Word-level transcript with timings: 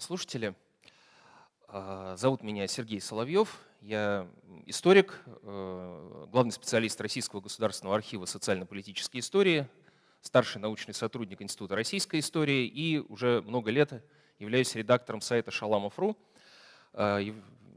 слушатели. 0.00 0.54
А, 1.68 2.16
зовут 2.16 2.42
меня 2.42 2.66
Сергей 2.66 3.00
Соловьев. 3.00 3.58
Я 3.80 4.28
историк, 4.66 5.22
э, 5.26 6.26
главный 6.30 6.52
специалист 6.52 7.00
Российского 7.00 7.40
государственного 7.40 7.96
архива 7.96 8.24
социально-политической 8.24 9.18
истории, 9.18 9.66
старший 10.20 10.60
научный 10.60 10.92
сотрудник 10.92 11.40
Института 11.40 11.76
российской 11.76 12.20
истории 12.20 12.66
и 12.66 12.98
уже 12.98 13.42
много 13.42 13.70
лет 13.70 14.04
являюсь 14.38 14.74
редактором 14.74 15.20
сайта 15.20 15.50
Шаламов.ру, 15.50 16.16
а, 16.92 17.20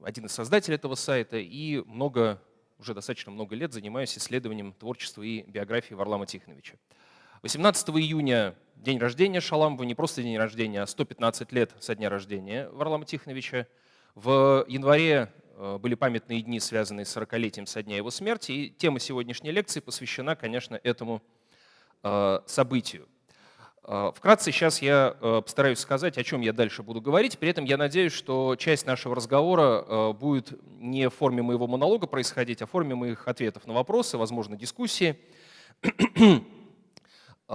один 0.03 0.25
из 0.25 0.31
создателей 0.31 0.75
этого 0.75 0.95
сайта 0.95 1.37
и 1.37 1.81
много, 1.85 2.41
уже 2.79 2.93
достаточно 2.93 3.31
много 3.31 3.55
лет 3.55 3.71
занимаюсь 3.73 4.17
исследованием 4.17 4.73
творчества 4.73 5.21
и 5.21 5.43
биографии 5.43 5.93
Варлама 5.93 6.25
Тихоновича. 6.25 6.75
18 7.43 7.89
июня 7.89 8.55
день 8.77 8.99
рождения 8.99 9.41
Шаламова, 9.41 9.83
не 9.83 9.95
просто 9.95 10.23
день 10.23 10.37
рождения, 10.37 10.81
а 10.81 10.87
115 10.87 11.51
лет 11.51 11.71
со 11.81 11.93
дня 11.93 12.09
рождения 12.09 12.69
Варлама 12.69 13.03
Тихоновича. 13.03 13.67
В 14.15 14.63
январе 14.69 15.29
э, 15.57 15.77
были 15.77 15.95
памятные 15.95 16.41
дни, 16.41 16.61
связанные 16.61 17.05
с 17.05 17.17
40-летием 17.17 17.65
со 17.65 17.83
дня 17.83 17.97
его 17.97 18.11
смерти, 18.11 18.53
и 18.53 18.69
тема 18.69 19.01
сегодняшней 19.01 19.51
лекции 19.51 19.81
посвящена, 19.81 20.37
конечно, 20.37 20.79
этому 20.83 21.21
э, 22.01 22.39
событию. 22.45 23.09
Э, 23.83 24.13
вкратце 24.15 24.53
сейчас 24.53 24.81
я 24.81 25.13
постараюсь 25.19 25.79
сказать, 25.79 26.17
о 26.17 26.23
чем 26.23 26.39
я 26.39 26.53
дальше 26.53 26.81
буду 26.81 27.01
говорить. 27.01 27.37
При 27.37 27.49
этом 27.49 27.65
я 27.65 27.75
надеюсь, 27.75 28.13
что 28.13 28.55
часть 28.55 28.85
нашего 28.85 29.17
разговора 29.17 30.13
будет 30.13 30.57
не 30.79 31.09
в 31.09 31.13
форме 31.13 31.41
моего 31.41 31.67
монолога 31.67 32.07
происходить, 32.07 32.61
а 32.61 32.67
в 32.67 32.69
форме 32.69 32.95
моих 32.95 33.27
ответов 33.27 33.67
на 33.67 33.73
вопросы, 33.73 34.17
возможно, 34.17 34.55
дискуссии. 34.55 35.19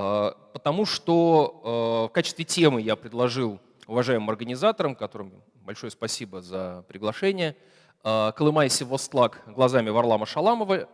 А, 0.01 0.37
потому 0.53 0.87
что 0.87 1.61
а, 1.65 2.07
в 2.07 2.13
качестве 2.13 2.45
темы 2.45 2.81
я 2.81 2.95
предложил 2.95 3.59
уважаемым 3.89 4.31
организаторам, 4.31 4.95
которым 4.95 5.43
большое 5.65 5.91
спасибо 5.91 6.41
за 6.41 6.85
приглашение, 6.87 7.57
а, 8.05 8.31
«Колымай 8.31 8.71
Севостлак 8.71 9.43
глазами 9.47 9.91
Варлама 9.91 10.25
Шаламова. 10.25 10.89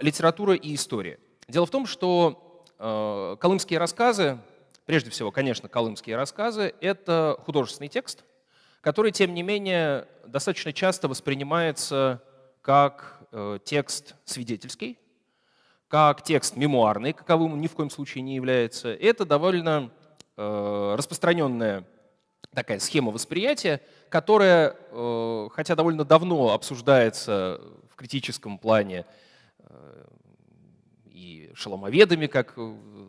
Литература 0.00 0.54
и 0.54 0.74
история». 0.74 1.18
Дело 1.48 1.66
в 1.66 1.70
том, 1.70 1.86
что 1.86 2.64
колымские 2.78 3.78
рассказы, 3.78 4.38
прежде 4.86 5.10
всего, 5.10 5.30
конечно, 5.30 5.68
колымские 5.68 6.16
рассказы, 6.16 6.74
это 6.80 7.38
художественный 7.44 7.88
текст, 7.88 8.24
который, 8.80 9.12
тем 9.12 9.34
не 9.34 9.42
менее, 9.42 10.08
достаточно 10.26 10.72
часто 10.72 11.08
воспринимается 11.08 12.22
как 12.62 13.26
э, 13.32 13.58
текст 13.64 14.14
свидетельский, 14.24 14.98
как 15.88 16.22
текст 16.22 16.56
мемуарный, 16.56 17.12
каковым 17.12 17.54
он 17.54 17.60
ни 17.60 17.68
в 17.68 17.74
коем 17.74 17.90
случае 17.90 18.22
не 18.22 18.34
является. 18.34 18.88
Это 18.88 19.24
довольно 19.24 19.90
э, 20.36 20.94
распространенная 20.96 21.84
такая 22.52 22.80
схема 22.80 23.12
восприятия, 23.12 23.80
которая, 24.08 24.76
э, 24.90 25.48
хотя 25.52 25.76
довольно 25.76 26.04
давно 26.04 26.52
обсуждается 26.52 27.60
в 27.90 27.94
критическом 27.94 28.58
плане 28.58 29.04
э, 29.60 30.04
и 31.06 31.50
шаломоведами, 31.54 32.26
как 32.26 32.54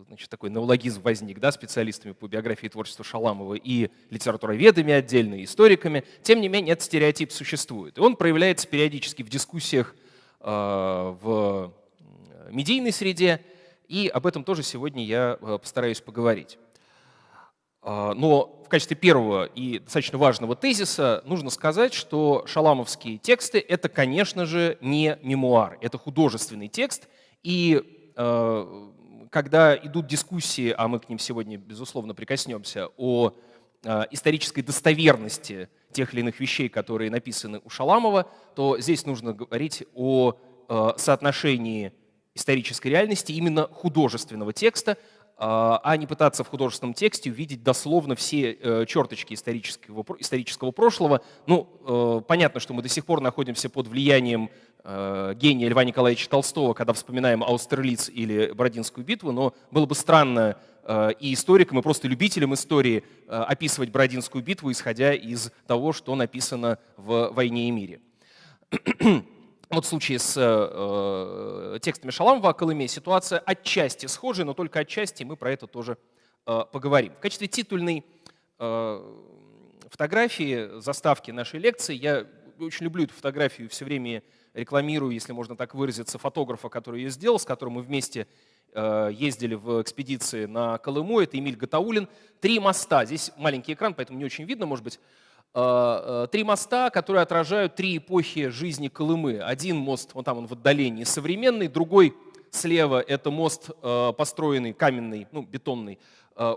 значит, 0.07 0.29
такой 0.29 0.51
неологизм 0.51 1.01
возник, 1.01 1.39
да, 1.39 1.51
специалистами 1.51 2.11
по 2.11 2.27
биографии 2.27 2.67
и 2.67 2.69
творчеству 2.69 3.03
Шаламова, 3.03 3.55
и 3.55 3.89
литературоведами 4.11 4.93
отдельно, 4.93 5.35
и 5.35 5.45
историками, 5.45 6.03
тем 6.21 6.41
не 6.41 6.47
менее 6.47 6.73
этот 6.73 6.85
стереотип 6.85 7.31
существует. 7.31 7.97
И 7.97 8.01
он 8.01 8.15
проявляется 8.15 8.67
периодически 8.67 9.23
в 9.23 9.29
дискуссиях 9.29 9.95
в 10.39 11.73
медийной 12.51 12.91
среде, 12.91 13.41
и 13.87 14.07
об 14.07 14.27
этом 14.27 14.43
тоже 14.43 14.63
сегодня 14.63 15.03
я 15.05 15.37
э, 15.39 15.57
постараюсь 15.61 16.01
поговорить. 16.01 16.57
А, 17.81 18.13
но 18.13 18.63
в 18.65 18.69
качестве 18.69 18.97
первого 18.97 19.45
и 19.45 19.79
достаточно 19.79 20.17
важного 20.17 20.57
тезиса 20.57 21.23
нужно 21.25 21.49
сказать, 21.49 21.93
что 21.93 22.43
шаламовские 22.45 23.17
тексты— 23.17 23.59
это, 23.67 23.87
конечно 23.87 24.45
же, 24.45 24.77
не 24.81 25.17
мемуар, 25.23 25.77
это 25.79 25.97
художественный 25.97 26.67
текст, 26.67 27.07
и 27.43 28.11
э, 28.17 28.89
когда 29.29 29.73
идут 29.77 30.07
дискуссии, 30.07 30.75
а 30.77 30.89
мы 30.89 30.99
к 30.99 31.07
ним 31.07 31.17
сегодня, 31.17 31.57
безусловно, 31.57 32.13
прикоснемся, 32.13 32.89
о 32.97 33.31
э, 33.85 34.03
исторической 34.11 34.63
достоверности 34.63 35.69
тех 35.93 36.13
или 36.13 36.19
иных 36.19 36.41
вещей, 36.41 36.67
которые 36.67 37.09
написаны 37.09 37.61
у 37.63 37.69
Шаламова, 37.69 38.29
то 38.53 38.77
здесь 38.79 39.05
нужно 39.05 39.31
говорить 39.31 39.85
о 39.95 40.37
соотношении 40.97 41.93
исторической 42.37 42.87
реальности, 42.87 43.33
именно 43.33 43.67
художественного 43.67 44.53
текста, 44.53 44.97
а, 45.39 45.79
а 45.83 45.97
не 45.97 46.07
пытаться 46.07 46.43
в 46.43 46.47
художественном 46.47 46.95
тексте 46.95 47.29
увидеть 47.29 47.61
дословно 47.61 48.15
все 48.15 48.53
э, 48.53 48.85
черточки 48.87 49.35
исторического, 49.35 50.03
исторического 50.17 50.71
прошлого. 50.71 51.21
Ну, 51.45 51.69
э, 51.85 52.21
понятно, 52.27 52.59
что 52.59 52.73
мы 52.73 52.81
до 52.81 52.89
сих 52.89 53.05
пор 53.05 53.21
находимся 53.21 53.69
под 53.69 53.87
влиянием 53.87 54.49
э, 54.83 55.35
гения 55.35 55.69
Льва 55.69 55.83
Николаевича 55.83 56.27
Толстого, 56.27 56.73
когда 56.73 56.93
вспоминаем 56.93 57.43
Аустерлиц 57.43 58.09
или 58.09 58.51
Бородинскую 58.51 59.05
битву, 59.05 59.31
но 59.31 59.53
было 59.69 59.85
бы 59.85 59.93
странно 59.93 60.57
и 61.19 61.33
историкам, 61.33 61.79
и 61.79 61.81
просто 61.81 62.07
любителям 62.07 62.53
истории 62.53 63.03
описывать 63.27 63.89
Бородинскую 63.89 64.41
битву, 64.41 64.71
исходя 64.71 65.13
из 65.13 65.51
того, 65.67 65.91
что 65.91 66.15
написано 66.15 66.79
в 66.95 67.29
«Войне 67.33 67.67
и 67.67 67.71
мире». 67.71 67.99
Вот 69.69 69.83
в 69.83 69.87
случае 69.87 70.19
с 70.19 70.35
э, 70.37 71.79
текстами 71.81 72.11
Шаламова 72.11 72.51
о 72.51 72.53
Колыме 72.53 72.87
ситуация 72.87 73.39
отчасти 73.39 74.05
схожая, 74.05 74.45
но 74.45 74.53
только 74.53 74.79
отчасти 74.79 75.23
мы 75.23 75.35
про 75.35 75.51
это 75.51 75.67
тоже 75.67 75.97
э, 76.45 76.61
поговорим. 76.71 77.11
В 77.13 77.19
качестве 77.19 77.49
титульной 77.49 78.05
э, 78.59 79.15
фотографии, 79.89 80.79
заставки 80.79 81.31
нашей 81.31 81.59
лекции, 81.59 81.95
я 81.95 82.25
очень 82.59 82.85
люблю 82.85 83.03
эту 83.03 83.13
фотографию, 83.13 83.69
все 83.69 83.83
время 83.83 84.23
рекламирую, 84.53 85.11
если 85.11 85.33
можно 85.33 85.57
так 85.57 85.75
выразиться, 85.75 86.17
фотографа, 86.17 86.69
который 86.69 87.01
ее 87.01 87.09
сделал, 87.09 87.37
с 87.37 87.45
которым 87.45 87.73
мы 87.75 87.81
вместе 87.81 88.21
э, 88.21 88.25
ездили 88.77 89.55
в 89.55 89.81
экспедиции 89.81 90.45
на 90.45 90.77
Колыму, 90.77 91.19
это 91.19 91.39
Эмиль 91.39 91.55
Гатаулин. 91.55 92.07
Три 92.39 92.59
моста, 92.59 93.05
здесь 93.05 93.31
маленький 93.35 93.73
экран, 93.73 93.95
поэтому 93.95 94.19
не 94.19 94.25
очень 94.25 94.43
видно, 94.43 94.67
может 94.67 94.83
быть, 94.83 94.99
Э, 95.59 96.25
э, 96.25 96.27
три 96.31 96.43
моста, 96.43 96.91
которые 96.91 97.23
отражают 97.23 97.73
три 97.73 97.97
эпохи 97.97 98.49
жизни 98.49 98.89
Колымы. 98.89 99.39
Один 99.39 99.77
мост, 99.77 100.11
вот 100.13 100.23
там 100.25 100.37
он 100.37 100.47
в 100.47 100.51
отдалении, 100.51 101.03
современный, 101.03 101.67
другой 101.67 102.13
слева– 102.51 103.01
это 103.07 103.31
мост, 103.31 103.71
э, 103.81 104.13
построенный 104.15 104.73
каменный, 104.73 105.27
ну, 105.31 105.41
бетонный, 105.41 105.99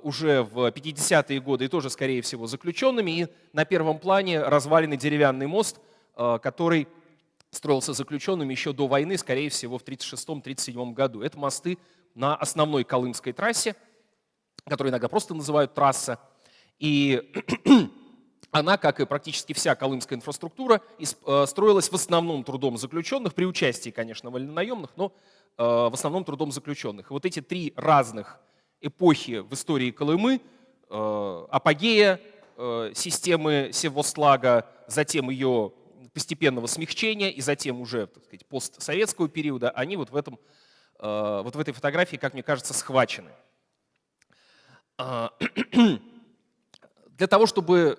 уже 0.03 0.43
в 0.43 0.71
50-е 0.71 1.41
годы 1.41 1.65
и 1.65 1.69
тоже, 1.69 1.89
скорее 1.89 2.21
всего, 2.21 2.47
заключенными. 2.47 3.11
И 3.23 3.27
на 3.55 3.65
первом 3.65 3.99
плане 3.99 4.43
разваленный 4.43 4.99
деревянный 4.99 5.47
мост, 5.47 5.81
который 6.15 6.87
строился 7.51 7.95
заключенными 7.95 8.53
еще 8.53 8.75
до 8.75 8.87
войны, 8.87 9.17
скорее 9.17 9.49
всего, 9.49 9.79
в 9.79 9.85
1936-1937 9.85 10.93
году. 10.93 11.23
Это 11.23 11.39
мосты 11.39 11.79
на 12.15 12.37
основной 12.37 12.85
Колымской 12.85 13.33
трассе, 13.33 13.75
которую 14.67 14.91
иногда 14.91 15.09
просто 15.09 15.35
называют 15.35 15.75
трасса. 15.75 16.19
И 16.79 17.33
она, 18.51 18.77
как 18.77 19.01
и 19.01 19.07
практически 19.07 19.53
вся 19.53 19.75
колымская 19.75 20.17
инфраструктура, 20.19 20.81
э, 20.99 21.47
строилась 21.47 21.91
в 21.91 21.95
основном 21.95 22.45
трудом 22.45 22.77
заключенных, 22.79 23.35
при 23.35 23.45
участии, 23.45 23.91
конечно, 23.91 24.31
вольнонаемных, 24.31 24.91
но 24.97 25.13
э, 25.57 25.63
в 25.63 25.93
основном 25.93 26.25
трудом 26.25 26.53
заключенных. 26.53 27.11
Вот 27.11 27.25
эти 27.27 27.41
три 27.41 27.73
разных 27.77 28.41
эпохи 28.81 29.39
в 29.41 29.53
истории 29.53 29.91
Колымы, 29.91 30.41
э, 30.89 31.47
апогея 31.51 32.21
системы 32.93 33.71
Севостлага, 33.73 34.67
затем 34.87 35.31
ее 35.31 35.73
постепенного 36.13 36.67
смягчения 36.67 37.31
и 37.31 37.41
затем 37.41 37.81
уже 37.81 38.07
так 38.07 38.25
сказать, 38.25 38.47
постсоветского 38.47 39.29
периода, 39.29 39.71
они 39.71 39.97
вот 39.97 40.11
в, 40.11 40.17
этом, 40.17 40.39
вот 41.01 41.57
в 41.57 41.61
этой 41.61 41.73
фотографии, 41.73 42.17
как 42.17 42.35
мне 42.35 42.43
кажется, 42.43 42.75
схвачены. 42.75 43.31
Для 44.99 45.99
того, 47.27 47.47
чтобы 47.47 47.99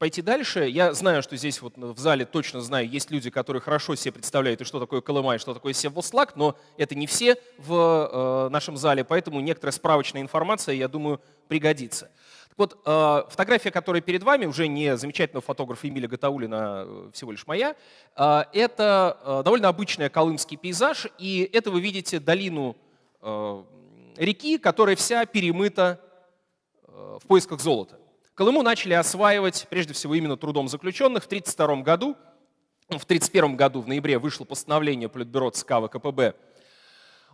пойти 0.00 0.22
дальше. 0.22 0.66
Я 0.66 0.94
знаю, 0.94 1.22
что 1.22 1.36
здесь 1.36 1.60
вот 1.60 1.74
в 1.76 1.98
зале 1.98 2.24
точно 2.24 2.62
знаю, 2.62 2.88
есть 2.88 3.10
люди, 3.10 3.28
которые 3.28 3.60
хорошо 3.60 3.94
себе 3.94 4.12
представляют, 4.12 4.62
и 4.62 4.64
что 4.64 4.80
такое 4.80 5.02
Колыма, 5.02 5.34
и 5.34 5.38
что 5.38 5.52
такое 5.52 5.74
Севослак, 5.74 6.36
но 6.36 6.56
это 6.78 6.94
не 6.94 7.06
все 7.06 7.36
в 7.58 8.08
э, 8.10 8.48
нашем 8.48 8.78
зале, 8.78 9.04
поэтому 9.04 9.40
некоторая 9.40 9.72
справочная 9.72 10.22
информация, 10.22 10.74
я 10.74 10.88
думаю, 10.88 11.20
пригодится. 11.48 12.10
Вот, 12.60 12.78
э, 12.84 13.22
фотография, 13.30 13.70
которая 13.70 14.02
перед 14.02 14.22
вами, 14.22 14.44
уже 14.44 14.68
не 14.68 14.94
замечательного 14.98 15.40
фотографа 15.40 15.88
Эмиля 15.88 16.06
Гатаулина, 16.08 16.84
э, 16.86 17.10
всего 17.14 17.32
лишь 17.32 17.46
моя, 17.46 17.74
э, 18.16 18.42
это 18.52 19.16
э, 19.24 19.42
довольно 19.46 19.68
обычный 19.68 20.10
колымский 20.10 20.58
пейзаж, 20.58 21.06
и 21.16 21.48
это 21.54 21.70
вы 21.70 21.80
видите 21.80 22.20
долину 22.20 22.76
э, 23.22 23.64
реки, 24.18 24.58
которая 24.58 24.94
вся 24.94 25.24
перемыта 25.24 26.02
э, 26.86 27.18
в 27.22 27.26
поисках 27.26 27.60
золота. 27.60 27.98
Колыму 28.34 28.60
начали 28.62 28.92
осваивать 28.92 29.66
прежде 29.70 29.94
всего 29.94 30.14
именно 30.14 30.36
трудом 30.36 30.68
заключенных. 30.68 31.22
В 31.22 31.28
1932 31.28 31.82
году, 31.82 32.14
в 32.90 33.04
1931 33.04 33.56
году 33.56 33.80
в 33.80 33.88
ноябре 33.88 34.18
вышло 34.18 34.44
постановление 34.44 35.08
Политбюро 35.08 35.48
ЦК 35.48 35.76
ВКПБ 35.80 36.34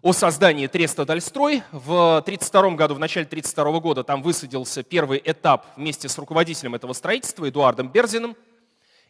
о 0.06 0.12
создании 0.12 0.68
Треста 0.68 1.04
Дальстрой. 1.04 1.64
В 1.72 2.18
1932 2.18 2.76
году, 2.76 2.94
в 2.94 3.00
начале 3.00 3.26
1932 3.26 3.80
года 3.80 4.04
там 4.04 4.22
высадился 4.22 4.84
первый 4.84 5.20
этап 5.24 5.66
вместе 5.76 6.08
с 6.08 6.16
руководителем 6.16 6.76
этого 6.76 6.92
строительства 6.92 7.48
Эдуардом 7.48 7.88
Берзиным. 7.88 8.36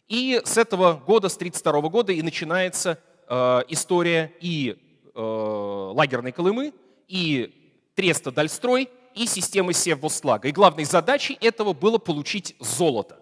И 0.07 0.41
с 0.43 0.57
этого 0.57 0.93
года, 0.93 1.29
с 1.29 1.35
1932 1.35 1.89
года 1.91 2.13
и 2.13 2.23
начинается 2.23 2.99
э, 3.29 3.59
история 3.67 4.33
и 4.41 4.75
э, 5.13 5.21
лагерной 5.21 6.31
Колымы, 6.31 6.73
и 7.07 7.53
Треста 7.93 8.31
Дальстрой, 8.31 8.89
и 9.13 9.27
системы 9.27 9.73
Севбостлага. 9.73 10.47
И 10.47 10.51
главной 10.51 10.85
задачей 10.85 11.37
этого 11.41 11.73
было 11.73 11.99
получить 11.99 12.55
золото. 12.59 13.19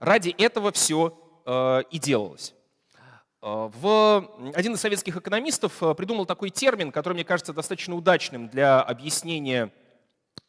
Ради 0.00 0.34
этого 0.36 0.70
все 0.70 1.18
э, 1.46 1.82
и 1.90 1.98
делалось. 1.98 2.52
Э, 3.44 3.70
в... 3.78 4.30
Один 4.54 4.72
из 4.72 4.80
советских 4.80 5.16
экономистов 5.18 5.82
э, 5.82 5.94
придумал 5.94 6.24
такой 6.24 6.48
термин, 6.48 6.90
который, 6.90 7.14
мне 7.14 7.24
кажется, 7.24 7.52
достаточно 7.52 7.94
удачным 7.94 8.48
для 8.48 8.80
объяснения 8.80 9.70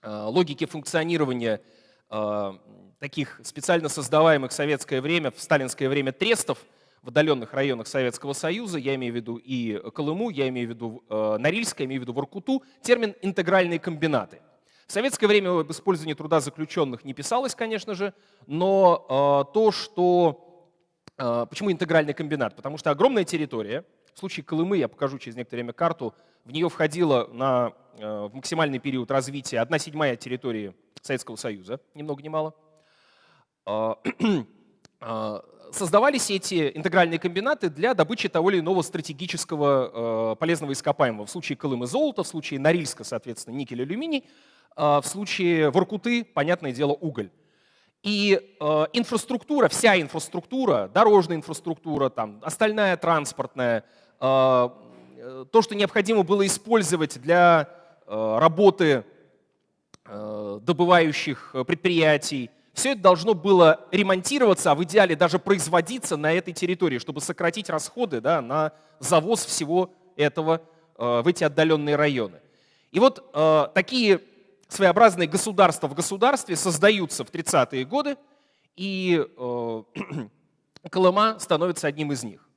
логики 0.04 0.66
функционирования 0.66 1.62
таких 3.00 3.40
специально 3.44 3.90
создаваемых 3.90 4.52
в 4.52 4.54
советское 4.54 5.02
время, 5.02 5.32
в 5.32 5.40
сталинское 5.40 5.90
время 5.90 6.12
трестов 6.12 6.60
в 7.02 7.10
отдаленных 7.10 7.54
районах 7.54 7.88
Советского 7.88 8.34
Союза, 8.34 8.78
я 8.78 8.96
имею 8.96 9.14
в 9.14 9.16
виду 9.16 9.38
и 9.38 9.80
Колыму, 9.92 10.30
я 10.30 10.48
имею 10.50 10.68
в 10.68 10.70
виду 10.72 11.04
Норильск, 11.10 11.80
я 11.80 11.86
имею 11.86 12.02
в 12.02 12.04
виду 12.04 12.14
Воркуту, 12.14 12.64
термин 12.82 13.16
«интегральные 13.22 13.80
комбинаты». 13.80 14.42
В 14.88 14.92
советское 14.92 15.26
время 15.26 15.60
об 15.60 15.72
использовании 15.72 16.14
труда 16.14 16.40
заключенных 16.40 17.04
не 17.04 17.14
писалось, 17.14 17.56
конечно 17.56 17.96
же, 17.96 18.14
но 18.46 19.50
то, 19.54 19.72
что 19.72 20.45
почему 21.18 21.72
интегральный 21.72 22.14
комбинат? 22.14 22.56
Потому 22.56 22.78
что 22.78 22.92
огромная 22.92 23.24
территория, 23.24 23.86
в 24.16 24.20
случае 24.20 24.44
Колымы, 24.44 24.78
я 24.78 24.88
покажу 24.88 25.20
через 25.20 25.36
некоторое 25.36 25.64
время 25.64 25.74
карту, 25.74 26.14
в 26.46 26.52
нее 26.52 26.70
входила 26.70 27.28
на, 27.34 27.74
э, 27.98 28.28
в 28.32 28.36
максимальный 28.36 28.80
период 28.80 29.12
развития 29.12 29.60
1 29.60 29.80
седьмая 29.80 30.16
территории 30.16 30.74
Советского 31.02 31.36
Союза, 31.36 31.82
ни 31.96 32.04
много 32.04 32.24
ни 32.24 32.30
мало. 32.30 32.54
А, 33.66 33.98
а, 35.02 35.44
создавались 35.72 36.30
эти 36.30 36.72
интегральные 36.76 37.20
комбинаты 37.20 37.70
для 37.70 37.94
добычи 37.94 38.30
того 38.30 38.52
или 38.52 38.60
иного 38.60 38.84
стратегического 38.84 40.34
э, 40.34 40.36
полезного 40.38 40.72
ископаемого. 40.72 41.26
В 41.26 41.32
случае 41.32 41.58
Колымы 41.58 41.88
золото, 41.88 42.24
в 42.24 42.28
случае 42.28 42.60
Норильска, 42.60 43.04
соответственно, 43.04 43.56
никель, 43.56 43.82
алюминий, 43.82 44.26
в 44.78 45.04
случае 45.04 45.72
Воркуты, 45.72 46.26
понятное 46.26 46.74
дело, 46.74 46.92
уголь. 46.92 47.32
И 48.04 48.56
э, 48.60 48.86
инфраструктура, 48.94 49.68
вся 49.68 50.00
инфраструктура, 50.00 50.90
дорожная 50.94 51.38
инфраструктура, 51.38 52.10
там, 52.10 52.40
остальная 52.44 52.98
транспортная, 52.98 53.84
э, 54.20 54.70
э, 55.18 55.46
то, 55.52 55.62
что 55.62 55.76
необходимо 55.76 56.24
было 56.24 56.46
использовать 56.46 57.20
для 57.20 57.70
э, 58.06 58.38
работы 58.40 59.06
э, 60.06 60.60
добывающих 60.62 61.56
предприятий, 61.66 62.52
все 62.76 62.92
это 62.92 63.02
должно 63.02 63.34
было 63.34 63.80
ремонтироваться, 63.92 64.72
а 64.72 64.76
в 64.76 64.84
идеале 64.84 65.16
даже 65.16 65.40
производиться 65.40 66.18
на 66.18 66.34
этой 66.34 66.54
территории, 66.54 67.00
чтобы 67.00 67.22
сократить 67.22 67.70
расходы 67.70 68.20
да, 68.20 68.42
на 68.42 68.74
завоз 69.00 69.46
всего 69.46 69.92
этого 70.18 70.62
э, 70.98 71.22
в 71.22 71.28
эти 71.28 71.46
отдаленные 71.46 71.96
районы. 71.96 72.42
И 72.92 73.00
вот 73.00 73.30
э, 73.34 73.68
такие 73.74 74.20
своеобразные 74.68 75.28
государства 75.28 75.88
в 75.88 75.94
государстве 75.94 76.56
создаются 76.56 77.24
в 77.24 77.32
30-е 77.32 77.86
годы, 77.86 78.18
и 78.76 79.26
э, 79.38 79.84
Колыма 80.90 81.38
становится 81.40 81.88
одним 81.88 82.12
из 82.12 82.24
них. 82.24 82.48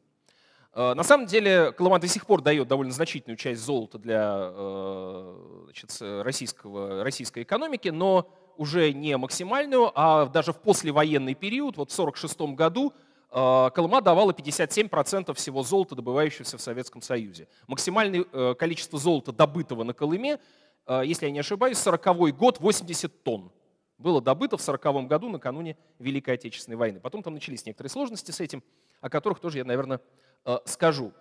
Э, 0.75 0.95
на 0.95 1.05
самом 1.05 1.27
деле 1.27 1.73
Колыма 1.73 1.99
до 1.99 2.09
сих 2.09 2.27
пор 2.27 2.41
дает 2.43 2.67
довольно 2.69 2.93
значительную 2.93 3.37
часть 3.37 3.61
золота 3.61 3.99
для 3.99 4.51
э, 4.53 5.63
значит, 5.65 5.97
российского, 6.01 7.05
российской 7.05 7.43
экономики, 7.43 7.89
но 7.89 8.31
уже 8.57 8.93
не 8.93 9.17
максимальную, 9.17 9.93
а 9.95 10.27
даже 10.27 10.53
в 10.53 10.59
послевоенный 10.59 11.35
период, 11.35 11.77
вот 11.77 11.93
в 11.93 11.95
1946 11.95 12.57
году, 12.57 12.93
Колыма 13.31 14.01
давала 14.01 14.33
57% 14.33 15.35
всего 15.35 15.63
золота, 15.63 15.95
добывающегося 15.95 16.57
в 16.57 16.63
Советском 16.63 17.03
Союзе. 17.03 17.47
Максимальное 17.67 18.25
количество 18.55 18.99
золота, 18.99 19.33
добытого 19.33 19.85
на 19.85 19.93
Колыме, 19.93 20.37
Э, 20.37 20.68
если 20.89 21.27
я 21.27 21.33
не 21.33 21.41
ошибаюсь, 21.41 21.79
40 21.79 22.37
год 22.37 22.61
80 22.61 23.23
тонн 23.23 23.53
было 23.99 24.21
добыто 24.23 24.57
в 24.57 24.63
40 24.63 25.07
году 25.07 25.29
накануне 25.29 25.77
Великой 25.99 26.35
Отечественной 26.35 26.77
войны. 26.77 27.01
Потом 27.01 27.23
там 27.23 27.35
начались 27.35 27.67
некоторые 27.67 27.91
сложности 27.91 28.31
с 28.31 28.41
этим, 28.41 28.63
о 29.01 29.11
которых 29.11 29.41
тоже 29.41 29.59
я, 29.59 29.65
наверное, 29.65 30.01
э, 30.45 30.59
скажу. 30.65 31.13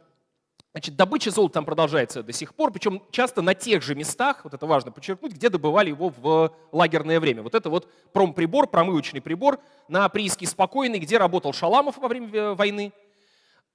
Значит, 0.74 0.96
добыча 0.96 1.32
золота 1.32 1.56
там 1.56 1.66
продолжается 1.66 2.22
до 2.22 2.32
сих 2.32 2.54
пор, 2.54 2.72
причем 2.72 3.02
часто 3.10 3.42
на 3.42 3.56
тех 3.56 3.82
же 3.82 3.96
местах, 3.96 4.44
вот 4.44 4.54
это 4.54 4.68
важно 4.68 4.92
подчеркнуть, 4.92 5.34
где 5.34 5.50
добывали 5.50 5.90
его 5.90 6.14
в 6.16 6.56
лагерное 6.72 7.20
время. 7.20 7.42
Вот 7.42 7.56
это 7.56 7.70
вот 7.72 7.92
промприбор, 8.14 8.68
промывочный 8.68 9.22
прибор 9.22 9.60
на 9.88 10.08
прииске 10.10 10.46
Спокойный, 10.46 11.00
где 11.00 11.18
работал 11.18 11.54
Шаламов 11.54 11.98
во 11.98 12.08
время 12.08 12.30
э, 12.32 12.54
войны. 12.54 12.94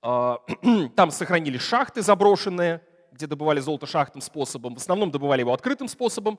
Там 0.97 1.12
сохранились 1.12 1.61
шахты 1.61 2.03
заброшенные, 2.03 2.83
где 3.12 3.26
добывали 3.26 3.61
золото 3.61 3.87
шахтным 3.87 4.23
способом, 4.23 4.75
в 4.75 4.79
основном 4.79 5.11
добывали 5.11 5.41
его 5.41 5.53
открытым 5.53 5.88
способом. 5.88 6.38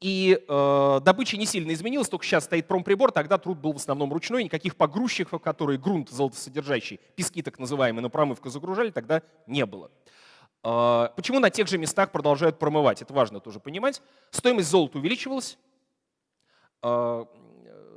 И 0.00 0.38
э, 0.46 1.00
добыча 1.02 1.38
не 1.38 1.46
сильно 1.46 1.72
изменилась, 1.72 2.08
только 2.08 2.26
сейчас 2.26 2.44
стоит 2.44 2.68
промприбор, 2.68 3.12
тогда 3.12 3.38
труд 3.38 3.58
был 3.58 3.72
в 3.72 3.76
основном 3.76 4.12
ручной, 4.12 4.44
никаких 4.44 4.76
погрузчиков, 4.76 5.40
которые 5.40 5.78
грунт 5.78 6.10
золотосодержащий, 6.10 7.00
пески 7.14 7.40
так 7.40 7.58
называемые, 7.58 8.02
на 8.02 8.10
промывку 8.10 8.50
загружали, 8.50 8.90
тогда 8.90 9.22
не 9.46 9.64
было. 9.64 9.90
Э, 10.62 11.08
почему 11.16 11.38
на 11.38 11.48
тех 11.48 11.66
же 11.66 11.78
местах 11.78 12.12
продолжают 12.12 12.58
промывать? 12.58 13.00
Это 13.00 13.14
важно 13.14 13.40
тоже 13.40 13.58
понимать. 13.58 14.02
Стоимость 14.30 14.68
золота 14.68 14.98
увеличивалась, 14.98 15.56
э, 16.82 17.24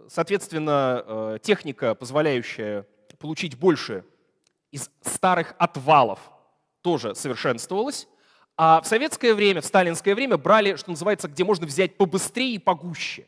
соответственно, 0.07 1.04
э, 1.06 1.39
техника, 1.42 1.95
позволяющая 1.95 2.86
получить 3.19 3.57
больше 3.57 4.06
из 4.72 4.89
старых 5.01 5.54
отвалов 5.57 6.31
тоже 6.81 7.15
совершенствовалось. 7.15 8.07
А 8.57 8.81
в 8.81 8.87
советское 8.87 9.33
время, 9.33 9.61
в 9.61 9.65
сталинское 9.65 10.13
время 10.15 10.37
брали, 10.37 10.75
что 10.75 10.89
называется, 10.89 11.27
где 11.27 11.43
можно 11.43 11.65
взять 11.65 11.97
побыстрее 11.97 12.55
и 12.55 12.59
погуще. 12.59 13.25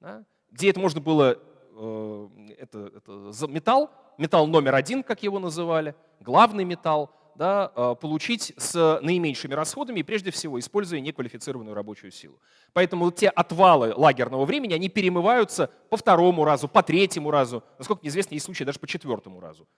Да? 0.00 0.24
Где 0.50 0.70
это 0.70 0.80
можно 0.80 1.00
было, 1.00 1.38
э, 1.76 2.28
это, 2.58 2.92
это 2.96 3.46
металл, 3.48 3.90
металл 4.18 4.46
номер 4.46 4.74
один, 4.74 5.02
как 5.02 5.22
его 5.22 5.38
называли, 5.38 5.94
главный 6.20 6.64
металл, 6.64 7.10
да, 7.36 7.72
э, 7.74 7.94
получить 8.00 8.52
с 8.56 8.98
наименьшими 9.00 9.54
расходами 9.54 10.00
и 10.00 10.02
прежде 10.02 10.32
всего 10.32 10.58
используя 10.58 11.00
неквалифицированную 11.00 11.74
рабочую 11.74 12.10
силу. 12.10 12.40
Поэтому 12.72 13.10
те 13.12 13.28
отвалы 13.28 13.94
лагерного 13.96 14.44
времени, 14.44 14.74
они 14.74 14.88
перемываются 14.88 15.70
по 15.88 15.96
второму 15.96 16.44
разу, 16.44 16.68
по 16.68 16.82
третьему 16.82 17.30
разу, 17.30 17.62
насколько 17.78 18.00
мне 18.02 18.10
известно, 18.10 18.34
есть 18.34 18.44
случаи 18.44 18.64
даже 18.64 18.80
по 18.80 18.88
четвертому 18.88 19.40
разу. 19.40 19.68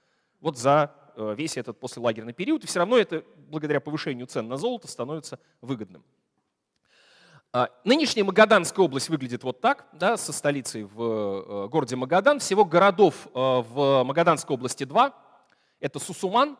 Вот 0.40 0.59
за 0.59 0.94
Э, 1.20 1.35
весь 1.37 1.56
этот 1.59 1.78
послелагерный 1.78 2.32
период, 2.32 2.64
и 2.64 2.66
все 2.66 2.78
равно 2.78 2.97
это, 2.97 3.25
благодаря 3.49 3.80
повышению 3.80 4.26
цен 4.26 4.49
на 4.49 4.56
золото, 4.56 4.88
становится 4.88 5.38
выгодным. 5.61 6.02
А, 7.52 7.68
нынешняя 7.85 8.25
Магаданская 8.25 8.85
область 8.85 9.11
выглядит 9.11 9.42
вот 9.42 9.61
так, 9.61 9.87
да, 9.92 10.16
со 10.16 10.32
столицей 10.32 10.85
в 10.85 11.02
э, 11.02 11.68
городе 11.68 11.97
Магадан. 11.97 12.38
Всего 12.38 12.64
городов 12.64 13.26
э, 13.26 13.30
в 13.35 14.04
Магаданской 14.04 14.54
области 14.54 14.85
два. 14.85 15.14
Это 15.78 15.99
Сусуман 15.99 16.56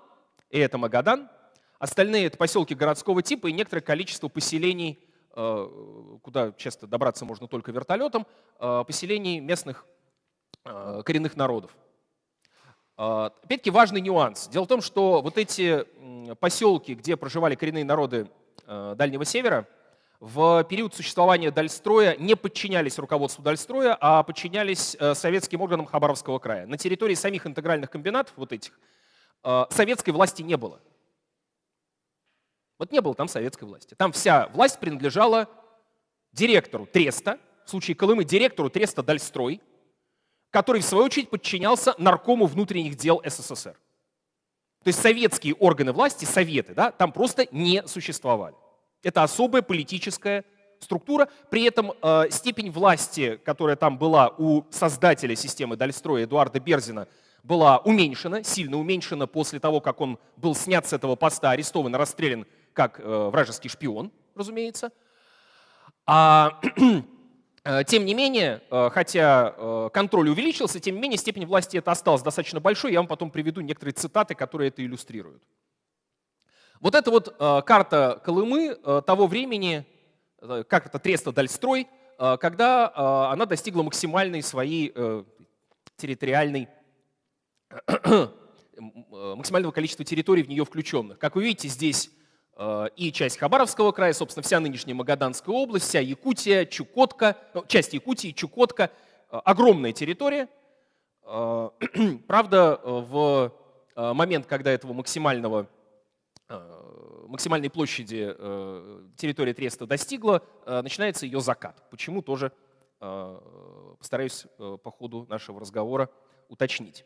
и 0.51 0.59
это 0.59 0.77
Магадан. 0.77 1.31
Остальные 1.79 2.27
это 2.27 2.37
поселки 2.37 2.75
городского 2.75 3.23
типа 3.23 3.47
и 3.47 3.53
некоторое 3.53 3.81
количество 3.81 4.29
поселений, 4.29 4.99
куда 5.33 6.53
часто 6.59 6.87
добраться 6.87 7.25
можно 7.25 7.49
только 7.49 7.73
вертолетом, 7.73 8.27
поселений 8.59 9.41
местных 9.41 9.87
коренных 10.63 11.37
народов. 11.37 11.75
А, 13.03 13.33
опять-таки 13.43 13.71
важный 13.71 14.03
нюанс. 14.03 14.47
Дело 14.49 14.65
в 14.65 14.69
том, 14.69 14.83
что 14.83 15.23
вот 15.23 15.39
эти 15.39 15.87
поселки, 16.35 16.95
где 16.95 17.17
проживали 17.17 17.55
коренные 17.55 17.83
народы 17.83 18.29
э, 18.67 18.95
Дальнего 18.95 19.25
Севера, 19.25 19.67
в 20.21 20.65
период 20.65 20.95
существования 20.95 21.51
Дальстроя 21.51 22.15
не 22.19 22.37
подчинялись 22.37 22.99
руководству 22.99 23.43
Дальстроя, 23.43 23.97
а 23.99 24.23
подчинялись 24.23 24.99
э, 25.01 25.15
советским 25.15 25.63
органам 25.63 25.87
Хабаровского 25.87 26.39
края. 26.41 26.67
На 26.67 26.77
территории 26.77 27.15
самих 27.15 27.47
интегральных 27.47 27.89
комбинатов, 27.89 28.35
вот 28.37 28.53
этих, 28.53 28.79
э, 29.45 29.65
советской 29.71 30.11
власти 30.11 30.43
не 30.43 30.59
было. 30.59 30.79
Вот 32.79 32.93
не 32.93 33.01
было 33.01 33.15
там 33.15 33.29
советской 33.29 33.65
власти. 33.65 33.95
Там 33.95 34.13
вся 34.13 34.49
власть 34.49 34.79
принадлежала 34.79 35.49
директору 36.33 36.85
Треста, 36.85 37.39
в 37.65 37.71
случае 37.71 37.95
Колымы 37.95 38.25
директору 38.25 38.69
Треста 38.69 39.03
Дальстрой, 39.03 39.63
который 40.51 40.81
в 40.81 40.85
свою 40.85 41.05
очередь 41.05 41.31
подчинялся 41.31 41.95
наркому 41.99 42.47
внутренних 42.47 42.97
дел 42.97 43.23
СССР. 43.25 43.77
То 44.83 44.89
есть 44.89 45.01
советские 45.01 45.55
органы 45.55 45.93
власти, 45.93 46.25
советы, 46.25 46.75
да, 46.75 46.91
там 46.91 47.13
просто 47.13 47.47
не 47.53 47.87
существовали. 47.87 48.55
Это 49.03 49.23
особая 49.23 49.63
политическая 49.63 50.45
структура. 50.79 51.29
При 51.51 51.65
этом 51.65 51.93
э, 52.03 52.31
степень 52.31 52.71
власти, 52.71 53.39
которая 53.45 53.77
там 53.77 53.99
была 53.99 54.29
у 54.39 54.65
создателя 54.71 55.37
системы 55.37 55.77
Дальстроя 55.77 56.25
Эдуарда 56.25 56.61
Берзина, 56.61 57.07
была 57.43 57.79
уменьшена, 57.79 58.43
сильно 58.43 58.79
уменьшена 58.79 59.27
после 59.27 59.61
того, 59.61 59.81
как 59.81 60.01
он 60.01 60.19
был 60.37 60.55
снят 60.55 60.87
с 60.87 60.93
этого 60.93 61.17
поста, 61.17 61.51
арестован, 61.51 61.95
расстрелян 61.95 62.47
как 62.73 63.01
э, 63.01 63.29
вражеский 63.31 63.69
шпион, 63.69 64.11
разумеется. 64.35 64.93
А, 66.07 66.61
тем 67.87 68.05
не 68.07 68.15
менее, 68.15 68.63
э, 68.71 68.91
хотя 68.93 69.91
контроль 69.93 70.31
увеличился, 70.31 70.81
тем 70.81 70.97
не 70.97 71.03
менее 71.03 71.19
степень 71.19 71.47
власти 71.47 71.77
это 71.77 71.91
осталась 71.91 72.23
достаточно 72.23 72.61
большой. 72.61 72.93
Я 72.93 73.01
вам 73.01 73.07
потом 73.07 73.31
приведу 73.31 73.61
некоторые 73.61 73.95
цитаты, 73.95 74.35
которые 74.35 74.69
это 74.69 74.85
иллюстрируют. 74.85 75.43
Вот 76.81 76.95
это 76.95 77.11
вот 77.11 77.37
карта 77.67 78.23
Колымы 78.25 78.75
того 79.07 79.27
времени, 79.27 79.85
как 80.41 80.87
это 80.87 80.99
Треста 80.99 81.31
Дальстрой, 81.31 81.87
когда 82.17 83.31
она 83.31 83.45
достигла 83.45 83.83
максимальной 83.83 84.43
своей 84.43 84.95
территориальной 85.99 86.69
максимального 89.11 89.73
количества 89.73 90.05
территорий 90.05 90.43
в 90.43 90.49
нее 90.49 90.65
включенных. 90.65 91.19
Как 91.19 91.37
вы 91.37 91.45
видите, 91.45 91.69
здесь 91.69 92.09
э, 92.09 92.20
и 92.97 93.11
часть 93.11 93.39
Хабаровского 93.39 93.91
края, 93.91 94.13
собственно, 94.13 94.43
вся 94.43 94.61
нынешняя 94.61 94.95
Магаданская 94.95 95.55
область, 95.55 95.87
вся 95.87 96.01
Якутия, 96.01 96.67
Чукотка, 96.67 97.39
ну, 97.55 97.65
часть 97.67 97.95
Якутии, 97.95 98.33
Чукотка, 98.33 98.91
э, 99.31 99.37
огромная 99.45 99.93
территория. 99.93 100.47
Э, 101.23 101.71
правда, 102.27 102.79
в 102.85 103.53
момент, 103.97 104.47
когда 104.47 104.71
этого 104.71 104.93
максимального, 104.93 105.67
максимальной 107.27 107.69
площади 107.69 108.35
территория 109.17 109.53
Треста 109.53 109.85
достигла, 109.85 110.43
начинается 110.65 111.27
ее 111.27 111.41
закат. 111.41 111.91
Почему 111.91 112.23
тоже 112.23 112.53
постараюсь 112.99 114.47
по 114.57 114.91
ходу 114.91 115.27
нашего 115.29 115.61
разговора 115.61 116.09
уточнить. 116.49 117.05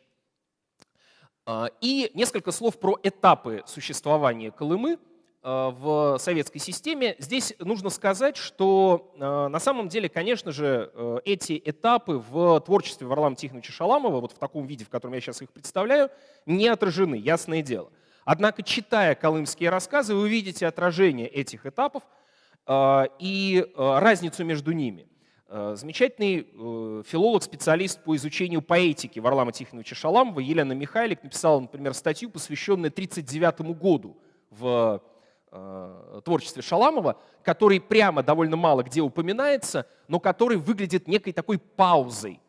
И 1.81 2.11
несколько 2.15 2.53
слов 2.53 2.79
про 2.79 2.97
этапы 3.03 3.65
существования 3.67 4.53
Колымы 4.53 4.99
в 5.45 6.17
советской 6.19 6.59
системе. 6.59 7.17
Здесь 7.19 7.55
нужно 7.59 7.91
сказать, 7.91 8.39
что 8.39 9.13
а, 9.21 9.49
на 9.49 9.61
самом 9.61 9.89
деле, 9.89 10.09
конечно 10.09 10.53
же, 10.53 10.91
э, 10.95 11.19
эти 11.27 11.61
этапы 11.63 12.15
в 12.15 12.61
творчестве 12.61 13.07
Варлама 13.07 13.37
Тихоновича 13.37 13.71
Шаламова, 13.73 14.21
вот 14.21 14.33
в 14.33 14.39
таком 14.39 14.67
виде, 14.67 14.87
в 14.87 14.89
котором 14.89 15.13
я 15.13 15.21
сейчас 15.21 15.43
их 15.43 15.51
представляю, 15.53 16.11
не 16.47 16.67
отражены, 16.69 17.17
ясное 17.17 17.61
дело. 17.61 17.91
Однако, 18.25 18.63
читая 18.63 19.15
колымские 19.15 19.69
рассказы, 19.69 20.15
вы 20.15 20.23
увидите 20.23 20.67
отражение 20.67 21.29
этих 21.29 21.67
этапов 21.67 22.03
и 22.67 23.67
разницу 23.77 24.43
между 24.45 24.73
ними. 24.73 25.07
Э, 25.57 25.75
замечательный 25.77 26.49
э, 26.53 27.03
филолог, 27.07 27.45
специалист 27.45 28.03
по 28.03 28.17
изучению 28.17 28.61
поэтики 28.61 29.21
Варлама 29.21 29.53
Тихоновича 29.53 29.95
Шаламова 29.95 30.41
Елена 30.41 30.73
Михайлик 30.73 31.23
написала, 31.23 31.61
например, 31.61 31.95
статью, 31.95 32.29
посвященную 32.31 32.91
1939 32.91 33.79
году 33.79 34.17
в 34.51 35.01
э, 35.55 36.21
творчестве 36.25 36.63
Шаламова, 36.63 37.19
который 37.43 37.81
прямо 37.81 38.23
довольно 38.23 38.57
мало 38.57 38.83
где 38.83 39.01
упоминается, 39.01 39.87
но 40.09 40.21
который 40.21 40.57
выглядит 40.57 41.09
некой 41.09 41.33
такой 41.33 41.59
паузой. 41.59 42.41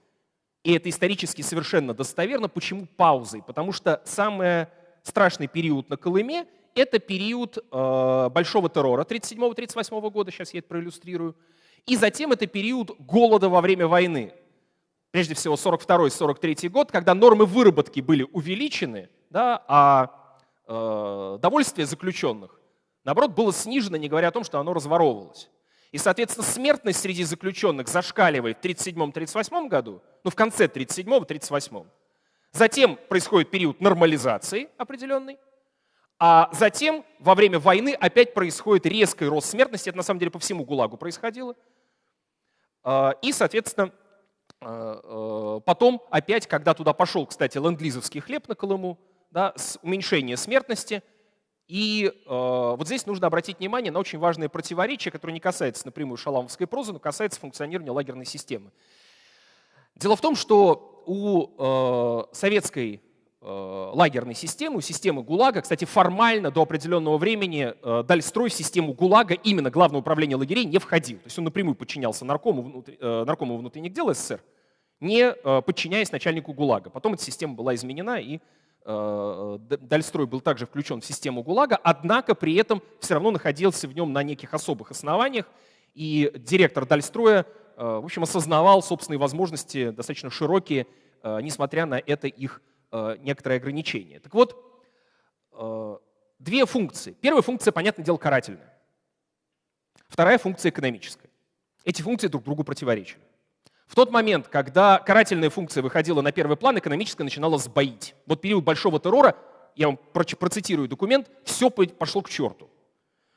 И 0.63 0.74
это 0.74 0.89
исторически 0.89 1.41
совершенно 1.41 1.93
достоверно. 1.93 2.50
Почему 2.50 2.88
паузой? 2.97 3.43
Потому 3.43 3.71
что 3.71 4.01
самый 4.03 4.67
страшный 5.03 5.47
период 5.47 5.89
на 5.89 5.97
Колыме– 5.97 6.47
это 6.75 7.00
период 7.00 7.63
большого 7.69 8.69
террора 8.69 9.03
1937-1938 9.03 10.09
года, 10.09 10.31
сейчас 10.31 10.53
я 10.53 10.59
это 10.59 10.67
проиллюстрирую, 10.67 11.35
и 11.85 11.95
затем 11.95 12.31
это 12.31 12.47
период 12.47 13.00
голода 13.00 13.47
во 13.47 13.62
время 13.62 13.88
войны. 13.88 14.33
Прежде 15.12 15.33
всего 15.33 15.55
42-43 15.55 16.67
год, 16.67 16.91
когда 16.91 17.13
нормы 17.13 17.45
выработки 17.45 18.01
были 18.01 18.27
увеличены, 18.33 19.09
да, 19.29 19.63
а 19.67 20.41
э, 20.67 21.38
довольствие 21.41 21.85
заключенных, 21.85 22.59
наоборот, 23.05 23.31
было 23.31 23.53
снижено, 23.53 23.95
не 23.97 24.09
говоря 24.09 24.27
о 24.27 24.31
том, 24.31 24.43
что 24.43 24.59
оно 24.59 24.74
разворовывалось. 24.74 25.50
И, 25.91 25.97
соответственно, 25.97 26.45
смертность 26.45 27.00
среди 27.00 27.24
заключенных 27.24 27.88
зашкаливает 27.88 28.57
в 28.57 28.65
1937-1938 28.65 29.67
году, 29.69 30.01
ну, 30.25 30.31
в 30.31 30.35
конце 30.35 30.65
1937-1938. 30.65 31.85
Затем 32.51 32.97
происходит 33.07 33.50
период 33.51 33.79
нормализации 33.79 34.69
определенной, 34.77 35.38
а 36.17 36.50
затем 36.53 37.05
во 37.19 37.35
время 37.35 37.59
войны 37.59 37.93
опять 38.00 38.33
происходит 38.33 38.85
резкий 38.85 39.25
рост 39.25 39.50
смертности. 39.50 39.89
Это 39.89 39.97
на 39.97 40.03
самом 40.03 40.19
деле 40.19 40.31
по 40.31 40.39
всему 40.39 40.63
ГУЛАГу 40.63 40.97
происходило. 40.97 41.55
А, 42.83 43.12
и, 43.21 43.31
соответственно, 43.31 43.91
а, 44.62 45.00
а, 45.03 45.59
потом 45.59 46.01
опять, 46.09 46.47
когда 46.47 46.74
туда 46.74 46.93
пошел, 46.93 47.25
кстати, 47.25 47.57
ленд-лизовский 47.57 48.21
хлеб 48.21 48.47
на 48.47 48.55
Колыму, 48.55 48.97
да, 49.31 49.53
уменьшение 49.81 50.38
смертности. 50.38 51.03
И 51.67 52.13
вот 52.27 52.86
здесь 52.86 53.07
нужно 53.07 53.25
обратить 53.25 53.57
внимание 53.60 53.91
на 53.91 54.00
очень 54.00 54.19
важное 54.19 54.50
противоречие, 54.50 55.12
которое 55.12 55.34
не 55.34 55.39
касается 55.39 55.86
напрямую 55.86 56.17
шаламовской 56.17 56.67
прозы, 56.67 56.93
но 56.93 57.00
касается 57.00 57.39
функционирования 57.39 57.91
лагерной 57.91 58.25
системы. 58.25 58.72
Дело 59.95 60.15
в 60.15 60.22
том, 60.22 60.36
что 60.36 61.03
у 61.07 62.27
советской 62.34 63.01
Э, 63.48 63.91
лагерной 63.93 64.34
системы, 64.34 64.81
системы 64.81 65.22
ГУЛАГа. 65.22 65.62
Кстати, 65.62 65.86
формально 65.86 66.50
до 66.50 66.63
определенного 66.63 67.19
времени 67.19 67.75
э, 67.79 68.03
Дальстрой 68.03 68.50
в 68.50 68.53
систему 68.55 68.95
ГУЛАГа, 68.95 69.36
именно 69.36 69.69
Главное 69.69 70.00
управление 70.00 70.36
лагерей, 70.36 70.65
не 70.65 70.79
входил. 70.79 71.19
То 71.19 71.25
есть 71.25 71.38
он 71.38 71.45
напрямую 71.45 71.75
подчинялся 71.75 72.25
наркому, 72.25 72.84
э, 72.88 73.24
наркому 73.24 73.57
внутренних 73.57 73.93
дел 73.93 74.12
СССР, 74.12 74.41
не 75.00 75.31
подчиняясь 75.62 76.12
начальнику 76.12 76.53
ГУЛАГа. 76.53 76.89
Потом 76.89 77.13
эта 77.13 77.22
система 77.22 77.53
была 77.53 77.75
изменена, 77.75 78.19
и 78.19 78.39
Дальстрой 78.86 80.27
был 80.27 80.42
также 80.42 80.68
включен 80.68 81.01
в 81.01 81.06
систему 81.06 81.42
ГУЛАГа, 81.42 81.80
однако 81.82 82.36
при 82.36 82.56
этом 82.56 82.84
все 83.00 83.15
равно 83.15 83.32
находился 83.32 83.88
в 83.88 83.96
нем 83.96 84.13
на 84.13 84.22
неких 84.22 84.54
особых 84.54 84.92
основаниях, 84.92 85.48
и 85.96 86.32
директор 86.36 86.86
Дальстроя, 86.86 87.48
в 87.75 88.06
общем, 88.06 88.24
осознавал 88.24 88.84
собственные 88.84 89.18
возможности 89.18 89.89
достаточно 89.89 90.30
широкие, 90.30 90.86
несмотря 91.24 91.88
на 91.88 91.96
это 91.96 92.27
их 92.27 92.62
Э, 92.98 93.18
некоторые 93.20 93.58
ограничения. 93.58 94.22
Так 94.22 94.34
вот, 94.34 94.56
э, 95.51 95.98
две 96.39 96.65
функции. 96.65 97.12
Первая 97.20 97.42
функция, 97.42 97.74
понятное 97.74 98.06
дело, 98.06 98.15
карательная. 98.15 98.74
Вторая 100.08 100.38
функция 100.38 100.70
экономическая. 100.70 101.30
Эти 101.84 102.01
функции 102.01 102.30
друг 102.30 102.46
другу 102.46 102.63
противоречили. 102.63 103.22
В 103.86 103.96
тот 103.96 104.12
момент, 104.12 104.48
когда 104.48 105.00
карательная 105.00 105.50
функция 105.50 105.84
выходила 105.84 106.22
на 106.22 106.32
первый 106.32 106.58
план, 106.58 106.77
экономическая 106.77 107.24
начинала 107.24 107.58
сбоить. 107.58 108.15
Вот 108.25 108.42
период 108.42 108.63
большого 108.63 109.00
террора, 109.00 109.36
я 109.75 109.88
вам 109.88 110.00
процитирую 110.13 110.88
документ, 110.88 111.30
все 111.44 111.70
пошло 111.70 112.22
к 112.22 112.30
черту. 112.30 112.70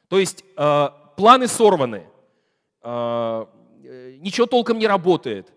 То 0.09 0.19
есть 0.19 0.45
э, 0.57 0.88
планы 1.17 1.49
сорваны, 1.49 2.07
э, 2.83 3.47
ничего 4.21 4.47
толком 4.47 4.78
не 4.78 4.87
работает. 4.87 5.52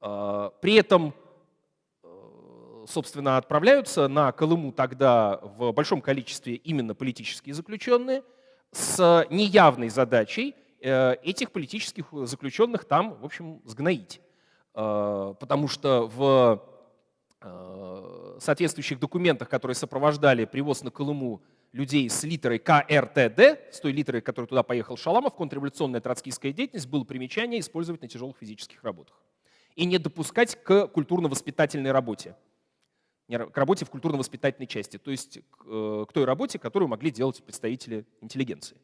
Э, 0.00 0.50
при 0.60 0.74
этом 0.74 1.14
собственно, 2.86 3.36
отправляются 3.36 4.08
на 4.08 4.32
Колыму 4.32 4.72
тогда 4.72 5.40
в 5.56 5.72
большом 5.72 6.00
количестве 6.00 6.54
именно 6.56 6.94
политические 6.94 7.54
заключенные 7.54 8.22
с 8.72 9.26
неявной 9.30 9.88
задачей 9.88 10.54
э, 10.56 10.61
этих 10.82 11.52
политических 11.52 12.06
заключенных 12.12 12.84
там, 12.84 13.14
в 13.14 13.24
общем, 13.24 13.60
сгноить. 13.64 14.20
Э, 14.74 15.34
потому 15.38 15.68
что 15.68 16.06
в 16.06 16.62
э, 17.40 18.36
соответствующих 18.40 18.98
документах, 18.98 19.48
которые 19.48 19.74
сопровождали 19.74 20.44
привоз 20.44 20.82
на 20.82 20.90
Колыму 20.90 21.42
людей 21.72 22.08
с 22.08 22.22
литерой 22.24 22.58
КРТД, 22.58 23.74
с 23.74 23.80
той 23.80 23.92
литерой, 23.92 24.20
которой 24.22 24.46
туда 24.46 24.62
поехал 24.62 24.96
Шаламов, 24.96 25.34
контрреволюционная 25.34 26.00
троцкистская 26.00 26.52
деятельность, 26.52 26.88
было 26.88 27.04
примечание 27.04 27.60
использовать 27.60 28.02
на 28.02 28.08
тяжелых 28.08 28.36
физических 28.38 28.82
работах 28.82 29.16
и 29.74 29.86
не 29.86 29.98
допускать 29.98 30.62
к 30.62 30.88
культурно-воспитательной 30.88 31.92
работе 31.92 32.36
к 33.28 33.56
работе 33.56 33.86
в 33.86 33.90
культурно-воспитательной 33.90 34.66
части, 34.66 34.98
то 34.98 35.10
есть 35.10 35.38
э, 35.38 36.04
к 36.06 36.12
той 36.12 36.24
работе, 36.26 36.58
которую 36.58 36.90
могли 36.90 37.10
делать 37.10 37.42
представители 37.42 38.04
интеллигенции. 38.20 38.76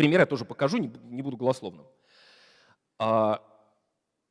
Пример 0.00 0.20
я 0.20 0.24
тоже 0.24 0.46
покажу, 0.46 0.78
не, 0.78 0.90
не 1.10 1.20
буду 1.20 1.36
голословным. 1.36 1.86
А, 2.98 3.42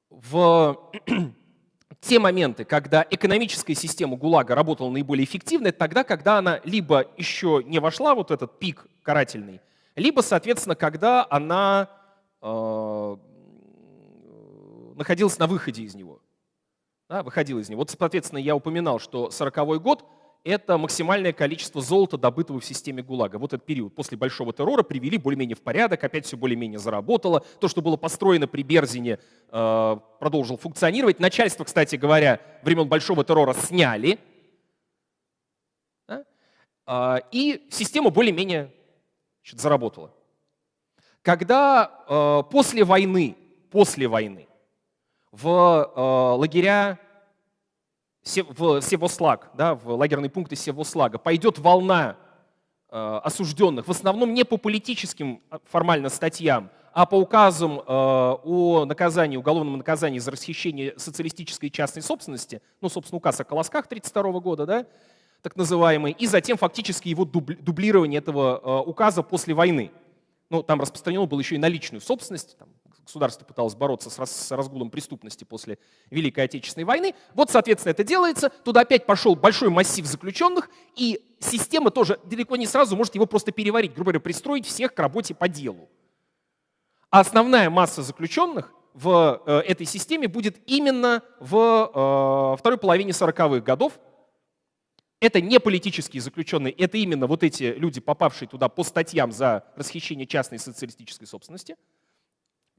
в 0.09 0.91
те 2.01 2.17
моменты, 2.17 2.65
когда 2.65 3.05
экономическая 3.07 3.75
система 3.75 4.17
ГУЛАГа 4.17 4.55
работала 4.55 4.89
наиболее 4.89 5.25
эффективно, 5.25 5.67
это 5.67 5.77
тогда, 5.77 6.03
когда 6.03 6.39
она 6.39 6.59
либо 6.63 7.05
еще 7.17 7.61
не 7.63 7.77
вошла 7.77 8.15
вот 8.15 8.31
этот 8.31 8.57
пик 8.57 8.87
карательный, 9.03 9.61
либо, 9.95 10.21
соответственно, 10.21 10.73
когда 10.73 11.27
она 11.29 11.87
э, 12.41 13.15
находилась 14.95 15.37
на 15.37 15.45
выходе 15.45 15.83
из 15.83 15.93
него 15.93 16.19
да, 17.09 17.21
выходил 17.21 17.59
из 17.59 17.69
него. 17.69 17.81
Вот, 17.81 17.91
соответственно, 17.91 18.39
я 18.39 18.55
упоминал, 18.55 18.99
что 18.99 19.29
40 19.29 19.81
год 19.81 20.03
это 20.43 20.77
максимальное 20.77 21.33
количество 21.33 21.81
золота, 21.81 22.17
добытого 22.17 22.59
в 22.59 22.65
системе 22.65 23.03
ГУЛАГа. 23.03 23.37
Вот 23.37 23.53
этот 23.53 23.65
период 23.65 23.93
после 23.93 24.17
Большого 24.17 24.53
террора 24.53 24.83
привели 24.83 25.17
более-менее 25.17 25.55
в 25.55 25.61
порядок, 25.61 26.03
опять 26.03 26.25
все 26.25 26.37
более-менее 26.37 26.79
заработало. 26.79 27.41
То, 27.59 27.67
что 27.67 27.81
было 27.81 27.97
построено 27.97 28.47
при 28.47 28.63
Берзине, 28.63 29.19
э, 29.51 29.97
продолжило 30.19 30.57
функционировать. 30.57 31.19
Начальство, 31.19 31.65
кстати 31.65 31.97
говоря, 31.97 32.39
времен 32.63 32.87
Большого 32.87 33.23
террора 33.23 33.53
сняли. 33.53 34.19
Э, 36.87 37.19
и 37.31 37.67
система 37.69 38.09
более-менее 38.09 38.73
заработала. 39.51 40.13
Когда 41.21 41.91
э, 42.07 42.43
после 42.49 42.83
войны, 42.83 43.35
после 43.71 44.07
войны 44.07 44.47
в 45.31 45.47
э, 45.47 45.99
лагеря 46.39 46.97
в 48.23 48.81
Севослаг, 48.81 49.51
да, 49.55 49.75
в 49.75 49.89
лагерные 49.91 50.29
пункты 50.29 50.55
Севослага, 50.55 51.17
пойдет 51.17 51.57
волна 51.59 52.17
э, 52.89 53.19
осужденных, 53.23 53.87
в 53.87 53.91
основном 53.91 54.33
не 54.33 54.43
по 54.43 54.57
политическим 54.57 55.41
а, 55.49 55.59
формально 55.65 56.09
статьям, 56.09 56.69
а 56.93 57.05
по 57.05 57.15
указам 57.15 57.79
э, 57.79 57.83
о 57.87 58.85
наказании, 58.85 59.37
уголовном 59.37 59.77
наказании 59.77 60.19
за 60.19 60.31
расхищение 60.31 60.93
социалистической 60.97 61.69
частной 61.69 62.01
собственности, 62.01 62.61
ну, 62.81 62.89
собственно, 62.89 63.17
указ 63.17 63.39
о 63.39 63.43
колосках 63.43 63.85
1932 63.85 64.39
года, 64.41 64.65
да, 64.65 64.85
так 65.41 65.55
называемый, 65.55 66.11
и 66.11 66.27
затем 66.27 66.57
фактически 66.57 67.07
его 67.07 67.25
дублирование 67.25 68.19
этого 68.19 68.61
э, 68.61 68.89
указа 68.89 69.23
после 69.23 69.53
войны. 69.53 69.91
Ну, 70.49 70.63
там 70.63 70.81
распространено 70.81 71.25
было 71.25 71.39
еще 71.39 71.55
и 71.55 71.59
на 71.59 71.67
личную 71.67 72.01
собственность, 72.01 72.57
там, 72.57 72.69
государство 73.09 73.43
пыталось 73.43 73.73
бороться 73.73 74.11
с, 74.11 74.51
разгулом 74.51 74.91
преступности 74.91 75.43
после 75.43 75.79
Великой 76.11 76.45
Отечественной 76.45 76.85
войны. 76.85 77.15
Вот, 77.33 77.49
соответственно, 77.49 77.91
это 77.91 78.03
делается. 78.03 78.49
Туда 78.63 78.81
опять 78.81 79.07
пошел 79.07 79.35
большой 79.35 79.69
массив 79.69 80.05
заключенных, 80.05 80.69
и 80.95 81.19
система 81.39 81.89
тоже 81.89 82.19
далеко 82.25 82.55
не 82.55 82.67
сразу 82.67 82.95
может 82.95 83.15
его 83.15 83.25
просто 83.25 83.51
переварить, 83.51 83.95
грубо 83.95 84.11
говоря, 84.11 84.19
пристроить 84.19 84.67
всех 84.67 84.93
к 84.93 84.99
работе 84.99 85.33
по 85.33 85.47
делу. 85.47 85.89
А 87.09 87.21
основная 87.21 87.71
масса 87.71 88.03
заключенных 88.03 88.71
в 88.93 89.41
э, 89.43 89.57
этой 89.61 89.87
системе 89.87 90.27
будет 90.27 90.57
именно 90.67 91.23
в 91.39 91.55
э, 92.53 92.59
второй 92.59 92.77
половине 92.77 93.09
40-х 93.11 93.61
годов. 93.61 93.99
Это 95.19 95.41
не 95.41 95.59
политические 95.59 96.21
заключенные, 96.21 96.73
это 96.73 96.97
именно 96.97 97.25
вот 97.25 97.43
эти 97.43 97.73
люди, 97.75 97.99
попавшие 97.99 98.47
туда 98.47 98.69
по 98.69 98.83
статьям 98.83 99.31
за 99.31 99.65
расхищение 99.75 100.27
частной 100.27 100.59
социалистической 100.59 101.25
собственности– 101.25 101.75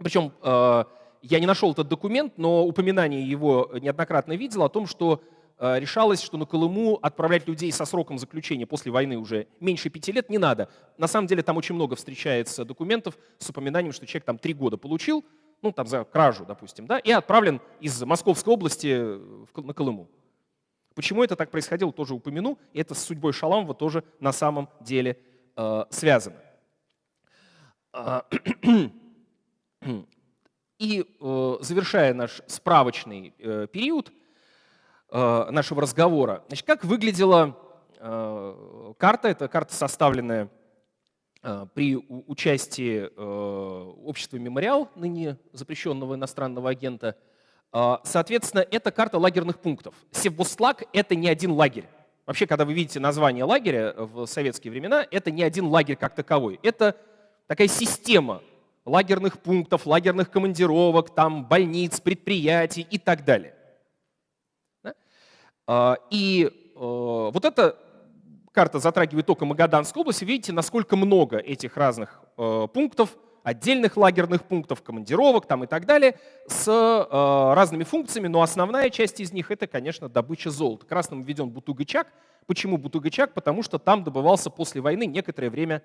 причем 0.02 0.32
э, 0.42 0.84
я 1.22 1.40
не 1.40 1.46
нашел 1.46 1.72
этот 1.72 1.88
документ, 1.88 2.38
но 2.38 2.64
упоминание 2.64 3.22
его 3.22 3.70
неоднократно 3.80 4.32
видел 4.32 4.62
о 4.62 4.68
том, 4.68 4.86
что 4.86 5.22
э, 5.58 5.78
решалось, 5.78 6.22
что 6.22 6.38
на 6.38 6.46
Колыму 6.46 6.98
отправлять 7.02 7.46
людей 7.46 7.70
со 7.72 7.84
сроком 7.84 8.18
заключения 8.18 8.66
после 8.66 8.90
войны 8.90 9.18
уже 9.18 9.46
меньше 9.60 9.90
пяти 9.90 10.12
лет 10.12 10.30
не 10.30 10.38
надо. 10.38 10.70
На 10.96 11.06
самом 11.06 11.26
деле 11.26 11.42
там 11.42 11.56
очень 11.56 11.74
много 11.74 11.96
встречается 11.96 12.64
документов 12.64 13.18
с 13.38 13.50
упоминанием, 13.50 13.92
что 13.92 14.06
человек 14.06 14.24
там 14.24 14.38
три 14.38 14.54
года 14.54 14.78
получил, 14.78 15.24
ну 15.60 15.72
там 15.72 15.86
за 15.86 16.04
кражу, 16.04 16.46
допустим, 16.46 16.86
да, 16.86 16.98
и 16.98 17.10
отправлен 17.10 17.60
из 17.80 18.02
Московской 18.02 18.54
области 18.54 19.18
на 19.56 19.74
Колыму. 19.74 20.08
Почему 20.94 21.22
это 21.22 21.36
так 21.36 21.50
происходило, 21.50 21.92
тоже 21.92 22.14
упомяну. 22.14 22.58
Это 22.72 22.94
с 22.94 23.04
судьбой 23.04 23.32
Шаламова 23.32 23.74
тоже 23.74 24.02
на 24.18 24.32
самом 24.32 24.68
деле 24.80 25.18
э, 25.56 25.84
связано. 25.90 26.36
И 30.78 31.04
э, 31.20 31.56
завершая 31.60 32.14
наш 32.14 32.40
справочный 32.46 33.34
э, 33.38 33.66
период 33.70 34.10
э, 35.10 35.50
нашего 35.50 35.82
разговора, 35.82 36.42
значит, 36.48 36.66
как 36.66 36.84
выглядела 36.84 37.56
карта? 37.98 39.28
Это 39.28 39.46
карта, 39.48 39.74
составленная 39.74 40.48
при 41.74 41.96
участии 41.96 43.14
общества 43.14 44.38
«Мемориал», 44.38 44.88
ныне 44.94 45.36
запрещенного 45.52 46.14
иностранного 46.14 46.70
агента. 46.70 47.18
Соответственно, 47.70 48.60
это 48.70 48.90
карта 48.90 49.18
лагерных 49.18 49.58
пунктов. 49.58 49.94
Севбуслаг— 50.12 50.84
это 50.94 51.14
не 51.14 51.28
один 51.28 51.50
лагерь. 51.50 51.84
Вообще, 52.24 52.46
когда 52.46 52.64
вы 52.64 52.72
видите 52.72 53.00
название 53.00 53.44
лагеря 53.44 53.92
в 53.98 54.24
советские 54.24 54.70
времена, 54.70 55.06
это 55.10 55.30
не 55.30 55.42
один 55.42 55.66
лагерь 55.66 55.96
как 55.96 56.14
таковой. 56.14 56.58
Это 56.62 56.96
такая 57.48 57.68
система 57.68 58.40
лагерных 58.90 59.38
пунктов, 59.38 59.86
лагерных 59.86 60.30
командировок, 60.30 61.14
там, 61.14 61.46
больниц, 61.46 62.00
предприятий 62.00 62.86
и 62.90 62.98
так 62.98 63.24
далее. 63.24 63.54
Да? 64.82 64.94
А, 65.66 65.96
и 66.10 66.46
э, 66.46 66.78
вот 66.78 67.44
эта 67.44 67.76
карта 68.52 68.80
затрагивает 68.80 69.26
только 69.26 69.44
Магаданскую 69.44 70.02
область. 70.02 70.22
Видите, 70.22 70.52
насколько 70.52 70.96
много 70.96 71.38
этих 71.38 71.76
разных 71.76 72.20
э, 72.36 72.66
пунктов, 72.72 73.16
отдельных 73.44 73.96
лагерных 73.96 74.42
пунктов, 74.44 74.82
командировок 74.82 75.46
там 75.46 75.64
и 75.64 75.66
так 75.66 75.86
далее, 75.86 76.18
с 76.48 76.68
э, 76.68 77.54
разными 77.54 77.84
функциями, 77.84 78.26
но 78.26 78.42
основная 78.42 78.90
часть 78.90 79.20
из 79.20 79.32
них 79.32 79.52
это, 79.52 79.68
конечно, 79.68 80.08
добыча 80.08 80.50
золота. 80.50 80.84
Красным 80.84 81.22
введен 81.22 81.48
Бутугачак. 81.48 82.08
Почему 82.46 82.76
Бутугачак? 82.76 83.34
Потому 83.34 83.62
что 83.62 83.78
там 83.78 84.02
добывался 84.02 84.50
после 84.50 84.80
войны 84.80 85.06
некоторое 85.06 85.48
время 85.48 85.82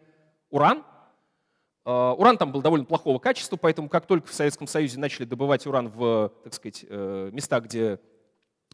уран, 0.50 0.84
уран 1.86 2.38
там 2.38 2.52
был 2.52 2.62
довольно 2.62 2.86
плохого 2.86 3.20
качества, 3.20 3.58
поэтому 3.58 3.90
как 3.90 4.08
только 4.08 4.28
в 4.28 4.34
Советском 4.34 4.68
Союзе 4.68 5.00
начали 5.00 5.26
добывать 5.26 5.68
уран 5.68 5.90
в, 5.90 6.32
так 6.44 6.54
сказать, 6.54 6.84
э, 6.90 7.30
местах, 7.32 7.66
где 7.66 8.00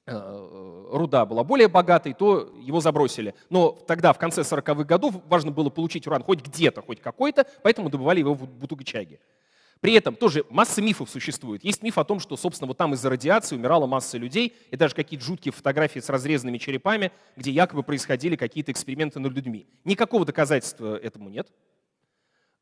э, 0.06 0.88
руда 0.92 1.26
была 1.26 1.44
более 1.44 1.68
богатой, 1.68 2.14
то 2.14 2.50
его 2.62 2.80
забросили. 2.80 3.36
Но 3.50 3.72
тогда, 3.72 4.14
в 4.14 4.18
конце 4.18 4.42
40-х 4.42 4.86
годов, 4.86 5.16
важно 5.28 5.52
было 5.52 5.70
получить 5.70 6.08
уран 6.08 6.24
хоть 6.24 6.42
где-то, 6.42 6.82
хоть 6.82 7.02
какой-то, 7.02 7.46
поэтому 7.64 7.90
добывали 7.90 8.20
его 8.20 8.34
в 8.34 8.48
Бутугачаге. 8.48 9.20
При 9.82 9.94
этом 9.94 10.16
тоже 10.16 10.46
масса 10.50 10.80
мифов 10.82 11.10
существует. 11.10 11.64
Есть 11.64 11.82
миф 11.82 11.98
о 11.98 12.04
том, 12.04 12.20
что, 12.20 12.38
собственно, 12.38 12.68
вот 12.68 12.78
там 12.78 12.94
из-за 12.94 13.10
радиации 13.10 13.56
умирала 13.56 13.88
масса 13.88 14.20
людей, 14.20 14.56
и 14.70 14.76
даже 14.76 14.94
какие-то 14.94 15.26
жуткие 15.26 15.52
фотографии 15.52 16.00
с 16.00 16.08
разрезанными 16.08 16.60
черепами, 16.60 17.12
где 17.36 17.50
якобы 17.52 17.82
происходили 17.82 18.36
какие-то 18.36 18.72
эксперименты 18.72 19.20
над 19.20 19.34
людьми. 19.34 19.68
Никакого 19.84 20.24
доказательства 20.24 20.96
этому 20.98 21.30
нет. 21.30 21.52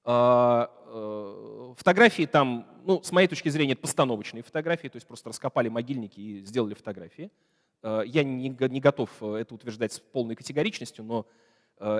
А, 0.03 0.71
э, 0.88 1.73
фотографии 1.77 2.25
там, 2.25 2.65
ну, 2.85 3.03
с 3.03 3.12
моей 3.12 3.27
точки 3.27 3.49
зрения, 3.49 3.73
это 3.73 3.81
постановочные 3.81 4.43
фотографии, 4.43 4.88
то 4.88 4.95
есть 4.95 5.07
просто 5.07 5.29
раскопали 5.29 5.69
могильники 5.69 6.19
и 6.19 6.45
сделали 6.45 6.73
фотографии. 6.73 7.31
Э, 7.83 8.01
я 8.05 8.23
не, 8.23 8.49
не 8.49 8.79
готов 8.79 9.09
э, 9.21 9.35
это 9.35 9.55
утверждать 9.55 9.93
с 9.93 9.99
полной 9.99 10.35
категоричностью, 10.35 11.03
но 11.03 11.25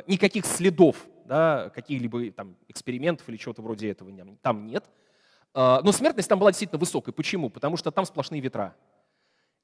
никаких 0.07 0.45
следов 0.45 1.07
да, 1.23 1.69
каких-либо 1.73 2.31
там, 2.31 2.57
экспериментов 2.67 3.29
или 3.29 3.38
чего-то 3.38 3.62
вроде 3.62 3.89
этого 3.89 4.12
там 4.41 4.67
нет. 4.67 4.83
Но 5.53 5.89
смертность 5.93 6.27
там 6.27 6.38
была 6.38 6.51
действительно 6.51 6.77
высокой. 6.77 7.13
Почему? 7.13 7.49
Потому 7.49 7.77
что 7.77 7.89
там 7.89 8.03
сплошные 8.03 8.41
ветра. 8.41 8.75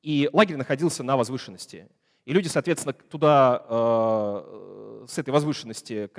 И 0.02 0.30
лагерь 0.32 0.56
находился 0.56 1.04
на 1.04 1.18
возвышенности. 1.18 1.90
И 2.24 2.32
люди, 2.32 2.48
соответственно, 2.48 2.94
туда 2.94 3.66
с 5.06 5.18
этой 5.18 5.32
возвышенности 5.32 6.10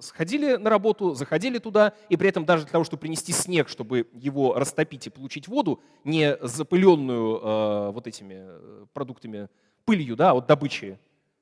сходили 0.00 0.56
на 0.56 0.70
работу, 0.70 1.14
заходили 1.14 1.58
туда, 1.58 1.92
и 2.08 2.16
при 2.16 2.28
этом 2.28 2.44
даже 2.44 2.64
для 2.64 2.72
того, 2.72 2.84
чтобы 2.84 3.00
принести 3.00 3.32
снег, 3.32 3.68
чтобы 3.68 4.08
его 4.12 4.54
растопить 4.54 5.06
и 5.06 5.10
получить 5.10 5.48
воду, 5.48 5.80
не 6.04 6.36
запыленную 6.40 7.38
э, 7.38 7.90
вот 7.92 8.06
этими 8.06 8.34
э, 8.38 8.86
продуктами, 8.92 9.48
пылью 9.84 10.16
да, 10.16 10.32
от 10.32 10.46
добычи 10.46 10.98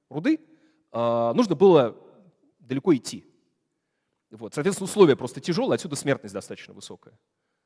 руды, 0.08 0.40
э, 0.92 1.32
нужно 1.34 1.54
было 1.54 1.96
далеко 2.58 2.94
идти. 2.94 3.26
Вот. 4.30 4.54
Соответственно, 4.54 4.86
условия 4.86 5.16
просто 5.16 5.40
тяжелые, 5.40 5.76
отсюда 5.76 5.96
смертность 5.96 6.34
достаточно 6.34 6.74
высокая. 6.74 7.14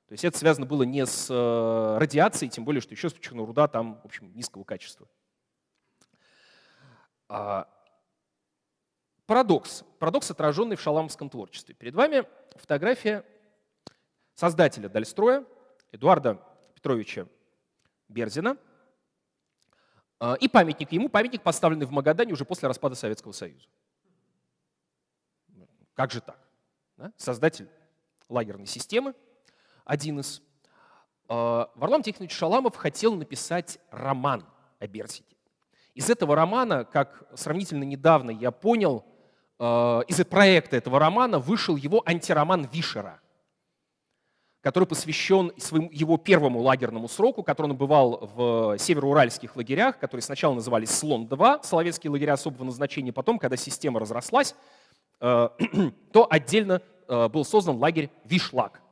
То 0.09 0.13
есть 0.13 0.25
это 0.25 0.39
связано 0.39 0.67
было 0.67 0.85
не 0.85 1.05
с 1.05 1.29
э, 1.31 1.99
радиацией, 1.99 2.51
тем 2.51 2.65
более, 2.65 2.81
что 2.81 2.95
еще 2.95 3.09
руда 3.45 3.69
там, 3.69 4.01
в 4.03 4.07
общем, 4.07 4.33
низкого 4.35 4.65
качества. 4.65 5.07
Парадокс. 9.29 9.85
Парадокс, 9.99 10.31
отраженный 10.31 10.77
в 10.77 10.81
шаламовском 10.81 11.29
творчестве. 11.29 11.75
Перед 11.75 11.95
вами 11.95 12.25
фотография 12.57 13.27
создателя 14.35 14.89
Дальстроя, 14.89 15.45
Эдуарда 15.93 16.43
Петровича 16.75 17.27
Берзина. 18.09 18.57
А, 20.19 20.33
и 20.41 20.49
памятник 20.49 20.93
ему, 20.93 21.11
памятник, 21.11 21.43
поставленный 21.43 21.85
в 21.85 21.91
Магадане 21.91 22.33
уже 22.33 22.47
после 22.47 22.69
распада 22.69 22.95
Советского 22.95 23.33
Союза. 23.33 23.69
Как 25.93 26.11
же 26.11 26.23
так? 26.23 26.41
Создатель 27.19 27.69
лагерной 28.31 28.67
системы, 28.67 29.15
один 29.85 30.21
из. 30.21 30.41
А, 31.29 31.71
Варлам 31.75 32.03
Тихонович 32.03 32.33
Шаламов 32.33 32.77
хотел 32.77 33.15
написать 33.15 33.79
роман 33.91 34.47
о 34.79 34.87
Берзине. 34.87 35.29
Из 35.93 36.09
этого 36.09 36.35
романа, 36.35 36.87
как 36.87 37.29
сравнительно 37.35 37.85
недавно 37.85 38.31
я 38.31 38.53
понял, 38.53 39.05
из 39.61 40.25
проекта 40.27 40.77
этого 40.77 41.01
романа 41.01 41.39
вышел 41.39 41.75
его 41.77 42.03
антироман 42.07 42.69
Вишера. 42.73 43.21
который 44.61 44.87
посвящен 44.87 45.53
своему, 45.57 45.89
его 45.93 46.17
первому 46.19 46.61
лагерному 46.61 47.09
сроку, 47.09 47.43
который 47.43 47.71
он 47.71 47.77
бывал 47.77 48.31
в 48.35 48.77
североуральских 48.79 49.57
лагерях, 49.57 49.99
которые 49.99 50.23
сначала 50.23 50.55
назывались 50.55 50.91
«Слон-2», 50.91 51.63
соловецкие 51.63 52.11
лагеря 52.11 52.35
особого 52.35 52.65
назначения, 52.65 53.13
потом, 53.13 53.39
когда 53.39 53.57
система 53.57 54.01
разрослась, 54.01 54.55
э, 55.21 55.49
то 56.13 56.27
отдельно 56.29 56.83
э, 57.09 57.29
был 57.29 57.45
создан 57.45 57.77
лагерь 57.79 58.11
«Вишлак». 58.25 58.83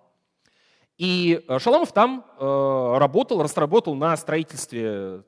И 0.99 1.45
э, 1.47 1.59
Шаламов 1.59 1.93
там 1.93 2.25
работал, 2.39 3.43
разработал 3.43 3.95
на 3.95 4.17
строительстве 4.17 5.25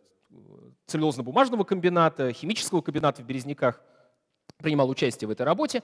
целлюлозно-бумажного 0.86 1.64
комбината, 1.64 2.32
химического 2.32 2.80
комбината 2.80 3.22
в 3.22 3.26
Березняках, 3.26 3.82
принимал 4.58 4.90
участие 4.90 5.28
в 5.28 5.30
этой 5.30 5.42
работе, 5.42 5.82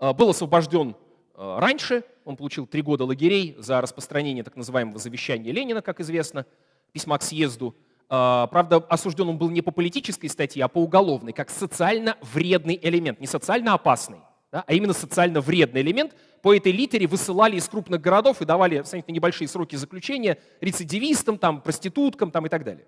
был 0.00 0.30
освобожден 0.30 0.94
Э, 1.36 1.58
раньше. 1.58 2.04
Он 2.24 2.36
получил 2.36 2.66
три 2.66 2.82
года 2.82 3.04
лагерей 3.04 3.54
за 3.58 3.80
распространение 3.80 4.42
так 4.42 4.56
называемого 4.56 4.98
завещания 4.98 5.52
Ленина, 5.52 5.82
как 5.82 6.00
известно, 6.00 6.46
письма 6.92 7.18
к 7.18 7.22
съезду. 7.22 7.76
Э, 8.08 8.46
правда, 8.50 8.76
осужден 8.76 9.28
он 9.28 9.38
был 9.38 9.50
не 9.50 9.60
по 9.60 9.70
политической 9.70 10.28
статье, 10.28 10.64
а 10.64 10.68
по 10.68 10.78
уголовной, 10.78 11.32
как 11.32 11.50
социально 11.50 12.16
вредный 12.22 12.78
элемент. 12.82 13.20
Не 13.20 13.26
социально 13.26 13.74
опасный, 13.74 14.20
да, 14.50 14.64
а 14.66 14.72
именно 14.72 14.94
социально 14.94 15.40
вредный 15.42 15.82
элемент. 15.82 16.14
По 16.42 16.54
этой 16.54 16.72
литере 16.72 17.06
высылали 17.06 17.56
из 17.56 17.68
крупных 17.68 18.00
городов 18.00 18.40
и 18.40 18.46
давали 18.46 18.82
сравнительно 18.82 19.14
небольшие 19.14 19.48
сроки 19.48 19.76
заключения 19.76 20.38
рецидивистам, 20.62 21.36
там, 21.38 21.60
проституткам 21.60 22.30
там, 22.30 22.46
и 22.46 22.48
так 22.48 22.64
далее. 22.64 22.86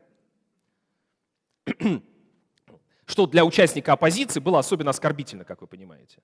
Что 3.09 3.27
для 3.27 3.45
участника 3.45 3.95
оппозиции 3.95 4.39
было 4.39 4.61
особенно 4.61 4.91
оскорбительно, 4.91 5.45
как 5.45 5.61
вы 5.63 5.67
понимаете. 5.67 6.19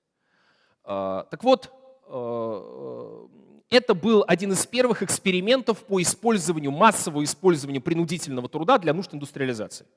Э, 0.85 1.23
так 1.29 1.43
вот, 1.43 1.71
Э, 2.07 3.27
это 3.69 3.95
был 3.95 4.23
один 4.27 4.51
из 4.51 4.65
первых 4.67 5.01
экспериментов 5.01 5.83
по 5.85 6.01
использованию, 6.01 6.71
массовому 6.71 7.23
использованию 7.23 7.81
принудительного 7.81 8.47
труда 8.47 8.77
для 8.77 8.93
нужд 8.93 9.13
индустриализации. 9.13 9.87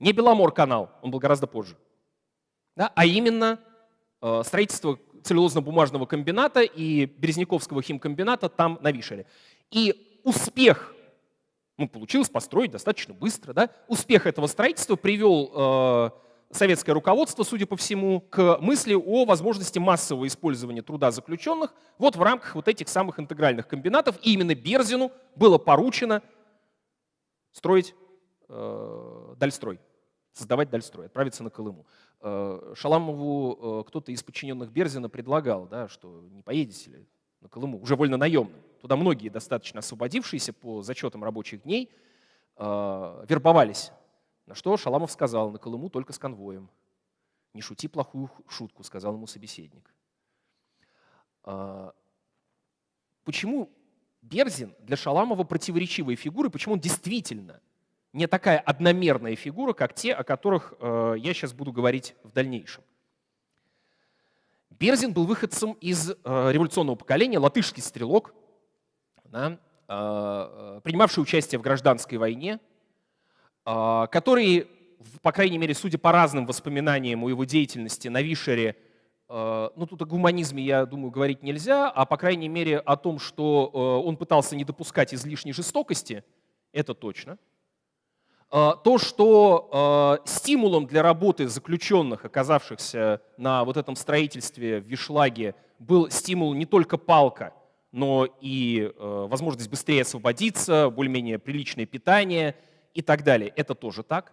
Не 0.00 0.12
Беломор-канал, 0.12 0.90
он 1.02 1.10
был 1.12 1.20
гораздо 1.20 1.46
позже, 1.46 1.76
да, 2.74 2.90
а 2.96 3.06
именно 3.06 3.60
строительство 4.42 4.98
целлюлозно-бумажного 5.22 6.06
комбината 6.06 6.62
и 6.62 7.06
Березняковского 7.06 7.80
химкомбината 7.80 8.48
там 8.48 8.78
на 8.82 8.90
Вишере. 8.90 9.26
И 9.70 10.20
успех, 10.24 10.93
ну, 11.76 11.88
получилось 11.88 12.28
построить 12.28 12.70
достаточно 12.70 13.14
быстро, 13.14 13.52
да, 13.52 13.70
успех 13.88 14.26
этого 14.26 14.46
строительства 14.46 14.96
привел 14.96 15.50
э, 15.54 16.10
советское 16.54 16.92
руководство, 16.92 17.42
судя 17.42 17.66
по 17.66 17.76
всему, 17.76 18.20
к 18.20 18.58
мысли 18.60 18.94
о 18.94 19.24
возможности 19.24 19.78
массового 19.78 20.26
использования 20.26 20.82
труда 20.82 21.10
заключенных 21.10 21.74
вот 21.98 22.16
в 22.16 22.22
рамках 22.22 22.54
вот 22.54 22.68
этих 22.68 22.88
самых 22.88 23.18
интегральных 23.18 23.66
комбинатов. 23.66 24.16
И 24.22 24.32
именно 24.32 24.54
Берзину 24.54 25.10
было 25.34 25.58
поручено 25.58 26.22
строить 27.52 27.94
э, 28.48 29.34
Дальстрой, 29.36 29.80
создавать 30.32 30.70
Дальстрой, 30.70 31.06
отправиться 31.06 31.42
на 31.42 31.50
Колыму. 31.50 31.86
Э, 32.20 32.72
Шаламову 32.76 33.80
э, 33.80 33.88
кто-то 33.88 34.12
из 34.12 34.22
подчиненных 34.22 34.70
Берзина 34.70 35.08
предлагал, 35.08 35.66
да, 35.66 35.88
что 35.88 36.22
не 36.30 36.42
поедете 36.42 36.90
ли 36.90 37.08
на 37.44 37.48
Колыму, 37.48 37.80
уже 37.80 37.94
вольно 37.94 38.16
наемным. 38.16 38.60
Туда 38.80 38.96
многие, 38.96 39.28
достаточно 39.28 39.78
освободившиеся 39.78 40.52
по 40.52 40.82
зачетам 40.82 41.22
рабочих 41.22 41.62
дней, 41.62 41.88
э, 42.56 43.24
вербовались 43.28 43.92
на 44.46 44.54
что 44.54 44.76
Шаламов 44.76 45.10
сказал, 45.10 45.50
на 45.50 45.58
Колыму 45.58 45.88
только 45.88 46.12
с 46.12 46.18
конвоем. 46.18 46.68
Не 47.54 47.62
шути 47.62 47.88
плохую 47.88 48.30
шутку, 48.48 48.82
сказал 48.82 49.14
ему 49.14 49.26
собеседник. 49.26 49.94
А, 51.44 51.94
почему 53.24 53.70
Берзин 54.22 54.74
для 54.80 54.96
Шаламова 54.96 55.44
противоречивая 55.44 56.16
фигура, 56.16 56.50
почему 56.50 56.74
он 56.74 56.80
действительно 56.80 57.60
не 58.12 58.26
такая 58.26 58.58
одномерная 58.58 59.36
фигура, 59.36 59.72
как 59.72 59.94
те, 59.94 60.14
о 60.14 60.24
которых 60.24 60.74
э, 60.78 61.14
я 61.18 61.34
сейчас 61.34 61.52
буду 61.52 61.72
говорить 61.72 62.14
в 62.22 62.32
дальнейшем. 62.32 62.84
Берзин 64.78 65.12
был 65.12 65.24
выходцем 65.26 65.72
из 65.80 66.10
э, 66.10 66.14
революционного 66.24 66.96
поколения, 66.96 67.38
латышский 67.38 67.82
стрелок, 67.82 68.34
да, 69.24 69.58
э, 69.88 70.80
принимавший 70.82 71.22
участие 71.22 71.58
в 71.58 71.62
гражданской 71.62 72.18
войне, 72.18 72.60
а, 73.64 74.06
который, 74.08 74.68
по 75.22 75.32
крайней 75.32 75.58
мере, 75.58 75.74
судя 75.74 75.98
по 75.98 76.12
разным 76.12 76.46
воспоминаниям 76.46 77.24
о 77.24 77.30
его 77.30 77.44
деятельности 77.44 78.08
на 78.08 78.20
Вишере, 78.20 78.76
а, 79.28 79.72
ну 79.74 79.86
тут 79.86 80.02
о 80.02 80.04
гуманизме, 80.04 80.62
я 80.62 80.84
думаю, 80.84 81.10
говорить 81.10 81.42
нельзя, 81.42 81.90
а 81.90 82.04
по 82.04 82.16
крайней 82.16 82.48
мере 82.48 82.78
о 82.78 82.96
том, 82.96 83.18
что 83.18 83.70
а, 83.72 83.78
он 84.00 84.16
пытался 84.16 84.54
не 84.54 84.64
допускать 84.64 85.14
излишней 85.14 85.52
жестокости, 85.52 86.24
это 86.72 86.94
точно. 86.94 87.38
То, 88.50 88.98
что 88.98 90.20
стимулом 90.26 90.86
для 90.86 91.02
работы 91.02 91.48
заключенных, 91.48 92.24
оказавшихся 92.24 93.20
на 93.36 93.64
вот 93.64 93.76
этом 93.76 93.96
строительстве 93.96 94.80
в 94.80 94.84
Вишлаге, 94.84 95.56
был 95.80 96.08
стимул 96.08 96.54
не 96.54 96.64
только 96.64 96.96
палка, 96.96 97.52
но 97.90 98.28
и 98.40 98.92
возможность 98.96 99.68
быстрее 99.68 100.02
освободиться, 100.02 100.88
более-менее 100.90 101.38
приличное 101.38 101.86
питание– 101.86 102.54
и 102.94 103.02
так 103.02 103.24
далее. 103.24 103.52
Это 103.56 103.74
тоже 103.74 104.02
так. 104.02 104.32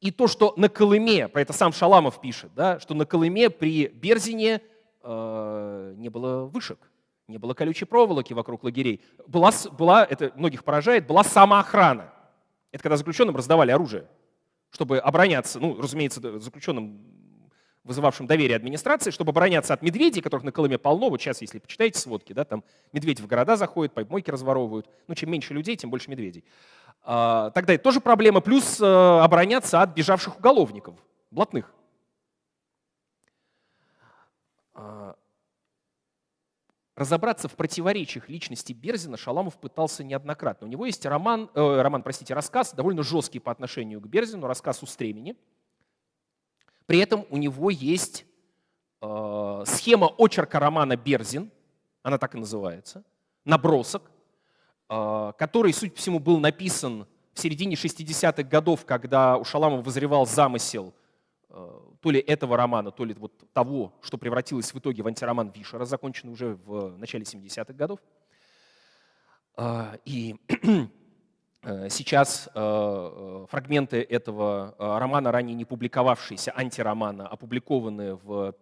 И 0.00 0.10
то, 0.10 0.28
что 0.28 0.54
на 0.56 0.68
Колыме, 0.68 1.28
про 1.28 1.42
это 1.42 1.52
сам 1.52 1.72
Шаламов 1.72 2.20
пишет, 2.20 2.52
да, 2.54 2.80
что 2.80 2.94
на 2.94 3.04
Колыме 3.04 3.50
при 3.50 3.88
Берзине 3.88 4.62
э, 5.02 5.94
не 5.96 6.08
было 6.08 6.46
вышек, 6.46 6.78
не 7.28 7.36
было 7.36 7.52
колючей 7.52 7.84
проволоки 7.84 8.32
вокруг 8.32 8.64
лагерей. 8.64 9.02
Была, 9.26 9.50
была, 9.76 10.04
это 10.04 10.32
многих 10.36 10.64
поражает, 10.64 11.06
была 11.06 11.22
самоохрана. 11.22 12.12
Это 12.72 12.82
когда 12.82 12.96
заключенным 12.96 13.36
раздавали 13.36 13.70
оружие, 13.70 14.06
чтобы 14.70 14.98
обороняться, 14.98 15.58
ну, 15.58 15.80
разумеется, 15.80 16.38
заключенным, 16.38 17.00
вызывавшим 17.82 18.26
доверие 18.26 18.56
администрации, 18.56 19.10
чтобы 19.10 19.30
обороняться 19.30 19.74
от 19.74 19.82
медведей, 19.82 20.22
которых 20.22 20.44
на 20.44 20.52
Колыме 20.52 20.78
полно. 20.78 21.10
Вот 21.10 21.20
сейчас, 21.20 21.40
если 21.40 21.58
почитаете 21.58 21.98
сводки, 21.98 22.32
да, 22.32 22.44
там 22.44 22.62
медведи 22.92 23.22
в 23.22 23.26
города 23.26 23.56
заходят, 23.56 23.92
помойки 23.92 24.30
разворовывают. 24.30 24.88
Ну, 25.08 25.14
чем 25.14 25.30
меньше 25.30 25.54
людей, 25.54 25.76
тем 25.76 25.90
больше 25.90 26.10
медведей. 26.10 26.44
А, 27.02 27.50
тогда 27.50 27.72
это 27.72 27.82
тоже 27.82 28.00
проблема, 28.00 28.40
плюс 28.40 28.80
э, 28.80 28.84
обороняться 28.84 29.80
от 29.80 29.94
бежавших 29.94 30.38
уголовников, 30.38 30.94
блатных. 31.30 31.72
Разобраться 37.00 37.48
в 37.48 37.54
противоречиях 37.54 38.28
личности 38.28 38.74
Берзина 38.74 39.16
Шаламов 39.16 39.58
пытался 39.58 40.04
неоднократно. 40.04 40.66
У 40.66 40.70
него 40.70 40.84
есть 40.84 41.06
роман, 41.06 41.48
э, 41.54 41.80
роман, 41.80 42.02
простите, 42.02 42.34
рассказ, 42.34 42.74
довольно 42.74 43.02
жесткий 43.02 43.38
по 43.38 43.50
отношению 43.50 44.02
к 44.02 44.06
Берзину, 44.06 44.46
рассказ 44.46 44.82
«Устремени». 44.82 45.34
При 46.84 46.98
этом 46.98 47.24
у 47.30 47.38
него 47.38 47.70
есть 47.70 48.26
э, 49.00 49.62
схема 49.64 50.10
очерка 50.18 50.60
романа 50.60 50.94
«Берзин», 50.94 51.50
она 52.02 52.18
так 52.18 52.34
и 52.34 52.38
называется, 52.38 53.02
набросок, 53.46 54.10
а, 54.90 55.32
который, 55.32 55.72
судя 55.72 55.92
по 55.92 55.98
всему, 55.98 56.18
был 56.18 56.38
написан 56.38 57.06
в 57.32 57.40
середине 57.40 57.76
60-х 57.76 58.42
годов, 58.42 58.84
когда 58.84 59.38
у 59.38 59.44
Шаламова 59.44 59.80
возревал 59.80 60.26
замысел 60.26 60.92
то 61.50 62.10
ли 62.10 62.20
этого 62.20 62.56
романа, 62.56 62.90
то 62.90 63.04
ли 63.04 63.14
вот 63.14 63.32
того, 63.52 63.92
что 64.02 64.18
превратилось 64.18 64.72
в 64.72 64.78
итоге 64.78 65.02
в 65.02 65.06
антироман 65.06 65.50
Вишера, 65.50 65.84
законченный 65.84 66.32
уже 66.32 66.54
в 66.54 66.96
начале 66.96 67.24
70-х 67.24 67.72
годов. 67.72 67.98
А, 69.56 69.98
и 70.04 70.36
сейчас 71.88 72.48
фрагменты 72.54 74.00
этого 74.00 74.74
романа, 74.78 75.32
ранее 75.32 75.54
не 75.54 75.64
публиковавшиеся, 75.64 76.52
антиромана, 76.56 77.26
опубликованы 77.26 78.14
в 78.14 78.54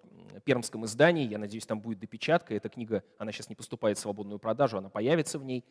пермском 0.49 0.87
издании. 0.87 1.27
Я 1.27 1.39
надеюсь, 1.39 1.67
там 1.67 1.81
будет 1.81 1.99
допечатка. 1.99 2.55
Эта 2.55 2.69
книга, 2.69 3.03
она 3.19 3.33
сейчас 3.33 3.49
не 3.51 3.55
поступает 3.55 3.99
в 3.99 4.01
свободную 4.01 4.39
продажу, 4.39 4.79
она 4.79 4.89
появится 4.89 5.39
в 5.39 5.45
ней. 5.45 5.65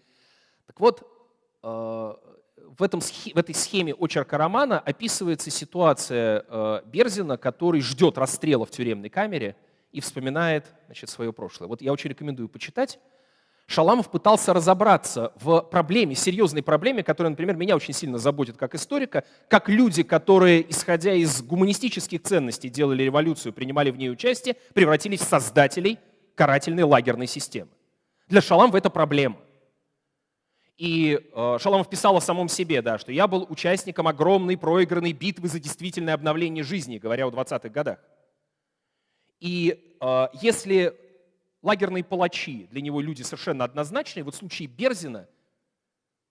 Так 0.68 0.80
вот, 0.80 1.02
э, 1.64 2.16
в, 2.78 2.84
этом, 2.84 3.02
в 3.02 3.38
этой 3.38 3.56
схеме 3.56 3.94
очерка 3.94 4.38
романа 4.38 4.80
описывается 4.80 5.50
ситуация 5.50 6.46
э, 6.48 6.82
Берзина, 6.86 7.38
который 7.38 7.82
ждет 7.82 8.18
расстрела 8.18 8.66
в 8.66 8.72
тюремной 8.72 9.10
камере 9.10 9.56
и 9.92 10.00
вспоминает 10.00 10.66
значит, 10.86 11.10
свое 11.10 11.34
прошлое. 11.34 11.68
Вот 11.68 11.82
я 11.82 11.92
очень 11.92 12.10
рекомендую 12.10 12.50
почитать. 12.50 13.00
Шаламов 13.66 14.10
пытался 14.10 14.54
разобраться 14.54 15.34
в 15.42 15.60
проблеме, 15.60 16.16
серьезной 16.16 16.64
проблеме, 16.64 17.04
которая, 17.04 17.32
например, 17.32 17.58
меня 17.58 17.76
очень 17.76 17.94
сильно 17.94 18.18
заботит 18.18 18.56
как 18.56 18.76
историка, 18.76 19.26
как 19.50 19.68
люди, 19.68 20.04
которые, 20.04 20.70
исходя 20.70 21.14
из 21.14 21.42
гуманистических 21.42 22.22
ценностей, 22.24 22.70
делали 22.70 23.04
революцию, 23.04 23.52
принимали 23.52 23.92
в 23.92 23.98
ней 23.98 24.10
участие, 24.10 24.56
превратились 24.74 25.20
в 25.20 25.28
создателей 25.28 26.00
карательной 26.36 26.84
лагерной 26.84 27.28
системы. 27.28 27.70
Для 28.30 28.42
Шаламова 28.42 28.78
это 28.78 28.90
проблема. 28.90 29.38
И 30.78 31.20
э, 31.34 31.58
Шаламов 31.60 31.90
писал 31.90 32.16
о 32.16 32.22
самом 32.22 32.50
себе, 32.50 32.82
да, 32.82 32.98
что 32.98 33.12
я 33.12 33.28
был 33.28 33.48
участником 33.50 34.08
огромной 34.08 34.58
проигранной 34.58 35.14
битвы 35.14 35.48
за 35.48 35.60
действительное 35.60 36.14
обновление 36.14 36.64
жизни, 36.64 37.00
говоря 37.00 37.28
о 37.28 37.32
20-х 37.32 37.70
годах. 37.70 38.00
И 39.40 39.98
э, 40.00 40.28
если 40.34 40.96
лагерные 41.62 42.04
палачи, 42.04 42.68
для 42.72 42.82
него 42.82 43.02
люди 43.02 43.24
совершенно 43.24 43.64
однозначные. 43.64 44.24
Вот 44.24 44.36
в 44.36 44.38
случае 44.38 44.68
Берзина 44.68 45.28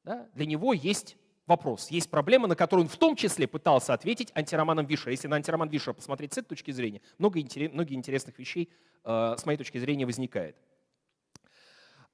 да, 0.04 0.28
для 0.34 0.46
него 0.46 0.72
есть 0.72 1.16
вопрос, 1.46 1.90
есть 1.90 2.10
проблема, 2.10 2.46
на 2.46 2.56
которую 2.56 2.84
он 2.84 2.88
в 2.88 2.96
том 2.96 3.16
числе 3.16 3.46
пытался 3.46 3.92
ответить 3.92 4.30
антироманом 4.34 4.86
Вишера. 4.86 5.10
Если 5.10 5.28
на 5.28 5.36
антироман 5.36 5.68
Вишера 5.68 5.92
посмотреть 5.92 6.32
с 6.34 6.38
этой 6.38 6.48
точки 6.48 6.70
зрения, 6.70 7.00
много, 7.18 7.40
многие 7.72 7.94
интересных 7.94 8.38
вещей 8.38 8.70
э, 9.04 9.34
с 9.36 9.44
моей 9.44 9.58
точки 9.58 9.78
зрения 9.78 10.06
возникает. 10.06 10.56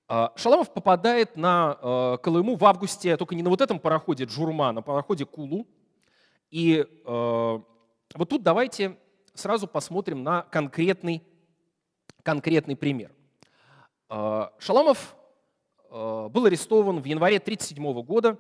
Э, 0.09 0.29
Шаламов 0.37 0.73
попадает 0.73 1.37
на 1.37 1.79
э, 1.81 2.19
Колыму 2.23 2.57
в 2.57 2.65
августе, 2.65 3.17
только 3.17 3.35
не 3.35 3.43
на 3.43 3.51
вот 3.51 3.61
этом 3.61 3.79
пароходе 3.79 4.25
Джурма, 4.25 4.69
а 4.69 4.73
на 4.73 4.83
пароходе 4.83 5.25
Кулу. 5.25 5.67
И 6.51 6.87
вот 7.07 8.29
тут 8.29 8.43
давайте 8.43 8.99
сразу 9.33 9.67
посмотрим 9.67 10.23
на 10.23 10.43
конкретный, 10.43 11.23
конкретный 12.23 12.77
пример. 12.77 13.11
Шаламов 14.59 15.17
был 15.89 16.45
арестован 16.45 17.01
в 17.01 17.07
январе 17.07 17.39
1937 17.39 18.03
года 18.03 18.39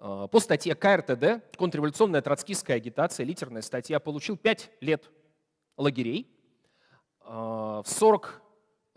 Э, 0.00 0.28
по 0.30 0.40
статье 0.40 0.74
КРТД 0.74 1.56
«Контрреволюционная 1.56 2.22
троцкистская 2.22 2.76
агитация», 2.76 3.24
литерная 3.24 3.62
статья, 3.62 3.98
получил 3.98 4.36
5 4.36 4.70
лет 4.80 5.10
лагерей. 5.76 6.30
Э, 7.22 7.82
в 7.84 7.88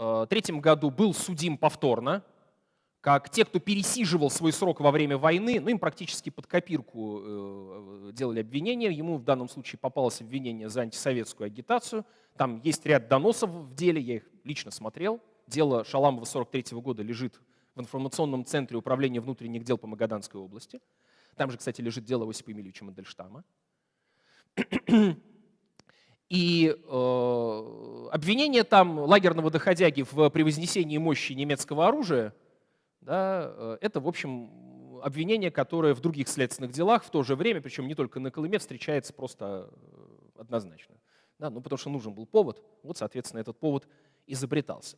1943 0.01 0.59
году 0.59 0.89
был 0.89 1.13
судим 1.13 1.57
повторно, 1.57 2.23
как 3.01 3.29
те, 3.29 3.45
кто 3.45 3.59
пересиживал 3.59 4.29
свой 4.29 4.53
срок 4.53 4.79
во 4.79 4.91
время 4.91 5.17
войны, 5.17 5.59
ну 5.59 5.69
им 5.69 5.79
практически 5.79 6.29
под 6.29 6.45
копирку 6.45 7.19
э, 7.23 8.11
делали 8.13 8.41
обвинения. 8.41 8.91
Ему 8.91 9.17
в 9.17 9.23
данном 9.23 9.49
случае 9.49 9.79
попалось 9.79 10.21
обвинение 10.21 10.69
за 10.69 10.81
антисоветскую 10.81 11.47
агитацию. 11.47 12.05
Там 12.37 12.61
есть 12.63 12.85
ряд 12.85 13.07
доносов 13.07 13.49
в 13.49 13.73
деле, 13.73 13.99
я 14.01 14.15
их 14.17 14.23
лично 14.43 14.69
смотрел. 14.71 15.19
Дело 15.47 15.83
Шаламова 15.83 16.25
43 16.25 16.79
года 16.79 17.01
лежит 17.01 17.41
в 17.75 17.81
информационном 17.81 18.45
центре 18.45 18.77
управления 18.77 19.19
внутренних 19.19 19.63
дел 19.63 19.77
по 19.77 19.87
Магаданской 19.87 20.39
области. 20.39 20.79
Там 21.35 21.49
же, 21.49 21.57
кстати, 21.57 21.81
лежит 21.81 22.05
дело 22.05 22.29
Осипа 22.29 22.51
Емельевича 22.51 22.85
Мандельштама. 22.85 23.43
И 26.31 26.73
э, 26.73 28.07
обвинение 28.09 28.63
там 28.63 28.99
лагерного 28.99 29.51
доходяги 29.51 30.05
в 30.09 30.29
превознесении 30.29 30.97
мощи 30.97 31.33
немецкого 31.33 31.89
оружия, 31.89 32.33
да, 33.01 33.51
э, 33.53 33.77
это, 33.81 33.99
в 33.99 34.07
общем, 34.07 34.49
обвинение, 35.03 35.51
которое 35.51 35.93
в 35.93 35.99
других 35.99 36.29
следственных 36.29 36.71
делах 36.71 37.03
в 37.03 37.09
то 37.09 37.21
же 37.23 37.35
время, 37.35 37.59
причем 37.59 37.85
не 37.85 37.95
только 37.95 38.21
на 38.21 38.31
Колыме, 38.31 38.59
встречается 38.59 39.13
просто 39.13 39.69
э, 39.73 40.39
однозначно. 40.39 40.95
Да, 41.37 41.49
ну, 41.49 41.59
потому 41.59 41.77
что 41.77 41.89
нужен 41.89 42.13
был 42.13 42.25
повод, 42.25 42.63
вот, 42.81 42.97
соответственно, 42.97 43.41
этот 43.41 43.59
повод 43.59 43.85
изобретался. 44.25 44.95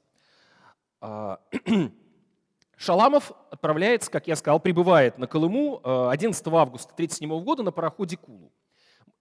А, 1.02 1.40
Шаламов 2.78 3.32
отправляется, 3.50 4.12
как 4.12 4.28
я 4.28 4.36
сказал, 4.36 4.60
прибывает 4.60 5.18
на 5.18 5.26
Колыму 5.26 5.82
11 5.84 6.46
э, 6.46 6.50
августа 6.52 6.94
1937 6.94 7.44
года 7.44 7.64
на 7.64 7.72
пароходе 7.72 8.18
Кулу. 8.18 8.52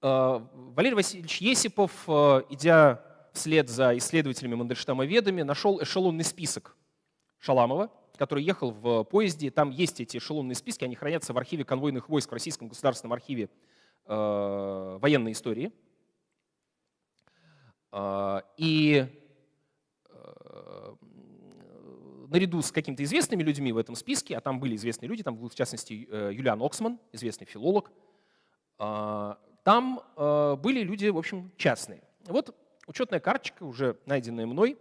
Э, 0.02 0.40
Валерий 0.52 0.96
Васильевич 0.96 1.40
Есипов, 1.40 1.92
э, 2.08 2.42
идя 2.50 3.04
вслед 3.32 3.68
за 3.68 3.96
исследователями 3.96 4.56
Мандельштама-ведами, 4.56 5.42
нашел 5.42 5.80
эшелонный 5.80 6.24
список 6.24 6.76
Шаламова, 7.38 7.90
который 8.16 8.42
ехал 8.42 8.72
в 8.72 9.04
поезде. 9.04 9.50
Там 9.50 9.70
есть 9.70 10.00
эти 10.00 10.18
эшелонные 10.18 10.56
списки, 10.56 10.84
они 10.84 10.96
хранятся 10.96 11.32
в 11.32 11.38
архиве 11.38 11.64
конвойных 11.64 12.08
войск 12.08 12.30
в 12.30 12.32
Российском 12.32 12.68
государственном 12.68 13.12
архиве 13.12 13.48
военной 14.04 15.32
истории. 15.32 15.72
И 18.56 19.06
наряду 22.28 22.62
с 22.62 22.72
какими-то 22.72 23.04
известными 23.04 23.42
людьми 23.42 23.72
в 23.72 23.78
этом 23.78 23.94
списке, 23.94 24.36
а 24.36 24.40
там 24.40 24.58
были 24.58 24.74
известные 24.74 25.08
люди, 25.08 25.22
там 25.22 25.36
был 25.36 25.48
в 25.48 25.54
частности 25.54 26.08
э, 26.10 26.30
Юлиан 26.32 26.60
Оксман, 26.62 26.98
известный 27.12 27.46
филолог, 27.46 27.92
там 29.62 30.00
э, 30.16 30.56
были 30.56 30.80
люди, 30.80 31.06
в 31.08 31.18
общем, 31.18 31.52
частные. 31.56 32.02
Вот 32.26 32.54
учетная 32.86 33.20
карточка, 33.20 33.62
уже 33.62 33.96
найденная 34.06 34.46
мной, 34.46 34.78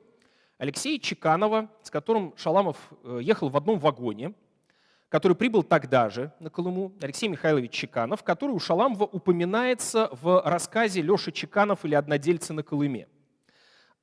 Алексея 0.57 0.99
Чеканова, 0.99 1.69
с 1.81 1.89
которым 1.89 2.33
Шаламов 2.37 2.77
э, 3.03 3.19
ехал 3.21 3.49
в 3.49 3.57
одном 3.57 3.79
вагоне, 3.79 4.33
который 5.09 5.35
прибыл 5.35 5.63
тогда 5.63 6.09
же 6.09 6.31
на 6.39 6.49
Колыму, 6.49 6.93
Алексей 7.01 7.27
Михайлович 7.27 7.71
Чеканов, 7.71 8.23
который 8.23 8.51
у 8.51 8.59
Шаламова 8.59 9.03
упоминается 9.03 10.09
в 10.11 10.41
рассказе 10.45 11.01
Леша 11.01 11.31
Чеканов 11.31 11.83
или 11.83 11.95
«Однодельцы 11.95 12.53
на 12.53 12.63
Колыме». 12.63 13.07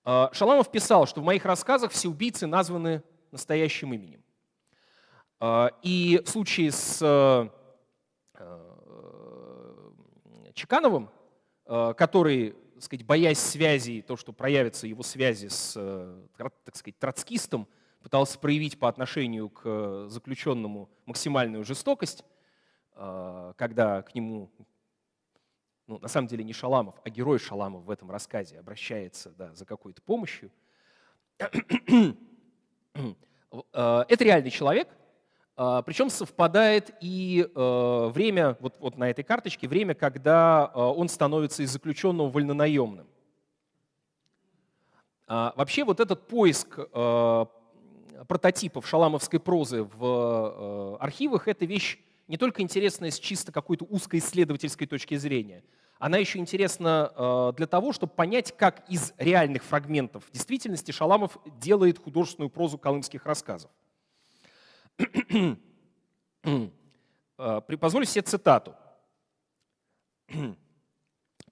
А, 0.05 0.31
Шаламов 0.33 0.71
писал, 0.71 1.07
что 1.07 1.21
в 1.21 1.25
моих 1.25 1.45
рассказах 1.45 1.93
все 1.93 2.09
убийцы 2.09 2.47
названы 2.47 3.03
настоящим 3.31 3.95
именем. 3.95 4.23
И 5.83 6.21
в 6.25 6.29
случае 6.29 6.73
с 6.73 6.99
э, 7.01 7.49
э, 8.35 8.69
Чекановым, 10.59 11.09
э, 11.67 11.95
который, 11.97 12.57
так 12.75 12.83
сказать, 12.83 13.07
боясь 13.07 13.39
связи, 13.39 14.03
то, 14.07 14.17
что 14.17 14.33
проявятся 14.33 14.87
его 14.87 15.03
связи 15.03 15.47
с, 15.49 15.73
так 16.37 16.77
сказать, 16.77 16.99
троцкистом, 16.99 17.69
пытался 18.03 18.39
проявить 18.39 18.79
по 18.79 18.89
отношению 18.89 19.51
к 19.51 20.09
заключенному 20.09 20.91
максимальную 21.07 21.65
жестокость, 21.65 22.25
когда 22.95 24.03
к 24.03 24.15
нему, 24.15 24.51
ну, 25.87 25.99
на 25.99 26.09
самом 26.09 26.29
деле 26.29 26.45
не 26.45 26.53
Шаламов, 26.53 26.95
а 27.05 27.11
герой 27.11 27.39
Шаламов 27.39 27.85
в 27.85 27.91
этом 27.91 28.11
рассказе 28.11 28.59
обращается 28.59 29.31
да, 29.31 29.55
за 29.55 29.65
какой-то 29.65 30.01
помощью, 30.03 30.51
Э, 33.73 34.05
это 34.09 34.25
реальный 34.25 34.51
человек, 34.51 34.89
э, 34.89 34.93
причем 35.59 36.09
совпадает 36.09 36.95
и 37.01 37.51
э, 37.53 38.11
время, 38.15 38.57
вот, 38.61 38.77
вот 38.79 38.97
на 38.97 39.11
этой 39.11 39.25
карточке, 39.25 39.67
время, 39.67 39.95
когда 39.95 40.67
он 40.67 41.09
становится 41.09 41.65
из 41.65 41.73
заключенного 41.73 42.31
вольнонаемным. 42.31 43.09
А, 45.27 45.53
вообще 45.57 45.83
вот 45.83 45.99
этот 45.99 46.29
поиск 46.29 46.79
прототипов 48.29 48.87
шаламовской 48.87 49.41
прозы 49.41 49.83
в 49.83 50.97
архивах– 50.99 51.47
это 51.49 51.65
вещь 51.65 51.99
не 52.29 52.37
только 52.37 52.63
интересная 52.63 53.11
с 53.11 53.19
чисто 53.19 53.51
какой-то 53.51 53.85
узкой 53.85 54.21
исследовательской 54.21 54.87
точки 54.87 55.17
зрения, 55.17 55.65
она 55.99 56.19
еще 56.19 56.39
интересна 56.39 57.53
для 57.57 57.67
того, 57.67 57.93
чтобы 57.93 58.13
понять, 58.13 58.57
как 58.57 58.89
из 58.89 59.13
реальных 59.19 59.65
фрагментов 59.65 60.31
действительности 60.33 60.93
Шаламов 60.93 61.37
делает 61.61 61.99
художественную 61.99 62.51
прозу 62.51 62.79
колымских 62.79 63.27
рассказов. 63.27 63.71
Э, 67.41 67.61
позволю 67.61 68.05
себе 68.05 68.23
цитату. 68.23 68.75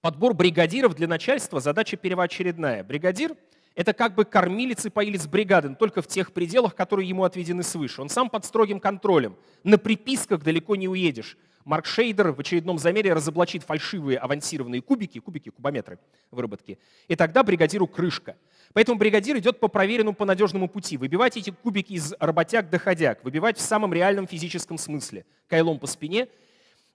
Подбор 0.01 0.33
бригадиров 0.33 0.95
для 0.95 1.07
начальства– 1.07 1.59
задача 1.61 1.97
первоочередная. 1.97 2.83
Бригадир– 2.83 3.35
это 3.75 3.93
как 3.93 4.15
бы 4.15 4.25
кормилец 4.25 4.85
и 4.85 4.89
поилец 4.89 5.27
бригады, 5.27 5.69
но 5.69 5.75
только 5.75 6.01
в 6.01 6.07
тех 6.07 6.33
пределах, 6.33 6.75
которые 6.75 7.07
ему 7.07 7.23
отведены 7.23 7.63
свыше. 7.63 8.01
Он 8.01 8.09
сам 8.09 8.29
под 8.29 8.43
строгим 8.45 8.79
контролем. 8.79 9.37
На 9.63 9.77
приписках 9.77 10.43
далеко 10.43 10.75
не 10.75 10.87
уедешь. 10.87 11.37
Марк 11.67 11.85
Шейдер 11.85 12.31
в 12.31 12.39
очередном 12.39 12.77
замере 12.77 13.11
разоблачит 13.11 13.61
фальшивые 13.61 14.19
авансированные 14.19 14.81
кубики, 14.81 15.19
кубики, 15.19 15.49
кубометры 15.49 15.99
выработки, 16.31 16.79
и 17.09 17.15
тогда 17.17 17.43
бригадиру 17.43 17.87
крышка. 17.87 18.37
Поэтому 18.71 18.97
бригадир 18.97 19.37
идет 19.37 19.59
по 19.59 19.67
проверенному, 19.67 20.15
по 20.15 20.23
надежному 20.23 20.69
пути. 20.69 20.95
Выбивать 20.95 21.35
эти 21.35 21.49
кубики 21.49 21.91
из 21.91 22.13
работяг 22.21 22.69
доходяг, 22.69 23.21
выбивать 23.21 23.57
в 23.57 23.61
самом 23.61 23.93
реальном 23.93 24.27
физическом 24.27 24.77
смысле, 24.77 25.25
кайлом 25.49 25.77
по 25.77 25.87
спине. 25.87 26.29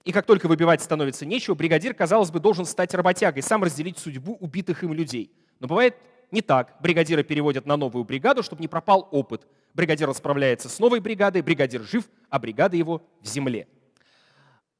И 0.05 0.11
как 0.11 0.25
только 0.25 0.47
выбивать 0.47 0.81
становится 0.81 1.27
нечего, 1.27 1.53
бригадир, 1.53 1.93
казалось 1.93 2.31
бы, 2.31 2.39
должен 2.39 2.65
стать 2.65 2.95
работягой, 2.95 3.43
сам 3.43 3.63
разделить 3.63 3.99
судьбу 3.99 4.37
убитых 4.39 4.83
им 4.83 4.91
людей. 4.91 5.31
Но 5.59 5.67
бывает 5.67 5.95
не 6.31 6.41
так. 6.41 6.77
Бригадира 6.81 7.21
переводят 7.21 7.67
на 7.67 7.77
новую 7.77 8.05
бригаду, 8.05 8.41
чтобы 8.41 8.63
не 8.63 8.67
пропал 8.67 9.07
опыт. 9.11 9.45
Бригадир 9.75 10.09
расправляется 10.09 10.67
с 10.67 10.79
новой 10.79 10.99
бригадой, 10.99 11.43
бригадир 11.43 11.83
жив, 11.83 12.09
а 12.31 12.39
бригада 12.39 12.75
его 12.75 13.03
в 13.21 13.27
земле. 13.27 13.67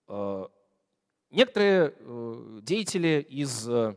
Э, 0.08 0.48
некоторые 1.30 1.94
э, 1.96 2.60
деятели 2.62 3.26
из 3.30 3.68
э, 3.68 3.96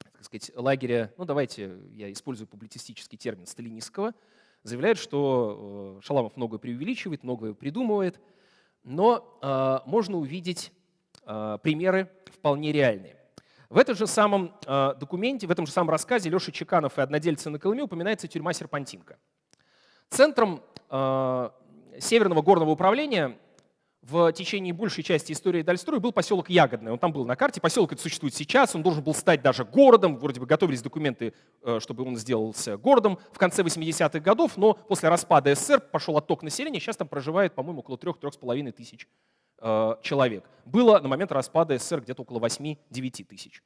так 0.00 0.24
сказать, 0.24 0.50
лагеря, 0.56 1.12
ну 1.18 1.24
давайте 1.24 1.78
я 1.92 2.10
использую 2.10 2.48
публицистический 2.48 3.16
термин 3.16 3.46
сталинистского, 3.46 4.12
заявляют, 4.64 4.98
что 4.98 6.00
Шаламов 6.02 6.36
многое 6.36 6.58
преувеличивает, 6.58 7.22
многое 7.22 7.54
придумывает, 7.54 8.18
но 8.82 9.82
можно 9.86 10.16
увидеть 10.16 10.72
примеры 11.22 12.10
вполне 12.32 12.72
реальные. 12.72 13.16
В 13.68 13.78
этом 13.78 13.94
же 13.94 14.08
самом 14.08 14.52
документе, 14.98 15.46
в 15.46 15.50
этом 15.52 15.66
же 15.66 15.72
самом 15.72 15.90
рассказе 15.90 16.28
Леша 16.28 16.50
Чеканов 16.50 16.98
и 16.98 17.02
однодельцы 17.02 17.48
на 17.50 17.60
Колыме 17.60 17.82
упоминается 17.84 18.26
тюрьма 18.26 18.52
Серпантинка. 18.52 19.18
Центром 20.08 20.60
Северного 22.00 22.42
горного 22.42 22.70
управления 22.70 23.38
в 24.02 24.32
течение 24.32 24.72
большей 24.72 25.02
части 25.02 25.32
истории 25.32 25.62
Дальстроя 25.62 25.98
был 25.98 26.12
поселок 26.12 26.48
Ягодное. 26.48 26.92
Он 26.92 26.98
там 26.98 27.12
был 27.12 27.24
на 27.24 27.34
карте. 27.34 27.60
Поселок 27.60 27.92
это 27.92 28.00
существует 28.00 28.34
сейчас. 28.34 28.74
Он 28.76 28.82
должен 28.82 29.02
был 29.02 29.14
стать 29.14 29.42
даже 29.42 29.64
городом. 29.64 30.16
Вроде 30.18 30.38
бы 30.38 30.46
готовились 30.46 30.80
документы, 30.80 31.34
э, 31.62 31.80
чтобы 31.80 32.04
он 32.04 32.16
сделался 32.16 32.76
городом 32.76 33.18
в 33.32 33.38
конце 33.38 33.62
80-х 33.62 34.20
годов. 34.20 34.56
Но 34.56 34.74
после 34.74 35.08
распада 35.08 35.52
СССР 35.54 35.80
пошел 35.80 36.16
отток 36.16 36.44
населения. 36.44 36.78
Сейчас 36.78 36.96
там 36.96 37.08
проживает, 37.08 37.54
по-моему, 37.54 37.80
около 37.80 37.96
3-3,5 37.96 38.72
тысяч 38.72 39.08
э, 39.60 39.94
человек. 40.02 40.44
Было 40.64 41.00
на 41.00 41.08
момент 41.08 41.32
распада 41.32 41.76
СССР 41.76 42.02
где-то 42.02 42.22
около 42.22 42.38
8-9 42.38 43.24
тысяч. 43.24 43.60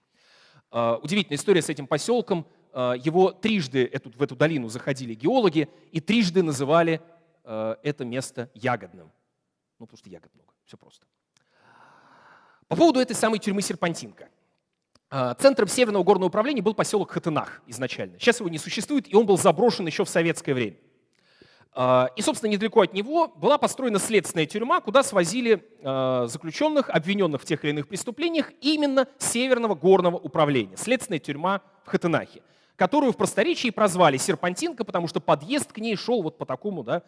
Э, 0.72 0.96
удивительная 1.02 1.36
история 1.36 1.60
с 1.60 1.68
этим 1.68 1.86
поселком. 1.86 2.46
Его 2.72 3.32
трижды 3.32 3.90
в 4.04 4.22
эту 4.22 4.36
долину 4.36 4.68
заходили 4.68 5.14
геологи 5.14 5.68
и 5.90 5.98
трижды 5.98 6.40
называли 6.44 7.00
это 7.42 8.04
место 8.04 8.48
ягодным. 8.54 9.10
Ну, 9.80 9.86
потому 9.86 9.98
что 9.98 10.10
ягод 10.10 10.32
много. 10.34 10.52
Все 10.66 10.76
просто. 10.76 11.06
По 12.68 12.76
поводу 12.76 13.00
этой 13.00 13.16
самой 13.16 13.38
тюрьмы 13.38 13.62
Серпантинка. 13.62 14.28
А, 15.08 15.34
центром 15.34 15.68
Северного 15.68 16.04
горного 16.04 16.28
управления 16.28 16.60
был 16.60 16.74
поселок 16.74 17.10
Хатынах 17.10 17.62
изначально. 17.66 18.18
Сейчас 18.18 18.40
его 18.40 18.50
не 18.50 18.58
существует, 18.58 19.12
и 19.12 19.16
он 19.16 19.24
был 19.26 19.38
заброшен 19.38 19.86
еще 19.86 20.04
в 20.04 20.08
советское 20.08 20.52
время. 20.52 20.76
А, 21.72 22.10
и, 22.14 22.20
собственно, 22.20 22.50
недалеко 22.50 22.82
от 22.82 22.92
него 22.92 23.26
была 23.28 23.56
построена 23.56 23.98
следственная 23.98 24.44
тюрьма, 24.44 24.82
куда 24.82 25.02
свозили 25.02 25.66
а, 25.82 26.26
заключенных, 26.26 26.90
обвиненных 26.90 27.40
в 27.40 27.46
тех 27.46 27.64
или 27.64 27.70
иных 27.70 27.88
преступлениях, 27.88 28.52
именно 28.60 29.08
Северного 29.16 29.74
горного 29.74 30.16
управления. 30.16 30.76
Следственная 30.76 31.20
тюрьма 31.20 31.62
в 31.84 31.88
Хатынахе, 31.88 32.42
которую 32.76 33.14
в 33.14 33.16
просторечии 33.16 33.70
прозвали 33.70 34.18
Серпантинка, 34.18 34.84
потому 34.84 35.08
что 35.08 35.20
подъезд 35.20 35.72
к 35.72 35.78
ней 35.78 35.96
шел 35.96 36.22
вот 36.22 36.36
по 36.36 36.44
такому 36.44 36.84
да, 36.84 37.02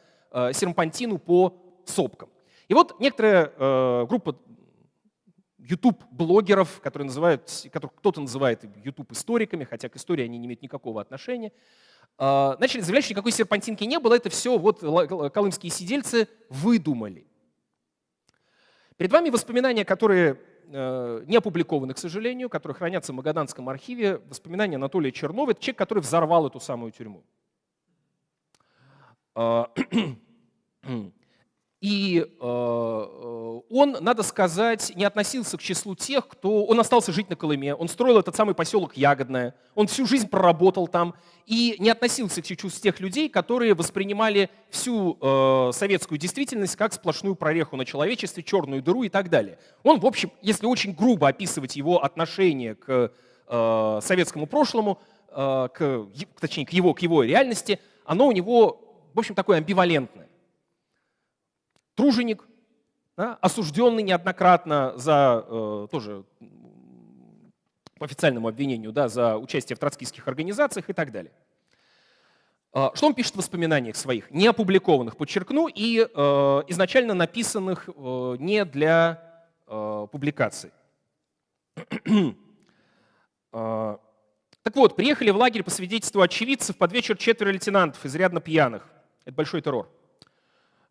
серпантину 0.54 1.18
по 1.18 1.54
сопкам. 1.84 2.31
И 2.68 2.74
вот 2.74 2.98
некоторая 3.00 3.52
э, 3.56 4.06
группа 4.08 4.36
YouTube-блогеров, 5.58 6.80
которые 6.80 7.06
называют, 7.06 7.68
которых 7.72 7.94
кто-то 7.96 8.20
называет 8.20 8.64
YouTube-историками, 8.84 9.64
хотя 9.64 9.88
к 9.88 9.96
истории 9.96 10.24
они 10.24 10.38
не 10.38 10.46
имеют 10.46 10.62
никакого 10.62 11.00
отношения, 11.00 11.52
э, 12.18 12.56
начали 12.58 12.80
заявлять, 12.80 13.04
что 13.04 13.14
никакой 13.14 13.32
серпантинки 13.32 13.84
не 13.84 13.98
было, 13.98 14.14
это 14.14 14.30
все 14.30 14.58
вот 14.58 14.80
колымские 14.80 15.70
сидельцы 15.70 16.28
выдумали. 16.48 17.26
Перед 18.96 19.12
вами 19.12 19.30
воспоминания, 19.30 19.84
которые 19.84 20.40
э, 20.66 21.24
не 21.26 21.36
опубликованы, 21.36 21.94
к 21.94 21.98
сожалению, 21.98 22.48
которые 22.48 22.76
хранятся 22.76 23.12
в 23.12 23.16
Магаданском 23.16 23.68
архиве, 23.68 24.18
воспоминания 24.28 24.76
Анатолия 24.76 25.12
Чернова, 25.12 25.50
это 25.50 25.60
человек, 25.60 25.78
который 25.78 26.00
взорвал 26.00 26.46
эту 26.46 26.60
самую 26.60 26.92
тюрьму. 26.92 27.24
И 31.82 32.24
э, 32.24 32.26
э, 32.40 33.60
он, 33.68 33.96
надо 34.00 34.22
сказать, 34.22 34.92
не 34.94 35.04
относился 35.04 35.58
к 35.58 35.60
числу 35.60 35.96
тех, 35.96 36.28
кто... 36.28 36.64
Он 36.64 36.78
остался 36.78 37.10
жить 37.10 37.28
на 37.28 37.34
Колыме, 37.34 37.74
он 37.74 37.88
строил 37.88 38.20
этот 38.20 38.36
самый 38.36 38.54
поселок 38.54 38.96
Ягодное, 38.96 39.56
он 39.74 39.88
всю 39.88 40.06
жизнь 40.06 40.28
проработал 40.28 40.86
там 40.86 41.16
и 41.44 41.74
не 41.80 41.90
относился 41.90 42.40
к 42.40 42.44
числу 42.44 42.70
тех 42.70 43.00
людей, 43.00 43.28
которые 43.28 43.74
воспринимали 43.74 44.48
всю 44.70 45.18
э, 45.20 45.72
советскую 45.72 46.18
действительность 46.18 46.76
как 46.76 46.92
сплошную 46.92 47.34
прореху 47.34 47.74
на 47.74 47.84
человечестве, 47.84 48.44
черную 48.44 48.80
дыру 48.80 49.02
и 49.02 49.08
так 49.08 49.28
далее. 49.28 49.58
Он, 49.82 49.98
в 49.98 50.06
общем, 50.06 50.30
если 50.40 50.66
очень 50.66 50.94
грубо 50.94 51.26
описывать 51.26 51.74
его 51.74 52.04
отношение 52.04 52.76
к 52.76 53.12
советскому 53.48 54.46
прошлому, 54.46 54.98
к, 55.28 56.06
точнее, 56.40 56.64
к 56.64 56.70
его, 56.70 56.94
к 56.94 57.00
его 57.00 57.22
реальности, 57.22 57.80
оно 58.06 58.28
у 58.28 58.32
него, 58.32 58.80
в 59.12 59.18
общем, 59.18 59.34
такое 59.34 59.58
амбивалентное 59.58 60.28
труженик, 61.94 62.44
да, 63.16 63.38
осужденный 63.40 64.02
неоднократно 64.02 64.94
за 64.96 65.44
э, 65.46 65.88
тоже 65.90 66.24
по 67.98 68.06
официальному 68.06 68.48
обвинению 68.48 68.92
да, 68.92 69.08
за 69.08 69.36
участие 69.36 69.76
в 69.76 69.78
троцкистских 69.78 70.26
организациях 70.26 70.88
и 70.88 70.92
так 70.92 71.12
далее. 71.12 71.32
Э, 72.74 72.88
что 72.94 73.06
он 73.06 73.14
пишет 73.14 73.34
в 73.34 73.36
воспоминаниях 73.36 73.96
своих, 73.96 74.30
не 74.30 74.46
опубликованных, 74.46 75.16
подчеркну, 75.16 75.68
и 75.68 76.00
э, 76.00 76.04
изначально 76.68 77.14
написанных 77.14 77.88
э, 77.88 78.36
не 78.38 78.64
для 78.64 79.22
э, 79.66 80.06
публикации. 80.10 80.72
э, 81.76 82.32
так 84.62 84.76
вот, 84.76 84.96
приехали 84.96 85.30
в 85.30 85.36
лагерь 85.36 85.62
по 85.62 85.70
свидетельству 85.70 86.22
очевидцев 86.22 86.76
под 86.76 86.92
вечер 86.92 87.16
четверо 87.16 87.50
лейтенантов, 87.50 88.04
изрядно 88.06 88.40
пьяных. 88.40 88.88
Это 89.24 89.34
большой 89.34 89.60
террор. 89.60 89.88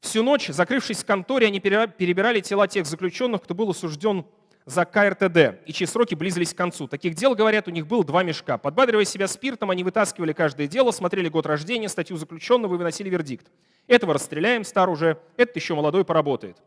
Всю 0.01 0.23
ночь, 0.23 0.47
закрывшись 0.47 1.03
в 1.03 1.05
конторе, 1.05 1.47
они 1.47 1.59
перебирали 1.59 2.41
тела 2.41 2.67
тех 2.67 2.85
заключенных, 2.85 3.43
кто 3.43 3.53
был 3.53 3.69
осужден 3.69 4.25
за 4.65 4.83
КРТД, 4.85 5.61
и 5.65 5.73
чьи 5.73 5.85
сроки 5.85 6.15
близились 6.15 6.53
к 6.53 6.57
концу. 6.57 6.87
Таких 6.87 7.15
дел, 7.15 7.35
говорят, 7.35 7.67
у 7.67 7.71
них 7.71 7.87
было 7.87 8.03
два 8.03 8.23
мешка. 8.23 8.57
Подбадривая 8.57 9.05
себя 9.05 9.27
спиртом, 9.27 9.69
они 9.69 9.83
вытаскивали 9.83 10.33
каждое 10.33 10.67
дело, 10.67 10.91
смотрели 10.91 11.29
год 11.29 11.45
рождения, 11.45 11.87
статью 11.87 12.17
заключенного 12.17 12.75
и 12.75 12.77
выносили 12.77 13.09
вердикт. 13.09 13.47
Этого 13.87 14.13
расстреляем, 14.13 14.63
стар 14.63 14.89
уже, 14.89 15.19
этот 15.37 15.55
еще 15.55 15.75
молодой 15.75 16.03
поработает. 16.03 16.57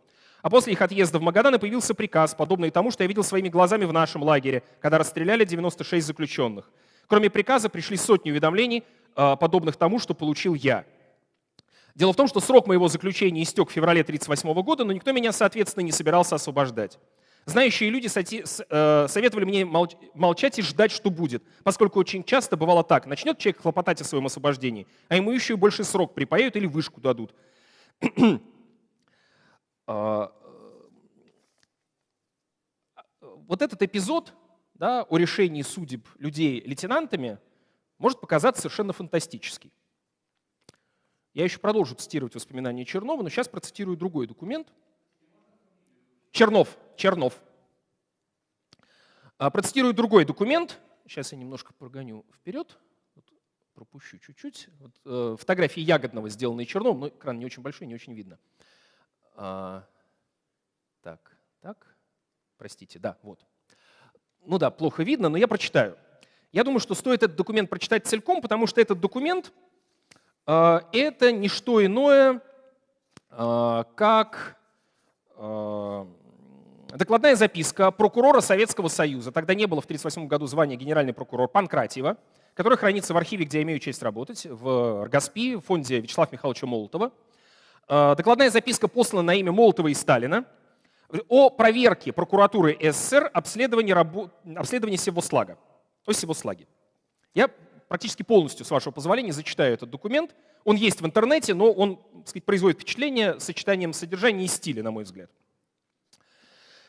А 0.43 0.51
после 0.51 0.75
их 0.75 0.83
отъезда 0.83 1.19
в 1.19 1.23
Магадан 1.23 1.59
появился 1.59 1.95
приказ, 1.95 2.35
подобный 2.35 2.71
тому, 2.71 2.91
что 2.91 3.03
я 3.03 3.09
видел 3.09 3.25
своими 3.25 3.49
глазами 3.49 3.85
в 3.85 3.93
нашем 3.93 4.23
лагере, 4.23 4.63
когда 4.81 4.99
расстреляли 4.99 5.45
96 5.45 6.07
заключенных. 6.07 6.71
Кроме 7.07 7.31
приказа 7.31 7.69
пришли 7.69 7.97
сотни 7.97 8.31
уведомлений, 8.31 8.85
а, 9.17 9.37
подобных 9.37 9.77
тому, 9.77 9.99
что 9.99 10.15
получил 10.15 10.55
я. 10.55 10.85
Дело 11.95 12.13
в 12.13 12.17
том, 12.17 12.27
что 12.27 12.41
срок 12.41 12.67
моего 12.67 12.89
заключения 12.89 13.43
истек 13.43 13.69
в 13.69 13.73
феврале 13.73 14.01
1938 14.01 14.63
года, 14.65 14.85
но 14.85 14.93
никто 14.93 15.13
меня, 15.13 15.33
соответственно, 15.33 15.85
не 15.85 15.93
собирался 15.93 16.35
освобождать. 16.35 16.99
Знающие 17.47 17.91
люди 17.91 18.09
э, 18.09 19.07
советовали 19.09 19.45
мне 19.45 19.65
молчать 19.65 20.59
и 20.59 20.63
ждать, 20.63 20.91
что 20.91 21.11
будет, 21.11 21.45
поскольку 21.63 22.01
очень 22.01 22.25
часто 22.25 22.57
бывало 22.57 22.83
так. 22.83 23.07
Начнет 23.07 23.39
человек 23.39 23.61
хлопотать 23.61 24.01
о 24.01 24.05
своем 24.05 24.27
освобождении, 24.27 24.87
а 25.09 25.17
ему 25.17 25.31
еще 25.31 25.53
и 25.53 25.57
больше 25.57 25.85
срок 25.85 26.15
припаяют 26.15 26.57
или 26.57 26.67
вышку 26.67 27.01
дадут. 27.01 27.35
А, 29.87 30.33
вот 33.21 33.61
этот 33.61 33.83
эпизод 33.83 34.33
да, 34.73 35.03
о 35.03 35.19
решении 35.19 35.61
судеб 35.61 36.09
людей 36.19 36.63
лейтенантами 36.65 37.39
может 37.99 38.19
показаться 38.19 38.63
совершенно 38.63 38.95
фантастический. 38.95 39.71
Я 41.35 41.43
еще 41.43 41.59
продолжу 41.59 41.97
цитировать 41.97 42.37
воспоминания 42.37 42.85
Чернова, 42.85 43.21
но 43.23 43.29
сейчас 43.29 43.49
процитирую 43.49 43.97
другой 43.97 44.29
документ. 44.29 44.73
Чернов, 46.31 46.79
Чернов. 46.97 47.43
А, 49.37 49.51
процитирую 49.51 49.95
другой 49.95 50.25
документ. 50.25 50.79
Сейчас 51.09 51.33
я 51.33 51.39
немножко 51.39 51.75
прогоню 51.75 52.25
вперед. 52.33 52.79
Вот, 53.17 53.25
пропущу 53.75 54.19
чуть-чуть. 54.19 54.69
Вот, 54.79 54.93
э, 55.05 55.37
фотографии 55.37 55.81
Ягодного, 55.81 56.29
сделанные 56.29 56.67
Черновым, 56.67 57.01
но 57.01 57.09
экран 57.09 57.37
не 57.37 57.47
очень 57.47 57.63
большой, 57.63 57.89
не 57.89 57.97
очень 57.97 58.15
видно. 58.15 58.39
А, 59.35 59.85
так, 61.03 61.37
так. 61.61 61.97
Простите, 62.59 63.01
да, 63.01 63.19
вот. 63.23 63.45
Ну 64.47 64.59
да, 64.59 64.71
плохо 64.71 65.03
видно, 65.03 65.29
но 65.29 65.37
я 65.37 65.49
прочитаю. 65.49 65.99
Я 66.53 66.63
думаю, 66.63 66.79
что 66.79 66.95
стоит 66.95 67.25
этот 67.25 67.37
документ 67.37 67.69
прочитать 67.69 68.07
целиком, 68.07 68.41
потому 68.41 68.69
что 68.69 68.81
этот 68.81 69.01
документ– 69.01 69.53
это 70.47 71.33
не 71.33 71.49
что 71.49 71.85
иное, 71.85 72.41
а, 73.31 73.85
как 73.97 74.57
а, 75.37 76.07
докладная 76.95 77.35
записка 77.35 77.91
прокурора 77.91 78.41
Советского 78.41 78.89
Союза, 78.89 79.33
тогда 79.33 79.55
не 79.55 79.67
было 79.67 79.81
в 79.81 79.85
1938 79.85 80.29
году 80.29 80.47
звания 80.47 80.77
генеральный 80.77 81.13
прокурор 81.13 81.49
Панкратьева, 81.49 82.17
который 82.55 82.79
хранится 82.79 83.15
в 83.15 83.17
архиве, 83.17 83.45
где 83.45 83.59
я 83.59 83.65
имею 83.65 83.81
честь 83.81 84.03
работать, 84.03 84.47
в 84.49 85.05
РГАСПИ, 85.07 85.57
в 85.57 85.61
фонде 85.63 86.01
Вячеслава 86.01 86.29
Михайловича 86.31 86.67
Молотова. 86.67 87.11
Докладная 87.89 88.51
записка 88.51 88.87
послана 88.87 89.23
на 89.23 89.35
имя 89.35 89.51
Молотова 89.51 89.89
и 89.89 89.95
Сталина 89.95 90.47
о 91.29 91.51
проверке 91.51 92.13
прокуратуры 92.13 92.77
СССР 92.81 93.31
обследования, 93.33 93.95
рабо... 93.95 94.31
обследования 94.57 94.97
Севослага. 94.97 95.59
О 96.07 96.13
Севослаге. 96.13 96.67
Я 97.35 97.51
практически 97.95 98.25
полностью, 98.25 98.67
с 98.67 98.73
вашего 98.73 98.91
позволения, 98.91 99.33
зачитаю 99.33 99.73
этот 99.73 99.89
документ. 99.89 100.35
Он 100.65 100.75
есть 100.75 101.01
в 101.01 101.07
интернете, 101.07 101.55
но 101.55 101.71
он 101.71 101.95
так 101.97 102.29
сказать, 102.29 102.45
производит 102.45 102.81
впечатление 102.81 103.39
сочетанием 103.39 103.93
содержания 103.93 104.47
и 104.47 104.49
стиля, 104.49 104.83
на 104.83 104.91
мой 104.91 105.05
взгляд. 105.05 105.31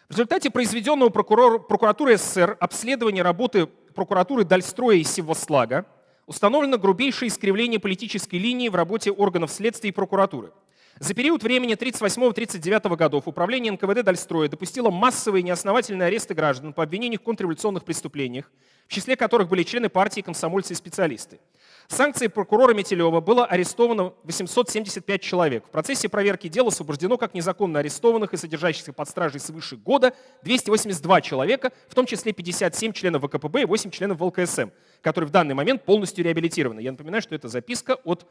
В 0.09 0.13
результате 0.13 0.49
произведенного 0.49 1.09
прокурор, 1.09 1.67
прокуратурой 1.67 2.17
СССР 2.17 2.57
обследования 2.59 3.21
работы 3.21 3.67
прокуратуры 3.67 4.45
Дальстроя 4.45 4.97
и 4.97 5.03
Севослага 5.03 5.85
установлено 6.25 6.79
грубейшее 6.79 7.29
искривление 7.29 7.79
политической 7.79 8.37
линии 8.37 8.69
в 8.69 8.73
работе 8.73 9.11
органов 9.11 9.51
следствия 9.51 9.91
и 9.91 9.93
прокуратуры. 9.93 10.53
За 10.97 11.13
период 11.13 11.43
времени 11.43 11.75
1938-1939 11.75 12.95
годов 12.95 13.27
управление 13.27 13.73
НКВД 13.73 14.01
Дальстроя 14.01 14.47
допустило 14.47 14.89
массовые 14.91 15.43
неосновательные 15.43 16.07
аресты 16.07 16.33
граждан 16.33 16.71
по 16.71 16.83
обвинению 16.83 17.19
в 17.19 17.23
контрреволюционных 17.23 17.83
преступлениях, 17.83 18.49
в 18.87 18.93
числе 18.93 19.17
которых 19.17 19.49
были 19.49 19.63
члены 19.63 19.89
партии, 19.89 20.21
комсомольцы 20.21 20.71
и 20.71 20.75
специалисты. 20.77 21.41
Санкцией 21.89 22.29
прокурора 22.29 22.73
Метелева 22.73 23.19
было 23.19 23.45
арестовано 23.45 24.13
875 24.23 25.21
человек. 25.21 25.65
В 25.65 25.69
процессе 25.69 26.07
проверки 26.07 26.47
дела 26.47 26.69
освобождено 26.69 27.17
как 27.17 27.33
незаконно 27.33 27.79
арестованных 27.79 28.33
и 28.33 28.37
содержащихся 28.37 28.93
под 28.93 29.09
стражей 29.09 29.41
свыше 29.41 29.75
года 29.75 30.13
282 30.43 31.21
человека, 31.21 31.73
в 31.89 31.93
том 31.93 32.05
числе 32.05 32.31
57 32.31 32.93
членов 32.93 33.21
ВКПБ 33.23 33.63
и 33.63 33.65
8 33.65 33.91
членов 33.91 34.19
ВЛКСМ, 34.19 34.69
которые 35.01 35.27
в 35.27 35.31
данный 35.31 35.55
момент 35.55 35.83
полностью 35.83 36.23
реабилитированы. 36.23 36.79
Я 36.79 36.91
напоминаю, 36.91 37.21
что 37.21 37.35
это 37.35 37.49
записка 37.49 37.95
от 38.05 38.25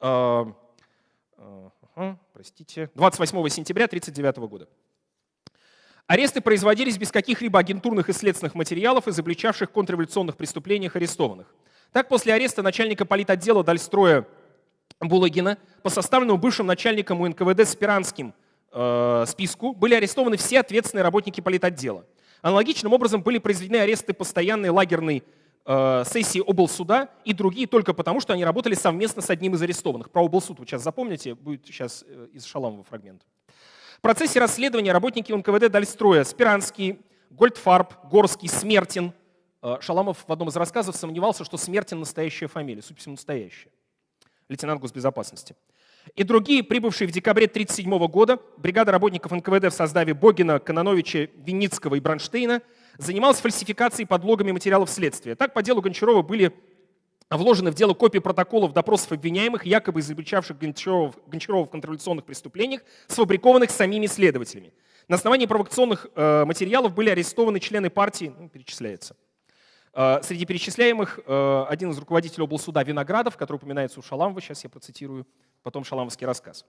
э, 0.00 0.44
э, 1.38 1.70
простите, 2.32 2.90
28 2.94 3.48
сентября 3.48 3.84
1939 3.86 4.50
года. 4.50 4.68
Аресты 6.06 6.40
производились 6.40 6.98
без 6.98 7.10
каких-либо 7.10 7.58
агентурных 7.58 8.08
и 8.08 8.12
следственных 8.12 8.54
материалов, 8.54 9.08
изобличавших 9.08 9.70
контрреволюционных 9.70 10.36
преступлениях 10.36 10.96
арестованных. 10.96 11.54
Так, 11.92 12.08
после 12.08 12.34
ареста 12.34 12.62
начальника 12.62 13.04
политотдела 13.04 13.64
Дальстроя 13.64 14.26
Булагина 15.00 15.58
по 15.82 15.88
составленному 15.88 16.38
бывшим 16.38 16.66
начальником 16.66 17.20
УНКВД 17.20 17.66
Спиранским 17.66 18.34
э, 18.72 19.24
списку 19.26 19.72
были 19.72 19.94
арестованы 19.94 20.36
все 20.36 20.60
ответственные 20.60 21.04
работники 21.04 21.40
политотдела. 21.40 22.04
Аналогичным 22.42 22.92
образом 22.92 23.22
были 23.22 23.38
произведены 23.38 23.76
аресты 23.76 24.12
постоянной 24.12 24.68
лагерной 24.68 25.22
сессии 25.66 26.40
облсуда 26.40 27.08
и 27.24 27.32
другие 27.32 27.66
только 27.66 27.94
потому, 27.94 28.20
что 28.20 28.34
они 28.34 28.44
работали 28.44 28.74
совместно 28.74 29.22
с 29.22 29.30
одним 29.30 29.54
из 29.54 29.62
арестованных. 29.62 30.10
Про 30.10 30.24
облсуд 30.24 30.58
вы 30.58 30.66
сейчас 30.66 30.82
запомните, 30.82 31.34
будет 31.34 31.64
сейчас 31.64 32.04
э, 32.06 32.28
из 32.34 32.44
Шаламова 32.44 32.84
фрагмент. 32.84 33.22
В 33.96 34.00
процессе 34.02 34.38
расследования 34.40 34.92
работники 34.92 35.32
НКВД 35.32 35.70
Дальстроя 35.70 36.24
Спиранский, 36.24 36.98
Гольдфарб, 37.30 37.94
Горский, 38.10 38.48
Смертин– 38.48 39.12
Э, 39.64 39.78
Шаламов 39.80 40.24
в 40.26 40.30
одном 40.30 40.50
из 40.50 40.56
рассказов 40.56 40.94
сомневался, 40.94 41.42
что 41.42 41.56
Смертин 41.56 42.00
настоящая 42.00 42.48
фамилия, 42.48 42.82
судя 42.82 42.96
по 42.96 43.00
всему, 43.00 43.12
настоящая. 43.14 43.70
Лейтенант 44.50 44.78
госбезопасности. 44.78 45.56
И 46.14 46.22
другие, 46.22 46.62
прибывшие 46.62 47.08
в 47.08 47.12
декабре 47.12 47.46
1937 47.46 48.06
года, 48.08 48.38
бригада 48.58 48.92
работников 48.92 49.32
НКВД 49.32 49.64
в 49.64 49.70
составе 49.70 50.12
Богина, 50.12 50.58
Кононовича, 50.58 51.30
Винницкого 51.36 51.94
и 51.94 52.00
Бронштейна 52.00 52.60
занималась 52.98 53.40
фальсификацией 53.40 54.06
подлогами 54.06 54.52
материалов 54.52 54.90
следствия. 54.90 55.34
Так, 55.34 55.54
по 55.54 55.62
делу 55.62 55.80
Гончарова 55.80 56.22
были 56.22 56.52
вложены 57.30 57.70
в 57.70 57.74
дело 57.74 57.94
копии 57.94 58.18
протоколов 58.18 58.72
допросов 58.72 59.12
обвиняемых, 59.12 59.66
якобы 59.66 60.00
изобличавших 60.00 60.58
Гончарова, 60.58 61.14
Гончарова 61.26 61.66
в 61.66 61.70
контрреволюционных 61.70 62.24
преступлениях, 62.24 62.82
сфабрикованных 63.08 63.70
самими 63.70 64.06
следователями. 64.06 64.72
На 65.08 65.16
основании 65.16 65.46
провокационных 65.46 66.06
э, 66.14 66.44
материалов 66.44 66.94
были 66.94 67.10
арестованы 67.10 67.60
члены 67.60 67.90
партии, 67.90 68.32
ну, 68.38 68.48
перечисляется, 68.48 69.16
Э, 69.94 70.20
среди 70.22 70.44
перечисляемых 70.44 71.20
э, 71.24 71.64
один 71.68 71.92
из 71.92 71.98
руководителей 71.98 72.42
облсуда 72.42 72.82
Виноградов, 72.82 73.36
который 73.36 73.58
упоминается 73.58 74.00
у 74.00 74.02
Шаламова, 74.02 74.40
сейчас 74.40 74.64
я 74.64 74.70
процитирую, 74.70 75.26
потом 75.64 75.82
шаламовский 75.82 76.26
рассказ. 76.26 76.64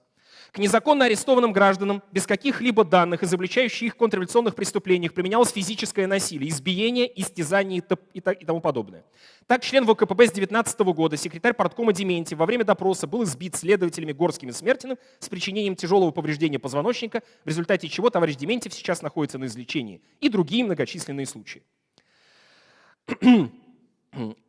К 0.52 0.58
незаконно 0.58 1.04
арестованным 1.04 1.52
гражданам 1.52 2.02
без 2.12 2.26
каких-либо 2.26 2.82
данных, 2.82 3.22
изобличающих 3.22 3.82
их 3.82 3.96
контрреволюционных 3.96 4.54
преступлениях, 4.54 5.12
применялось 5.12 5.50
физическое 5.50 6.06
насилие, 6.06 6.50
избиение, 6.50 7.08
истязание 7.20 7.84
и 8.14 8.20
тому 8.20 8.60
подобное. 8.60 9.04
Так, 9.46 9.62
член 9.62 9.86
ВКПБ 9.86 10.26
с 10.26 10.32
19 10.32 10.80
года, 10.80 11.16
секретарь 11.16 11.52
парткома 11.52 11.92
Дементьев, 11.92 12.38
во 12.38 12.46
время 12.46 12.64
допроса 12.64 13.06
был 13.06 13.22
избит 13.24 13.54
следователями 13.54 14.12
Горским 14.12 14.48
и 14.48 14.52
Смертиным 14.52 14.96
с 15.20 15.28
причинением 15.28 15.76
тяжелого 15.76 16.10
повреждения 16.10 16.58
позвоночника, 16.58 17.22
в 17.44 17.48
результате 17.48 17.88
чего 17.88 18.08
товарищ 18.08 18.36
Дементьев 18.36 18.72
сейчас 18.72 19.02
находится 19.02 19.38
на 19.38 19.44
излечении, 19.44 20.00
и 20.20 20.30
другие 20.30 20.64
многочисленные 20.64 21.26
случаи. 21.26 21.62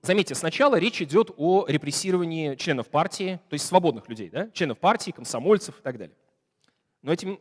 Заметьте, 0.01 0.35
сначала 0.35 0.75
речь 0.75 1.01
идет 1.01 1.31
о 1.37 1.65
репрессировании 1.67 2.55
членов 2.55 2.87
партии, 2.87 3.39
то 3.49 3.53
есть 3.53 3.65
свободных 3.65 4.07
людей, 4.07 4.29
да? 4.29 4.49
членов 4.51 4.77
партии, 4.79 5.11
комсомольцев 5.11 5.79
и 5.79 5.81
так 5.81 5.97
далее. 5.97 6.15
Но 7.01 7.11
этим 7.11 7.39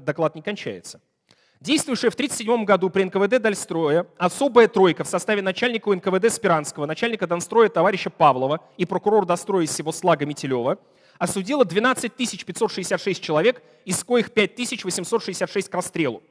доклад 0.00 0.34
не 0.34 0.42
кончается. 0.42 1.00
Действующая 1.60 2.10
в 2.10 2.14
1937 2.14 2.64
году 2.64 2.90
при 2.90 3.04
НКВД 3.04 3.40
Дальстроя 3.40 4.06
особая 4.18 4.68
тройка 4.68 5.04
в 5.04 5.08
составе 5.08 5.40
начальника 5.40 5.90
НКВД 5.90 6.30
Спиранского, 6.30 6.84
начальника 6.84 7.26
Донстроя 7.26 7.68
товарища 7.68 8.10
Павлова 8.10 8.60
и 8.76 8.84
прокурора 8.84 9.24
Достроя 9.24 9.64
из 9.64 9.70
всего 9.70 9.90
Слага 9.90 10.26
Метелева 10.26 10.78
осудила 11.18 11.64
12 11.64 12.12
566 12.12 13.22
человек, 13.22 13.62
из 13.86 14.04
коих 14.04 14.32
5 14.32 14.84
866 14.84 15.68
к 15.70 15.74
расстрелу. 15.74 16.22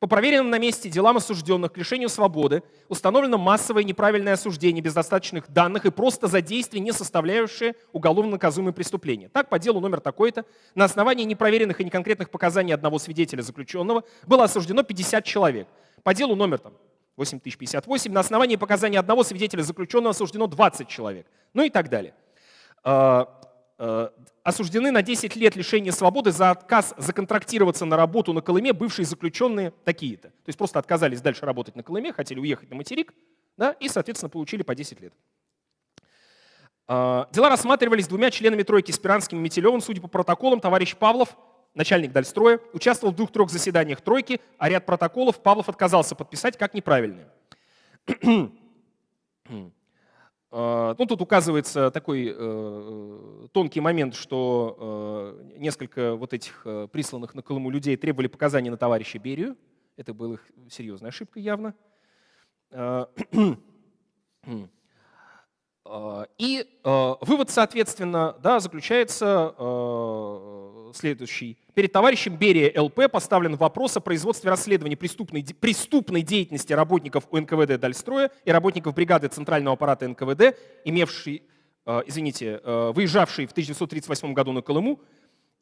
По 0.00 0.06
проверенным 0.06 0.50
на 0.50 0.58
месте 0.58 0.88
делам 0.88 1.16
осужденных 1.16 1.72
к 1.72 1.76
лишению 1.76 2.08
свободы 2.08 2.62
установлено 2.88 3.36
массовое 3.36 3.82
неправильное 3.82 4.34
осуждение 4.34 4.80
без 4.80 4.94
достаточных 4.94 5.50
данных 5.50 5.86
и 5.86 5.90
просто 5.90 6.28
за 6.28 6.40
действия, 6.40 6.78
не 6.78 6.92
составляющие 6.92 7.74
уголовно 7.92 8.32
наказуемые 8.32 8.72
преступления. 8.72 9.28
Так, 9.28 9.48
по 9.48 9.58
делу 9.58 9.80
номер 9.80 9.98
такой-то, 9.98 10.44
на 10.76 10.84
основании 10.84 11.24
непроверенных 11.24 11.80
и 11.80 11.84
неконкретных 11.84 12.30
показаний 12.30 12.72
одного 12.72 13.00
свидетеля 13.00 13.42
заключенного 13.42 14.04
было 14.24 14.44
осуждено 14.44 14.84
50 14.84 15.24
человек. 15.24 15.66
По 16.04 16.14
делу 16.14 16.36
номер 16.36 16.58
там, 16.58 16.74
8058 17.16 18.12
на 18.12 18.20
основании 18.20 18.54
показаний 18.54 19.00
одного 19.00 19.24
свидетеля 19.24 19.62
заключенного 19.62 20.10
осуждено 20.10 20.46
20 20.46 20.86
человек. 20.86 21.26
Ну 21.54 21.64
и 21.64 21.70
так 21.70 21.88
далее. 21.88 22.14
Осуждены 24.48 24.90
на 24.90 25.02
10 25.02 25.36
лет 25.36 25.56
лишения 25.56 25.92
свободы 25.92 26.32
за 26.32 26.50
отказ 26.50 26.94
законтрактироваться 26.96 27.84
на 27.84 27.98
работу 27.98 28.32
на 28.32 28.40
Колыме 28.40 28.72
бывшие 28.72 29.04
заключенные 29.04 29.74
такие-то. 29.84 30.28
То 30.28 30.46
есть 30.46 30.56
просто 30.56 30.78
отказались 30.78 31.20
дальше 31.20 31.44
работать 31.44 31.76
на 31.76 31.82
Колыме, 31.82 32.14
хотели 32.14 32.40
уехать 32.40 32.70
на 32.70 32.76
материк, 32.76 33.12
да, 33.58 33.72
и, 33.72 33.90
соответственно, 33.90 34.30
получили 34.30 34.62
по 34.62 34.74
10 34.74 35.02
лет. 35.02 35.12
А, 36.86 37.28
дела 37.30 37.50
рассматривались 37.50 38.08
двумя 38.08 38.30
членами 38.30 38.62
тройки 38.62 38.90
Спиранским 38.90 39.36
и 39.36 39.42
Метелевым. 39.42 39.82
Судя 39.82 40.00
по 40.00 40.08
протоколам, 40.08 40.60
товарищ 40.60 40.96
Павлов, 40.96 41.36
начальник 41.74 42.12
Дальстроя, 42.12 42.58
участвовал 42.72 43.12
в 43.12 43.16
двух-трех 43.16 43.50
заседаниях 43.50 44.00
тройки, 44.00 44.40
а 44.56 44.70
ряд 44.70 44.86
протоколов 44.86 45.42
Павлов 45.42 45.68
отказался 45.68 46.14
подписать 46.14 46.56
как 46.56 46.72
неправильные. 46.72 47.28
А, 50.50 50.94
ну, 50.98 51.06
тут 51.06 51.20
указывается 51.20 51.90
такой 51.90 52.34
э, 52.34 53.48
тонкий 53.52 53.80
момент, 53.80 54.14
что 54.14 55.36
э, 55.38 55.58
несколько 55.58 56.14
вот 56.14 56.32
этих 56.32 56.62
э, 56.64 56.88
присланных 56.90 57.34
на 57.34 57.42
Колыму 57.42 57.68
людей 57.70 57.96
требовали 57.96 58.28
показания 58.28 58.70
на 58.70 58.78
товарища 58.78 59.18
Берию. 59.18 59.58
Это 59.96 60.14
была 60.14 60.34
их 60.34 60.46
серьезная 60.70 61.10
ошибка 61.10 61.38
явно. 61.38 61.74
А, 62.72 63.10
и 66.38 66.66
вывод, 66.84 67.50
соответственно, 67.50 68.36
да, 68.42 68.60
заключается 68.60 69.54
следующий. 70.94 71.58
Перед 71.74 71.92
товарищем 71.92 72.36
Берия 72.36 72.80
ЛП 72.80 73.10
поставлен 73.10 73.56
вопрос 73.56 73.96
о 73.96 74.00
производстве 74.00 74.50
расследования 74.50 74.96
преступной, 74.96 75.44
преступной 75.44 76.22
деятельности 76.22 76.72
работников 76.72 77.26
УНКВД 77.30 77.78
Дальстроя 77.78 78.30
и 78.44 78.50
работников 78.50 78.94
бригады 78.94 79.28
Центрального 79.28 79.74
аппарата 79.74 80.08
НКВД, 80.08 80.56
имевший, 80.84 81.42
э, 81.86 82.02
извините, 82.06 82.60
э, 82.62 82.92
выезжавший 82.94 83.46
в 83.46 83.52
1938 83.52 84.32
году 84.34 84.52
на 84.52 84.62
Колыму, 84.62 85.00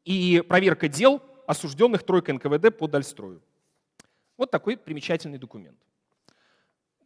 и 0.05 0.43
проверка 0.47 0.89
дел 0.89 1.22
осужденных 1.47 2.03
тройкой 2.03 2.35
НКВД 2.35 2.77
по 2.77 2.87
Дальстрою. 2.87 3.43
Вот 4.37 4.51
такой 4.51 4.77
примечательный 4.77 5.39
документ. 5.39 5.79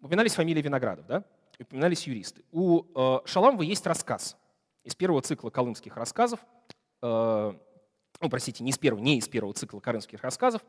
Упоминались 0.01 0.35
фамилии 0.35 0.62
Виноградов, 0.62 1.07
да? 1.07 1.25
Упоминались 1.59 2.07
юристы. 2.07 2.43
У 2.53 2.85
э, 2.95 3.21
Шаламова 3.27 3.62
есть 3.62 3.87
рассказ 3.87 4.37
из 4.85 4.95
первого 4.95 5.21
цикла 5.23 5.51
колымских 5.51 5.97
рассказов 5.97 6.41
ну, 8.21 8.29
простите, 8.29 8.62
не 8.62 8.71
из 8.71 8.79
первого, 8.79 9.03
не 9.03 9.18
из 9.18 9.29
первого 9.29 9.55
цикла 9.55 9.81
карынских 9.81 10.23
рассказов, 10.23 10.62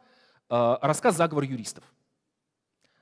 а, 0.49 0.79
рассказ 0.81 1.15
«Заговор 1.17 1.43
юристов». 1.43 1.83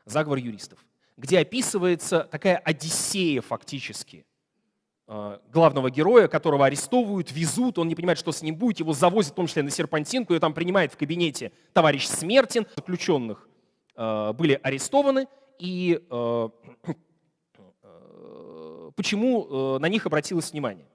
«Заговор 0.05 0.39
юристов», 0.39 0.79
где 1.17 1.39
описывается 1.39 2.21
такая 2.31 2.57
одиссея 2.57 3.41
фактически 3.41 4.25
а, 5.07 5.39
главного 5.51 5.91
героя, 5.91 6.27
которого 6.27 6.65
арестовывают, 6.65 7.31
везут, 7.31 7.77
он 7.77 7.87
не 7.87 7.95
понимает, 7.95 8.17
что 8.17 8.31
с 8.31 8.41
ним 8.41 8.55
будет, 8.55 8.79
его 8.79 8.93
завозят 8.93 9.33
в 9.33 9.35
том 9.35 9.45
числе 9.45 9.61
на 9.61 9.69
серпантинку, 9.69 10.33
и 10.33 10.39
там 10.39 10.53
принимает 10.53 10.93
в 10.93 10.97
кабинете 10.97 11.51
товарищ 11.73 12.07
Смертин. 12.07 12.65
Заключенных 12.75 13.47
а, 13.95 14.33
были 14.33 14.59
арестованы, 14.63 15.27
и 15.59 16.01
почему 18.95 19.77
на 19.77 19.89
них 19.89 20.05
обратилось 20.05 20.51
внимание? 20.53 20.88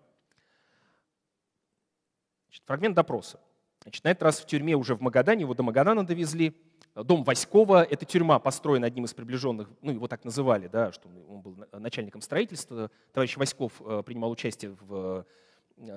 Значит, 2.55 2.67
фрагмент 2.69 2.95
допроса. 2.95 3.41
Значит, 3.83 4.05
на 4.05 4.11
этот 4.13 4.23
раз 4.23 4.39
в 4.39 4.47
тюрьме 4.47 4.77
уже 4.77 4.95
в 4.95 5.01
Магадане, 5.01 5.41
его 5.41 5.55
до 5.55 5.65
Магадана 5.65 6.07
довезли. 6.07 6.57
Дом 6.95 7.25
Васькова, 7.25 7.83
это 7.83 8.05
тюрьма, 8.05 8.39
построена 8.39 8.87
одним 8.87 9.07
из 9.07 9.13
приближенных, 9.13 9.69
ну 9.83 9.91
его 9.91 10.07
так 10.07 10.25
называли, 10.25 10.69
да, 10.69 10.93
что 10.93 11.09
он 11.29 11.41
был 11.41 11.67
начальником 11.73 12.21
строительства. 12.21 12.93
Товарищ 13.13 13.37
Васьков 13.37 13.73
э, 13.81 14.05
принимал 14.07 14.31
участие 14.31 14.77
в 14.81 15.27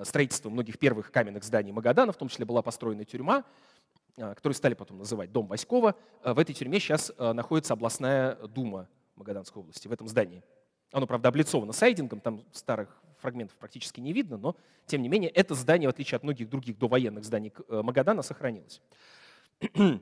строительства 0.02 0.50
многих 0.50 0.80
первых 0.80 1.12
каменных 1.12 1.44
зданий 1.44 1.70
Магадана, 1.70 2.10
в 2.10 2.16
том 2.16 2.26
числе 2.26 2.44
была 2.44 2.60
построена 2.60 3.04
тюрьма, 3.04 3.44
которую 4.16 4.56
стали 4.56 4.74
потом 4.74 4.98
называть 4.98 5.30
Дом 5.30 5.46
Васькова. 5.46 5.94
В 6.24 6.38
этой 6.40 6.56
тюрьме 6.56 6.80
сейчас 6.80 7.12
находится 7.16 7.74
областная 7.74 8.34
дума 8.48 8.88
Магаданской 9.14 9.62
области, 9.62 9.86
в 9.86 9.92
этом 9.92 10.08
здании. 10.08 10.42
Оно, 10.90 11.06
правда, 11.06 11.28
облицовано 11.28 11.72
сайдингом, 11.72 12.18
там 12.18 12.42
старых 12.50 13.00
фрагментов 13.20 13.56
практически 13.56 14.00
не 14.00 14.12
видно, 14.12 14.36
но, 14.36 14.56
тем 14.86 15.02
не 15.02 15.08
менее, 15.08 15.30
это 15.30 15.54
здание, 15.54 15.88
в 15.88 15.90
отличие 15.90 16.16
от 16.16 16.22
многих 16.22 16.48
других 16.48 16.78
довоенных 16.78 17.24
зданий 17.24 17.52
э, 17.68 17.82
Магадана, 17.82 18.22
сохранилось. 18.22 18.80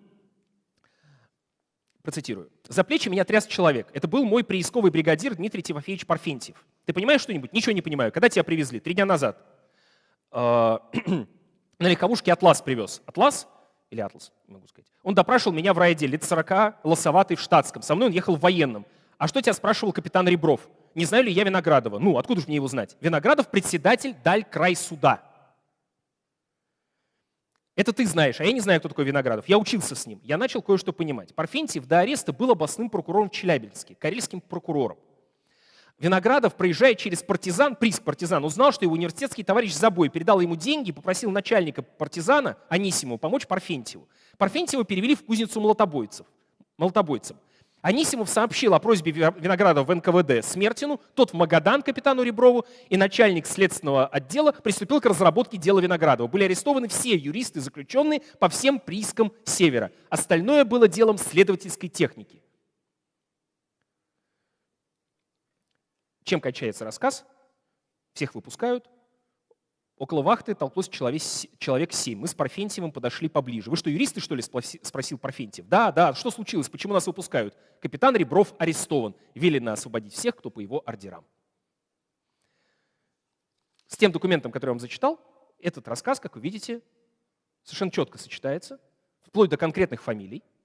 Процитирую. 2.02 2.50
«За 2.68 2.84
плечи 2.84 3.08
меня 3.08 3.24
тряс 3.24 3.46
человек. 3.46 3.88
Это 3.92 4.06
был 4.06 4.24
мой 4.24 4.44
приисковый 4.44 4.90
бригадир 4.92 5.34
Дмитрий 5.34 5.62
Тимофеевич 5.62 6.06
Парфентьев. 6.06 6.64
Ты 6.84 6.92
понимаешь 6.92 7.20
что-нибудь? 7.20 7.52
Ничего 7.52 7.72
не 7.72 7.82
понимаю. 7.82 8.12
Когда 8.12 8.28
тебя 8.28 8.44
привезли? 8.44 8.78
Три 8.78 8.94
дня 8.94 9.06
назад. 9.06 9.44
А, 10.30 10.88
на 11.78 11.88
легковушке 11.88 12.32
«Атлас» 12.32 12.62
привез. 12.62 13.02
«Атлас» 13.06 13.48
или 13.90 14.00
«Атлас», 14.00 14.32
могу 14.46 14.68
сказать. 14.68 14.90
Он 15.02 15.14
допрашивал 15.14 15.52
меня 15.52 15.74
в 15.74 15.78
райотделе, 15.78 16.12
лет 16.12 16.22
40, 16.24 16.84
лосоватый 16.84 17.36
в 17.36 17.40
штатском. 17.40 17.82
Со 17.82 17.94
мной 17.94 18.08
он 18.08 18.14
ехал 18.14 18.36
в 18.36 18.40
военном. 18.40 18.86
А 19.18 19.26
что 19.28 19.40
тебя 19.40 19.52
спрашивал 19.52 19.92
капитан 19.92 20.28
Ребров? 20.28 20.68
Не 20.96 21.04
знаю 21.04 21.24
ли 21.24 21.32
я 21.32 21.44
Виноградова? 21.44 21.98
Ну, 21.98 22.16
откуда 22.16 22.40
же 22.40 22.46
мне 22.46 22.56
его 22.56 22.68
знать? 22.68 22.96
Виноградов 23.02 23.50
председатель 23.50 24.16
Даль 24.24 24.44
край 24.44 24.74
суда. 24.74 25.22
Это 27.74 27.92
ты 27.92 28.06
знаешь, 28.06 28.40
а 28.40 28.44
я 28.44 28.52
не 28.52 28.60
знаю, 28.60 28.80
кто 28.80 28.88
такой 28.88 29.04
Виноградов. 29.04 29.46
Я 29.46 29.58
учился 29.58 29.94
с 29.94 30.06
ним. 30.06 30.22
Я 30.24 30.38
начал 30.38 30.62
кое-что 30.62 30.94
понимать. 30.94 31.34
Парфентьев 31.34 31.86
до 31.86 32.00
ареста 32.00 32.32
был 32.32 32.50
областным 32.50 32.88
прокурором 32.88 33.28
в 33.28 33.32
Челябинске, 33.32 33.94
карельским 33.94 34.40
прокурором. 34.40 34.96
Виноградов, 35.98 36.54
проезжая 36.56 36.94
через 36.94 37.22
партизан, 37.22 37.76
приз 37.76 38.00
партизан, 38.00 38.42
узнал, 38.42 38.72
что 38.72 38.86
его 38.86 38.94
университетский 38.94 39.44
товарищ 39.44 39.74
Забой 39.74 40.08
передал 40.08 40.40
ему 40.40 40.56
деньги, 40.56 40.92
попросил 40.92 41.30
начальника 41.30 41.82
партизана 41.82 42.56
Анисимова 42.70 43.18
помочь 43.18 43.46
Парфентьеву. 43.46 44.08
Парфентьева 44.38 44.84
перевели 44.84 45.14
в 45.14 45.26
кузницу 45.26 45.60
молотобойцев. 45.60 46.26
молотобойцам. 46.78 47.36
Анисимов 47.86 48.28
сообщил 48.28 48.74
о 48.74 48.80
просьбе 48.80 49.12
Виноградова 49.12 49.84
в 49.84 49.94
НКВД 49.94 50.44
Смертину, 50.44 51.00
тот 51.14 51.30
в 51.30 51.34
Магадан 51.34 51.82
капитану 51.82 52.24
Реброву, 52.24 52.66
и 52.88 52.96
начальник 52.96 53.46
следственного 53.46 54.08
отдела 54.08 54.50
приступил 54.50 55.00
к 55.00 55.06
разработке 55.06 55.56
дела 55.56 55.78
Виноградова. 55.78 56.26
Были 56.26 56.42
арестованы 56.42 56.88
все 56.88 57.14
юристы, 57.14 57.60
заключенные 57.60 58.22
по 58.40 58.48
всем 58.48 58.80
приискам 58.80 59.32
Севера. 59.44 59.92
Остальное 60.10 60.64
было 60.64 60.88
делом 60.88 61.16
следовательской 61.16 61.88
техники. 61.88 62.42
Чем 66.24 66.40
кончается 66.40 66.84
рассказ? 66.84 67.24
Всех 68.14 68.34
выпускают, 68.34 68.90
Около 69.96 70.20
вахты 70.22 70.54
толклось 70.54 70.88
человек, 70.88 71.92
семь. 71.92 72.18
Мы 72.18 72.28
с 72.28 72.34
Парфентьевым 72.34 72.92
подошли 72.92 73.28
поближе. 73.28 73.70
«Вы 73.70 73.76
что, 73.76 73.88
юристы, 73.88 74.20
что 74.20 74.34
ли?»– 74.34 74.42
спросил 74.82 75.16
Парфентьев. 75.16 75.66
«Да, 75.68 75.90
да. 75.90 76.12
Что 76.12 76.30
случилось? 76.30 76.68
Почему 76.68 76.92
нас 76.92 77.06
выпускают?» 77.06 77.56
«Капитан 77.80 78.14
Ребров 78.14 78.54
арестован. 78.58 79.14
Велено 79.34 79.72
освободить 79.72 80.12
всех, 80.12 80.36
кто 80.36 80.50
по 80.50 80.60
его 80.60 80.82
ордерам». 80.84 81.24
С 83.86 83.96
тем 83.96 84.12
документом, 84.12 84.52
который 84.52 84.70
я 84.70 84.74
вам 84.74 84.80
зачитал, 84.80 85.18
этот 85.58 85.88
рассказ, 85.88 86.20
как 86.20 86.34
вы 86.34 86.42
видите, 86.42 86.82
совершенно 87.62 87.90
четко 87.90 88.18
сочетается, 88.18 88.78
вплоть 89.22 89.48
до 89.48 89.56
конкретных 89.56 90.02
фамилий– 90.02 90.42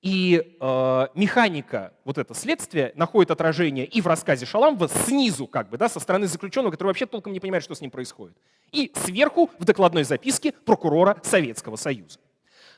и 0.00 0.56
э, 0.60 1.06
механика, 1.14 1.92
вот 2.04 2.18
это 2.18 2.32
следствие, 2.32 2.92
находит 2.94 3.32
отражение 3.32 3.84
и 3.84 4.00
в 4.00 4.06
рассказе 4.06 4.46
Шаламова 4.46 4.88
снизу, 4.88 5.46
как 5.48 5.70
бы, 5.70 5.76
да, 5.76 5.88
со 5.88 5.98
стороны 5.98 6.28
заключенного, 6.28 6.70
который 6.70 6.88
вообще 6.88 7.06
толком 7.06 7.32
не 7.32 7.40
понимает, 7.40 7.64
что 7.64 7.74
с 7.74 7.80
ним 7.80 7.90
происходит. 7.90 8.36
И 8.70 8.92
сверху 8.94 9.50
в 9.58 9.64
докладной 9.64 10.04
записке 10.04 10.52
прокурора 10.52 11.20
Советского 11.24 11.76
Союза. 11.76 12.20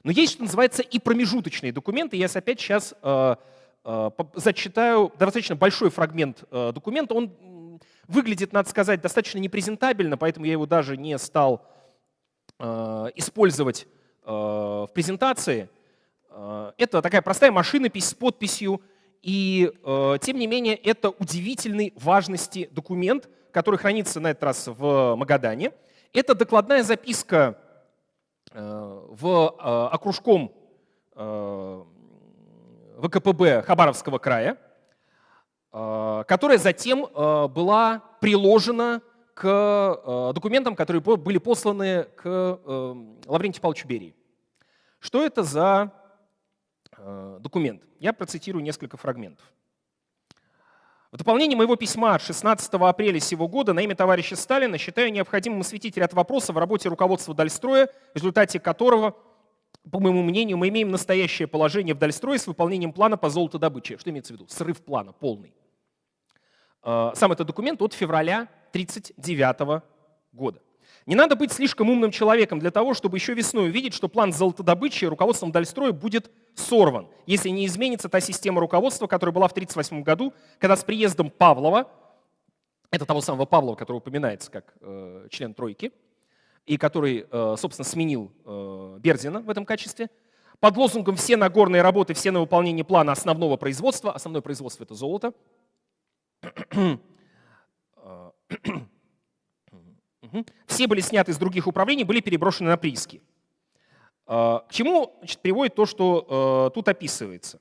Но 0.02 0.10
есть, 0.12 0.32
что 0.32 0.42
называется, 0.42 0.82
и 0.82 0.98
промежуточные 0.98 1.72
документы. 1.72 2.16
Я 2.16 2.26
опять 2.32 2.58
сейчас 2.58 2.94
э, 3.02 3.36
э, 3.84 4.10
зачитаю 4.34 5.12
достаточно 5.18 5.56
большой 5.56 5.90
фрагмент 5.90 6.44
э, 6.50 6.72
документа. 6.72 7.12
Он 7.14 7.30
выглядит, 8.08 8.54
надо 8.54 8.70
сказать, 8.70 9.02
достаточно 9.02 9.38
непрезентабельно, 9.38 10.16
поэтому 10.16 10.46
я 10.46 10.52
его 10.52 10.64
даже 10.64 10.96
не 10.96 11.18
стал 11.18 11.66
э, 12.58 13.08
использовать 13.14 13.86
э, 14.24 14.30
в 14.30 14.88
презентации. 14.94 15.68
Э, 16.40 16.72
это 16.78 17.02
такая 17.02 17.20
простая 17.22 17.52
машинопись 17.52 18.08
с 18.08 18.14
подписью, 18.14 18.80
и 19.22 19.70
э, 19.84 20.18
тем 20.22 20.38
не 20.38 20.46
менее 20.46 20.74
это 20.74 21.10
удивительной 21.10 21.92
важности 21.96 22.70
документ, 22.72 23.28
который 23.52 23.76
хранится 23.76 24.20
на 24.20 24.28
этот 24.28 24.44
раз 24.44 24.66
в 24.66 25.16
Магадане. 25.16 25.72
Это 26.14 26.34
докладная 26.34 26.82
записка 26.82 27.58
э, 28.52 28.58
в 29.10 29.90
окружком 29.92 30.52
ВКПБ 33.02 33.62
Хабаровского 33.62 34.18
края, 34.18 34.56
которая 35.70 36.56
затем 36.56 37.06
была 37.12 38.02
приложена 38.20 39.02
к 39.34 40.32
документам, 40.34 40.74
которые 40.76 41.02
были 41.02 41.36
посланы 41.36 42.04
к 42.16 42.24
Лаврентию 43.26 43.60
Павловичу 43.60 43.86
Берии. 43.86 44.14
Что 45.00 45.22
это 45.22 45.42
за 45.42 45.92
документ. 47.40 47.82
Я 47.98 48.12
процитирую 48.12 48.62
несколько 48.62 48.96
фрагментов. 48.96 49.44
В 51.12 51.16
дополнение 51.16 51.56
моего 51.56 51.74
письма 51.74 52.14
от 52.14 52.22
16 52.22 52.72
апреля 52.74 53.18
сего 53.18 53.48
года 53.48 53.72
на 53.72 53.80
имя 53.80 53.96
товарища 53.96 54.36
Сталина 54.36 54.78
считаю 54.78 55.10
необходимым 55.10 55.62
осветить 55.62 55.96
ряд 55.96 56.12
вопросов 56.12 56.54
в 56.54 56.58
работе 56.58 56.88
руководства 56.88 57.34
Дальстроя, 57.34 57.88
в 58.12 58.16
результате 58.16 58.60
которого, 58.60 59.16
по 59.90 59.98
моему 59.98 60.22
мнению, 60.22 60.56
мы 60.56 60.68
имеем 60.68 60.92
настоящее 60.92 61.48
положение 61.48 61.96
в 61.96 61.98
Дальстрое 61.98 62.38
с 62.38 62.46
выполнением 62.46 62.92
плана 62.92 63.16
по 63.16 63.28
золотодобыче. 63.28 63.98
Что 63.98 64.10
имеется 64.10 64.34
в 64.34 64.36
виду? 64.36 64.46
Срыв 64.48 64.84
плана 64.84 65.12
полный. 65.12 65.52
Э, 66.84 67.10
сам 67.16 67.32
этот 67.32 67.48
документ 67.48 67.82
от 67.82 67.92
февраля 67.92 68.48
1939 68.70 69.82
года. 70.32 70.62
Не 71.06 71.14
надо 71.14 71.34
быть 71.34 71.52
слишком 71.52 71.88
умным 71.88 72.10
человеком 72.10 72.58
для 72.58 72.70
того, 72.70 72.94
чтобы 72.94 73.16
еще 73.16 73.34
весной 73.34 73.68
увидеть, 73.68 73.94
что 73.94 74.08
план 74.08 74.32
золотодобычи 74.32 75.06
руководством 75.06 75.50
Дальстроя 75.50 75.92
будет 75.92 76.30
сорван, 76.54 77.08
если 77.26 77.48
не 77.48 77.66
изменится 77.66 78.08
та 78.08 78.20
система 78.20 78.60
руководства, 78.60 79.06
которая 79.06 79.32
была 79.32 79.48
в 79.48 79.52
1938 79.52 80.02
году, 80.02 80.34
когда 80.58 80.76
с 80.76 80.84
приездом 80.84 81.30
Павлова, 81.30 81.88
это 82.90 83.06
того 83.06 83.20
самого 83.20 83.46
Павлова, 83.46 83.76
который 83.76 83.98
упоминается 83.98 84.50
как 84.50 84.74
э, 84.80 85.28
член 85.30 85.54
тройки, 85.54 85.92
и 86.66 86.76
который, 86.76 87.26
э, 87.30 87.56
собственно, 87.58 87.86
сменил 87.86 88.32
э, 88.44 88.98
Берзина 89.00 89.40
в 89.40 89.48
этом 89.48 89.64
качестве, 89.64 90.10
под 90.58 90.76
лозунгом 90.76 91.16
«все 91.16 91.36
на 91.38 91.48
горные 91.48 91.80
работы, 91.80 92.12
все 92.12 92.30
на 92.30 92.40
выполнение 92.40 92.84
плана 92.84 93.12
основного 93.12 93.56
производства», 93.56 94.12
основное 94.12 94.42
производство– 94.42 94.84
это 94.84 94.94
золото, 94.94 95.32
э, 100.32 100.44
все 100.66 100.86
были 100.86 101.00
сняты 101.00 101.32
из 101.32 101.38
других 101.38 101.66
управлений, 101.66 102.04
были 102.04 102.20
переброшены 102.20 102.70
на 102.70 102.76
прииски. 102.76 103.22
А, 104.26 104.60
к 104.60 104.72
чему 104.72 105.16
значит, 105.18 105.40
приводит 105.40 105.74
то, 105.74 105.86
что 105.86 106.68
э, 106.68 106.74
тут 106.74 106.88
описывается? 106.88 107.60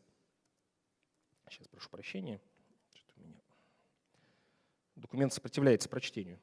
Сейчас 1.50 1.68
прошу 1.68 1.90
прощения. 1.90 2.40
Документ 4.96 5.34
сопротивляется 5.34 5.90
прочтению. 5.90 6.40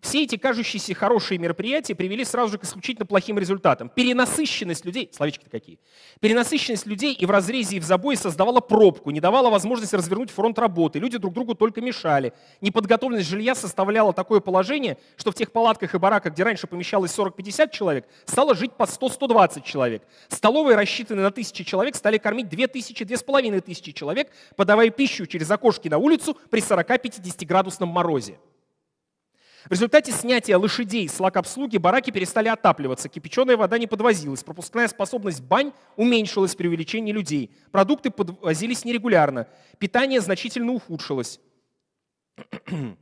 Все 0.00 0.24
эти 0.24 0.36
кажущиеся 0.36 0.94
хорошие 0.94 1.38
мероприятия 1.38 1.94
привели 1.94 2.24
сразу 2.24 2.52
же 2.52 2.58
к 2.58 2.64
исключительно 2.64 3.06
плохим 3.06 3.38
результатам. 3.38 3.88
Перенасыщенность 3.88 4.84
людей, 4.84 5.10
словечки-то 5.12 5.50
какие, 5.50 5.78
перенасыщенность 6.20 6.86
людей 6.86 7.14
и 7.14 7.26
в 7.26 7.30
разрезе, 7.30 7.76
и 7.76 7.80
в 7.80 7.84
забое 7.84 8.16
создавала 8.16 8.60
пробку, 8.60 9.10
не 9.10 9.20
давала 9.20 9.50
возможности 9.50 9.94
развернуть 9.96 10.30
фронт 10.30 10.58
работы. 10.58 10.98
Люди 10.98 11.18
друг 11.18 11.34
другу 11.34 11.54
только 11.54 11.80
мешали. 11.80 12.32
Неподготовленность 12.60 13.28
жилья 13.28 13.54
составляла 13.54 14.12
такое 14.12 14.40
положение, 14.40 14.98
что 15.16 15.30
в 15.30 15.34
тех 15.34 15.52
палатках 15.52 15.94
и 15.94 15.98
бараках, 15.98 16.32
где 16.32 16.42
раньше 16.42 16.66
помещалось 16.66 17.16
40-50 17.16 17.70
человек, 17.70 18.06
стало 18.24 18.54
жить 18.54 18.72
по 18.72 18.84
100-120 18.84 19.62
человек. 19.64 20.02
Столовые, 20.28 20.76
рассчитанные 20.76 21.24
на 21.24 21.30
тысячи 21.30 21.64
человек, 21.64 21.96
стали 21.96 22.18
кормить 22.18 22.46
2000-2500 22.46 23.92
человек, 23.92 24.30
подавая 24.56 24.90
пищу 24.90 25.26
через 25.26 25.50
окошки 25.50 25.88
на 25.88 25.98
улицу 25.98 26.36
при 26.50 26.60
40-50 26.60 27.44
градусном 27.46 27.88
морозе. 27.88 28.38
В 29.66 29.72
результате 29.72 30.12
снятия 30.12 30.56
лошадей 30.58 31.08
с 31.08 31.18
лак-обслуги 31.18 31.76
бараки 31.76 32.12
перестали 32.12 32.48
отапливаться, 32.48 33.08
кипяченая 33.08 33.56
вода 33.56 33.78
не 33.78 33.88
подвозилась, 33.88 34.44
пропускная 34.44 34.86
способность 34.86 35.42
бань 35.42 35.72
уменьшилась 35.96 36.54
при 36.54 36.68
увеличении 36.68 37.10
людей, 37.10 37.50
продукты 37.72 38.10
подвозились 38.10 38.84
нерегулярно, 38.84 39.48
питание 39.78 40.20
значительно 40.20 40.72
ухудшилось. 40.72 41.40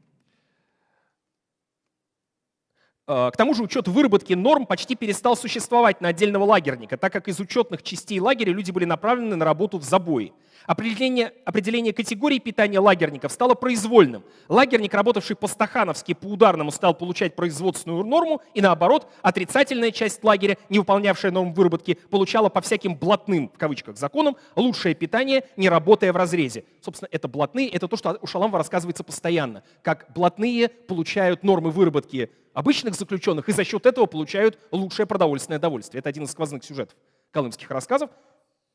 А, 3.07 3.31
к 3.31 3.37
тому 3.37 3.53
же 3.53 3.62
учет 3.62 3.87
выработки 3.87 4.33
норм 4.33 4.65
почти 4.65 4.95
перестал 4.95 5.37
существовать 5.37 6.01
на 6.01 6.09
отдельного 6.09 6.45
лагерника, 6.45 6.97
так 6.97 7.12
как 7.12 7.29
из 7.29 7.39
учетных 7.39 7.83
частей 7.83 8.19
лагеря 8.19 8.51
люди 8.51 8.71
были 8.71 8.87
направлены 8.87 9.37
на 9.37 9.45
работу 9.45 9.77
в 9.77 9.83
забои. 9.83 10.33
Определение, 10.67 11.33
определение 11.45 11.93
категории 11.93 12.39
питания 12.39 12.79
лагерников 12.79 13.33
стало 13.33 13.55
произвольным. 13.55 14.25
Лагерник, 14.49 14.95
работавший 14.95 15.37
по-стахановски 15.37 16.15
по 16.15 16.27
ударному, 16.27 16.71
стал 16.71 16.95
получать 16.95 17.37
производственную 17.37 18.05
норму, 18.05 18.41
и 18.55 18.61
наоборот, 18.61 19.11
отрицательная 19.23 19.91
часть 19.91 20.25
лагеря, 20.25 20.57
не 20.69 20.79
выполнявшая 20.79 21.33
норм 21.33 21.53
выработки, 21.53 21.95
получала 22.11 22.49
по 22.49 22.61
всяким 22.61 22.97
«блатным» 22.97 23.51
в 23.55 23.59
кавычках 23.59 23.97
законам 23.97 24.37
лучшее 24.57 24.95
питание, 24.95 25.45
не 25.57 25.69
работая 25.69 26.13
в 26.13 26.17
разрезе. 26.17 26.65
Собственно, 26.81 27.09
это 27.11 27.29
блатные, 27.29 27.69
это 27.69 27.89
то, 27.89 27.97
что 27.97 28.19
у 28.21 28.27
Шаламова 28.27 28.59
рассказывается 28.59 29.05
постоянно, 29.05 29.63
как 29.83 30.07
блатные 30.15 30.69
получают 30.69 31.43
нормы 31.43 31.71
выработки 31.71 32.31
обычных 32.55 32.95
заключенных 32.95 33.49
и 33.49 33.53
за 33.53 33.65
счет 33.65 33.85
этого 33.85 34.07
получают 34.07 34.59
лучшее 34.71 35.07
продовольственное 35.07 35.59
довольствие. 35.59 35.99
Это 35.99 36.09
один 36.09 36.25
из 36.25 36.31
сквозных 36.31 36.65
сюжетов 36.65 36.97
колымских 37.33 37.71
рассказов. 37.71 38.11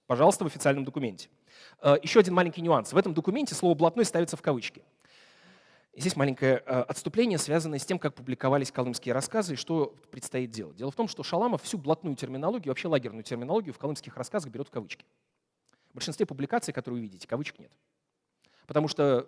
Пожалуйста, 0.10 0.44
в 0.44 0.48
официальном 0.48 0.86
документе. 0.86 1.30
Э, 1.84 1.96
еще 2.02 2.20
один 2.20 2.34
маленький 2.34 2.64
нюанс. 2.64 2.94
В 2.94 2.98
этом 2.98 3.14
документе 3.14 3.54
слово 3.54 3.76
«блатной» 3.76 4.06
ставится 4.06 4.36
в 4.38 4.42
кавычки. 4.42 4.82
Здесь 5.96 6.16
маленькое 6.16 6.64
э, 6.66 6.82
отступление, 6.82 7.38
связанное 7.38 7.78
с 7.78 7.86
тем, 7.86 8.00
как 8.00 8.16
публиковались 8.16 8.72
колымские 8.72 9.14
рассказы 9.14 9.54
и 9.54 9.56
что 9.56 9.96
предстоит 10.10 10.50
делать. 10.50 10.78
Дело 10.78 10.90
в 10.90 10.96
том, 10.96 11.08
что 11.08 11.22
Шаламов 11.22 11.62
всю 11.62 11.78
блатную 11.78 12.16
терминологию, 12.16 12.72
вообще 12.72 12.88
лагерную 12.88 13.24
терминологию 13.24 13.72
в 13.72 13.78
колымских 13.78 14.18
рассказах 14.18 14.52
берет 14.52 14.70
в 14.70 14.72
кавычки. 14.72 15.06
В 15.92 15.94
большинстве 15.94 16.26
публикаций, 16.26 16.74
которые 16.74 17.02
вы 17.02 17.04
видите, 17.04 17.28
кавычек 17.28 17.60
нет. 17.60 17.72
Потому 18.66 18.88
что 18.88 19.28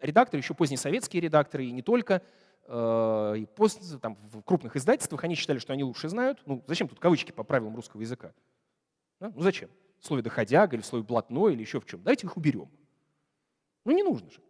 редакторы, 0.00 0.42
еще 0.42 0.54
поздние 0.54 0.78
советские 0.78 1.22
редакторы, 1.22 1.64
и 1.64 1.72
не 1.72 1.82
только, 1.82 2.22
э, 2.68 3.34
и 3.36 3.46
пост, 3.46 4.00
там, 4.00 4.16
в 4.32 4.42
крупных 4.42 4.76
издательствах, 4.76 5.24
они 5.24 5.34
считали, 5.34 5.58
что 5.58 5.72
они 5.72 5.82
лучше 5.82 6.08
знают. 6.08 6.40
Ну, 6.46 6.62
зачем 6.68 6.86
тут 6.86 7.00
кавычки 7.00 7.32
по 7.32 7.42
правилам 7.42 7.74
русского 7.74 8.00
языка? 8.00 8.32
Да? 9.18 9.32
Ну 9.34 9.42
зачем? 9.42 9.68
В 10.00 10.06
слове 10.06 10.22
доходяга 10.22 10.76
или 10.76 10.82
в 10.82 10.86
слове 10.86 11.04
блатной 11.04 11.52
или 11.52 11.60
еще 11.60 11.80
в 11.80 11.86
чем. 11.86 12.02
Давайте 12.02 12.26
их 12.26 12.36
уберем. 12.36 12.70
Ну 13.84 13.92
не 13.92 14.02
нужно 14.02 14.30
же. 14.30 14.40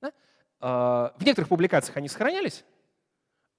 Да? 0.00 0.12
А, 0.60 1.14
в 1.18 1.24
некоторых 1.24 1.48
публикациях 1.48 1.96
они 1.96 2.08
сохранялись, 2.08 2.64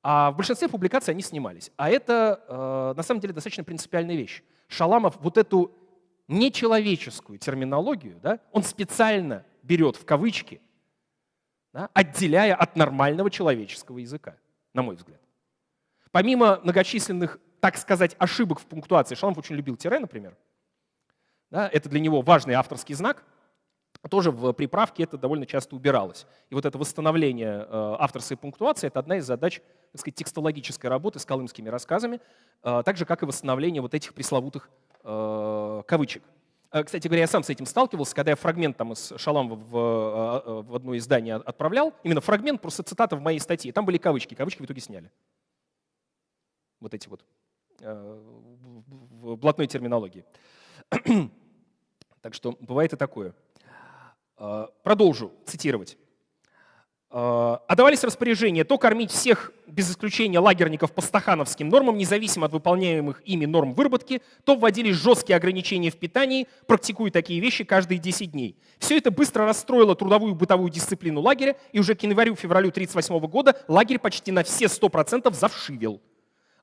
а 0.01 0.31
в 0.31 0.37
большинстве 0.37 0.67
публикаций 0.69 1.13
они 1.13 1.21
снимались. 1.21 1.71
А 1.77 1.89
это 1.89 2.43
а, 2.47 2.93
на 2.93 3.03
самом 3.03 3.21
деле 3.21 3.33
достаточно 3.33 3.63
принципиальная 3.63 4.15
вещь. 4.15 4.43
Шаламов 4.67 5.17
вот 5.19 5.37
эту 5.37 5.71
нечеловеческую 6.27 7.37
терминологию, 7.37 8.19
да, 8.21 8.39
он 8.51 8.63
специально 8.63 9.45
берет 9.61 9.97
в 9.97 10.05
кавычки, 10.05 10.61
да, 11.73 11.89
отделяя 11.93 12.55
от 12.55 12.75
нормального 12.75 13.29
человеческого 13.29 13.99
языка, 13.99 14.37
на 14.73 14.81
мой 14.81 14.95
взгляд. 14.95 15.21
Помимо 16.11 16.59
многочисленных 16.63 17.39
так 17.63 17.77
сказать, 17.77 18.13
ошибок 18.19 18.59
в 18.59 18.65
пунктуации. 18.65 19.15
Шаламов 19.15 19.37
очень 19.37 19.55
любил 19.55 19.77
тире, 19.77 19.97
например. 19.97 20.35
Да, 21.53 21.69
это 21.71 21.87
для 21.87 21.99
него 21.99 22.21
важный 22.21 22.55
авторский 22.55 22.95
знак. 22.95 23.23
Тоже 24.09 24.31
в 24.31 24.53
приправке 24.53 25.03
это 25.03 25.19
довольно 25.19 25.45
часто 25.45 25.75
убиралось. 25.75 26.25
И 26.49 26.55
вот 26.55 26.65
это 26.65 26.79
восстановление 26.79 27.67
э, 27.69 27.95
авторской 27.99 28.35
пунктуации– 28.35 28.87
это 28.89 28.97
одна 28.97 29.17
из 29.17 29.25
задач 29.27 29.61
так 29.91 30.01
сказать, 30.01 30.15
текстологической 30.15 30.89
работы 30.89 31.19
с 31.19 31.25
колымскими 31.25 31.69
рассказами, 31.69 32.19
э, 32.63 32.81
так 32.83 32.97
же, 32.97 33.05
как 33.05 33.21
и 33.21 33.27
восстановление 33.27 33.83
вот 33.83 33.93
этих 33.93 34.15
пресловутых 34.15 34.67
э, 35.03 35.83
кавычек. 35.85 36.23
Кстати 36.71 37.07
говоря, 37.07 37.21
я 37.21 37.27
сам 37.27 37.43
с 37.43 37.51
этим 37.51 37.67
сталкивался, 37.67 38.15
когда 38.15 38.31
я 38.31 38.35
фрагмент 38.35 38.75
там 38.75 38.93
из 38.93 39.13
Шаламова 39.15 39.55
в, 39.55 40.63
в 40.63 40.75
одно 40.75 40.97
издание 40.97 41.35
отправлял, 41.35 41.93
именно 42.01 42.19
фрагмент, 42.19 42.61
просто 42.61 42.81
цитата 42.81 43.15
в 43.15 43.21
моей 43.21 43.37
статье, 43.37 43.71
там 43.71 43.85
были 43.85 43.99
кавычки, 43.99 44.33
кавычки 44.33 44.63
в 44.63 44.65
итоге 44.65 44.81
сняли. 44.81 45.11
Вот 46.79 46.95
эти 46.95 47.07
вот 47.07 47.23
в 47.79 49.35
блатной 49.35 49.67
терминологии. 49.67 50.25
Так 52.23 52.33
что 52.33 52.55
бывает 52.61 52.93
и 52.93 52.95
такое. 52.95 53.35
Э, 54.37 54.67
продолжу 54.81 55.33
цитировать. 55.45 55.97
Э, 57.11 57.57
Отдавались 57.67 58.01
распоряжения 58.01 58.63
то 58.63 58.77
кормить 58.77 59.11
всех, 59.11 59.51
без 59.67 59.91
исключения 59.91 60.39
лагерников 60.39 60.93
по 60.93 61.01
стахановским 61.01 61.67
нормам, 61.67 61.97
независимо 61.97 62.45
от 62.45 62.53
выполняемых 62.53 63.21
ими 63.25 63.45
норм 63.45 63.73
выработки, 63.73 64.21
то 64.45 64.55
вводились 64.55 64.95
жесткие 64.95 65.35
ограничения 65.35 65.91
в 65.91 65.97
питании, 65.97 66.47
практикуя 66.65 67.11
такие 67.11 67.41
вещи 67.41 67.65
каждые 67.65 67.97
10 67.97 68.31
дней. 68.31 68.57
Все 68.79 68.97
это 68.97 69.11
быстро 69.11 69.45
расстроило 69.45 69.93
трудовую 69.93 70.33
бытовую 70.33 70.69
дисциплину 70.69 71.19
лагеря, 71.19 71.57
и 71.73 71.79
уже 71.81 71.93
к 71.93 72.03
январю-февралю 72.03 72.69
1938 72.69 73.19
года 73.27 73.61
лагерь 73.67 73.99
почти 73.99 74.31
на 74.31 74.45
все 74.45 74.67
100% 74.67 75.33
завшивел. 75.33 75.99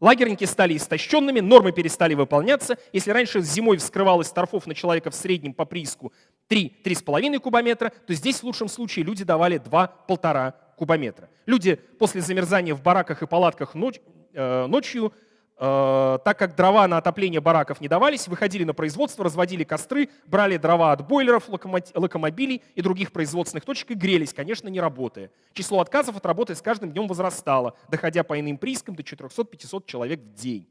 Лагерники 0.00 0.44
стали 0.44 0.76
истощенными, 0.76 1.40
нормы 1.40 1.72
перестали 1.72 2.14
выполняться. 2.14 2.78
Если 2.92 3.10
раньше 3.10 3.42
зимой 3.42 3.76
вскрывалось 3.76 4.30
торфов 4.30 4.66
на 4.66 4.74
человека 4.74 5.10
в 5.10 5.14
среднем 5.14 5.52
по 5.52 5.66
прииску 5.66 6.12
3-3,5 6.48 7.38
кубометра, 7.38 7.92
то 8.06 8.14
здесь 8.14 8.40
в 8.40 8.44
лучшем 8.44 8.68
случае 8.68 9.04
люди 9.04 9.24
давали 9.24 9.60
2-1,5 9.60 10.54
кубометра. 10.76 11.28
Люди 11.44 11.74
после 11.98 12.22
замерзания 12.22 12.74
в 12.74 12.82
бараках 12.82 13.22
и 13.22 13.26
палатках 13.26 13.74
ночь, 13.74 14.00
э, 14.32 14.66
ночью 14.66 15.12
так 15.60 16.38
как 16.38 16.56
дрова 16.56 16.88
на 16.88 16.96
отопление 16.96 17.42
бараков 17.42 17.82
не 17.82 17.88
давались, 17.88 18.28
выходили 18.28 18.64
на 18.64 18.72
производство, 18.72 19.22
разводили 19.22 19.62
костры, 19.62 20.08
брали 20.26 20.56
дрова 20.56 20.92
от 20.92 21.06
бойлеров, 21.06 21.50
локомобилей 21.50 22.62
и 22.74 22.80
других 22.80 23.12
производственных 23.12 23.66
точек 23.66 23.90
и 23.90 23.94
грелись, 23.94 24.32
конечно, 24.32 24.68
не 24.68 24.80
работая. 24.80 25.30
Число 25.52 25.80
отказов 25.80 26.16
от 26.16 26.24
работы 26.24 26.54
с 26.54 26.62
каждым 26.62 26.92
днем 26.92 27.06
возрастало, 27.06 27.76
доходя 27.90 28.24
по 28.24 28.40
иным 28.40 28.56
приискам 28.56 28.96
до 28.96 29.02
400-500 29.02 29.84
человек 29.84 30.20
в 30.20 30.32
день. 30.32 30.66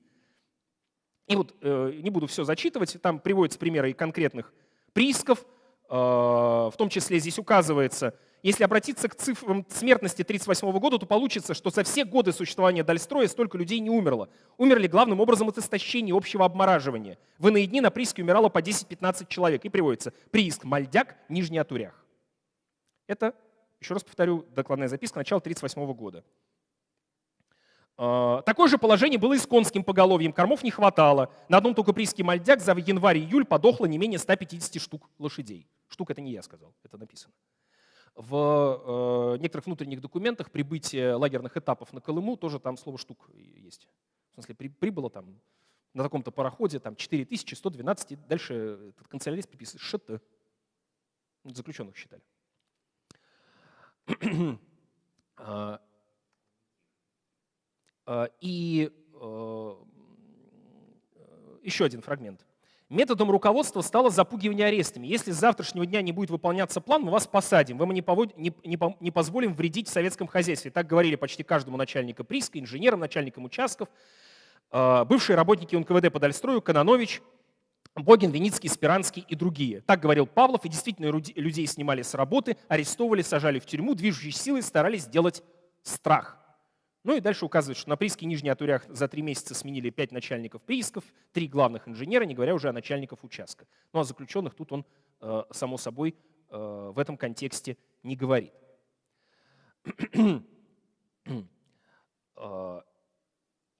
И 1.28 1.36
вот 1.36 1.56
э, 1.62 1.92
не 2.02 2.10
буду 2.10 2.26
все 2.26 2.44
зачитывать, 2.44 3.00
там 3.00 3.20
приводятся 3.20 3.60
примеры 3.60 3.94
конкретных 3.94 4.52
приисков, 4.94 5.46
э, 5.46 5.59
в 5.90 6.74
том 6.78 6.90
числе 6.90 7.20
здесь 7.20 7.40
указывается– 7.40 8.14
если 8.42 8.64
обратиться 8.64 9.10
к 9.10 9.16
цифрам 9.16 9.66
смертности 9.70 10.22
1938 10.22 10.80
года, 10.80 10.98
то 10.98 11.06
получится, 11.06 11.54
что 11.54 11.72
за 11.72 11.84
все 11.84 12.06
годы 12.06 12.32
существования 12.32 12.84
Дальстроя 12.84 13.28
столько 13.28 13.58
людей 13.58 13.80
не 13.80 13.90
умерло. 13.90 14.30
Умерли 14.58 14.88
главным 14.88 15.20
образом 15.20 15.50
от 15.50 15.58
истощения 15.58 16.16
общего 16.16 16.46
обмораживания. 16.46 17.18
В 17.38 17.50
иные 17.50 17.68
дни 17.68 17.82
на 17.82 17.92
прииске 17.92 18.24
умирало 18.24 18.48
по 18.48 18.60
10-15 18.60 19.28
человек. 19.28 19.66
И 19.66 19.70
приводится 19.70 20.14
прииск 20.32 20.64
Мальдяк, 20.64 21.18
Нижний 21.28 21.58
Атурях. 21.58 22.06
Это, 23.08 23.34
еще 23.82 23.94
раз 23.94 24.04
повторю, 24.04 24.46
докладная 24.56 24.88
записка 24.88 25.20
начала 25.20 25.40
1938 25.40 25.94
года. 25.94 26.24
А, 27.98 28.42
такое 28.44 28.70
же 28.70 28.78
положение 28.78 29.20
было 29.20 29.34
и 29.34 29.38
с 29.38 29.46
конским 29.46 29.84
поголовьем. 29.84 30.32
Кормов 30.32 30.64
не 30.64 30.72
хватало. 30.72 31.30
На 31.50 31.58
одном 31.58 31.76
только 31.76 31.92
прииске 31.92 32.24
Мальдяк 32.24 32.62
за 32.62 32.72
январь-июль 32.72 33.44
подохло 33.44 33.86
не 33.86 33.98
менее 33.98 34.18
150 34.18 34.82
штук 34.82 35.10
лошадей. 35.20 35.68
Штук 35.90 36.12
это 36.12 36.22
не 36.22 36.32
я 36.32 36.42
сказал, 36.42 36.74
это 36.84 36.98
написано. 36.98 37.34
В 38.16 39.36
э, 39.36 39.42
некоторых 39.42 39.66
внутренних 39.66 40.02
документах 40.02 40.52
прибытие 40.52 41.16
лагерных 41.16 41.58
этапов 41.58 41.94
на 41.94 42.02
Колыму 42.02 42.38
тоже 42.38 42.60
там 42.60 42.78
слово 42.78 42.98
«штук» 42.98 43.30
есть. 43.34 43.88
В 44.32 44.34
смысле, 44.36 44.56
при, 44.56 44.68
прибыло 44.68 45.10
там 45.10 45.40
на 45.94 46.04
таком-то 46.04 46.32
пароходе 46.32 46.80
там 46.80 46.96
4112, 46.96 48.12
и 48.12 48.16
дальше 48.16 48.54
этот 48.90 49.08
канцелярист 49.08 49.50
приписывает 49.50 49.82
ШТ. 49.82 50.22
Заключенных 51.44 51.96
считали. 51.96 52.24
А, 55.42 55.82
а, 58.06 58.30
и 58.42 58.92
э, 59.14 59.76
еще 61.64 61.86
один 61.86 62.02
фрагмент. 62.02 62.46
Методом 62.90 63.30
руководства 63.30 63.82
стало 63.82 64.10
запугивание 64.10 64.66
арестами. 64.66 65.06
Если 65.06 65.32
с 65.32 65.36
завтрашнего 65.36 65.86
дня 65.86 66.02
не 66.02 66.12
будет 66.12 66.32
выполняться 66.32 66.82
план, 66.82 67.04
мы 67.04 67.12
вас 67.12 67.28
посадим. 67.28 67.78
Вы 67.78 67.86
мы 67.86 67.94
не, 67.94 68.02
повод... 68.02 68.36
не, 68.36 68.52
не, 68.64 68.80
не 69.00 69.12
позволим 69.12 69.54
вредить 69.54 69.88
в 69.88 69.92
советском 69.92 70.26
хозяйстве. 70.26 70.72
Так 70.72 70.88
говорили 70.88 71.16
почти 71.16 71.44
каждому 71.44 71.78
начальнику 71.78 72.24
прииска, 72.24 72.60
инженерам, 72.60 73.00
начальникам 73.00 73.46
участков. 73.46 73.90
А, 74.72 75.06
бывшие 75.06 75.36
работники 75.36 75.76
НКВД 75.76 76.12
по 76.12 76.20
Дальстрою, 76.20 76.64
Кононович, 76.64 77.22
Богин, 77.94 78.32
Веницкий, 78.32 78.70
Спиранский 78.70 79.24
и 79.28 79.36
другие. 79.36 79.82
Так 79.82 80.00
говорил 80.00 80.26
Павлов, 80.26 80.66
и 80.66 80.70
действительно 80.70 81.12
людей 81.36 81.68
снимали 81.68 82.02
с 82.02 82.16
работы, 82.16 82.58
арестовывали, 82.70 83.22
сажали 83.22 83.60
в 83.60 83.68
тюрьму, 83.68 83.94
движущей 83.94 84.32
силой 84.32 84.64
старались 84.64 85.04
сделать 85.04 85.44
страх. 85.84 86.39
Ну 87.04 87.16
и 87.16 87.22
дальше 87.22 87.46
указывает, 87.46 87.78
что 87.78 87.90
на 87.90 87.96
прииске 87.96 88.26
Нижний 88.26 88.50
Атурях 88.50 88.86
за 88.90 89.08
три 89.08 89.22
месяца 89.22 89.56
сменили 89.56 89.90
пять 89.90 90.12
начальников 90.12 90.62
приисков, 90.62 91.06
три 91.32 91.48
главных 91.48 91.88
инженера, 91.88 92.26
не 92.26 92.36
говоря 92.36 92.54
уже 92.54 92.68
о 92.68 92.74
начальников 92.74 93.24
участка. 93.24 93.66
Ну 93.94 94.02
а 94.02 94.04
заключенных 94.04 94.54
тут 94.54 94.74
он, 94.74 94.86
э, 95.22 95.44
само 95.52 95.78
собой, 95.78 96.16
э, 96.50 96.92
в 96.94 97.00
этом 97.00 97.16
контексте 97.16 97.78
не 98.04 98.16
говорит. 98.16 98.54
Э, 102.42 102.82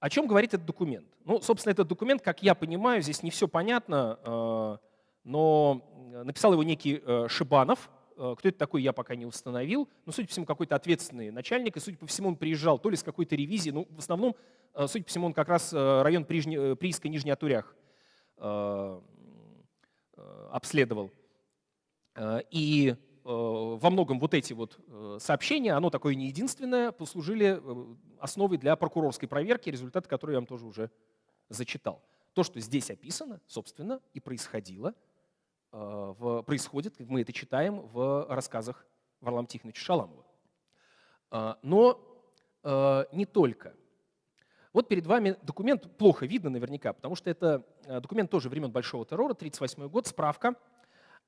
о 0.00 0.10
чем 0.10 0.26
говорит 0.26 0.52
этот 0.52 0.66
документ? 0.66 1.06
Ну, 1.24 1.40
собственно, 1.40 1.72
этот 1.72 1.88
документ, 1.88 2.20
как 2.20 2.42
я 2.42 2.54
понимаю, 2.54 3.00
здесь 3.00 3.22
не 3.22 3.30
все 3.30 3.48
понятно, 3.48 4.78
но 5.24 5.82
написал 6.24 6.52
его 6.52 6.62
некий 6.62 7.02
Шибанов, 7.28 7.90
кто 8.36 8.48
это 8.48 8.58
такой, 8.58 8.82
я 8.82 8.92
пока 8.92 9.14
не 9.14 9.24
установил. 9.24 9.88
Но, 10.04 10.12
судя 10.12 10.28
по 10.28 10.32
всему, 10.32 10.46
какой-то 10.46 10.76
ответственный 10.76 11.30
начальник. 11.30 11.76
И, 11.76 11.80
судя 11.80 11.96
по 11.96 12.06
всему, 12.06 12.28
он 12.28 12.36
приезжал 12.36 12.78
то 12.78 12.90
ли 12.90 12.96
с 12.96 13.02
какой-то 13.02 13.34
ревизией. 13.34 13.72
Ну, 13.72 13.86
в 13.90 13.98
основном, 13.98 14.36
э, 14.74 14.86
судя 14.86 15.04
по 15.04 15.08
всему, 15.08 15.26
он 15.26 15.32
как 15.32 15.48
раз 15.48 15.72
э, 15.72 16.02
район 16.02 16.24
Прииска, 16.24 17.08
Нижний 17.08 17.30
Атурях 17.30 17.74
обследовал. 20.50 21.10
И 22.50 22.96
во 23.22 23.90
многом 23.90 24.18
вот 24.18 24.32
эти 24.32 24.54
вот 24.54 24.78
сообщения, 25.18 25.74
оно 25.74 25.90
такое 25.90 26.14
не 26.14 26.28
единственное, 26.28 26.90
послужили 26.90 27.60
основой 28.18 28.56
для 28.56 28.76
прокурорской 28.76 29.28
проверки, 29.28 29.68
результаты 29.68 30.08
которой 30.08 30.32
я 30.32 30.38
вам 30.38 30.46
тоже 30.46 30.64
уже 30.64 30.90
зачитал. 31.50 32.02
То, 32.32 32.42
что 32.42 32.60
здесь 32.60 32.90
описано, 32.90 33.42
собственно, 33.46 34.00
и 34.14 34.20
происходило, 34.20 34.94
в, 35.72 36.42
происходит, 36.42 36.98
мы 36.98 37.22
это 37.22 37.32
читаем 37.32 37.80
в 37.80 38.26
рассказах 38.28 38.86
Варлам 39.20 39.46
Тихоновича 39.46 39.82
Шаламова. 39.82 40.24
Но 41.62 42.06
не 43.12 43.24
только. 43.24 43.74
Вот 44.72 44.86
перед 44.86 45.04
вами 45.06 45.36
документ, 45.42 45.96
плохо 45.96 46.26
видно 46.26 46.48
наверняка, 46.48 46.92
потому 46.92 47.16
что 47.16 47.28
это 47.28 47.64
э, 47.86 48.00
документ 48.00 48.30
тоже 48.30 48.48
времен 48.48 48.70
Большого 48.70 49.04
террора, 49.04 49.32
1938 49.32 49.88
год, 49.88 50.06
справка. 50.06 50.54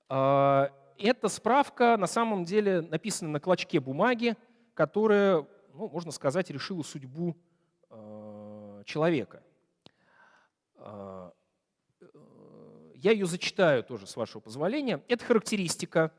А, 0.08 0.70
эта 0.96 1.28
справка 1.28 1.96
на 1.96 2.06
самом 2.06 2.44
деле 2.44 2.82
написана 2.82 3.32
на 3.32 3.40
клочке 3.40 3.80
бумаги, 3.80 4.36
которая, 4.74 5.44
ну, 5.74 5.88
можно 5.88 6.12
сказать, 6.12 6.50
решила 6.50 6.82
судьбу 6.82 7.36
э, 7.90 8.82
человека. 8.86 9.42
Я 13.02 13.12
ее 13.12 13.26
зачитаю 13.26 13.82
тоже, 13.82 14.06
с 14.06 14.16
вашего 14.16 14.40
позволения. 14.40 15.02
Это 15.08 15.24
характеристика 15.24 16.12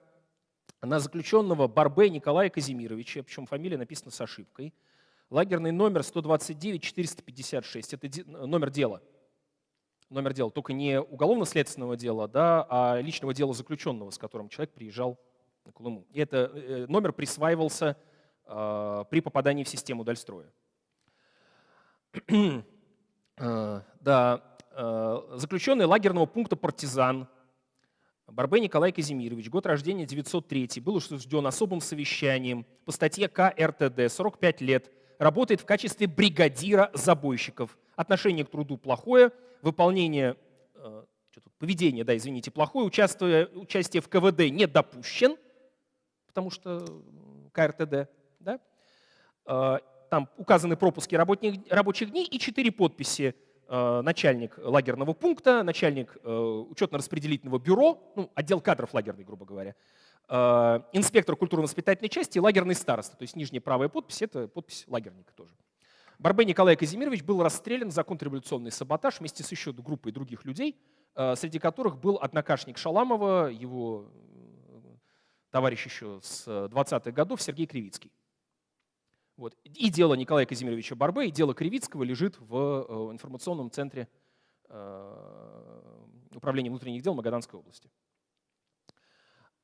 на 0.81 0.99
заключенного 0.99 1.67
Барбе 1.67 2.09
Николая 2.09 2.49
Казимировича, 2.49 3.23
причем 3.23 3.45
фамилия 3.45 3.77
написана 3.77 4.11
с 4.11 4.21
ошибкой– 4.21 4.73
Лагерный 5.33 5.71
номер 5.71 6.01
129-456. 6.01 7.97
Это 7.99 8.29
номер 8.29 8.69
дела. 8.69 9.01
Номер 10.09 10.33
дела, 10.33 10.51
только 10.51 10.73
не 10.73 11.01
уголовно-следственного 11.01 11.97
дела, 11.97 12.27
да, 12.27 12.67
а 12.69 13.01
личного 13.01 13.33
дела 13.33 13.51
заключенного, 13.53 14.11
с 14.11 14.19
которым 14.19 14.47
человек 14.47 14.75
приезжал 14.75 15.19
на 15.65 15.71
Колыму. 15.71 16.05
И 16.11 16.19
это 16.19 16.51
э, 16.53 16.85
номер 16.87 17.13
присваивался 17.13 17.97
э, 18.45 19.05
при 19.09 19.21
попадании 19.21 19.63
в 19.63 19.69
систему 19.69 20.03
Дальстроя. 20.03 20.51
э, 22.27 22.61
да, 23.37 24.43
э, 24.52 24.52
заключенный 24.75 25.85
лагерного 25.85 26.25
пункта 26.25 26.55
«Партизан» 26.55 27.27
Барбе 28.27 28.59
Николай 28.59 28.91
Казимирович, 28.91 29.49
год 29.49 29.65
рождения 29.67 30.05
903, 30.05 30.81
был 30.81 30.97
осужден 30.97 31.45
особым 31.45 31.81
совещанием 31.81 32.65
по 32.85 32.91
статье 32.91 33.27
КРТД, 33.27 34.11
45 34.11 34.61
лет, 34.61 34.91
работает 35.19 35.61
в 35.61 35.65
качестве 35.65 36.07
бригадира 36.07 36.89
забойщиков. 36.93 37.77
Отношение 37.95 38.43
к 38.43 38.49
труду 38.49 38.77
плохое, 38.77 39.31
выполнение, 39.61 40.35
э, 40.75 41.03
поведение, 41.59 42.03
да, 42.03 42.17
извините, 42.17 42.49
плохое, 42.49 42.87
участие, 42.87 43.47
участие 43.53 44.01
в 44.01 44.09
КВД 44.09 44.49
не 44.49 44.65
допущен, 44.65 45.37
потому 46.25 46.49
что 46.49 47.03
КРТД, 47.51 48.09
да, 48.39 48.59
э, 49.45 49.79
там 50.09 50.29
указаны 50.37 50.75
пропуски 50.75 51.15
рабочих, 51.15 51.55
рабочих 51.69 52.09
дней 52.09 52.25
и 52.25 52.39
четыре 52.39 52.71
подписи 52.71 53.35
э, 53.35 53.42
начальник 53.69 54.57
лагерного 54.57 55.13
пункта, 55.13 55.63
начальник 55.63 56.15
учетно-распределительного 56.23 57.59
бюро, 57.59 57.99
ну, 58.15 58.31
отдел 58.35 58.61
кадров 58.61 58.93
лагерный, 58.93 59.23
грубо 59.23 59.45
говоря, 59.45 59.75
Э, 60.29 60.81
инспектор 60.93 61.35
культурно-воспитательной 61.35 62.09
части 62.09 62.37
и 62.37 62.41
лагерный 62.41 62.75
староста. 62.75 63.17
То 63.17 63.23
есть 63.23 63.35
нижняя 63.35 63.61
правая 63.61 63.89
подпись– 63.89 64.21
это 64.21 64.47
подпись 64.47 64.85
лагерника 64.87 65.33
тоже. 65.33 65.53
Барбе 66.19 66.45
Николай 66.45 66.75
Казимирович 66.75 67.23
был 67.23 67.43
расстрелян 67.43 67.91
за 67.91 68.03
контрреволюционный 68.03 68.71
саботаж 68.71 69.19
вместе 69.19 69.43
с 69.43 69.51
еще 69.51 69.73
группой 69.73 70.11
других 70.11 70.45
людей, 70.45 70.79
э, 71.15 71.35
среди 71.35 71.59
которых 71.59 71.97
был 71.97 72.17
однокашник 72.21 72.77
Шаламова, 72.77 73.47
его 73.47 74.07
э, 74.07 74.95
товарищ 75.51 75.85
еще 75.85 76.19
с 76.21 76.47
20-х 76.47 77.11
годов 77.11 77.41
Сергей 77.41 77.65
Кривицкий. 77.65 78.11
Вот. 79.37 79.55
И 79.63 79.89
дело 79.89 80.13
Николая 80.13 80.45
Казимировича 80.45 80.95
Барбе, 80.95 81.27
и 81.27 81.31
дело 81.31 81.53
Кривицкого 81.53 82.03
лежит 82.03 82.39
в 82.39 83.11
информационном 83.11 83.71
центре 83.71 84.07
управления 86.35 86.69
внутренних 86.69 87.01
дел 87.01 87.13
Магаданской 87.13 87.59
области. 87.59 87.89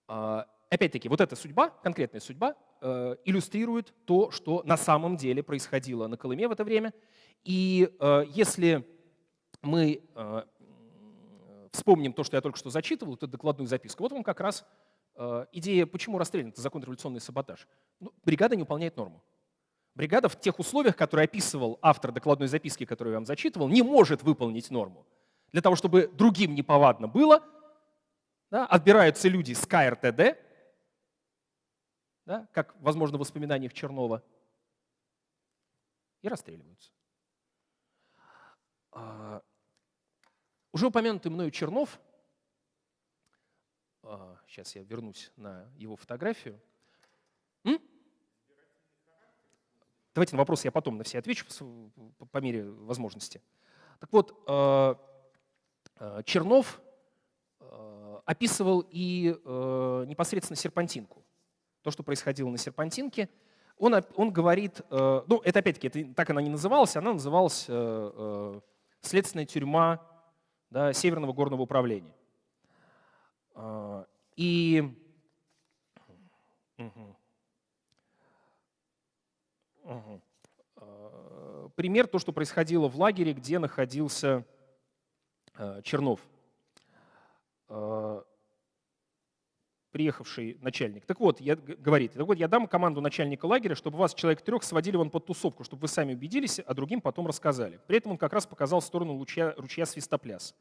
А, 0.07 0.47
опять-таки, 0.69 1.07
вот 1.07 1.21
эта 1.21 1.35
судьба, 1.35 1.69
конкретная 1.69 2.19
судьба, 2.19 2.55
э, 2.81 3.15
иллюстрирует 3.25 3.93
то, 4.05 4.31
что 4.31 4.63
на 4.65 4.77
самом 4.77 5.17
деле 5.17 5.43
происходило 5.43 6.07
на 6.07 6.17
Колыме 6.17 6.47
в 6.47 6.51
это 6.51 6.63
время. 6.63 6.93
И 7.43 7.95
э, 7.99 8.23
если 8.29 8.87
мы 9.61 10.01
э, 10.15 10.43
вспомним 11.71 12.13
то, 12.13 12.23
что 12.23 12.37
я 12.37 12.41
только 12.41 12.57
что 12.57 12.69
зачитывал, 12.69 13.15
эту 13.15 13.27
докладную 13.27 13.67
записку, 13.67 14.03
вот 14.03 14.11
вам 14.11 14.23
как 14.23 14.39
раз 14.39 14.65
идея, 15.51 15.85
почему 15.85 16.17
расстрелян 16.17 16.51
это 16.51 16.61
закон 16.61 16.81
революционный 16.81 17.19
саботаж. 17.19 17.67
Ну, 17.99 18.13
бригада 18.23 18.55
не 18.55 18.61
выполняет 18.61 18.95
норму. 18.95 19.21
Бригада 19.95 20.29
в 20.29 20.39
тех 20.39 20.59
условиях, 20.59 20.95
которые 20.95 21.25
описывал 21.25 21.79
автор 21.81 22.11
докладной 22.11 22.47
записки, 22.47 22.85
которую 22.85 23.13
я 23.13 23.17
вам 23.17 23.25
зачитывал, 23.25 23.67
не 23.67 23.81
может 23.81 24.23
выполнить 24.23 24.69
норму. 24.69 25.05
Для 25.51 25.61
того, 25.61 25.75
чтобы 25.75 26.07
другим 26.07 26.55
неповадно 26.55 27.07
было, 27.07 27.43
да, 28.51 28.65
отбираются 28.65 29.27
люди 29.27 29.53
с 29.53 29.65
КРТД, 29.65 30.37
да, 32.25 32.47
как, 32.53 32.75
возможно, 32.81 33.17
в 33.17 33.21
воспоминаниях 33.21 33.73
Чернова, 33.73 34.23
и 36.21 36.27
расстреливаются. 36.27 36.91
А, 38.91 39.41
уже 40.71 40.87
упомянутый 40.87 41.31
мною 41.31 41.51
Чернов, 41.51 41.99
а, 44.03 44.37
сейчас 44.47 44.75
я 44.75 44.83
вернусь 44.83 45.31
на 45.35 45.71
его 45.75 45.95
фотографию. 45.95 46.59
Давайте 50.19 50.35
на 50.35 50.39
вопрос 50.39 50.65
я 50.65 50.71
потом 50.73 50.97
на 50.97 51.05
все 51.05 51.17
отвечу 51.17 51.45
по, 52.29 52.37
мере 52.39 52.65
возможности. 52.69 53.41
Так 54.01 54.11
вот, 54.11 54.37
а, 54.47 54.99
а, 55.95 56.23
Чернов 56.23 56.81
описывал 58.25 58.85
и 58.91 59.33
э, 59.33 60.03
непосредственно 60.07 60.57
серпантинку. 60.57 61.23
То, 61.83 61.91
что 61.91 62.03
происходило 62.03 62.49
на 62.49 62.57
серпантинке. 62.57 63.29
Он, 63.77 63.95
он 64.15 64.31
говорит, 64.31 64.81
э, 64.89 65.23
ну 65.25 65.41
это 65.45 65.59
опять-таки, 65.59 65.87
это, 65.87 66.13
так 66.13 66.29
она 66.31 66.41
не 66.41 66.49
называлась, 66.49 66.97
она 66.97 67.13
называлась 67.13 67.65
э, 67.69 67.71
э, 67.73 68.59
следственная 68.99 69.45
тюрьма 69.45 70.05
да, 70.69 70.91
Северного 70.91 71.31
горного 71.31 71.61
управления. 71.61 72.13
Э, 73.55 74.03
и 74.35 74.83
угу. 76.77 77.15
Угу. 79.89 80.21
Пример 81.75 82.07
то, 82.07 82.19
что 82.19 82.31
происходило 82.31 82.87
в 82.87 82.95
лагере, 82.95 83.33
где 83.33 83.59
находился 83.59 84.45
э, 85.57 85.81
Чернов. 85.83 86.19
Э, 87.69 88.21
приехавший 89.91 90.57
начальник. 90.61 91.05
Так 91.05 91.19
вот, 91.19 91.41
я, 91.41 91.55
говорит, 91.55 92.13
так 92.13 92.25
вот, 92.25 92.37
я 92.37 92.47
дам 92.47 92.67
команду 92.67 93.01
начальника 93.01 93.45
лагеря, 93.45 93.75
чтобы 93.75 93.97
вас 93.97 94.13
человек 94.13 94.41
трех 94.41 94.63
сводили 94.63 94.97
вон 94.97 95.09
под 95.09 95.25
тусовку, 95.25 95.63
чтобы 95.63 95.81
вы 95.81 95.87
сами 95.87 96.13
убедились, 96.13 96.59
а 96.59 96.73
другим 96.73 97.01
потом 97.01 97.25
рассказали. 97.25 97.79
При 97.87 97.97
этом 97.97 98.11
он 98.11 98.17
как 98.17 98.33
раз 98.33 98.45
показал 98.45 98.81
сторону 98.81 99.17
ручья, 99.17 99.53
ручья 99.57 99.85
Свистопляс. 99.85 100.53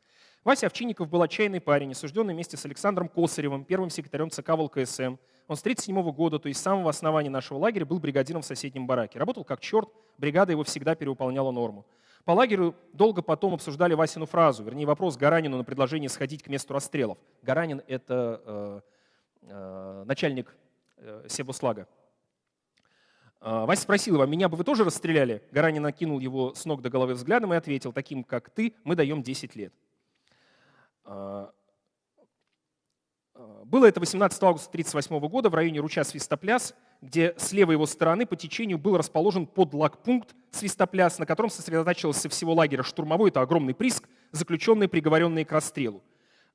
Вася 0.45 0.67
Овчинников 0.67 1.09
был 1.09 1.21
отчаянный 1.21 1.61
парень, 1.61 1.93
осужденный 1.93 2.33
вместе 2.33 2.57
с 2.57 2.65
Александром 2.65 3.09
Косаревым, 3.09 3.65
первым 3.65 3.91
секретарем 3.91 4.31
ЦК 4.31 4.51
ВЛКСМ. 4.51 5.17
Он 5.49 5.57
с 5.57 5.61
1937 5.61 6.13
года, 6.13 6.39
то 6.39 6.49
есть 6.49 6.61
с 6.61 6.63
самого 6.63 6.91
основания 6.91 7.31
нашего 7.31 7.59
лагеря, 7.59 7.87
был 7.87 7.99
бригадиром 7.99 8.43
в 8.43 8.45
соседнем 8.45 8.87
бараке. 8.87 9.19
Работал 9.19 9.45
как 9.45 9.61
черт, 9.61 9.89
бригада 10.19 10.53
его 10.53 10.63
всегда 10.63 10.95
перевыполняла 10.95 11.51
норму. 11.51 11.87
По 12.27 12.33
лагерю 12.33 12.75
долго 12.93 13.23
потом 13.23 13.55
обсуждали 13.55 13.95
Васину 13.95 14.27
фразу, 14.27 14.63
вернее 14.63 14.85
вопрос 14.85 15.17
Гаранину 15.17 15.57
на 15.57 15.65
предложение 15.65 16.11
сходить 16.11 16.43
к 16.43 16.49
месту 16.49 16.75
расстрелов. 16.75 17.17
Гаранин– 17.41 17.81
это 17.87 18.43
э, 18.45 18.81
э, 19.43 20.05
начальник 20.07 20.55
э, 20.99 21.25
Себуслага. 21.31 21.89
Э, 23.41 23.65
Вася 23.65 23.81
спросил 23.81 24.17
его, 24.17 24.27
меня 24.27 24.51
бы 24.51 24.59
вы 24.59 24.65
тоже 24.65 24.85
расстреляли? 24.85 25.43
Гаранин 25.51 25.83
накинул 25.83 26.19
его 26.19 26.53
с 26.53 26.67
ног 26.67 26.83
до 26.83 26.91
головы 26.91 27.15
взглядом 27.15 27.55
и 27.55 27.57
ответил, 27.57 27.95
таким 27.95 28.23
как 28.23 28.51
ты, 28.51 28.75
мы 28.85 28.95
даем 28.95 29.23
10 29.23 29.57
лет. 29.57 29.73
Э, 31.07 31.49
было 33.65 33.87
это 33.87 34.01
18 34.01 34.43
августа 34.43 34.69
1938 34.71 35.29
года 35.29 35.51
в 35.51 35.55
районе 35.55 35.81
ручья 35.81 36.05
Свистопляс– 36.05 36.75
где 37.01 37.35
с 37.37 37.53
левой 37.53 37.75
его 37.75 37.87
стороны 37.87 38.27
по 38.27 38.37
течению 38.37 38.79
был 38.79 38.97
расположен 38.97 39.47
подлагпункт 39.47 40.35
Свистопляс, 40.51 41.19
на 41.19 41.27
котором 41.27 41.51
сосредотачивался 41.51 42.29
всего 42.29 42.55
лагеря 42.55 42.83
штурмовой, 42.83 43.31
это 43.31 43.41
огромный 43.41 43.75
приск, 43.75 44.09
заключенные, 44.33 44.89
приговоренные 44.89 45.45
к 45.45 45.53
расстрелу. 45.53 46.03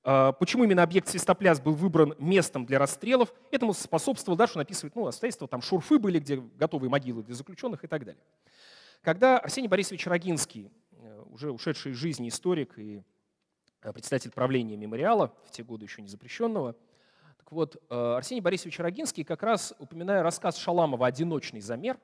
А, 0.04 0.34
почему 0.34 0.66
именно 0.66 0.84
объект 0.84 1.08
Свистопляс 1.08 1.62
был 1.62 1.74
выбран 1.74 2.14
местом 2.20 2.66
для 2.66 2.78
расстрелов? 2.78 3.34
Этому 3.52 3.74
способствовал, 3.74 4.38
дальше 4.38 4.56
он 4.56 4.62
описывает 4.62 4.96
ну, 4.96 5.08
обстоятельства, 5.08 5.48
там 5.48 5.62
шурфы 5.62 5.98
были, 5.98 6.20
где 6.20 6.38
готовые 6.58 6.90
могилы 6.90 7.24
для 7.24 7.36
заключенных 7.36 7.84
и 7.84 7.88
так 7.88 8.04
далее. 8.04 8.22
Когда 9.02 9.38
Арсений 9.38 9.70
Борисович 9.70 10.08
Рогинский, 10.08 10.72
э, 10.92 11.24
уже 11.32 11.52
ушедший 11.52 11.94
из 11.94 11.98
жизни 11.98 12.30
историк 12.30 12.78
и 12.78 12.98
э, 12.98 13.02
председатель 13.92 14.32
правления 14.32 14.78
мемориала, 14.78 15.34
в 15.46 15.52
те 15.52 15.64
годы 15.64 15.86
еще 15.86 16.02
не 16.02 16.08
запрещенного, 16.08 16.76
Так 17.38 17.52
вот, 17.52 17.76
э, 17.90 17.96
Арсений 18.16 18.42
Борисович 18.42 18.80
Рогинский, 18.80 19.24
как 19.24 19.44
раз 19.44 19.74
упоминая 19.80 20.24
рассказ 20.24 20.58
Шаламова 20.58 21.08
«Одиночный 21.08 21.60
замер», 21.60 22.00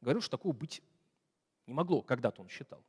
говорил, 0.00 0.20
что 0.20 0.36
такого 0.36 0.52
быть 0.52 0.82
не 1.66 1.74
могло, 1.74 2.02
когда-то 2.02 2.42
он 2.42 2.48
считал. 2.48 2.84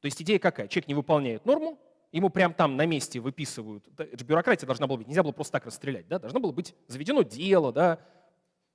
То 0.00 0.06
есть 0.06 0.20
идея 0.22 0.38
какая? 0.38 0.68
Человек 0.68 0.88
не 0.88 0.94
выполняет 0.94 1.44
норму, 1.46 1.78
ему 2.12 2.30
прямо 2.30 2.54
там 2.54 2.76
на 2.76 2.86
месте 2.86 3.18
выписывают. 3.18 3.88
Это 3.98 4.18
же 4.18 4.24
бюрократия 4.24 4.66
должна 4.66 4.86
была 4.86 4.98
быть, 4.98 5.08
нельзя 5.08 5.22
было 5.22 5.32
просто 5.32 5.52
так 5.54 5.66
расстрелять. 5.66 6.06
Да? 6.06 6.18
Должно 6.18 6.40
было 6.40 6.52
быть 6.52 6.74
заведено 6.86 7.22
дело, 7.22 7.72
да? 7.72 7.98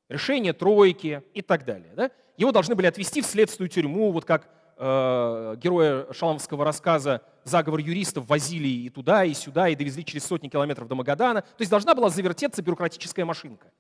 решение 0.10 0.54
тройки 0.54 1.24
и 1.34 1.42
так 1.42 1.64
далее. 1.66 1.94
Да? 1.96 2.12
Его 2.36 2.52
должны 2.52 2.76
были 2.76 2.88
отвести 2.88 3.22
в 3.22 3.26
следственную 3.26 3.70
тюрьму, 3.70 4.12
вот 4.12 4.26
как 4.26 4.50
э, 4.80 5.56
героя 5.58 6.12
шаламовского 6.12 6.66
рассказа 6.66 7.22
«Заговор 7.44 7.82
юристов» 7.82 8.28
возили 8.28 8.68
и 8.68 8.90
туда, 8.90 9.26
и 9.26 9.34
сюда, 9.34 9.70
и 9.70 9.76
довезли 9.76 10.04
через 10.06 10.26
сотни 10.26 10.48
километров 10.48 10.88
до 10.88 10.96
Магадана. 10.96 11.42
То 11.42 11.60
есть 11.60 11.70
должна 11.70 11.94
была 11.94 12.10
завертеться 12.10 12.62
бюрократическая 12.62 13.26
машинка. 13.26 13.72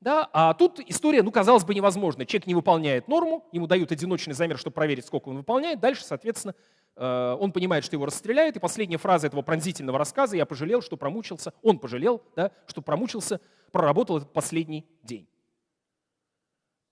Да? 0.00 0.28
А 0.32 0.54
тут 0.54 0.78
история, 0.86 1.22
ну, 1.22 1.32
казалось 1.32 1.64
бы, 1.64 1.74
невозможна. 1.74 2.24
Человек 2.24 2.46
не 2.46 2.54
выполняет 2.54 3.08
норму, 3.08 3.44
ему 3.50 3.66
дают 3.66 3.90
одиночный 3.90 4.34
замер, 4.34 4.58
чтобы 4.58 4.74
проверить, 4.74 5.06
сколько 5.06 5.28
он 5.30 5.38
выполняет. 5.38 5.80
Дальше, 5.80 6.04
соответственно, 6.04 6.54
э, 6.94 7.36
он 7.40 7.50
понимает, 7.50 7.84
что 7.84 7.96
его 7.96 8.06
расстреляют. 8.06 8.56
И 8.56 8.60
последняя 8.60 8.98
фраза 8.98 9.26
этого 9.26 9.42
пронзительного 9.42 9.98
рассказа 9.98 10.36
«Я 10.36 10.46
пожалел, 10.46 10.82
что 10.82 10.96
промучился». 10.96 11.52
Он 11.62 11.78
пожалел, 11.78 12.22
да, 12.36 12.52
что 12.66 12.80
промучился, 12.80 13.40
проработал 13.72 14.18
этот 14.18 14.32
последний 14.32 14.86
день. 15.02 15.26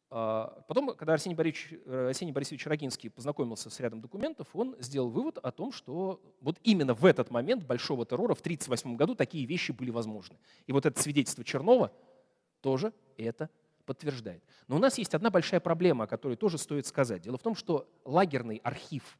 А, 0.08 0.62
потом, 0.68 0.94
когда 0.94 1.14
Арсений 1.14 1.36
Борисович, 1.36 1.80
э, 1.84 2.08
Арсений 2.08 2.32
Борисович 2.32 2.66
Рогинский 2.66 3.10
познакомился 3.10 3.70
с 3.70 3.80
рядом 3.80 4.00
документов, 4.00 4.48
он 4.54 4.76
сделал 4.78 5.10
вывод 5.10 5.38
о 5.38 5.50
том, 5.50 5.72
что 5.72 6.20
вот 6.40 6.58
именно 6.62 6.94
в 6.94 7.04
этот 7.04 7.30
момент 7.30 7.64
большого 7.64 8.06
террора 8.06 8.34
в 8.34 8.40
1938 8.40 8.96
году 8.96 9.14
такие 9.14 9.46
вещи 9.46 9.72
были 9.72 9.90
возможны. 9.90 10.38
И 10.66 10.72
вот 10.72 10.86
это 10.86 11.00
свидетельство 11.00 11.42
Чернова 11.42 11.92
тоже 12.60 12.92
это 13.16 13.50
подтверждает. 13.84 14.42
Но 14.68 14.76
у 14.76 14.78
нас 14.78 14.98
есть 14.98 15.14
одна 15.14 15.30
большая 15.30 15.60
проблема, 15.60 16.04
о 16.04 16.06
которой 16.06 16.36
тоже 16.36 16.58
стоит 16.58 16.86
сказать. 16.86 17.22
Дело 17.22 17.38
в 17.38 17.42
том, 17.42 17.54
что 17.54 17.88
лагерный 18.04 18.60
архив 18.62 19.18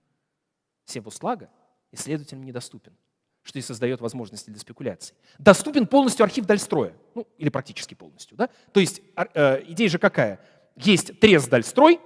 Севуслага 0.85 1.51
исследователям 1.93 2.45
недоступен, 2.45 2.97
что 3.43 3.59
и 3.59 3.63
создает 3.63 4.01
возможности 4.01 4.51
для 4.51 4.59
спекуляций. 4.59 5.17
Доступен 5.39 5.87
полностью 5.87 6.25
архив 6.25 6.47
Дальстроя, 6.47 6.95
ну 7.15 7.27
или 7.39 7.49
практически 7.49 7.95
полностью. 7.95 8.37
Да? 8.37 8.51
То 8.73 8.81
есть 8.81 9.01
э, 9.17 9.63
идея 9.69 9.89
же 9.89 9.99
какая? 9.99 10.41
Есть 10.77 11.19
Трест 11.21 11.49
Дальстрой, 11.49 12.01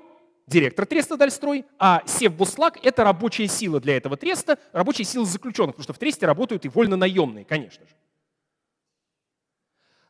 директор 0.47 0.87
Треста 0.87 1.17
Дальстрой, 1.17 1.65
а 1.79 2.03
Севбуслаг– 2.07 2.79
это 2.83 3.05
рабочая 3.05 3.47
сила 3.49 3.81
для 3.81 3.97
этого 3.97 4.17
Треста, 4.17 4.59
рабочая 4.73 5.05
сила 5.05 5.25
заключенных, 5.25 5.77
потому 5.77 5.85
что 5.85 5.93
в 5.93 5.99
Тресте 5.99 6.27
работают 6.27 6.65
и 6.65 6.69
вольно-наемные, 6.69 7.45
конечно 7.45 7.87
же. 7.87 7.95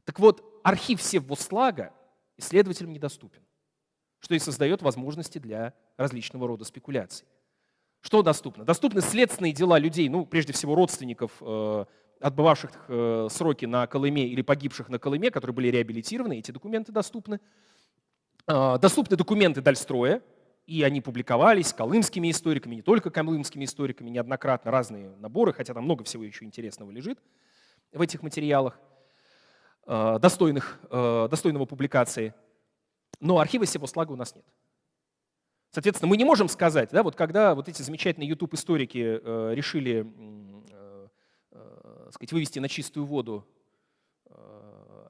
Так 0.05 0.19
вот, 0.19 0.61
архив 0.65 1.03
Севбуслага 1.03 1.93
исследователям 2.37 2.93
недоступен, 2.93 3.43
что 4.19 4.35
и 4.35 4.39
создает 4.39 4.83
возможности 4.83 5.39
для 5.39 5.75
различного 5.97 6.49
рода 6.49 6.65
спекуляций. 6.65 7.27
Что 8.01 8.23
доступно? 8.23 8.65
Доступны 8.65 9.03
следственные 9.03 9.53
дела 9.53 9.79
людей, 9.79 10.09
ну, 10.09 10.25
прежде 10.25 10.55
всего, 10.55 10.75
родственников, 10.75 11.33
э, 11.43 11.85
отбывавших 12.21 12.71
э, 12.89 13.29
сроки 13.31 13.67
на 13.67 13.87
Колыме 13.87 14.27
или 14.27 14.41
погибших 14.43 14.89
на 14.89 14.99
Колыме, 14.99 15.31
которые 15.31 15.55
были 15.55 15.69
реабилитированы, 15.69 16.39
эти 16.39 16.51
документы 16.51 16.93
доступны. 16.93 17.41
А, 18.47 18.79
доступны 18.79 19.17
документы 19.17 19.61
Дальстроя, 19.61 20.23
и 20.67 20.83
они 20.83 21.01
публиковались 21.01 21.73
колымскими 21.73 22.31
историками, 22.31 22.77
не 22.77 22.83
только 22.83 23.11
колымскими 23.11 23.65
историками, 23.65 24.11
неоднократно 24.11 24.71
разные 24.71 25.17
наборы, 25.17 25.53
хотя 25.53 25.75
там 25.75 25.85
много 25.85 26.05
всего 26.05 26.23
еще 26.23 26.45
интересного 26.45 26.91
лежит 26.91 27.19
в 27.93 28.01
этих 28.01 28.23
материалах, 28.23 28.79
а, 29.85 30.19
достойных, 30.19 30.79
а, 30.91 31.29
достойного 31.29 31.67
публикации. 31.67 32.35
Но 33.21 33.39
архива 33.39 33.67
Севослага 33.67 34.13
у 34.13 34.17
нас 34.17 34.35
нет. 34.35 34.45
Соответственно, 35.73 36.09
мы 36.09 36.17
не 36.17 36.25
можем 36.25 36.49
сказать, 36.49 36.91
да, 36.91 37.03
вот 37.03 37.15
когда 37.15 37.55
вот 37.55 37.69
эти 37.69 37.83
замечательные 37.83 38.29
YouTube-историки 38.29 39.55
решили 39.55 40.05
сказать, 42.11 42.33
вывести 42.33 42.59
на 42.59 42.69
чистую 42.69 43.07
воду 43.07 43.47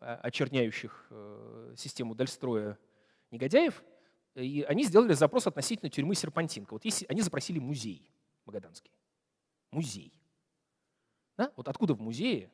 очерняющих 0.01 1.11
систему 1.77 2.15
Дальстроя 2.15 2.79
негодяев, 3.31 3.83
и 4.35 4.65
они 4.69 4.85
сделали 4.85 5.13
запрос 5.13 5.47
относительно 5.47 5.91
тюрьмы 5.91 6.15
Серпантинка. 6.15 6.75
Вот 6.75 6.85
если 6.85 7.07
они 7.09 7.21
запросили 7.21 7.59
музей 7.59 8.11
Магаданский. 8.47 8.91
Музей. 9.71 10.13
Да? 11.37 11.53
Вот 11.57 11.69
откуда 11.69 11.95
в 11.95 12.01
музее 12.01 12.51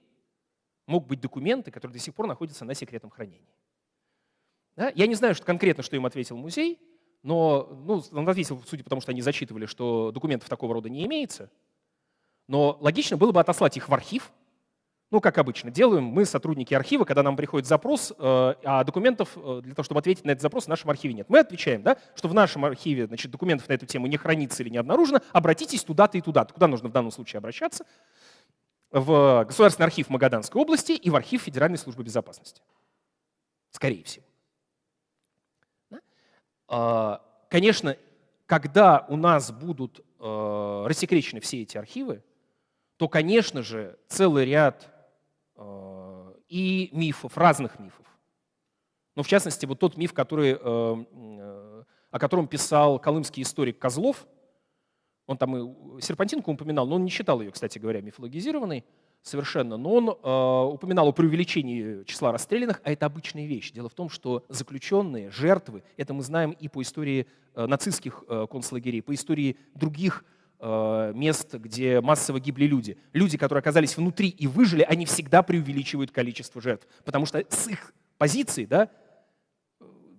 могут 0.86 1.08
быть 1.08 1.20
документы, 1.20 1.70
которые 1.70 1.94
до 1.94 2.02
сих 2.02 2.14
пор 2.14 2.26
находятся 2.26 2.64
на 2.64 2.74
секретном 2.74 3.10
хранении? 3.10 3.54
Да? 4.76 4.92
Я 4.94 5.06
не 5.06 5.14
знаю 5.14 5.34
что 5.34 5.44
конкретно, 5.44 5.82
что 5.82 5.96
им 5.96 6.06
ответил 6.06 6.36
музей, 6.36 6.78
но 7.22 7.66
ну, 7.86 8.02
он 8.12 8.28
ответил, 8.28 8.62
судя 8.66 8.84
по 8.84 8.90
тому, 8.90 9.00
что 9.00 9.10
они 9.12 9.22
зачитывали, 9.22 9.66
что 9.66 10.12
документов 10.12 10.48
такого 10.48 10.74
рода 10.74 10.88
не 10.88 11.04
имеется. 11.06 11.50
Но 12.46 12.76
логично 12.80 13.16
было 13.16 13.32
бы 13.32 13.40
отослать 13.40 13.76
их 13.76 13.88
в 13.88 13.94
архив, 13.94 14.32
ну, 15.10 15.20
как 15.20 15.38
обычно, 15.38 15.70
делаем 15.70 16.04
мы, 16.04 16.24
сотрудники 16.24 16.74
архива, 16.74 17.04
когда 17.04 17.22
нам 17.22 17.36
приходит 17.36 17.68
запрос, 17.68 18.12
э, 18.18 18.54
а 18.64 18.82
документов 18.82 19.30
э, 19.36 19.60
для 19.62 19.72
того, 19.74 19.84
чтобы 19.84 20.00
ответить 20.00 20.24
на 20.24 20.32
этот 20.32 20.42
запрос, 20.42 20.64
в 20.64 20.68
нашем 20.68 20.90
архиве 20.90 21.14
нет. 21.14 21.28
Мы 21.28 21.38
отвечаем, 21.38 21.82
да, 21.82 21.96
что 22.16 22.28
в 22.28 22.34
нашем 22.34 22.64
архиве 22.64 23.06
значит, 23.06 23.30
документов 23.30 23.68
на 23.68 23.74
эту 23.74 23.86
тему 23.86 24.08
не 24.08 24.16
хранится 24.16 24.64
или 24.64 24.70
не 24.70 24.78
обнаружено, 24.78 25.20
обратитесь 25.32 25.84
туда-то 25.84 26.18
и 26.18 26.20
туда-то. 26.20 26.52
Куда 26.52 26.66
нужно 26.66 26.88
в 26.88 26.92
данном 26.92 27.12
случае 27.12 27.38
обращаться? 27.38 27.86
В 28.90 29.44
Государственный 29.44 29.86
архив 29.86 30.08
Магаданской 30.10 30.60
области 30.60 30.92
и 30.92 31.08
в 31.08 31.14
архив 31.14 31.42
Федеральной 31.42 31.78
службы 31.78 32.02
безопасности. 32.02 32.62
Скорее 33.70 34.02
всего. 34.02 34.24
А, 36.68 37.22
конечно, 37.48 37.96
когда 38.46 39.06
у 39.08 39.16
нас 39.16 39.52
будут 39.52 40.00
э, 40.18 40.84
рассекречены 40.88 41.40
все 41.40 41.62
эти 41.62 41.76
архивы, 41.76 42.24
то, 42.96 43.08
конечно 43.08 43.62
же, 43.62 43.98
целый 44.08 44.46
ряд 44.46 44.95
и 46.48 46.90
мифов, 46.92 47.36
разных 47.36 47.78
мифов. 47.78 48.06
Но 49.16 49.22
в 49.22 49.26
частности, 49.28 49.66
вот 49.66 49.78
тот 49.78 49.96
миф, 49.96 50.12
который, 50.12 50.52
э, 50.52 50.56
э, 50.60 51.84
о 52.10 52.18
котором 52.18 52.46
писал 52.46 52.98
колымский 52.98 53.42
историк 53.42 53.78
Козлов, 53.78 54.26
он 55.26 55.38
там 55.38 55.56
и 55.56 56.00
Серпантинку 56.02 56.52
упоминал, 56.52 56.86
но 56.86 56.96
он 56.96 57.04
не 57.04 57.10
считал 57.10 57.40
ее, 57.40 57.50
кстати 57.50 57.78
говоря, 57.78 58.00
мифологизированной 58.02 58.84
совершенно, 59.22 59.76
но 59.76 59.94
он 59.94 60.10
э, 60.10 60.74
упоминал 60.74 61.08
о 61.08 61.12
преувеличении 61.12 62.04
числа 62.04 62.30
расстрелянных, 62.30 62.80
а 62.84 62.92
это 62.92 63.06
обычная 63.06 63.46
вещь. 63.46 63.72
Дело 63.72 63.88
в 63.88 63.94
том, 63.94 64.08
что 64.08 64.44
заключенные, 64.48 65.30
жертвы, 65.30 65.82
это 65.96 66.14
мы 66.14 66.22
знаем 66.22 66.52
и 66.52 66.68
по 66.68 66.82
истории 66.82 67.26
э, 67.54 67.66
нацистских 67.66 68.22
э, 68.28 68.46
концлагерей, 68.48 69.02
по 69.02 69.14
истории 69.14 69.56
других 69.74 70.24
Э, 70.24 70.35
мест, 70.60 71.54
где 71.54 72.00
массово 72.00 72.40
гибли 72.40 72.64
люди. 72.64 72.96
Люди, 73.12 73.36
которые 73.36 73.60
оказались 73.60 73.96
внутри 73.96 74.28
и 74.28 74.46
выжили, 74.46 74.82
они 74.82 75.04
всегда 75.04 75.42
преувеличивают 75.42 76.10
количество 76.10 76.62
жертв. 76.62 76.86
Потому 77.04 77.26
что 77.26 77.44
с 77.48 77.68
их 77.68 77.92
позиции 78.18 78.64
да, 78.64 78.88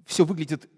все 0.05 0.25
выглядит 0.25 0.69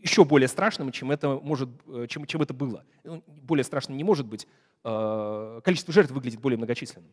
еще 0.00 0.24
более 0.24 0.48
страшным, 0.48 0.92
чем 0.92 1.10
это, 1.10 1.40
может, 1.42 1.68
э, 1.86 2.06
чем, 2.08 2.26
чем 2.26 2.42
это 2.42 2.54
было. 2.54 2.84
Ну, 3.04 3.22
более 3.26 3.64
страшным 3.64 3.96
не 3.96 4.04
может 4.04 4.26
быть. 4.26 4.46
Э, 4.84 5.60
количество 5.64 5.92
жертв 5.92 6.12
выглядит 6.12 6.40
более 6.40 6.56
многочисленным. 6.56 7.12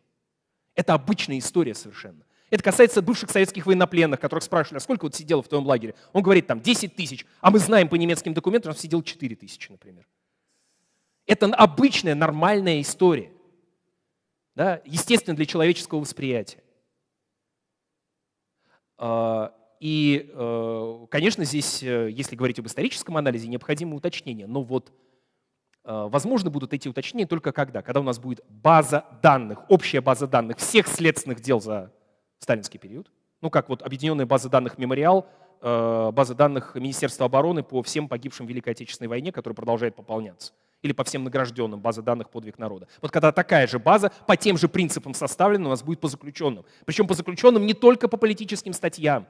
Это 0.76 0.94
обычная 0.94 1.40
история 1.40 1.74
совершенно. 1.74 2.24
Это 2.50 2.64
касается 2.64 3.02
бывших 3.02 3.32
советских 3.32 3.66
военнопленных, 3.66 4.20
которых 4.20 4.44
спрашивали, 4.44 4.78
а 4.78 4.82
сколько 4.82 5.06
вот 5.06 5.16
сидело 5.16 5.42
в 5.42 5.48
твоем 5.48 5.66
лагере? 5.66 5.96
Он 6.14 6.22
говорит, 6.22 6.46
там, 6.46 6.62
10 6.62 6.96
тысяч. 6.96 7.26
А 7.42 7.50
мы 7.50 7.60
знаем 7.60 7.90
по 7.90 7.96
немецким 7.96 8.34
документам, 8.34 8.74
что 8.74 8.82
сидел 8.82 9.02
4 9.02 9.36
тысячи, 9.36 9.72
например. 9.72 10.06
Это 11.28 11.48
обычная, 11.48 12.16
нормальная 12.16 12.82
история. 12.82 13.32
Да? 14.56 14.82
Естественно, 14.86 15.36
для 15.36 15.46
человеческого 15.46 16.00
восприятия. 16.00 16.64
А, 18.98 19.54
и, 19.80 20.32
э, 20.34 21.06
конечно, 21.10 21.44
здесь, 21.44 21.84
э, 21.84 22.10
если 22.12 22.36
говорить 22.36 22.60
об 22.60 22.68
историческом 22.68 23.18
анализе, 23.18 23.48
необходимо 23.48 23.96
уточнение. 23.96 24.48
Но 24.48 24.62
вот 24.62 24.92
э, 25.84 26.08
возможно 26.10 26.50
будут 26.50 26.74
эти 26.74 26.88
уточнения 26.88 27.26
только 27.26 27.52
когда? 27.52 27.82
Когда 27.82 28.00
у 28.00 28.04
нас 28.04 28.20
будет 28.20 28.42
база 28.48 29.06
данных, 29.22 29.70
общая 29.70 30.02
база 30.02 30.28
данных 30.28 30.58
всех 30.58 30.88
следственных 30.88 31.42
дел 31.42 31.60
за 31.60 31.92
сталинский 32.40 32.80
период. 32.80 33.12
Ну, 33.42 33.50
как 33.50 33.68
вот 33.68 33.82
объединенная 33.82 34.26
база 34.26 34.50
данных 34.50 34.78
«Мемориал», 34.78 35.28
база 35.62 36.36
данных 36.36 36.76
Министерства 36.76 37.26
обороны 37.26 37.64
по 37.64 37.82
всем 37.82 38.08
погибшим 38.08 38.46
в 38.46 38.50
Великой 38.50 38.74
Отечественной 38.74 39.08
войне, 39.08 39.32
которая 39.32 39.56
продолжает 39.56 39.96
пополняться 39.96 40.54
или 40.82 40.94
по 40.94 41.04
всем 41.04 41.24
награжденным, 41.24 41.80
база 41.80 42.02
данных 42.02 42.30
подвиг 42.30 42.60
народа. 42.60 42.88
Вот 43.02 43.12
когда 43.12 43.32
такая 43.32 43.68
же 43.68 43.80
база 43.80 44.12
по 44.28 44.38
тем 44.38 44.58
же 44.58 44.68
принципам 44.68 45.14
составлена, 45.14 45.68
у 45.68 45.70
нас 45.70 45.84
будет 45.84 46.00
по 46.00 46.08
заключенным. 46.08 46.66
Причем 46.86 47.08
по 47.08 47.14
заключенным 47.14 47.66
не 47.66 47.74
только 47.74 48.08
по 48.08 48.18
политическим 48.18 48.74
статьям, 48.74 49.28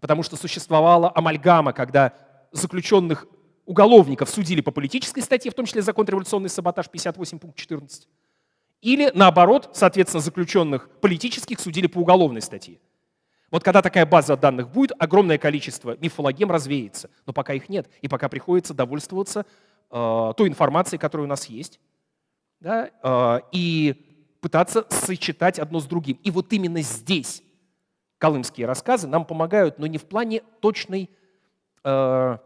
потому 0.00 0.22
что 0.22 0.36
существовала 0.36 1.12
амальгама, 1.14 1.72
когда 1.72 2.14
заключенных 2.52 3.26
уголовников 3.66 4.28
судили 4.28 4.60
по 4.60 4.70
политической 4.70 5.20
статье, 5.20 5.50
в 5.50 5.54
том 5.54 5.66
числе 5.66 5.82
за 5.82 5.92
контрреволюционный 5.92 6.48
саботаж 6.48 6.88
58 6.88 7.38
пункт 7.38 7.56
14, 7.56 8.08
Или 8.80 9.12
наоборот, 9.14 9.70
соответственно, 9.74 10.20
заключенных 10.20 10.88
политических 11.00 11.60
судили 11.60 11.86
по 11.86 11.98
уголовной 11.98 12.40
статье. 12.40 12.78
Вот 13.50 13.64
когда 13.64 13.82
такая 13.82 14.06
база 14.06 14.36
данных 14.36 14.70
будет, 14.70 14.92
огромное 14.98 15.38
количество 15.38 15.96
мифологем 16.00 16.50
развеется. 16.50 17.10
Но 17.26 17.32
пока 17.32 17.52
их 17.52 17.68
нет, 17.68 17.88
и 18.00 18.08
пока 18.08 18.28
приходится 18.28 18.74
довольствоваться 18.74 19.44
той 19.90 20.48
информацией, 20.48 20.98
которая 20.98 21.26
у 21.26 21.28
нас 21.28 21.46
есть, 21.46 21.80
да, 22.60 22.90
э, 23.02 23.40
и 23.52 24.36
пытаться 24.40 24.86
сочетать 24.88 25.58
одно 25.58 25.80
с 25.80 25.86
другим. 25.86 26.18
И 26.22 26.30
вот 26.30 26.52
именно 26.52 26.80
здесь 26.80 27.42
колымские 28.18 28.66
рассказы 28.66 29.08
нам 29.08 29.24
помогают, 29.24 29.78
но 29.78 29.86
не 29.86 29.98
в 29.98 30.04
плане 30.04 30.42
точной, 30.60 31.10
э, 31.82 32.38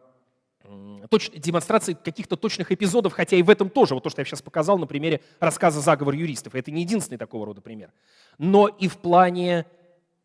точ, 1.11 1.30
демонстрации 1.30 1.95
каких-то 1.95 2.36
точных 2.36 2.72
эпизодов, 2.72 3.12
хотя 3.12 3.36
и 3.36 3.42
в 3.42 3.51
этом 3.51 3.68
тоже, 3.68 3.95
вот 3.95 4.03
то, 4.03 4.11
что 4.11 4.20
я 4.20 4.24
сейчас 4.24 4.40
показал 4.40 4.78
на 4.78 4.86
примере 4.86 5.20
рассказа 5.40 5.80
«Заговор 5.80 6.14
юристов». 6.14 6.55
Это 6.55 6.70
не 6.70 6.82
единственный 6.82 7.18
такого 7.18 7.47
рода 7.47 7.61
пример. 7.61 7.92
Но 8.38 8.68
и 8.68 8.88
в 8.88 8.99
плане 8.99 9.66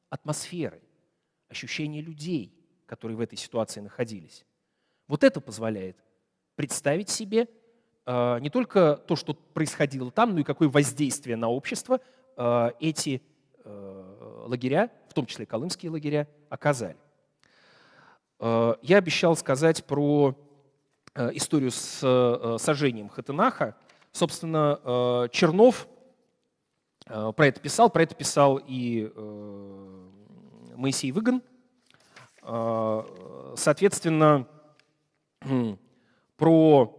атмосферы, 0.09 0.81
ощущения 1.49 2.01
людей, 2.01 2.53
которые 2.85 3.17
в 3.17 3.21
этой 3.21 3.37
ситуации 3.37 3.81
находились. 3.81 4.45
Вот 5.07 5.23
это 5.23 5.41
позволяет 5.41 5.97
представить 6.59 7.07
себе 7.07 7.47
э, 8.05 8.39
не 8.41 8.49
только 8.49 8.97
то, 9.07 9.15
что 9.15 9.33
происходило 9.33 10.11
там, 10.11 10.33
но 10.33 10.41
и 10.41 10.43
какое 10.43 10.67
воздействие 10.67 11.37
на 11.37 11.47
общество 11.47 12.01
э, 12.35 12.71
эти 12.81 13.21
э, 13.63 14.43
лагеря, 14.45 14.91
в 15.07 15.13
том 15.13 15.25
числе 15.25 15.45
колымские 15.45 15.89
лагеря, 15.89 16.27
оказали. 16.49 16.97
Я 18.41 18.97
обещал 18.97 19.37
сказать 19.37 19.85
про 19.85 20.35
историю 21.15 21.71
с 21.71 22.57
сожжением 22.59 23.07
Хатынаха. 23.07 23.77
Собственно, 24.11 25.29
Чернов 25.31 25.87
про 27.05 27.47
это 27.47 27.59
писал, 27.61 27.89
про 27.89 28.03
это 28.03 28.15
писал 28.15 28.61
и 28.65 29.11
Моисей 30.75 31.11
Выгон. 31.11 31.41
А, 32.41 33.53
соответственно, 33.57 34.47
про 36.39 36.95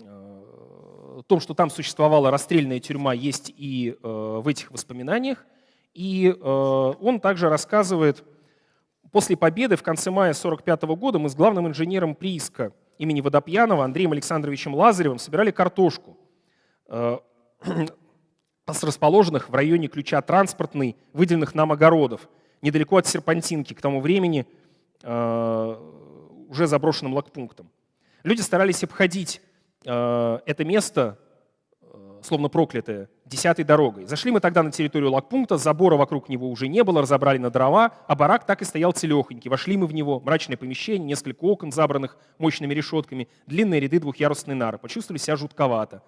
э, 0.00 1.22
то, 1.26 1.40
что 1.40 1.54
там 1.54 1.70
существовала 1.70 2.30
расстрельная 2.30 2.78
тюрьма, 2.78 3.14
есть 3.14 3.52
и 3.56 3.96
э, 4.00 4.40
в 4.42 4.46
этих 4.46 4.70
воспоминаниях. 4.70 5.44
И 5.94 6.28
э, 6.28 6.40
он 6.40 7.18
также 7.18 7.48
рассказывает, 7.48 8.22
после 9.10 9.36
победы 9.36 9.76
в 9.76 9.82
конце 9.82 10.10
мая 10.10 10.30
1945 10.30 10.82
года 10.98 11.18
мы 11.18 11.28
с 11.30 11.34
главным 11.34 11.66
инженером 11.66 12.14
прииска 12.14 12.72
имени 12.98 13.20
Водопьянова 13.20 13.84
Андреем 13.84 14.12
Александровичем 14.12 14.74
Лазаревым 14.74 15.18
собирали 15.18 15.50
картошку 15.50 16.16
с 16.88 17.24
расположенных 18.82 19.48
в 19.48 19.54
районе 19.54 19.88
ключа 19.88 20.20
транспортный, 20.20 20.96
выделенных 21.12 21.54
нам 21.54 21.72
огородов– 21.72 22.28
недалеко 22.62 22.96
от 22.98 23.06
Серпантинки, 23.06 23.74
к 23.74 23.80
тому 23.80 24.00
времени 24.00 24.46
уже 25.04 26.66
заброшенным 26.68 27.14
лагпунктом. 27.14 27.68
Люди 28.22 28.40
старались 28.40 28.84
обходить 28.84 29.40
э, 29.84 30.38
это 30.46 30.64
место, 30.64 31.18
э, 31.80 32.20
словно 32.22 32.48
проклятое, 32.48 33.08
десятой 33.24 33.64
дорогой. 33.64 34.04
Зашли 34.04 34.30
мы 34.30 34.40
тогда 34.40 34.62
на 34.62 34.70
территорию 34.70 35.10
лагпункта, 35.10 35.56
забора 35.56 35.96
вокруг 35.96 36.28
него 36.28 36.50
уже 36.50 36.68
не 36.68 36.84
было, 36.84 37.02
разобрали 37.02 37.38
на 37.38 37.50
дрова, 37.50 37.92
а 38.06 38.14
барак 38.14 38.46
так 38.46 38.62
и 38.62 38.64
стоял 38.64 38.92
целехонький. 38.92 39.50
Вошли 39.50 39.76
мы 39.76 39.86
в 39.86 39.94
него, 39.94 40.20
мрачное 40.20 40.56
помещение, 40.56 41.06
несколько 41.06 41.44
окон, 41.44 41.72
забранных 41.72 42.16
мощными 42.38 42.74
решетками, 42.74 43.28
длинные 43.46 43.80
ряды 43.80 43.98
двухъярусной 43.98 44.54
нары. 44.54 44.78
Почувствовали 44.78 45.18
себя 45.18 45.36
жутковато 45.36 46.02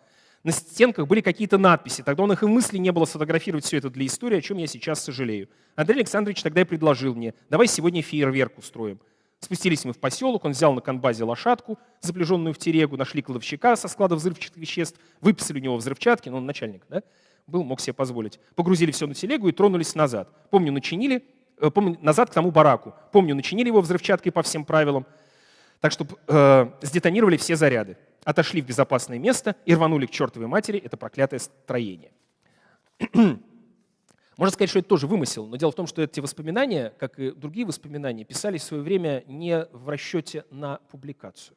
на 0.44 0.52
стенках 0.52 1.08
были 1.08 1.22
какие-то 1.22 1.58
надписи. 1.58 2.02
Тогда 2.02 2.22
он 2.22 2.32
их 2.32 2.42
и 2.42 2.46
мысли 2.46 2.76
не 2.76 2.92
было 2.92 3.06
сфотографировать 3.06 3.64
все 3.64 3.78
это 3.78 3.90
для 3.90 4.06
истории, 4.06 4.38
о 4.38 4.42
чем 4.42 4.58
я 4.58 4.66
сейчас 4.66 5.02
сожалею. 5.02 5.48
Андрей 5.74 5.96
Александрович 5.96 6.42
тогда 6.42 6.60
и 6.60 6.64
предложил 6.64 7.14
мне, 7.14 7.34
давай 7.48 7.66
сегодня 7.66 8.02
фейерверк 8.02 8.58
устроим. 8.58 9.00
Спустились 9.44 9.84
мы 9.84 9.92
в 9.92 9.98
поселок, 9.98 10.46
он 10.46 10.52
взял 10.52 10.72
на 10.72 10.80
конбазе 10.80 11.24
лошадку, 11.24 11.78
запряженную 12.00 12.54
в 12.54 12.58
терегу, 12.58 12.96
нашли 12.96 13.20
кладовщика 13.20 13.76
со 13.76 13.88
склада 13.88 14.16
взрывчатых 14.16 14.56
веществ, 14.56 14.98
выписали 15.20 15.58
у 15.58 15.62
него 15.62 15.76
взрывчатки, 15.76 16.30
ну, 16.30 16.38
он 16.38 16.46
начальник, 16.46 16.86
да, 16.88 17.02
был, 17.46 17.62
мог 17.62 17.80
себе 17.80 17.92
позволить. 17.92 18.40
Погрузили 18.54 18.90
все 18.90 19.06
на 19.06 19.12
телегу 19.12 19.48
и 19.48 19.52
тронулись 19.52 19.94
назад. 19.94 20.30
Помню, 20.48 20.72
начинили, 20.72 21.22
э, 21.60 21.70
помню, 21.70 21.98
назад 22.00 22.30
к 22.30 22.32
тому 22.32 22.52
бараку. 22.52 22.94
Помню, 23.12 23.34
начинили 23.34 23.68
его 23.68 23.82
взрывчаткой 23.82 24.32
по 24.32 24.42
всем 24.42 24.64
правилам, 24.64 25.04
так 25.80 25.92
что 25.92 26.06
э, 26.26 26.70
сдетонировали 26.80 27.36
все 27.36 27.54
заряды 27.54 27.98
отошли 28.24 28.62
в 28.62 28.66
безопасное 28.66 29.18
место 29.18 29.54
и 29.66 29.74
рванули 29.74 30.06
к 30.06 30.10
чертовой 30.10 30.48
матери 30.48 30.78
это 30.78 30.96
проклятое 30.96 31.38
строение. 31.38 32.10
Можно 34.36 34.52
сказать, 34.52 34.70
что 34.70 34.78
это 34.80 34.88
тоже 34.88 35.06
вымысел, 35.06 35.46
но 35.46 35.56
дело 35.56 35.70
в 35.70 35.74
том, 35.74 35.86
что 35.86 36.02
эти 36.02 36.20
воспоминания, 36.20 36.92
как 36.98 37.18
и 37.18 37.30
другие 37.30 37.66
воспоминания, 37.66 38.24
писались 38.24 38.62
в 38.62 38.64
свое 38.64 38.82
время 38.82 39.22
не 39.26 39.66
в 39.72 39.88
расчете 39.88 40.44
на 40.50 40.78
публикацию. 40.90 41.56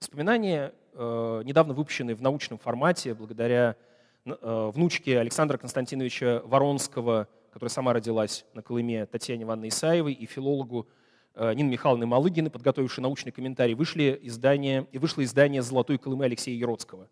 Воспоминания, 0.00 0.74
э, 0.92 1.42
недавно 1.44 1.72
выпущенные 1.72 2.16
в 2.16 2.22
научном 2.22 2.58
формате, 2.58 3.14
благодаря 3.14 3.76
э, 4.24 4.70
внучке 4.74 5.18
Александра 5.18 5.56
Константиновича 5.56 6.42
Воронского, 6.44 7.28
которая 7.52 7.70
сама 7.70 7.92
родилась 7.92 8.44
на 8.54 8.62
Колыме, 8.62 9.06
Татьяне 9.06 9.44
Ивановне 9.44 9.68
Исаевой, 9.68 10.12
и 10.12 10.26
филологу 10.26 10.88
Э, 11.36 11.52
Нины 11.52 11.70
Михайловны 11.70 12.06
Малыгины, 12.06 12.48
подготовившей 12.48 13.02
научный 13.02 13.32
комментарий, 13.32 13.74
вышли 13.74 14.18
издание, 14.22 14.86
и 14.92 14.98
вышло 14.98 15.24
издание 15.24 15.62
«Золотой 15.62 15.98
Колымы» 15.98 16.26
Алексея 16.26 16.56
Яроцкого. 16.56 17.08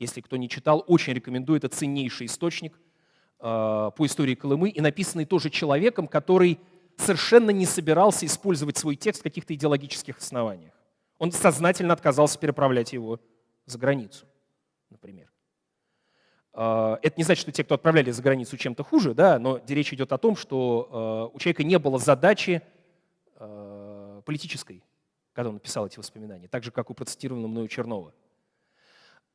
Если 0.00 0.20
кто 0.20 0.36
не 0.36 0.48
читал, 0.48 0.84
очень 0.88 1.12
рекомендую, 1.12 1.58
это 1.58 1.68
ценнейший 1.68 2.26
источник 2.26 2.78
по 3.44 4.06
истории 4.06 4.34
Колымы 4.34 4.70
и 4.70 4.80
написанный 4.80 5.26
тоже 5.26 5.50
человеком, 5.50 6.08
который 6.08 6.58
совершенно 6.96 7.50
не 7.50 7.66
собирался 7.66 8.24
использовать 8.24 8.78
свой 8.78 8.96
текст 8.96 9.20
в 9.20 9.24
каких-то 9.24 9.54
идеологических 9.54 10.16
основаниях. 10.16 10.72
Он 11.18 11.30
сознательно 11.30 11.92
отказался 11.92 12.38
переправлять 12.38 12.94
его 12.94 13.20
за 13.66 13.78
границу, 13.78 14.24
например. 14.88 15.30
Э, 16.54 16.96
это 17.02 17.14
не 17.18 17.24
значит, 17.24 17.42
что 17.42 17.52
те, 17.52 17.64
кто 17.64 17.74
отправляли 17.74 18.10
за 18.10 18.22
границу, 18.22 18.56
чем-то 18.56 18.82
хуже, 18.82 19.12
да, 19.12 19.38
но 19.38 19.60
речь 19.68 19.92
идет 19.92 20.12
о 20.12 20.18
том, 20.18 20.36
что 20.36 21.30
у 21.34 21.38
человека 21.38 21.64
не 21.64 21.78
было 21.78 21.98
задачи 21.98 22.62
Э, 23.36 24.22
политической, 24.24 24.82
когда 25.32 25.48
он 25.48 25.56
написал 25.56 25.86
эти 25.86 25.98
воспоминания, 25.98 26.48
так 26.48 26.62
же, 26.62 26.70
как 26.70 26.88
у 26.90 26.94
процитированного 26.94 27.50
мною 27.50 27.68
Чернова. 27.68 28.14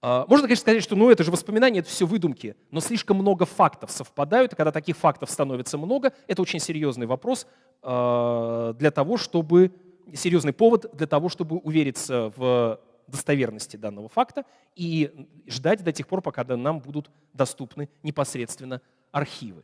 А, 0.02 0.26
можно, 0.28 0.47
конечно, 0.47 0.62
сказать, 0.62 0.84
что 0.84 0.95
ну, 0.95 1.10
это 1.10 1.24
же 1.24 1.32
воспоминания, 1.32 1.80
это 1.80 1.89
все 1.89 2.06
выдумки, 2.06 2.56
но 2.72 2.80
слишком 2.80 3.18
много 3.18 3.45
фактов 3.45 3.91
совпадают, 3.91 4.54
и 4.54 4.56
когда 4.56 4.72
таких 4.72 4.95
фактов 4.95 5.30
становится 5.30 5.78
много, 5.78 6.14
это 6.28 6.41
очень 6.41 6.60
серьезный 6.60 7.06
вопрос 7.06 7.45
э, 7.84 8.74
для 8.78 8.91
того, 8.91 9.18
чтобы, 9.18 9.74
серьезный 10.14 10.54
повод 10.54 10.86
для 10.93 11.06
того, 11.06 11.28
чтобы 11.28 11.58
увериться 11.58 12.32
в 12.38 12.80
достоверности 13.08 13.76
данного 13.76 14.08
факта 14.08 14.45
и 14.76 15.28
ждать 15.47 15.84
до 15.84 15.91
тех 15.91 16.08
пор, 16.08 16.22
пока 16.22 16.43
нам 16.56 16.80
будут 16.80 17.10
доступны 17.34 17.89
непосредственно 18.04 18.82
архивы. 19.12 19.64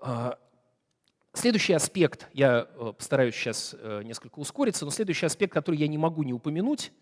А, 0.00 0.36
Следующий 1.36 1.72
аспект, 1.72 2.28
я 2.32 2.68
э, 2.76 2.92
постараюсь 2.96 3.34
сейчас 3.34 3.74
э, 3.76 4.02
несколько 4.04 4.38
ускориться, 4.38 4.84
но 4.84 4.92
следующий 4.92 5.26
аспект, 5.26 5.52
который 5.52 5.74
я 5.74 5.88
не 5.88 5.98
могу 5.98 6.22
не 6.22 6.32
упомянуть, 6.32 6.92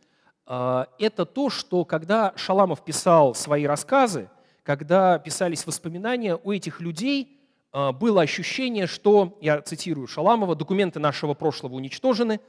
это 0.46 1.24
то, 1.24 1.50
что 1.50 1.84
когда 1.84 2.32
Шаламов 2.36 2.84
писал 2.84 3.34
свои 3.34 3.64
рассказы, 3.64 4.28
когда 4.62 5.18
писались 5.18 5.66
воспоминания, 5.66 6.36
у 6.36 6.52
этих 6.52 6.80
людей 6.80 7.40
было 7.72 8.22
ощущение, 8.22 8.86
что, 8.86 9.38
я 9.40 9.60
цитирую 9.62 10.06
Шаламова, 10.06 10.54
документы 10.54 11.00
нашего 11.00 11.34
прошлого 11.34 11.74
уничтожены, 11.74 12.40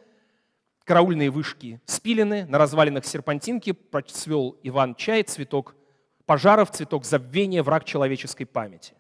караульные 0.84 1.30
вышки 1.30 1.82
спилены, 1.86 2.46
на 2.46 2.58
развалинах 2.58 3.06
серпантинки 3.06 3.72
процвел 3.72 4.58
Иван 4.64 4.96
Чай, 4.96 5.24
цветок 5.24 5.76
пожаров, 6.26 6.72
цветок 6.72 7.06
забвения, 7.06 7.64
враг 7.64 7.86
человеческой 7.86 8.46
памяти. 8.46 8.94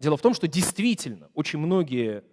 Дело 0.00 0.16
в 0.16 0.22
том, 0.22 0.34
что 0.34 0.48
действительно 0.48 1.30
очень 1.34 1.58
многие 1.58 2.24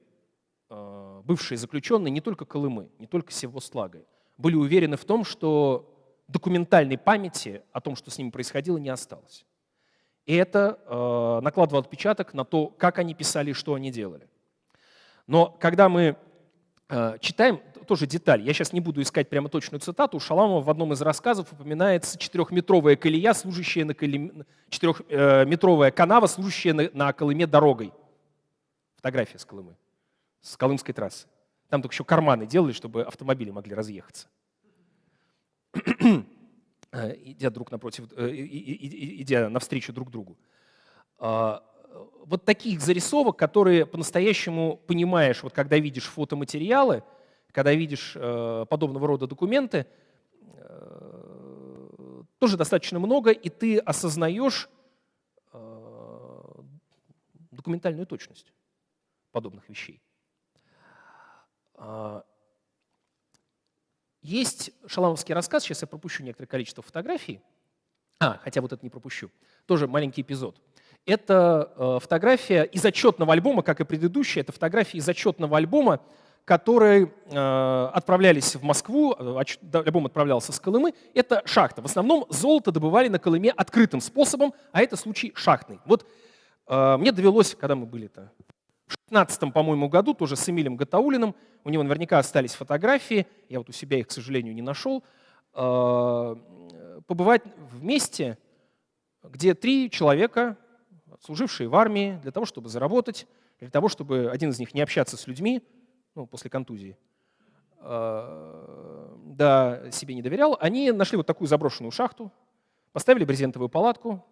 э, 0.70 1.22
бывшие 1.26 1.58
заключенные, 1.58 2.12
не 2.12 2.22
только 2.22 2.46
Колымы, 2.46 2.90
не 3.00 3.08
только 3.08 3.32
Севостлагой, 3.32 4.06
были 4.42 4.56
уверены 4.56 4.98
в 4.98 5.06
том, 5.06 5.24
что 5.24 5.88
документальной 6.28 6.98
памяти 6.98 7.62
о 7.72 7.82
том, 7.82 7.96
что 7.96 8.10
с 8.10 8.18
ними 8.18 8.30
происходило, 8.30 8.78
не 8.78 8.90
осталось. 8.90 9.46
И 10.26 10.36
это 10.36 10.80
э, 10.86 11.40
накладывало 11.44 11.84
отпечаток 11.84 12.34
на 12.34 12.46
то, 12.46 12.68
как 12.68 13.00
они 13.00 13.14
писали 13.14 13.52
и 13.52 13.54
что 13.54 13.74
они 13.74 13.92
делали. 13.92 14.28
Но 15.28 15.56
когда 15.60 15.90
мы 15.90 16.16
э, 16.90 17.18
читаем, 17.20 17.62
тоже 17.88 18.08
деталь, 18.08 18.42
я 18.42 18.54
сейчас 18.54 18.74
не 18.74 18.80
буду 18.80 19.02
искать 19.02 19.30
прямо 19.30 19.50
точную 19.50 19.82
цитату, 19.82 20.18
у 20.18 20.20
Шаламова 20.20 20.62
в 20.62 20.70
одном 20.70 20.94
из 20.94 21.02
рассказов 21.02 21.52
упоминается 21.52 22.18
четырехметровая 22.18 22.96
колея, 22.96 23.34
служащая 23.34 23.86
на 23.86 23.94
колеме, 23.94 24.46
четырехметровая 24.70 25.92
канава, 25.92 26.28
служащая 26.28 26.74
на, 26.74 26.90
на 26.94 27.12
Колыме 27.14 27.48
дорогой. 27.48 27.92
Фотография 28.96 29.40
с 29.40 29.46
Колымы, 29.46 29.76
с 30.42 30.56
Колымской 30.56 30.94
трассы. 30.94 31.28
Там 31.72 31.82
только 31.82 31.94
еще 31.94 32.04
карманы 32.04 32.46
делали, 32.46 32.74
чтобы 32.74 33.04
автомобили 33.04 33.50
могли 33.50 33.74
разъехаться. 33.74 34.28
э, 35.74 37.16
идя 37.24 37.50
друг 37.50 37.72
напротив, 37.72 38.12
идя 38.12 39.48
навстречу 39.48 39.94
друг 39.94 40.12
другу. 40.12 40.38
А, 41.18 41.64
вот 42.26 42.44
таких 42.44 42.82
зарисовок, 42.82 43.38
которые 43.38 43.86
по-настоящему 43.86 44.82
понимаешь, 44.86 45.44
вот 45.44 45.54
когда 45.54 45.78
видишь 45.78 46.08
фотоматериалы, 46.08 47.04
когда 47.54 47.74
видишь 47.74 48.18
подобного 48.70 49.08
рода 49.08 49.26
документы, 49.28 49.88
тоже 52.38 52.58
достаточно 52.58 53.00
много, 53.00 53.32
и 53.32 53.48
ты 53.48 53.78
осознаешь 53.78 54.70
документальную 57.52 58.08
точность 58.08 58.52
подобных 59.32 59.70
вещей. 59.70 60.02
А, 61.84 62.24
есть 64.22 64.72
шаламовский 64.86 65.34
рассказ, 65.34 65.64
сейчас 65.64 65.82
я 65.82 65.88
пропущу 65.88 66.24
некоторое 66.24 66.48
количество 66.48 66.84
фотографий, 66.84 67.42
а, 68.20 68.40
хотя 68.44 68.62
вот 68.62 68.72
это 68.72 68.86
не 68.86 68.92
пропущу, 68.92 69.32
тоже 69.66 69.88
маленький 69.88 70.22
эпизод. 70.22 70.62
Это 71.08 71.74
э, 71.76 71.98
фотография 72.00 72.64
из 72.66 72.86
отчетного 72.86 73.34
альбома, 73.34 73.64
как 73.64 73.82
и 73.82 73.84
предыдущая, 73.84 74.44
это 74.44 74.52
фотография 74.52 75.00
из 75.00 75.10
отчетного 75.10 75.58
альбома, 75.58 76.00
которые 76.46 77.12
э, 77.26 77.90
отправлялись 77.94 78.56
в 78.56 78.62
Москву, 78.62 79.16
э, 79.18 79.44
альбом 79.74 80.06
отправлялся 80.06 80.52
с 80.52 80.60
Колымы, 80.60 80.94
это 81.16 81.42
шахта. 81.46 81.82
В 81.82 81.86
основном 81.86 82.28
золото 82.30 82.72
добывали 82.72 83.08
на 83.08 83.18
Колыме 83.18 83.50
открытым 83.50 84.02
способом, 84.02 84.54
а 84.72 84.84
это 84.84 84.96
случай 84.96 85.32
шахтный. 85.34 85.80
Вот 85.86 86.06
э, 86.68 86.98
мне 86.98 87.12
довелось, 87.12 87.56
когда 87.56 87.74
мы 87.76 87.88
были-то 87.88 88.32
в 88.92 89.10
16 89.10 89.54
по-моему, 89.54 89.90
году, 89.90 90.14
тоже 90.14 90.36
с 90.36 90.50
Эмилем 90.50 90.76
Гатаулиным, 90.76 91.36
у 91.64 91.70
него 91.70 91.84
наверняка 91.84 92.20
остались 92.20 92.54
фотографии, 92.54 93.28
я 93.50 93.60
вот 93.60 93.70
у 93.70 93.72
себя 93.72 94.00
их, 94.00 94.08
к 94.08 94.12
сожалению, 94.12 94.54
не 94.54 94.62
нашел, 94.62 95.04
э, 95.54 96.36
побывать 97.08 97.44
вместе, 97.72 98.38
где 99.24 99.54
три 99.54 99.90
человека, 99.90 100.58
служившие 101.22 101.70
в 101.70 101.76
армии, 101.76 102.20
для 102.22 102.32
того, 102.32 102.46
чтобы 102.46 102.70
заработать, 102.70 103.28
для 103.60 103.70
того, 103.70 103.90
чтобы 103.90 104.30
один 104.32 104.50
из 104.50 104.60
них 104.60 104.74
не 104.74 104.82
общаться 104.82 105.18
с 105.18 105.28
людьми, 105.28 105.62
ну, 106.16 106.26
после 106.26 106.50
контузии, 106.50 106.98
э, 107.80 109.18
да, 109.26 109.92
себе 109.92 110.16
не 110.16 110.22
доверял, 110.22 110.58
они 110.60 110.92
нашли 110.92 111.18
вот 111.18 111.28
такую 111.28 111.48
заброшенную 111.48 111.92
шахту, 111.92 112.32
поставили 112.92 113.24
брезентовую 113.24 113.70
палатку, 113.70 114.26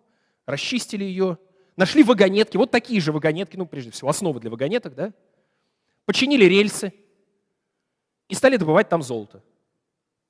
расчистили 0.45 1.03
ее, 1.03 1.37
Нашли 1.79 2.03
вагонетки, 2.03 2.57
вот 2.57 2.71
такие 2.71 2.99
же 2.99 3.13
вагонетки, 3.13 3.55
ну, 3.55 3.65
прежде 3.65 3.91
всего, 3.91 4.09
основы 4.09 4.41
для 4.41 4.49
вагонеток, 4.51 4.95
да? 4.95 5.13
Починили 6.05 6.43
рельсы 6.43 6.93
и 8.27 8.35
стали 8.35 8.57
добывать 8.57 8.89
там 8.89 9.01
золото. 9.01 9.41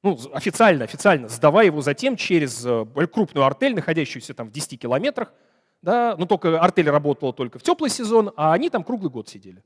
Ну, 0.04 0.16
официально, 0.32 0.84
официально, 0.84 1.28
сдавая 1.28 1.66
его 1.66 1.82
затем 1.82 2.18
через 2.18 2.64
э, 2.64 2.86
крупную 3.12 3.48
артель, 3.48 3.74
находящуюся 3.74 4.36
там 4.36 4.50
в 4.50 4.52
10 4.52 4.80
километрах, 4.80 5.34
да, 5.82 6.16
но 6.20 6.28
только 6.28 6.62
артель 6.62 6.88
работала 6.88 7.34
только 7.34 7.58
в 7.58 7.64
теплый 7.64 7.90
сезон, 7.90 8.32
а 8.36 8.54
они 8.54 8.70
там 8.70 8.84
круглый 8.84 9.10
год 9.10 9.28
сидели. 9.28 9.64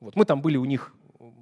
Вот, 0.00 0.16
мы 0.16 0.24
там 0.24 0.40
были 0.40 0.56
у 0.56 0.64
них, 0.64 0.94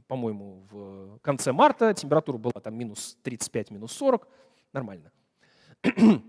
по-моему, 0.08 0.66
в 0.72 1.18
конце 1.20 1.52
марта, 1.52 1.94
температура 1.94 2.36
была 2.36 2.60
там 2.60 2.74
минус 2.74 3.16
35, 3.22 3.70
минус 3.70 3.92
40, 3.92 4.26
нормально. 4.72 5.12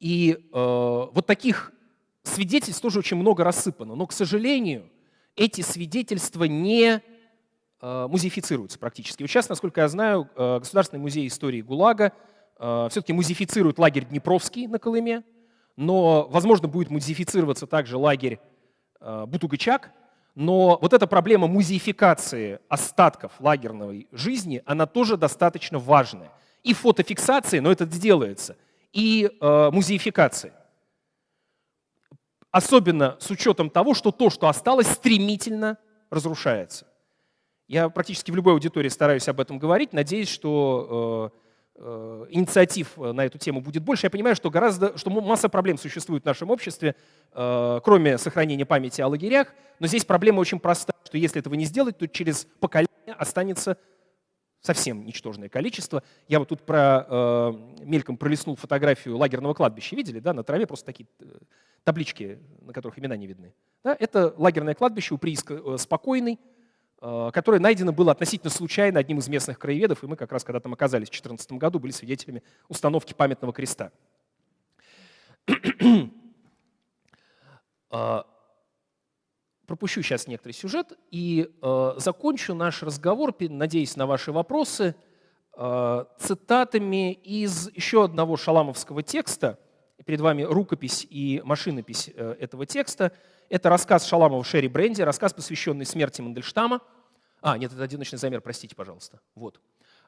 И 0.00 0.32
э, 0.32 0.38
вот 0.52 1.26
таких 1.26 1.72
свидетельств 2.22 2.82
тоже 2.82 2.98
очень 2.98 3.16
много 3.16 3.44
рассыпано, 3.44 3.94
но, 3.94 4.06
к 4.06 4.12
сожалению, 4.12 4.88
эти 5.36 5.60
свидетельства 5.62 6.44
не 6.44 7.00
э, 7.80 8.06
музеифицируются 8.08 8.78
практически. 8.78 9.22
Вот 9.22 9.28
сейчас, 9.28 9.48
насколько 9.48 9.80
я 9.80 9.88
знаю, 9.88 10.28
э, 10.36 10.58
Государственный 10.58 11.00
музей 11.00 11.26
истории 11.26 11.62
ГУЛАГа 11.62 12.12
э, 12.58 12.88
все-таки 12.90 13.12
музеифицирует 13.12 13.78
лагерь 13.78 14.04
Днепровский 14.04 14.66
на 14.66 14.78
Колыме, 14.78 15.24
но, 15.76 16.28
возможно, 16.28 16.68
будет 16.68 16.90
музеифицироваться 16.90 17.66
также 17.66 17.96
лагерь 17.96 18.38
Бутугачак, 19.00 19.90
но 20.36 20.78
вот 20.80 20.92
эта 20.92 21.08
проблема 21.08 21.48
музеификации 21.48 22.60
остатков 22.68 23.32
лагерной 23.40 24.06
жизни, 24.12 24.62
она 24.64 24.86
тоже 24.86 25.16
достаточно 25.16 25.78
важная. 25.80 26.30
И 26.62 26.72
фотофиксации, 26.72 27.58
но 27.58 27.72
это 27.72 27.84
делается, 27.84 28.56
и 28.92 29.28
музеификации. 29.40 30.52
Особенно 32.52 33.16
с 33.18 33.30
учетом 33.30 33.70
того, 33.70 33.94
что 33.94 34.12
то, 34.12 34.28
что 34.28 34.46
осталось, 34.46 34.86
стремительно 34.86 35.78
разрушается. 36.10 36.86
Я 37.66 37.88
практически 37.88 38.30
в 38.30 38.36
любой 38.36 38.52
аудитории 38.52 38.90
стараюсь 38.90 39.26
об 39.28 39.40
этом 39.40 39.58
говорить, 39.58 39.94
надеюсь, 39.94 40.28
что 40.28 41.32
э, 41.76 41.82
э, 41.82 42.26
инициатив 42.28 42.98
на 42.98 43.24
эту 43.24 43.38
тему 43.38 43.62
будет 43.62 43.82
больше. 43.82 44.04
Я 44.04 44.10
понимаю, 44.10 44.36
что, 44.36 44.50
гораздо, 44.50 44.98
что 44.98 45.08
масса 45.08 45.48
проблем 45.48 45.78
существует 45.78 46.24
в 46.24 46.26
нашем 46.26 46.50
обществе, 46.50 46.94
э, 47.32 47.80
кроме 47.82 48.18
сохранения 48.18 48.66
памяти 48.66 49.00
о 49.00 49.08
лагерях, 49.08 49.54
но 49.78 49.86
здесь 49.86 50.04
проблема 50.04 50.40
очень 50.40 50.60
простая, 50.60 50.96
что 51.06 51.16
если 51.16 51.40
этого 51.40 51.54
не 51.54 51.64
сделать, 51.64 51.96
то 51.96 52.06
через 52.06 52.46
поколение 52.60 53.14
останется 53.16 53.78
совсем 54.62 55.04
ничтожное 55.04 55.48
количество. 55.48 56.02
Я 56.28 56.38
вот 56.38 56.48
тут 56.48 56.62
про, 56.62 57.06
э, 57.08 57.52
мельком 57.84 58.16
пролистнул 58.16 58.56
фотографию 58.56 59.18
лагерного 59.18 59.54
кладбища. 59.54 59.96
Видели, 59.96 60.20
да, 60.20 60.32
на 60.32 60.44
траве 60.44 60.66
просто 60.66 60.86
такие 60.86 61.08
э, 61.20 61.24
таблички, 61.84 62.38
на 62.60 62.72
которых 62.72 62.98
имена 62.98 63.16
не 63.16 63.26
видны. 63.26 63.52
Да, 63.84 63.96
это 63.98 64.34
лагерное 64.38 64.74
кладбище 64.74 65.14
у 65.14 65.18
прииска 65.18 65.54
э, 65.54 65.76
«Спокойный», 65.78 66.38
э, 67.00 67.30
которое 67.34 67.58
найдено 67.58 67.92
было 67.92 68.12
относительно 68.12 68.50
случайно 68.50 69.00
одним 69.00 69.18
из 69.18 69.28
местных 69.28 69.58
краеведов, 69.58 70.04
и 70.04 70.06
мы 70.06 70.16
как 70.16 70.30
раз, 70.30 70.44
когда 70.44 70.60
там 70.60 70.72
оказались 70.72 71.08
в 71.08 71.10
2014 71.10 71.52
году, 71.52 71.80
были 71.80 71.90
свидетелями 71.90 72.42
установки 72.68 73.12
памятного 73.12 73.52
креста. 73.52 73.90
Пропущу 79.72 80.02
сейчас 80.02 80.26
некоторый 80.26 80.52
сюжет 80.52 80.92
и 81.10 81.48
э, 81.62 81.92
закончу 81.96 82.52
наш 82.52 82.82
разговор, 82.82 83.34
надеясь 83.40 83.96
на 83.96 84.04
ваши 84.04 84.30
вопросы, 84.30 84.94
э, 85.56 86.04
цитатами 86.18 87.14
из 87.14 87.70
еще 87.74 88.04
одного 88.04 88.36
шаламовского 88.36 89.02
текста. 89.02 89.58
Перед 90.04 90.20
вами 90.20 90.42
рукопись 90.42 91.06
и 91.08 91.40
машинопись 91.42 92.10
э, 92.14 92.36
этого 92.38 92.66
текста. 92.66 93.12
Это 93.48 93.70
рассказ 93.70 94.04
Шаламова 94.04 94.44
Шерри 94.44 94.68
Бренди, 94.68 95.00
рассказ, 95.00 95.32
посвященный 95.32 95.86
смерти 95.86 96.20
Мандельштама. 96.20 96.82
А, 97.40 97.56
нет, 97.56 97.72
это 97.72 97.82
одиночный 97.82 98.18
замер, 98.18 98.42
простите, 98.42 98.76
пожалуйста. 98.76 99.20
Вот. 99.34 99.58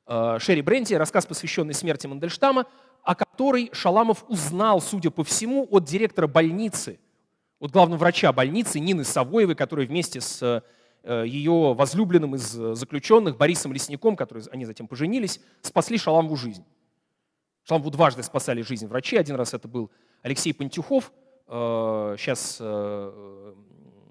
Э, 0.06 0.36
Шерри 0.40 0.60
Бренди, 0.60 0.92
рассказ, 0.92 1.24
посвященный 1.24 1.72
смерти 1.72 2.06
Мандельштама, 2.06 2.66
о 3.02 3.14
которой 3.14 3.70
Шаламов 3.72 4.26
узнал, 4.28 4.82
судя 4.82 5.10
по 5.10 5.24
всему, 5.24 5.66
от 5.70 5.84
директора 5.84 6.26
больницы– 6.26 7.00
от 7.64 7.70
главного 7.70 7.98
врача 7.98 8.30
больницы 8.30 8.78
Нины 8.78 9.04
Савоевой, 9.04 9.54
которая 9.54 9.86
вместе 9.86 10.20
с 10.20 10.62
э, 11.02 11.24
ее 11.26 11.72
возлюбленным 11.72 12.34
из 12.34 12.50
заключенных 12.50 13.38
Борисом 13.38 13.72
Лесником, 13.72 14.16
которые 14.16 14.44
они 14.52 14.66
затем 14.66 14.86
поженились, 14.86 15.40
спасли 15.62 15.96
Шаламову 15.96 16.36
жизнь. 16.36 16.62
Шаламову 17.66 17.90
дважды 17.90 18.22
спасали 18.22 18.60
жизнь 18.60 18.86
врачи. 18.86 19.16
Один 19.16 19.36
раз 19.36 19.54
это 19.54 19.66
был 19.66 19.90
Алексей 20.20 20.52
Пантюхов. 20.52 21.10
Сейчас, 21.46 22.58
э, 22.60 22.64
э, 22.66 23.54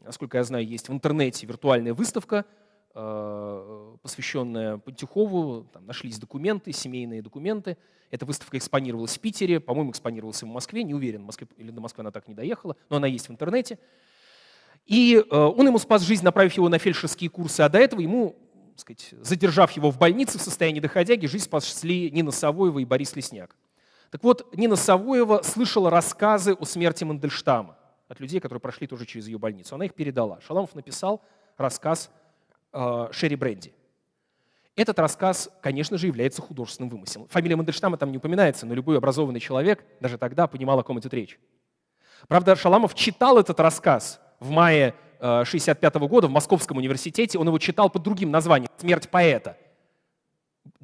насколько 0.04 0.40
я 0.40 0.44
знаю, 0.44 0.66
есть 0.66 0.90
в 0.90 0.92
интернете 0.92 1.46
виртуальная 1.46 1.94
выставка 1.94 2.46
Э, 2.96 3.96
посвященная 4.04 4.78
Пантюхову. 4.78 5.64
Там 5.74 5.88
нашлись 5.88 6.20
документы, 6.20 6.72
семейные 6.72 7.24
документы. 7.24 7.76
Эта 8.14 8.26
выставка 8.26 8.58
экспонировалась 8.58 9.18
в 9.18 9.20
Питере, 9.20 9.60
по-моему, 9.60 9.92
экспонировалась 9.92 10.42
и 10.42 10.46
в 10.46 10.50
Москве. 10.50 10.84
Не 10.84 10.94
уверен, 10.94 11.24
Москве, 11.24 11.48
или 11.58 11.72
до 11.72 11.82
Москвы 11.82 12.02
она 12.02 12.12
так 12.12 12.28
не 12.28 12.36
доехала, 12.36 12.76
но 12.90 12.98
она 12.98 13.08
есть 13.08 13.28
в 13.28 13.32
интернете. 13.32 13.80
И 14.86 15.16
э, 15.16 15.36
он 15.36 15.66
ему 15.66 15.80
спас 15.80 16.04
жизнь, 16.04 16.24
направив 16.24 16.54
его 16.54 16.70
на 16.70 16.78
фельдшерские 16.78 17.30
курсы, 17.30 17.62
а 17.62 17.70
до 17.70 17.80
этого 17.80 18.02
ему, 18.02 18.36
так 18.72 18.80
сказать, 18.80 19.14
задержав 19.22 19.72
его 19.72 19.92
в 19.92 19.98
больнице 19.98 20.38
в 20.38 20.42
состоянии 20.42 20.80
доходяги, 20.80 21.26
жизнь 21.26 21.46
спасли 21.46 22.12
Нина 22.12 22.32
Савоева 22.32 22.80
и 22.80 22.86
Борис 22.86 23.16
Лесняк. 23.16 23.56
Так 24.12 24.24
вот, 24.24 24.56
Нина 24.56 24.76
Савоева 24.76 25.42
слышала 25.44 25.90
рассказы 25.90 26.54
о 26.54 26.66
смерти 26.66 27.04
Мандельштама 27.04 27.78
от 28.10 28.20
людей, 28.20 28.40
которые 28.40 28.62
прошли 28.62 28.86
тоже 28.86 29.06
через 29.06 29.28
ее 29.28 29.40
больницу. 29.40 29.76
Она 29.76 29.86
их 29.86 29.94
передала. 29.96 30.40
Шаламов 30.42 30.76
написал 30.76 31.24
рассказ 31.58 32.12
Э, 32.74 33.08
Шерри 33.12 33.36
Бренди. 33.36 33.72
Этот 34.76 34.98
рассказ, 34.98 35.50
конечно 35.62 35.98
же, 35.98 36.08
является 36.08 36.42
художественным 36.42 36.90
вымыслом. 36.90 37.28
Фамилия 37.28 37.56
Мандельштама 37.56 37.98
там 37.98 38.12
не 38.12 38.18
упоминается, 38.18 38.66
но 38.66 38.74
любой 38.74 38.98
образованный 38.98 39.40
человек 39.40 39.86
даже 40.00 40.18
тогда 40.18 40.48
понимал, 40.48 40.80
о 40.80 40.84
ком 40.84 41.00
идет 41.00 41.14
речь. 41.14 41.40
Правда, 42.28 42.56
Шаламов 42.56 42.96
читал 42.96 43.38
этот 43.38 43.60
рассказ 43.60 44.20
в 44.40 44.50
мае 44.50 44.96
1965 45.20 45.96
э, 45.96 46.00
года 46.08 46.28
в 46.28 46.32
Московском 46.32 46.78
университете. 46.78 47.38
Он 47.38 47.48
его 47.48 47.60
читал 47.60 47.90
под 47.90 48.02
другим 48.02 48.32
названием 48.32 48.70
«Смерть 48.78 49.10
поэта» 49.10 49.58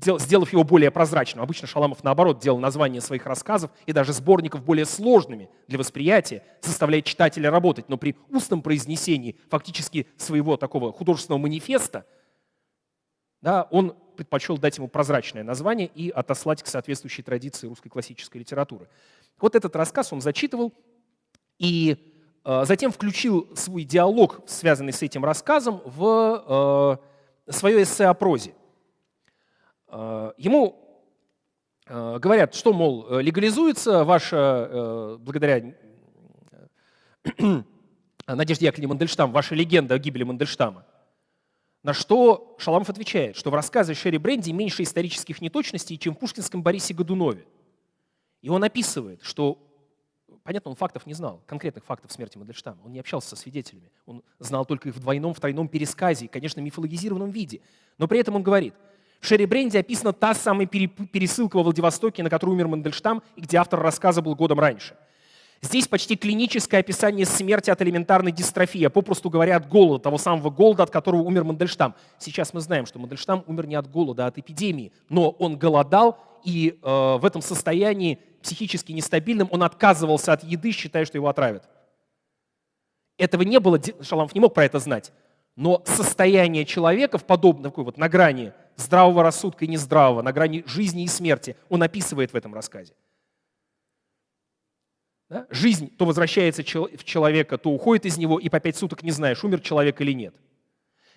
сделав 0.02 0.52
его 0.54 0.64
более 0.64 0.92
прозрачным. 0.92 1.44
Обычно 1.44 1.68
Шаламов, 1.68 2.04
наоборот, 2.04 2.40
делал 2.40 2.60
названия 2.60 3.02
своих 3.02 3.26
рассказов 3.26 3.72
и 3.86 3.92
даже 3.92 4.14
сборников 4.14 4.64
более 4.64 4.86
сложными 4.86 5.50
для 5.68 5.78
восприятия, 5.78 6.44
заставляя 6.62 7.02
читателя 7.02 7.52
работать. 7.52 7.90
Но 7.90 7.98
при 7.98 8.16
устном 8.30 8.62
произнесении 8.62 9.36
фактически 9.50 10.08
своего 10.18 10.58
такого 10.58 10.92
художественного 10.94 11.42
манифеста 11.42 12.06
да, 13.42 13.68
он 13.72 13.96
предпочел 14.16 14.58
дать 14.58 14.78
ему 14.78 14.88
прозрачное 14.90 15.44
название 15.44 15.88
и 15.88 16.10
отослать 16.10 16.62
к 16.62 16.68
соответствующей 16.68 17.24
традиции 17.24 17.68
русской 17.68 17.90
классической 17.90 18.40
литературы. 18.40 18.90
Вот 19.40 19.56
этот 19.56 19.76
рассказ 19.76 20.12
он 20.12 20.20
зачитывал 20.20 20.74
и 21.58 22.14
э, 22.44 22.66
затем 22.66 22.92
включил 22.92 23.50
свой 23.56 23.84
диалог, 23.86 24.42
связанный 24.46 24.92
с 24.92 25.02
этим 25.02 25.24
рассказом, 25.24 25.82
в 25.86 27.00
э, 27.48 27.52
свое 27.52 27.84
эссе 27.84 28.08
о 28.08 28.14
прозе. 28.14 28.54
Э, 29.88 30.34
ему 30.38 31.08
э, 31.88 32.20
говорят, 32.20 32.54
что, 32.56 32.74
мол, 32.74 33.20
легализуется 33.20 34.04
ваша, 34.04 34.68
э, 34.70 35.18
благодаря 35.20 35.74
Надежде 38.28 38.66
Яковлевне 38.66 38.90
Мандельштам, 38.90 39.32
ваша 39.32 39.56
легенда 39.56 39.96
о 39.96 39.98
гибели 39.98 40.24
Мандельштама. 40.24 40.86
На 41.84 41.94
что 41.94 42.56
Шаламов 42.60 42.90
отвечает, 42.90 43.38
что 43.38 43.52
в 43.52 43.54
рассказе 43.54 43.94
Шерри 43.94 44.18
Бренди 44.18 44.52
меньше 44.52 44.84
исторических 44.84 45.42
неточностей, 45.42 45.98
чем 45.98 46.14
в 46.14 46.20
пушкинском 46.20 46.62
Борисе 46.62 46.94
Годунове. 46.94 47.46
И 48.42 48.50
он 48.50 48.64
описывает, 48.64 49.22
что, 49.24 49.58
понятно, 50.44 50.72
он 50.72 50.76
фактов 50.76 51.06
не 51.06 51.14
знал, 51.14 51.42
конкретных 51.46 51.86
фактов 51.86 52.12
смерти 52.12 52.38
Мандельштама. 52.38 52.82
Он 52.84 52.92
не 52.92 53.00
общался 53.00 53.30
со 53.30 53.36
свидетелями. 53.38 53.92
Он 54.06 54.24
знал 54.40 54.66
только 54.66 54.90
их 54.90 54.96
в 54.96 55.00
двойном, 55.00 55.34
в 55.34 55.40
тройном 55.40 55.70
пересказе, 55.70 56.28
конечно, 56.28 56.60
мифологизированном 56.60 57.32
виде. 57.32 57.62
Но 57.98 58.08
при 58.08 58.20
этом 58.20 58.36
он 58.36 58.44
говорит, 58.44 58.74
в 59.22 59.26
Шерри 59.26 59.46
Бренди 59.46 59.78
описана 59.78 60.12
та 60.12 60.34
самая 60.34 60.68
пересылка 60.68 61.56
во 61.58 61.64
Владивостоке, 61.64 62.24
на 62.24 62.30
которой 62.30 62.52
умер 62.52 62.68
Мандельштам, 62.68 63.24
и 63.38 63.42
где 63.42 63.58
автор 63.58 63.80
рассказа 63.82 64.22
был 64.22 64.36
годом 64.36 64.60
раньше– 64.60 64.98
Здесь 65.62 65.88
почти 65.88 66.16
клиническое 66.16 66.80
описание 66.80 67.26
смерти 67.26 67.70
от 67.70 67.82
элементарной 67.82 68.32
дистрофии, 68.32 68.86
а 68.86 68.90
попросту 68.90 69.30
говоря, 69.30 69.58
от 69.58 69.68
голода, 69.68 70.04
того 70.04 70.18
самого 70.18 70.50
голода, 70.50 70.84
от 70.84 70.90
которого 70.90 71.22
умер 71.22 71.44
Мандельштам. 71.44 71.96
Сейчас 72.18 72.54
мы 72.54 72.62
знаем, 72.62 72.86
что 72.86 72.98
Мандельштам 72.98 73.44
умер 73.46 73.68
не 73.68 73.76
от 73.76 73.90
голода, 73.92 74.26
а 74.26 74.28
от 74.28 74.38
эпидемии, 74.38 74.94
но 75.10 75.32
он 75.32 75.58
голодал, 75.58 76.18
и 76.46 76.80
э, 76.82 77.18
в 77.18 77.26
этом 77.26 77.42
состоянии 77.42 78.20
психически 78.42 78.94
нестабильным 78.94 79.50
он 79.52 79.64
отказывался 79.64 80.32
от 80.32 80.46
еды, 80.46 80.72
считая, 80.72 81.04
что 81.04 81.18
его 81.18 81.28
отравят. 81.28 81.68
Этого 83.18 83.42
не 83.42 83.60
было, 83.60 83.82
Шаламов 84.02 84.34
не 84.34 84.40
мог 84.40 84.54
про 84.54 84.64
это 84.64 84.80
знать, 84.80 85.12
но 85.58 85.84
состояние 85.86 86.64
человека 86.64 87.18
в 87.18 87.26
подобном, 87.26 87.64
такой 87.72 87.84
вот 87.84 87.98
на 87.98 88.08
грани 88.08 88.54
здравого 88.78 89.24
рассудка 89.24 89.66
и 89.66 89.68
нездравого, 89.68 90.22
на 90.22 90.32
грани 90.32 90.64
жизни 90.66 91.04
и 91.04 91.08
смерти, 91.08 91.58
он 91.68 91.84
описывает 91.84 92.32
в 92.32 92.36
этом 92.38 92.54
рассказе. 92.54 92.94
Да? 95.30 95.46
Жизнь 95.52 95.96
то 95.96 96.06
возвращается 96.06 96.64
в 96.64 97.04
человека, 97.04 97.58
то 97.58 97.70
уходит 97.70 98.06
из 98.06 98.18
него, 98.18 98.40
и 98.40 98.50
по 98.50 98.60
пять 98.60 98.78
суток 98.78 99.04
не 99.04 99.12
знаешь, 99.12 99.44
умер 99.44 99.62
человек 99.62 100.02
или 100.02 100.12
нет. 100.12 100.36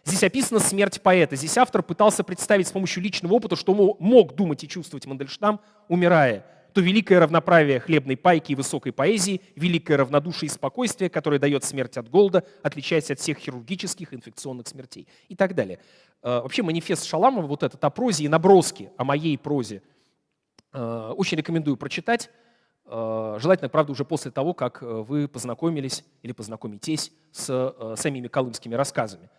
Здесь 0.04 0.22
описана 0.24 0.60
смерть 0.60 1.00
поэта. 1.00 1.36
Здесь 1.36 1.56
автор 1.56 1.82
пытался 1.82 2.24
представить 2.24 2.66
с 2.66 2.72
помощью 2.72 3.02
личного 3.02 3.34
опыта, 3.34 3.56
что 3.56 3.96
мог 3.98 4.34
думать 4.34 4.62
и 4.64 4.68
чувствовать 4.68 5.06
Мандельштам, 5.06 5.60
умирая. 5.88 6.44
То 6.74 6.80
великое 6.80 7.20
равноправие 7.20 7.80
хлебной 7.80 8.16
пайки 8.16 8.52
и 8.52 8.54
высокой 8.54 8.92
поэзии, 8.92 9.42
великое 9.56 9.98
равнодушие 9.98 10.48
и 10.48 10.50
спокойствие, 10.50 11.08
которое 11.08 11.38
дает 11.38 11.64
смерть 11.64 11.96
от 11.96 12.08
голода, 12.08 12.44
отличаясь 12.62 13.10
от 13.10 13.20
всех 13.20 13.38
хирургических 13.38 14.12
инфекционных 14.12 14.66
смертей 14.66 15.06
и 15.28 15.36
так 15.36 15.54
далее. 15.54 15.78
А, 16.22 16.40
вообще 16.40 16.62
манифест 16.62 17.04
Шаламова, 17.04 17.46
вот 17.46 17.62
этот 17.62 17.82
о 17.84 17.90
прозе 17.90 18.24
и 18.24 18.28
наброски 18.28 18.90
о 18.96 19.04
моей 19.04 19.36
прозе, 19.38 19.82
а, 20.72 21.12
очень 21.12 21.38
рекомендую 21.38 21.76
прочитать. 21.76 22.30
Э, 22.86 23.38
желательно, 23.40 23.68
правда, 23.68 23.92
уже 23.92 24.04
после 24.04 24.30
того, 24.30 24.54
как 24.54 24.82
э, 24.82 24.86
вы 24.86 25.28
познакомились 25.28 26.04
или 26.22 26.32
познакомитесь 26.32 27.12
с 27.30 27.48
э, 27.50 27.94
самими 27.96 28.28
колымскими 28.28 28.74
рассказами. 28.74 29.30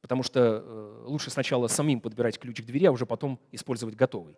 Потому 0.00 0.22
что 0.22 1.04
лучше 1.04 1.30
сначала 1.30 1.68
самим 1.68 2.00
подбирать 2.00 2.38
ключ 2.38 2.60
к 2.60 2.64
двери, 2.64 2.86
а 2.86 2.92
уже 2.92 3.06
потом 3.06 3.38
использовать 3.52 3.94
готовый. 3.94 4.36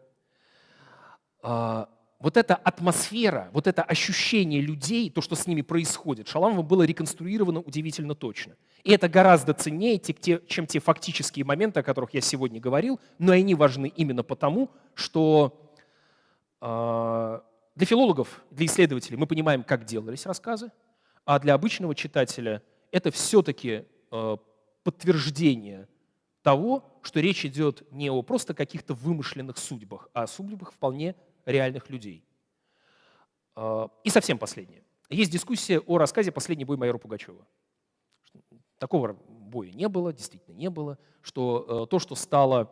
А, 1.43 1.89
вот 2.19 2.37
эта 2.37 2.55
атмосфера, 2.55 3.49
вот 3.53 3.67
это 3.67 3.83
ощущение 3.83 4.61
людей, 4.61 5.11
то, 5.11 5.23
что 5.23 5.35
с 5.35 5.47
ними 5.47 5.63
происходит, 5.63 6.29
Шаламовым 6.29 6.67
было 6.67 6.83
реконструировано 6.83 7.61
удивительно 7.61 8.15
точно. 8.15 8.57
И 8.83 8.93
это 8.93 9.09
гораздо 9.09 9.55
ценнее, 9.55 9.99
чем 9.99 10.67
те 10.67 10.81
фактические 10.81 11.47
моменты, 11.47 11.81
о 11.81 11.83
которых 11.83 12.13
я 12.13 12.21
сегодня 12.21 12.61
говорил, 12.61 13.01
но 13.19 13.33
они 13.33 13.55
важны 13.55 13.89
именно 13.95 14.23
потому, 14.23 14.71
что 14.95 15.75
а, 16.61 17.43
для 17.75 17.87
филологов, 17.87 18.43
для 18.51 18.67
исследователей 18.67 19.17
мы 19.17 19.27
понимаем, 19.27 19.65
как 19.65 19.85
делались 19.85 20.27
рассказы, 20.27 20.71
а 21.25 21.39
для 21.39 21.55
обычного 21.55 21.95
читателя 21.95 22.63
это 22.93 23.11
все-таки 23.11 23.87
э, 24.11 24.37
подтверждение 24.85 25.89
того, 26.43 26.85
что 27.03 27.21
речь 27.21 27.45
идет 27.45 27.91
не 27.91 28.11
о 28.11 28.23
просто 28.23 28.55
каких-то 28.55 28.95
вымышленных 28.95 29.59
судьбах, 29.59 30.09
а 30.13 30.25
о 30.25 30.27
судьбах 30.27 30.73
вполне 30.73 31.17
реальных 31.47 31.91
людей. 31.91 32.25
Э, 33.57 33.89
и 34.05 34.11
совсем 34.11 34.39
последнее. 34.39 34.85
Есть 35.11 35.33
дискуссия 35.33 35.81
о 35.81 35.99
рассказе 35.99 36.31
«Последний 36.31 36.65
бой 36.65 36.77
майора 36.77 36.99
Пугачева». 36.99 37.47
Такого 38.79 39.15
боя 39.29 39.73
не 39.73 39.89
было, 39.89 40.13
действительно 40.13 40.55
не 40.55 40.71
было, 40.71 40.99
что 41.23 41.85
э, 41.85 41.91
то, 41.91 41.99
что 41.99 42.15
стало 42.15 42.71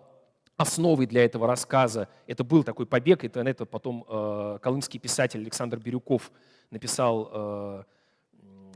основой 0.62 1.06
для 1.06 1.24
этого 1.24 1.46
рассказа. 1.46 2.08
Это 2.26 2.44
был 2.44 2.64
такой 2.64 2.86
побег, 2.86 3.24
это, 3.24 3.40
это 3.40 3.66
потом 3.66 4.04
э, 4.08 4.58
колымский 4.62 4.98
писатель 4.98 5.40
Александр 5.40 5.78
Бирюков 5.78 6.32
написал 6.70 7.30
э, 7.32 7.82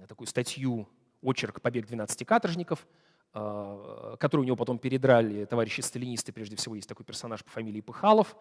такую 0.07 0.27
статью 0.27 0.89
«Очерк 1.23 1.61
«Побег 1.61 1.87
12 1.87 2.27
каторжников», 2.27 2.87
э, 3.35 4.17
которую 4.21 4.45
у 4.45 4.47
него 4.47 4.57
потом 4.57 4.79
передрали 4.79 5.45
товарищи 5.45 5.81
сталинисты, 5.81 6.33
прежде 6.33 6.57
всего 6.57 6.75
есть 6.75 6.89
такой 6.89 7.05
персонаж 7.05 7.45
по 7.45 7.51
фамилии 7.51 7.81
Пыхалов, 7.81 8.37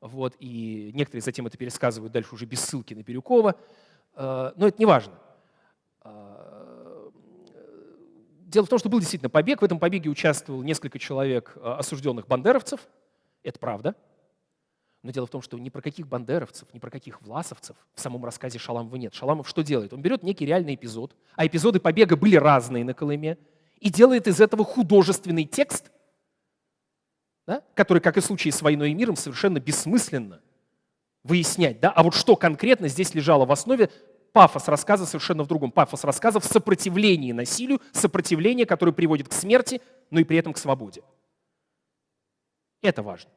вот, 0.00 0.36
и 0.38 0.92
некоторые 0.94 1.22
затем 1.22 1.46
это 1.46 1.58
пересказывают 1.58 2.12
дальше 2.12 2.34
уже 2.34 2.46
без 2.46 2.60
ссылки 2.60 2.94
на 2.94 3.02
Бирюкова, 3.02 3.56
э, 4.14 4.52
но 4.56 4.68
это 4.68 4.78
не 4.78 4.86
важно. 4.86 5.14
Дело 8.50 8.66
в 8.66 8.68
том, 8.68 8.80
что 8.80 8.88
был 8.88 8.98
действительно 8.98 9.30
побег. 9.30 9.62
В 9.62 9.64
этом 9.64 9.78
побеге 9.78 10.10
участвовал 10.10 10.62
несколько 10.62 10.98
человек, 10.98 11.52
э, 11.54 11.60
осужденных 11.60 12.26
бандеровцев. 12.26 12.80
Это 13.44 13.60
правда. 13.60 13.94
Но 15.04 15.12
дело 15.12 15.26
в 15.26 15.30
том, 15.30 15.40
что 15.40 15.56
ни 15.56 15.68
про 15.68 15.80
каких 15.80 16.08
бандеровцев, 16.08 16.66
ни 16.74 16.80
про 16.80 16.90
каких 16.90 17.22
власовцев 17.22 17.76
в 17.94 18.00
самом 18.00 18.24
рассказе 18.24 18.58
Шаламова 18.58 18.96
нет. 18.96 19.14
Шаламов 19.14 19.48
что 19.48 19.62
делает? 19.62 19.92
Он 19.92 20.02
берет 20.02 20.24
некий 20.24 20.46
реальный 20.46 20.74
эпизод, 20.74 21.14
а 21.36 21.46
эпизоды 21.46 21.78
побега 21.78 22.16
были 22.16 22.34
разные 22.34 22.84
на 22.84 22.92
Колыме, 22.92 23.38
и 23.78 23.88
делает 23.88 24.26
из 24.26 24.40
этого 24.40 24.64
художественный 24.64 25.44
текст, 25.44 25.92
да, 27.46 27.62
который, 27.74 28.00
как 28.00 28.16
и 28.16 28.20
в 28.20 28.24
случае 28.24 28.52
с 28.52 28.60
«Войной 28.62 28.90
и 28.90 28.94
миром», 28.94 29.14
совершенно 29.14 29.60
бессмысленно 29.60 30.40
выяснять. 31.22 31.80
Да? 31.80 31.90
А 31.92 32.02
вот 32.02 32.14
что 32.14 32.34
конкретно 32.34 32.88
здесь 32.88 33.14
лежало 33.14 33.46
в 33.46 33.52
основе, 33.52 33.90
пафос 34.32 34.68
рассказа 34.68 35.06
совершенно 35.06 35.42
в 35.42 35.46
другом. 35.46 35.70
Пафос 35.70 36.04
рассказа 36.04 36.40
в 36.40 36.44
сопротивлении 36.44 37.32
насилию, 37.32 37.80
сопротивление, 37.92 38.66
которое 38.66 38.92
приводит 38.92 39.28
к 39.28 39.32
смерти, 39.32 39.80
но 40.10 40.20
и 40.20 40.24
при 40.24 40.36
этом 40.36 40.52
к 40.52 40.58
свободе. 40.58 41.02
Это 42.82 43.02
важно. 43.02 43.30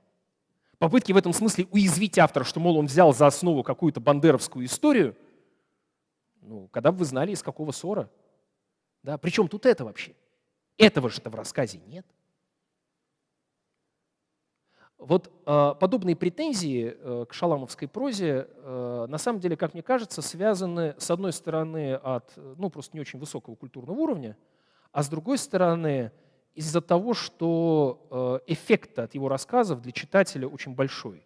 Попытки 0.77 1.11
в 1.11 1.17
этом 1.17 1.33
смысле 1.33 1.67
уязвить 1.71 2.17
автора, 2.17 2.43
что, 2.43 2.59
мол, 2.59 2.77
он 2.77 2.87
взял 2.87 3.13
за 3.13 3.27
основу 3.27 3.63
какую-то 3.63 3.99
бандеровскую 3.99 4.65
историю, 4.65 5.15
ну, 6.41 6.67
когда 6.69 6.91
бы 6.91 6.99
вы 6.99 7.05
знали, 7.05 7.31
из 7.31 7.41
какого 7.41 7.71
ссора. 7.71 8.09
Да? 9.01 9.17
Причем 9.17 9.47
тут 9.47 9.65
это 9.65 9.85
вообще? 9.85 10.13
Этого 10.77 11.09
же-то 11.09 11.29
в 11.29 11.35
рассказе 11.35 11.79
нет. 11.87 12.05
Вот 15.05 15.29
э, 15.45 15.73
подобные 15.81 16.15
претензии 16.15 16.95
э, 16.95 17.25
к 17.27 17.33
шаламовской 17.33 17.89
прозе, 17.89 18.47
э, 18.55 19.05
на 19.09 19.17
самом 19.17 19.41
деле, 19.41 19.57
как 19.57 19.73
мне 19.73 19.83
кажется, 19.83 20.21
связаны, 20.21 20.95
с 20.97 21.11
одной 21.11 21.33
стороны, 21.33 21.95
от 21.95 22.31
ну, 22.37 22.69
просто 22.69 22.95
не 22.95 23.01
очень 23.01 23.19
высокого 23.19 23.55
культурного 23.55 23.97
уровня, 23.99 24.37
а 24.93 25.03
с 25.03 25.09
другой 25.09 25.39
стороны, 25.39 26.13
из-за 26.55 26.79
того, 26.79 27.13
что 27.13 28.41
эффект 28.45 28.99
от 28.99 29.15
его 29.15 29.27
рассказов 29.27 29.81
для 29.81 29.91
читателя 29.91 30.47
очень 30.47 30.73
большой. 30.73 31.25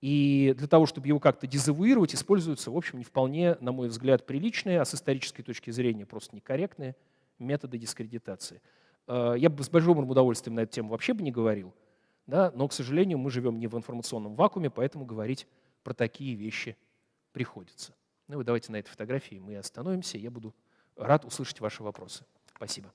И 0.00 0.52
для 0.58 0.66
того, 0.66 0.84
чтобы 0.84 1.06
его 1.06 1.20
как-то 1.20 1.46
дезавуировать, 1.46 2.14
используются, 2.14 2.72
в 2.72 2.76
общем, 2.76 2.98
не 2.98 3.04
вполне, 3.04 3.56
на 3.60 3.72
мой 3.72 3.88
взгляд, 3.88 4.26
приличные, 4.26 4.80
а 4.80 4.84
с 4.84 4.94
исторической 4.94 5.44
точки 5.44 5.70
зрения 5.70 6.04
просто 6.04 6.34
некорректные 6.34 6.96
методы 7.38 7.78
дискредитации. 7.78 8.60
Я 9.06 9.48
бы 9.48 9.62
с 9.62 9.70
большим 9.70 10.10
удовольствием 10.10 10.56
на 10.56 10.60
эту 10.60 10.72
тему 10.72 10.90
вообще 10.90 11.14
бы 11.14 11.22
не 11.22 11.30
говорил, 11.30 11.72
да? 12.26 12.50
но, 12.54 12.68
к 12.68 12.72
сожалению, 12.72 13.18
мы 13.18 13.30
живем 13.30 13.58
не 13.58 13.66
в 13.66 13.76
информационном 13.76 14.34
вакууме, 14.34 14.70
поэтому 14.70 15.04
говорить 15.04 15.46
про 15.82 15.94
такие 15.94 16.34
вещи 16.34 16.76
приходится. 17.32 17.94
Ну 18.28 18.36
вот 18.36 18.46
давайте 18.46 18.72
на 18.72 18.76
этой 18.76 18.88
фотографии 18.88 19.36
мы 19.36 19.56
остановимся. 19.56 20.16
Я 20.18 20.30
буду 20.30 20.54
рад 20.96 21.24
услышать 21.24 21.60
ваши 21.60 21.82
вопросы. 21.82 22.24
Спасибо. 22.56 22.92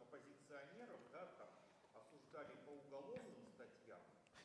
оппозиционеров, 0.00 1.00
да, 1.10 1.26
там, 1.38 1.48
осуждали 1.94 2.54
по 2.66 2.70
уголовно, 2.70 3.32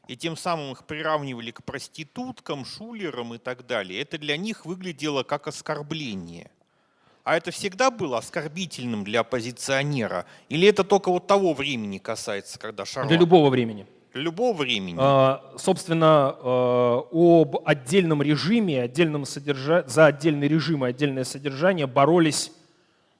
и 0.07 0.15
тем 0.15 0.37
самым 0.37 0.71
их 0.71 0.85
приравнивали 0.85 1.51
к 1.51 1.63
проституткам, 1.63 2.65
шулерам 2.65 3.33
и 3.33 3.37
так 3.37 3.67
далее, 3.67 4.01
это 4.01 4.17
для 4.17 4.37
них 4.37 4.65
выглядело 4.65 5.23
как 5.23 5.47
оскорбление. 5.47 6.49
А 7.23 7.35
это 7.35 7.51
всегда 7.51 7.91
было 7.91 8.19
оскорбительным 8.19 9.03
для 9.03 9.19
оппозиционера? 9.19 10.25
Или 10.47 10.65
это 10.67 10.85
только 10.85 11.11
вот 11.11 11.27
того 11.27 11.53
времени 11.53 11.97
касается, 11.97 12.57
когда 12.57 12.85
Шарлот? 12.85 13.09
Для 13.09 13.17
любого 13.17 13.49
времени. 13.49 13.85
Для 14.13 14.23
любого 14.23 14.55
времени. 14.55 14.95
А, 14.97 15.53
собственно, 15.57 16.33
а, 16.39 17.03
об 17.11 17.57
отдельном 17.65 18.21
режиме, 18.21 18.81
отдельном 18.81 19.25
содержа... 19.25 19.83
за 19.87 20.05
отдельный 20.05 20.47
режим 20.47 20.85
и 20.85 20.89
отдельное 20.89 21.25
содержание 21.25 21.85
боролись 21.85 22.53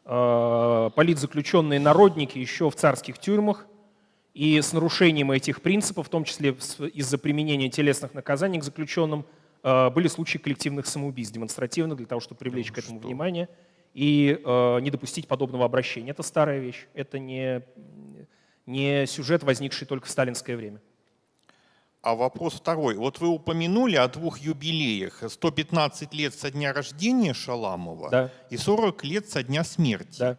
а, 0.06 0.90
политзаключенные 0.92 1.82
народники 1.82 2.38
еще 2.38 2.70
в 2.70 2.76
царских 2.76 3.20
тюрьмах. 3.20 3.66
И 4.38 4.62
с 4.62 4.72
нарушением 4.72 5.32
этих 5.32 5.64
принципов, 5.64 6.06
в 6.06 6.10
том 6.12 6.24
числе 6.24 6.52
из-за 6.94 7.18
применения 7.18 7.72
телесных 7.72 8.14
наказаний 8.14 8.60
к 8.60 8.64
заключенным, 8.64 9.26
были 9.64 10.08
случаи 10.08 10.38
коллективных 10.38 10.86
самоубийств 10.86 11.34
демонстративных 11.34 11.98
для 11.98 12.06
того, 12.06 12.22
чтобы 12.22 12.38
привлечь 12.38 12.68
ну, 12.68 12.76
к 12.76 12.78
этому 12.78 13.00
что? 13.00 13.08
внимание 13.08 13.50
и 13.96 14.40
э, 14.46 14.80
не 14.82 14.92
допустить 14.92 15.28
подобного 15.28 15.66
обращения. 15.66 16.12
Это 16.12 16.22
старая 16.22 16.60
вещь, 16.60 16.86
это 16.94 17.18
не, 17.18 17.64
не 18.68 19.08
сюжет, 19.08 19.42
возникший 19.42 19.88
только 19.88 20.06
в 20.06 20.12
сталинское 20.12 20.56
время. 20.56 20.80
А 22.04 22.14
вопрос 22.14 22.54
второй. 22.54 22.94
Вот 22.94 23.20
вы 23.20 23.30
упомянули 23.30 23.96
о 23.96 24.08
двух 24.08 24.38
юбилеях. 24.38 25.24
115 25.28 26.14
лет 26.14 26.36
со 26.36 26.52
дня 26.52 26.74
рождения 26.74 27.34
Шаламова 27.34 28.10
да. 28.12 28.32
и 28.52 28.58
40 28.58 29.04
лет 29.04 29.28
со 29.28 29.42
дня 29.42 29.64
смерти. 29.64 30.20
Да. 30.20 30.38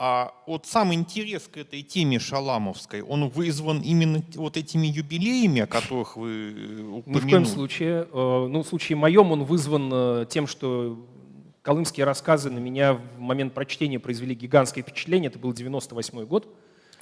А 0.00 0.32
вот 0.46 0.64
сам 0.66 0.94
интерес 0.94 1.48
к 1.48 1.56
этой 1.56 1.82
теме 1.82 2.20
шаламовской, 2.20 3.02
он 3.02 3.28
вызван 3.28 3.80
именно 3.80 4.22
вот 4.36 4.56
этими 4.56 4.86
юбилеями, 4.86 5.62
о 5.62 5.66
которых 5.66 6.16
вы 6.16 6.92
упомянули? 6.92 7.24
Ни 7.24 7.28
в 7.28 7.30
коем 7.30 7.44
случае. 7.46 8.08
Э, 8.12 8.46
ну, 8.48 8.62
в 8.62 8.66
случае 8.66 8.96
моем 8.96 9.32
он 9.32 9.42
вызван 9.42 9.90
э, 9.92 10.26
тем, 10.30 10.46
что 10.46 11.04
Колымские 11.68 12.06
рассказы 12.06 12.50
на 12.50 12.60
меня 12.60 12.94
в 12.94 13.18
момент 13.18 13.52
прочтения 13.52 13.98
произвели 13.98 14.34
гигантское 14.34 14.82
впечатление. 14.82 15.28
Это 15.28 15.38
был 15.38 15.52
98 15.52 16.24
год. 16.24 16.48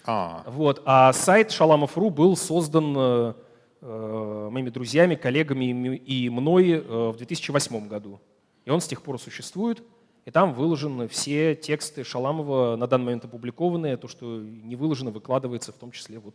А. 0.05 0.43
Вот. 0.47 0.83
а 0.85 1.13
сайт 1.13 1.53
Шаламов.ру 1.53 2.11
был 2.11 2.37
создан 2.37 2.95
э, 2.97 3.35
э 3.83 4.49
моими 4.51 4.71
друзьями, 4.71 5.15
коллегами 5.15 5.97
и 5.97 6.29
мной 6.31 6.71
э, 6.71 6.81
в 6.81 7.17
2008 7.17 7.87
году. 7.87 8.21
И 8.65 8.71
он 8.71 8.81
с 8.81 8.89
тех 8.89 9.03
пор 9.03 9.21
существует. 9.21 9.85
И 10.27 10.31
там 10.33 10.53
выложены 10.53 11.07
все 11.07 11.55
тексты 11.55 12.03
Шаламова, 12.03 12.75
на 12.77 12.89
данный 12.89 13.05
момент 13.05 13.25
опубликованные. 13.25 13.97
То, 13.97 14.09
что 14.09 14.41
не 14.41 14.75
выложено, 14.75 15.13
выкладывается 15.13 15.73
в 15.73 15.77
том 15.77 15.93
числе 15.93 16.19
вот 16.19 16.35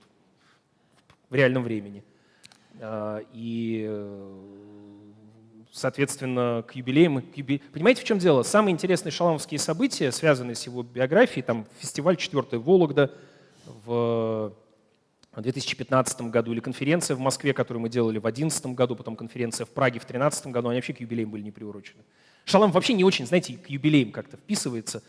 в 1.29 1.35
реальном 1.35 1.63
времени. 1.63 2.01
А, 2.79 3.21
и 3.33 3.85
э, 3.85 4.41
соответственно, 5.73 6.63
к 6.65 6.73
юбилеям. 6.73 7.21
К 7.21 7.35
юби... 7.35 7.61
Понимаете, 7.73 8.01
в 8.01 8.05
чем 8.05 8.17
дело? 8.17 8.43
Самые 8.43 8.71
интересные 8.71 9.11
шаламовские 9.11 9.59
события, 9.59 10.09
связанные 10.13 10.55
с 10.55 10.65
его 10.65 10.83
биографией, 10.83 11.43
там 11.43 11.65
фестиваль 11.79 12.15
«Четвертая 12.15 12.61
Вологда» 12.61 13.11
в 13.65 14.53
2015 15.39 16.21
году 16.23 16.51
или 16.51 16.59
конференция 16.59 17.15
в 17.15 17.19
Москве, 17.19 17.53
которую 17.53 17.81
мы 17.81 17.89
делали 17.89 18.17
в 18.17 18.23
2011 18.23 18.65
году, 18.67 18.95
потом 18.97 19.15
конференция 19.15 19.65
в 19.65 19.69
Праге 19.69 19.99
в 19.99 20.03
2013 20.03 20.47
году, 20.47 20.69
они 20.69 20.77
вообще 20.77 20.93
к 20.93 20.99
юбилеям 20.99 21.31
были 21.31 21.43
не 21.43 21.51
приурочены. 21.51 22.03
Шалам 22.43 22.71
вообще 22.71 22.93
не 22.93 23.05
очень, 23.05 23.25
знаете, 23.25 23.53
к 23.53 23.69
юбилеям 23.69 24.11
как-то 24.11 24.35
вписывается. 24.35 25.01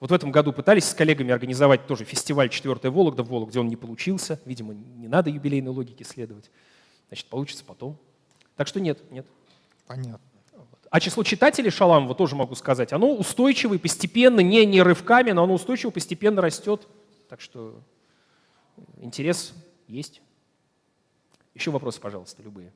Вот 0.00 0.10
в 0.10 0.14
этом 0.14 0.32
году 0.32 0.52
пытались 0.52 0.84
с 0.86 0.94
коллегами 0.94 1.30
организовать 1.32 1.86
тоже 1.86 2.04
фестиваль 2.04 2.48
«Четвертая 2.48 2.90
Вологда» 2.90 3.22
в 3.22 3.28
Вологде, 3.28 3.60
он 3.60 3.68
не 3.68 3.76
получился. 3.76 4.40
Видимо, 4.44 4.74
не 4.74 5.06
надо 5.06 5.30
юбилейной 5.30 5.70
логике 5.70 6.02
следовать. 6.02 6.50
Значит, 7.06 7.26
получится 7.26 7.62
потом. 7.64 7.96
Так 8.56 8.66
что 8.66 8.80
нет, 8.80 8.98
нет. 9.12 9.26
Понятно. 9.86 10.18
А 10.90 11.00
число 11.00 11.22
читателей 11.22 11.70
Шаламова, 11.70 12.14
тоже 12.14 12.34
могу 12.34 12.54
сказать, 12.54 12.92
оно 12.92 13.14
устойчиво 13.14 13.74
и 13.74 13.78
постепенно, 13.78 14.40
не, 14.40 14.66
не 14.66 14.82
рывками, 14.82 15.30
но 15.30 15.44
оно 15.44 15.54
устойчиво 15.54 15.90
постепенно 15.90 16.42
растет. 16.42 16.86
Так 17.28 17.40
что 17.40 17.80
интерес 18.96 19.52
есть. 19.88 20.22
Еще 21.54 21.70
вопросы, 21.70 22.00
пожалуйста, 22.00 22.42
любые. 22.42 22.72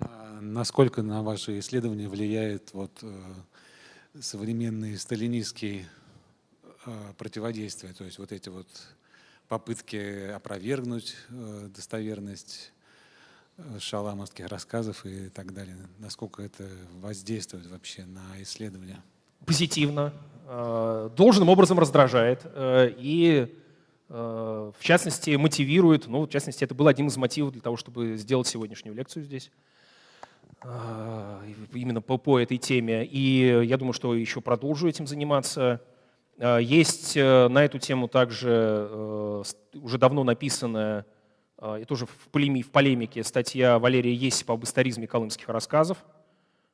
А 0.00 0.40
насколько 0.40 1.02
на 1.02 1.22
ваши 1.22 1.58
исследования 1.58 2.08
влияет 2.08 2.72
вот, 2.72 2.98
э, 3.02 3.34
современный 4.20 4.98
сталинистский 4.98 5.86
э, 6.86 7.12
противодействие, 7.18 7.92
то 7.92 8.04
есть 8.04 8.18
вот 8.18 8.32
эти 8.32 8.48
вот 8.48 8.66
попытки 9.48 10.30
опровергнуть 10.30 11.16
э, 11.28 11.68
достоверность 11.74 12.72
шаламовских 13.78 14.46
рассказов 14.46 15.04
и 15.04 15.28
так 15.28 15.52
далее? 15.52 15.76
Насколько 15.98 16.42
это 16.42 16.68
воздействует 16.94 17.66
вообще 17.66 18.06
на 18.06 18.42
исследования? 18.42 19.02
Позитивно. 19.46 20.12
Э, 20.54 21.08
должным 21.16 21.48
образом 21.48 21.78
раздражает. 21.78 22.42
Э, 22.44 22.90
и 22.98 23.48
э, 24.10 24.72
в 24.78 24.84
частности, 24.84 25.30
мотивирует, 25.36 26.06
ну, 26.08 26.26
в 26.26 26.28
частности, 26.28 26.62
это 26.62 26.74
был 26.74 26.88
один 26.88 27.06
из 27.06 27.16
мотивов 27.16 27.52
для 27.52 27.62
того, 27.62 27.78
чтобы 27.78 28.18
сделать 28.18 28.46
сегодняшнюю 28.46 28.94
лекцию 28.94 29.24
здесь, 29.24 29.50
именно 31.72 32.02
по, 32.02 32.18
по 32.18 32.38
этой 32.38 32.58
теме. 32.58 33.04
И 33.04 33.64
я 33.64 33.78
думаю, 33.78 33.94
что 33.94 34.14
еще 34.14 34.42
продолжу 34.42 34.88
этим 34.88 35.06
заниматься. 35.06 35.80
Есть 36.38 37.16
на 37.16 37.64
эту 37.64 37.78
тему 37.78 38.06
также 38.06 39.42
уже 39.74 39.98
давно 39.98 40.22
написанная 40.22 41.04
и 41.80 41.84
тоже 41.84 42.06
в 42.06 42.28
полемике 42.28 43.24
статья 43.24 43.80
Валерия 43.80 44.14
Есипа 44.14 44.54
об 44.54 44.62
историзме 44.62 45.08
колымских 45.08 45.48
рассказов. 45.48 45.98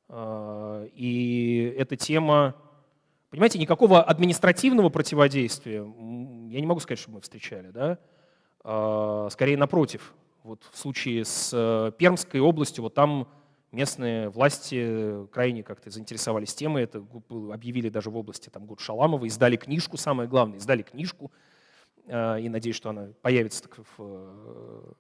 А, 0.09 0.85
и 0.95 1.75
эта 1.77 1.97
тема, 1.97 2.55
понимаете, 3.31 3.59
никакого 3.59 4.03
административного 4.03 4.89
противодействия 4.89 5.79
я 5.79 6.61
не 6.61 6.67
могу 6.67 6.81
сказать, 6.81 6.99
что 6.99 7.11
мы 7.11 7.21
встречали. 7.21 7.71
Да? 7.71 7.99
А, 8.65 9.29
скорее 9.31 9.57
напротив. 9.57 10.15
Вот 10.45 10.63
в 10.73 10.79
случае 10.79 11.25
с 11.25 11.51
э, 11.53 11.93
Пермской 11.99 12.41
областью, 12.41 12.83
вот 12.83 12.95
там 12.95 13.29
местные 13.71 14.31
власти 14.31 15.27
крайне 15.31 15.63
как-то 15.63 15.91
заинтересовались 15.91 16.55
темой, 16.55 16.85
это 16.85 17.05
объявили 17.53 17.91
даже 17.91 18.09
в 18.09 18.17
области 18.17 18.49
там, 18.49 18.65
Гуд 18.65 18.81
Шаламова, 18.81 19.27
издали 19.27 19.57
книжку, 19.57 19.99
самое 19.99 20.29
главное, 20.29 20.59
издали 20.59 20.83
книжку, 20.83 21.31
Э, 22.09 22.41
и 22.41 22.49
надеюсь, 22.49 22.77
что 22.77 22.91
она 22.91 23.09
появится 23.23 23.63
так 23.63 23.77
в 23.77 23.85
э, 23.99 24.93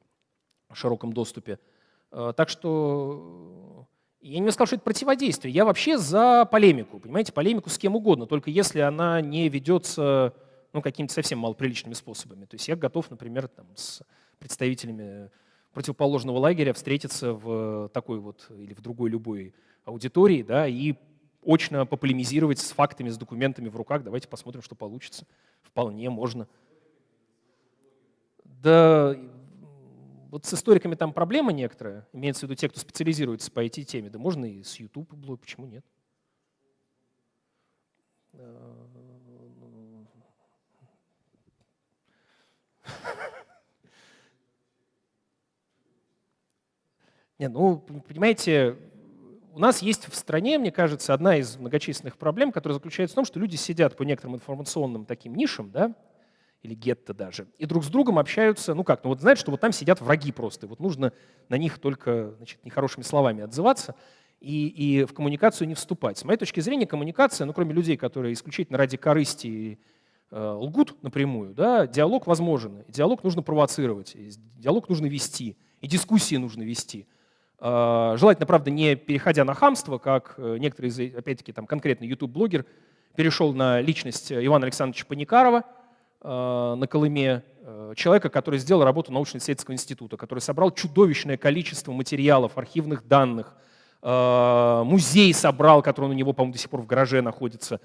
широком 0.73 1.13
доступе. 1.13 1.59
Так 2.11 2.49
что 2.49 3.87
я 4.21 4.41
не 4.41 4.51
скажу, 4.51 4.69
что 4.69 4.77
это 4.77 4.85
противодействие. 4.85 5.55
Я 5.55 5.65
вообще 5.65 5.99
за 5.99 6.45
полемику, 6.45 6.99
понимаете, 6.99 7.33
полемику 7.33 7.71
с 7.71 7.79
кем 7.79 7.97
угодно, 7.97 8.27
только 8.27 8.51
если 8.51 8.81
она 8.81 9.21
не 9.21 9.49
ведется 9.49 10.35
ну, 10.73 10.83
какими-то 10.83 11.15
совсем 11.15 11.39
малоприличными 11.39 11.95
способами. 11.95 12.45
То 12.45 12.57
есть 12.57 12.69
я 12.69 12.77
готов, 12.77 13.11
например, 13.11 13.49
там, 13.49 13.67
с 13.75 14.03
представителями 14.39 15.31
противоположного 15.73 16.39
лагеря 16.39 16.73
встретиться 16.73 17.33
в 17.33 17.91
такой 17.91 18.19
вот 18.19 18.51
или 18.51 18.75
в 18.75 18.81
другой 18.81 19.11
любой 19.11 19.55
аудитории, 19.85 20.43
да, 20.43 20.67
и 20.67 20.95
очно 21.45 21.87
пополемизировать 21.87 22.59
с 22.59 22.73
фактами, 22.73 23.09
с 23.09 23.17
документами 23.17 23.69
в 23.69 23.77
руках. 23.77 24.03
Давайте 24.03 24.29
посмотрим, 24.29 24.63
что 24.63 24.75
получится. 24.75 25.27
Вполне 25.63 26.11
можно. 26.11 26.49
Да, 28.45 29.17
вот 30.31 30.45
с 30.45 30.55
историками 30.55 30.95
там 30.95 31.13
проблема 31.13 31.53
некоторая, 31.53 32.07
имеется 32.13 32.41
в 32.41 32.43
виду 32.45 32.55
те, 32.55 32.69
кто 32.69 32.79
специализируется 32.79 33.51
по 33.51 33.65
IT-теме, 33.65 34.11
да 34.11 34.19
можно 34.19 34.45
и 34.45 34.63
с 34.63 34.77
YouTube 34.77 35.13
блог, 35.15 35.41
почему 35.41 35.67
нет? 35.67 35.85
Не, 47.39 47.49
ну, 47.49 47.79
понимаете, 47.79 48.77
у 49.53 49.61
нас 49.61 49.81
есть 49.81 50.09
в 50.09 50.15
стране, 50.17 50.59
мне 50.59 50.73
кажется, 50.73 51.15
одна 51.15 51.37
из 51.37 51.57
многочисленных 51.57 52.19
проблем, 52.19 52.51
которая 52.51 52.75
заключается 52.75 53.15
в 53.15 53.17
том, 53.17 53.25
что 53.25 53.39
люди 53.39 53.55
сидят 53.55 53.97
по 53.97 54.03
некоторым 54.03 54.35
информационным 54.35 55.05
таким 55.05 55.37
нишам, 55.37 55.71
да, 55.71 55.95
или 56.63 56.75
гетто 56.75 57.15
даже, 57.15 57.47
и 57.59 57.67
друг 57.67 57.85
с 57.85 57.89
другом 57.89 58.19
общаются, 58.19 58.75
ну 58.75 58.83
как, 58.85 59.05
ну 59.05 59.11
вот 59.11 59.21
знают, 59.21 59.39
что 59.39 59.51
вот 59.51 59.61
там 59.61 59.73
сидят 59.73 60.01
враги 60.01 60.33
просто, 60.33 60.67
вот 60.67 60.81
нужно 60.81 61.13
на 61.49 61.57
них 61.57 61.79
только 61.79 62.35
значит, 62.39 62.65
нехорошими 62.65 63.05
словами 63.05 63.45
отзываться 63.45 63.95
и, 64.41 64.69
и 64.69 65.05
в 65.05 65.13
коммуникацию 65.15 65.69
не 65.69 65.75
вступать. 65.75 66.19
С 66.19 66.25
моей 66.25 66.39
точки 66.39 66.61
зрения, 66.61 66.87
коммуникация, 66.87 67.45
ну 67.45 67.53
кроме 67.53 67.73
людей, 67.73 67.97
которые 67.97 68.35
исключительно 68.35 68.79
ради 68.79 68.97
корысти 68.97 69.79
э, 70.31 70.51
лгут 70.59 71.01
напрямую, 71.03 71.55
да, 71.55 71.87
диалог 71.87 72.27
возможен, 72.27 72.81
и 72.81 72.93
диалог 72.93 73.23
нужно 73.23 73.43
провоцировать, 73.43 74.15
и 74.15 74.31
диалог 74.57 74.89
нужно 74.89 75.07
вести, 75.07 75.57
и 75.81 75.87
дискуссии 75.87 76.37
нужно 76.37 76.63
вести. 76.63 77.07
Э, 77.61 78.15
желательно, 78.17 78.47
правда, 78.47 78.71
не 78.71 78.97
переходя 78.97 79.45
на 79.45 79.55
хамство, 79.55 79.99
как 79.99 80.35
э, 80.39 80.57
некоторые 80.59 81.17
опять-таки, 81.17 81.53
там 81.53 81.67
конкретный 81.67 82.09
YouTube-блогер 82.09 82.65
перешел 83.17 83.53
на 83.53 83.81
личность 83.81 84.33
Ивана 84.33 84.67
Александровича 84.67 85.05
Паникарова, 85.07 85.65
на 86.23 86.87
Колыме, 86.89 87.45
э, 87.63 87.93
человека, 87.97 88.29
который 88.29 88.59
сделал 88.59 88.85
работу 88.85 89.13
научно-исследовательского 89.13 89.75
института, 89.75 90.17
который 90.17 90.41
собрал 90.41 90.71
чудовищное 90.71 91.37
количество 91.37 91.93
материалов, 91.93 92.59
архивных 92.59 93.07
данных, 93.07 93.55
музей 94.01 95.35
собрал, 95.35 95.83
который 95.83 96.11
у 96.11 96.13
него, 96.13 96.33
по-моему, 96.33 96.53
до 96.53 96.59
сих 96.61 96.71
пор 96.71 96.83
в 96.83 96.87
гараже 96.87 97.21
находится, 97.21 97.81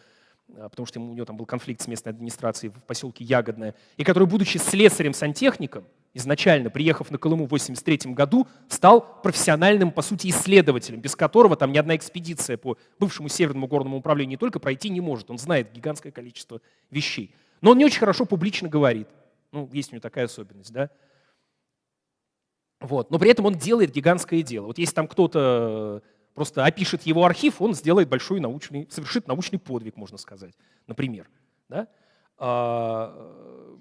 потому 0.48 0.86
что 0.86 1.00
у 1.00 1.14
него 1.14 1.26
там 1.26 1.38
был 1.38 1.46
конфликт 1.46 1.82
с 1.82 1.88
местной 1.88 2.12
администрацией 2.12 2.72
в 2.72 2.84
поселке 2.84 3.24
Ягодное, 3.24 3.74
и 3.98 4.04
который, 4.04 4.28
будучи 4.28 4.58
слесарем-сантехником, 4.58 5.86
изначально, 6.14 6.70
приехав 6.70 7.10
на 7.12 7.18
Колыму 7.18 7.46
в 7.46 7.48
1983 7.48 8.14
году, 8.14 8.48
стал 8.70 9.22
профессиональным, 9.22 9.92
по 9.92 10.02
сути, 10.02 10.28
исследователем, 10.30 11.02
без 11.02 11.16
которого 11.16 11.56
там 11.56 11.72
ни 11.72 11.78
одна 11.78 11.96
экспедиция 11.96 12.58
по 12.58 12.78
бывшему 13.00 13.30
Северному 13.30 13.68
горному 13.68 13.98
управлению 13.98 14.32
не 14.32 14.38
только 14.38 14.60
пройти 14.60 14.90
не 14.90 15.02
может, 15.02 15.32
он 15.32 15.38
знает 15.38 15.72
гигантское 15.74 16.12
количество 16.12 16.62
вещей. 16.92 17.34
Но 17.64 17.72
он 17.72 17.78
не 17.78 17.86
очень 17.86 18.00
хорошо 18.00 18.26
публично 18.26 18.68
говорит. 18.68 19.08
Ну, 19.54 19.70
есть 19.72 19.94
у 19.94 19.96
него 19.96 20.02
такая 20.02 20.26
особенность, 20.26 20.74
да. 20.74 20.90
Вот. 22.82 23.10
Но 23.10 23.18
при 23.18 23.32
этом 23.32 23.46
он 23.46 23.58
делает 23.58 23.92
гигантское 23.92 24.42
дело. 24.42 24.66
Вот 24.66 24.78
если 24.78 24.94
там 24.94 25.08
кто-то 25.08 26.04
просто 26.34 26.66
опишет 26.66 27.04
его 27.04 27.24
архив, 27.24 27.62
он 27.62 27.74
сделает 27.74 28.10
большой 28.10 28.42
научный, 28.42 28.86
совершит 28.92 29.30
научный 29.30 29.60
подвиг, 29.60 29.96
можно 29.96 30.18
сказать, 30.18 30.54
например. 30.88 31.30
Да? 31.70 31.88
А, 32.38 33.78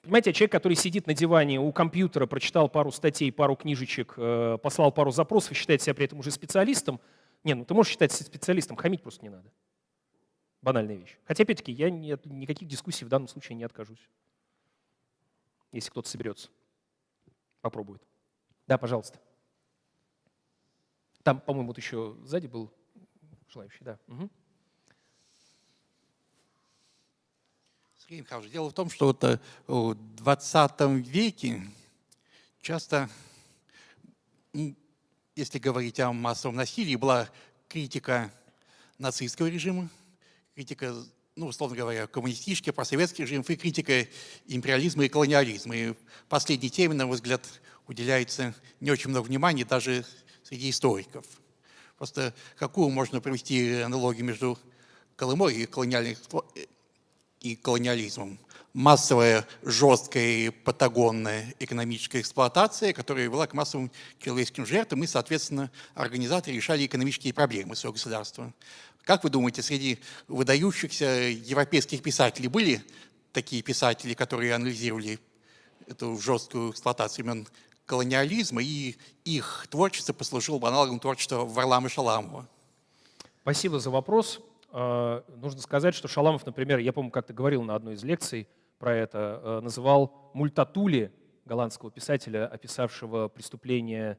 Понимаете, 0.00 0.32
человек, 0.32 0.52
который 0.52 0.76
сидит 0.76 1.06
на 1.06 1.12
диване 1.12 1.60
у 1.60 1.70
компьютера, 1.72 2.24
прочитал 2.26 2.70
пару 2.70 2.90
статей, 2.90 3.30
пару 3.30 3.54
книжечек, 3.54 4.14
э, 4.16 4.56
послал 4.62 4.92
пару 4.92 5.10
запросов 5.10 5.52
и 5.52 5.54
считает 5.54 5.82
себя 5.82 5.94
при 5.94 6.06
этом 6.06 6.20
уже 6.20 6.30
специалистом, 6.30 7.00
не, 7.44 7.54
ну 7.54 7.66
ты 7.66 7.74
можешь 7.74 7.90
считать 7.90 8.12
себя 8.12 8.24
специалистом, 8.24 8.76
хамить 8.76 9.02
просто 9.02 9.24
не 9.24 9.30
надо. 9.30 9.50
Банальная 10.66 10.96
вещь. 10.96 11.16
Хотя, 11.26 11.44
опять-таки, 11.44 11.70
я 11.70 11.90
не, 11.90 12.18
никаких 12.24 12.66
дискуссий 12.66 13.04
в 13.04 13.08
данном 13.08 13.28
случае 13.28 13.54
не 13.54 13.62
откажусь. 13.62 14.10
Если 15.70 15.90
кто-то 15.90 16.08
соберется, 16.08 16.48
попробует. 17.60 18.02
Да, 18.66 18.76
пожалуйста. 18.76 19.20
Там, 21.22 21.40
по-моему, 21.40 21.68
вот 21.68 21.78
еще 21.78 22.16
сзади 22.24 22.48
был 22.48 22.72
желающий, 23.46 23.84
да. 23.84 23.96
Угу. 24.08 24.28
Сергей 27.98 28.22
Михайлович, 28.22 28.50
дело 28.50 28.70
в 28.70 28.74
том, 28.74 28.90
что 28.90 29.06
вот 29.06 29.22
э, 29.22 29.38
в 29.68 29.94
20 29.94 30.80
веке 31.06 31.62
часто, 32.60 33.08
если 35.36 35.60
говорить 35.60 36.00
о 36.00 36.12
массовом 36.12 36.56
насилии, 36.56 36.96
была 36.96 37.28
критика 37.68 38.32
нацистского 38.98 39.46
режима, 39.46 39.88
критика, 40.56 40.94
ну, 41.36 41.48
условно 41.48 41.76
говоря, 41.76 42.06
коммунистический, 42.06 42.70
просоветский 42.70 43.24
режим 43.24 43.42
и 43.42 43.56
критика 43.56 44.06
империализма 44.46 45.04
и 45.04 45.10
колониализма. 45.10 45.76
И 45.76 45.94
последней 46.30 46.70
теме, 46.70 46.94
на 46.94 47.04
мой 47.04 47.16
взгляд, 47.16 47.46
уделяется 47.86 48.54
не 48.80 48.90
очень 48.90 49.10
много 49.10 49.26
внимания 49.26 49.66
даже 49.66 50.06
среди 50.44 50.70
историков. 50.70 51.26
Просто 51.98 52.32
какую 52.56 52.88
можно 52.88 53.20
провести 53.20 53.82
аналогию 53.82 54.24
между 54.24 54.58
Колымой 55.16 55.54
и 55.54 55.66
колониализмом. 57.56 58.38
Массовая, 58.72 59.46
жесткая 59.62 60.24
и 60.24 60.48
патагонная 60.50 61.54
экономическая 61.58 62.20
эксплуатация, 62.20 62.94
которая 62.94 63.24
вела 63.24 63.46
к 63.46 63.52
массовым 63.52 63.90
человеческим 64.18 64.64
жертвам, 64.64 65.04
и, 65.04 65.06
соответственно, 65.06 65.70
организаторы 65.94 66.56
решали 66.56 66.86
экономические 66.86 67.34
проблемы 67.34 67.76
своего 67.76 67.92
государства. 67.92 68.54
Как 69.06 69.22
вы 69.22 69.30
думаете, 69.30 69.62
среди 69.62 70.00
выдающихся 70.26 71.06
европейских 71.06 72.02
писателей 72.02 72.48
были 72.48 72.82
такие 73.30 73.62
писатели, 73.62 74.14
которые 74.14 74.52
анализировали 74.52 75.20
эту 75.86 76.18
жесткую 76.18 76.72
эксплуатацию 76.72 77.24
времен 77.24 77.46
колониализма, 77.84 78.60
и 78.64 78.96
их 79.24 79.68
творчество 79.70 80.12
послужило 80.12 80.58
аналогом 80.66 80.98
творчества 80.98 81.44
Варлама 81.44 81.88
Шаламова? 81.88 82.48
Спасибо 83.42 83.78
за 83.78 83.90
вопрос. 83.90 84.40
А, 84.72 85.22
нужно 85.36 85.60
сказать, 85.60 85.94
что 85.94 86.08
Шаламов, 86.08 86.44
например, 86.44 86.80
я, 86.80 86.92
помню, 86.92 87.12
как-то 87.12 87.32
говорил 87.32 87.62
на 87.62 87.76
одной 87.76 87.94
из 87.94 88.02
лекций 88.02 88.48
про 88.80 88.92
это, 88.92 89.40
э, 89.40 89.60
называл 89.60 90.32
Мультатули, 90.34 91.12
голландского 91.44 91.92
писателя, 91.92 92.48
описавшего 92.48 93.28
преступления 93.28 94.18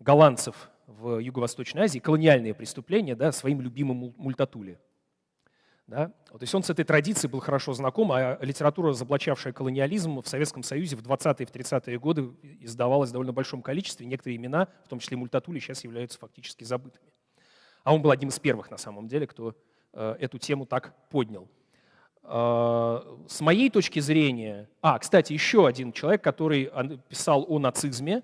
голландцев 0.00 0.68
в 0.86 1.18
Юго-Восточной 1.18 1.82
Азии, 1.82 1.98
колониальные 1.98 2.54
преступления, 2.54 3.14
да, 3.14 3.32
своим 3.32 3.60
любимым 3.60 4.14
Мультатули. 4.16 4.78
Да? 5.86 6.12
Вот, 6.30 6.38
то 6.38 6.44
есть 6.44 6.54
он 6.54 6.62
с 6.62 6.70
этой 6.70 6.84
традицией 6.84 7.30
был 7.30 7.40
хорошо 7.40 7.74
знаком, 7.74 8.12
а 8.12 8.38
литература, 8.40 8.90
разоблачавшая 8.90 9.52
колониализм 9.52 10.22
в 10.22 10.28
Советском 10.28 10.62
Союзе 10.62 10.96
в 10.96 11.02
20-е 11.02 11.44
и 11.44 11.44
в 11.44 11.52
30-е 11.52 11.98
годы 11.98 12.30
издавалась 12.60 13.10
в 13.10 13.12
довольно 13.12 13.32
большом 13.32 13.62
количестве. 13.62 14.06
Некоторые 14.06 14.36
имена, 14.36 14.68
в 14.84 14.88
том 14.88 15.00
числе 15.00 15.16
Мультатули, 15.16 15.58
сейчас 15.58 15.84
являются 15.84 16.18
фактически 16.18 16.64
забытыми. 16.64 17.12
А 17.84 17.94
он 17.94 18.00
был 18.00 18.10
одним 18.10 18.28
из 18.28 18.38
первых, 18.38 18.70
на 18.70 18.78
самом 18.78 19.08
деле, 19.08 19.26
кто 19.26 19.56
Э, 19.94 20.16
эту 20.18 20.38
тему 20.38 20.64
так 20.64 20.94
поднял. 21.10 21.48
Э, 22.22 23.00
с 23.28 23.40
моей 23.40 23.68
точки 23.68 24.00
зрения... 24.00 24.68
А, 24.80 24.98
кстати, 24.98 25.32
еще 25.32 25.66
один 25.66 25.92
человек, 25.92 26.22
который 26.22 26.70
писал 27.08 27.44
о 27.48 27.58
нацизме 27.58 28.22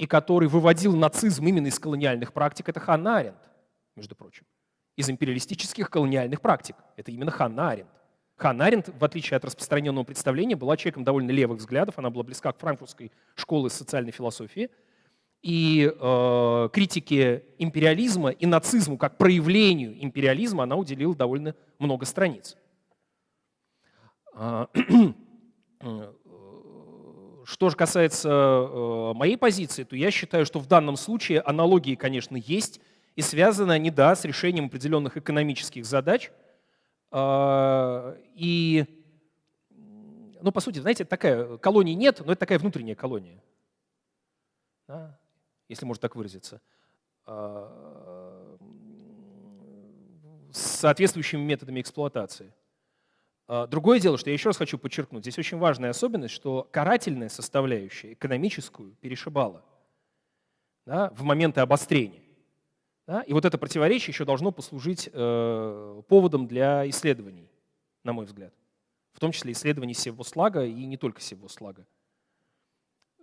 и 0.00 0.06
который 0.06 0.48
выводил 0.48 0.96
нацизм 0.96 1.46
именно 1.46 1.66
из 1.66 1.78
колониальных 1.78 2.32
практик, 2.32 2.68
это 2.68 2.80
Ханна 2.80 3.18
Аренд, 3.18 3.38
между 3.94 4.16
прочим. 4.16 4.46
Из 4.96 5.08
империалистических 5.10 5.90
колониальных 5.90 6.40
практик. 6.40 6.74
Это 6.96 7.12
именно 7.12 7.30
Ханна 7.30 7.70
Аренд. 7.70 7.90
Ханна 8.36 8.64
Аренд, 8.64 8.88
в 8.88 9.04
отличие 9.04 9.36
от 9.36 9.44
распространенного 9.44 10.04
представления, 10.04 10.56
была 10.56 10.78
человеком 10.78 11.04
довольно 11.04 11.30
левых 11.30 11.58
взглядов, 11.58 11.98
она 11.98 12.08
была 12.08 12.24
близка 12.24 12.50
к 12.52 12.58
франкфуртской 12.58 13.12
школе 13.36 13.70
социальной 13.70 14.10
философии– 14.10 14.70
и 15.42 15.90
э, 15.90 16.68
критике 16.70 17.44
империализма 17.58 18.28
и 18.30 18.44
нацизму 18.44 18.98
как 18.98 19.16
проявлению 19.16 20.02
империализма 20.04 20.64
она 20.64 20.76
уделила 20.76 21.14
довольно 21.14 21.54
много 21.78 22.04
страниц. 22.04 22.56
А, 27.50 27.52
что 27.52 27.70
же 27.70 27.76
касается 27.76 28.28
э, 28.28 29.12
моей 29.14 29.36
позиции, 29.36 29.84
то 29.84 29.96
я 29.96 30.10
считаю, 30.10 30.46
что 30.46 30.58
в 30.58 30.66
данном 30.66 30.96
случае 30.96 31.40
аналогии, 31.40 31.94
конечно, 31.94 32.36
есть, 32.36 32.80
и 33.16 33.22
связаны 33.22 33.72
они, 33.72 33.90
да, 33.90 34.14
с 34.14 34.24
решением 34.24 34.66
определенных 34.66 35.16
экономических 35.16 35.84
задач. 35.84 36.30
Э, 37.12 38.16
и, 38.34 38.84
ну, 40.40 40.52
по 40.52 40.60
сути, 40.60 40.78
знаете, 40.78 41.04
такая 41.04 41.56
колонии 41.58 41.94
нет, 41.94 42.20
но 42.24 42.32
это 42.32 42.40
такая 42.40 42.58
внутренняя 42.58 42.94
колония. 42.94 43.42
Да? 44.88 45.16
если 45.70 45.86
можно 45.86 46.02
так 46.02 46.16
выразиться, 46.16 46.60
а, 47.24 48.58
с 50.52 50.60
соответствующими 50.60 51.40
методами 51.40 51.80
эксплуатации. 51.80 52.52
А, 53.52 53.66
другое 53.66 53.98
дело, 53.98 54.16
что 54.16 54.30
я 54.30 54.34
еще 54.34 54.50
раз 54.50 54.58
хочу 54.58 54.78
подчеркнуть, 54.78 55.24
здесь 55.24 55.36
очень 55.36 55.58
важная 55.58 55.90
особенность, 55.90 56.32
что 56.32 56.68
карательная 56.70 57.28
составляющая 57.28 58.12
экономическую 58.12 58.92
перешибала 59.00 59.64
да, 60.86 61.10
в 61.16 61.24
моменты 61.24 61.60
обострения. 61.60 62.22
Да, 63.08 63.22
и 63.22 63.32
вот 63.32 63.44
это 63.44 63.58
противоречие 63.58 64.12
еще 64.12 64.24
должно 64.24 64.52
послужить 64.52 65.10
э, 65.12 66.02
поводом 66.06 66.46
для 66.46 66.88
исследований, 66.90 67.50
на 68.04 68.12
мой 68.12 68.26
взгляд. 68.26 68.54
В 69.14 69.18
том 69.18 69.32
числе 69.32 69.50
исследований 69.50 69.94
Севослага 69.94 70.64
и 70.64 70.86
не 70.86 70.96
только 70.96 71.20
Севослага. 71.20 71.88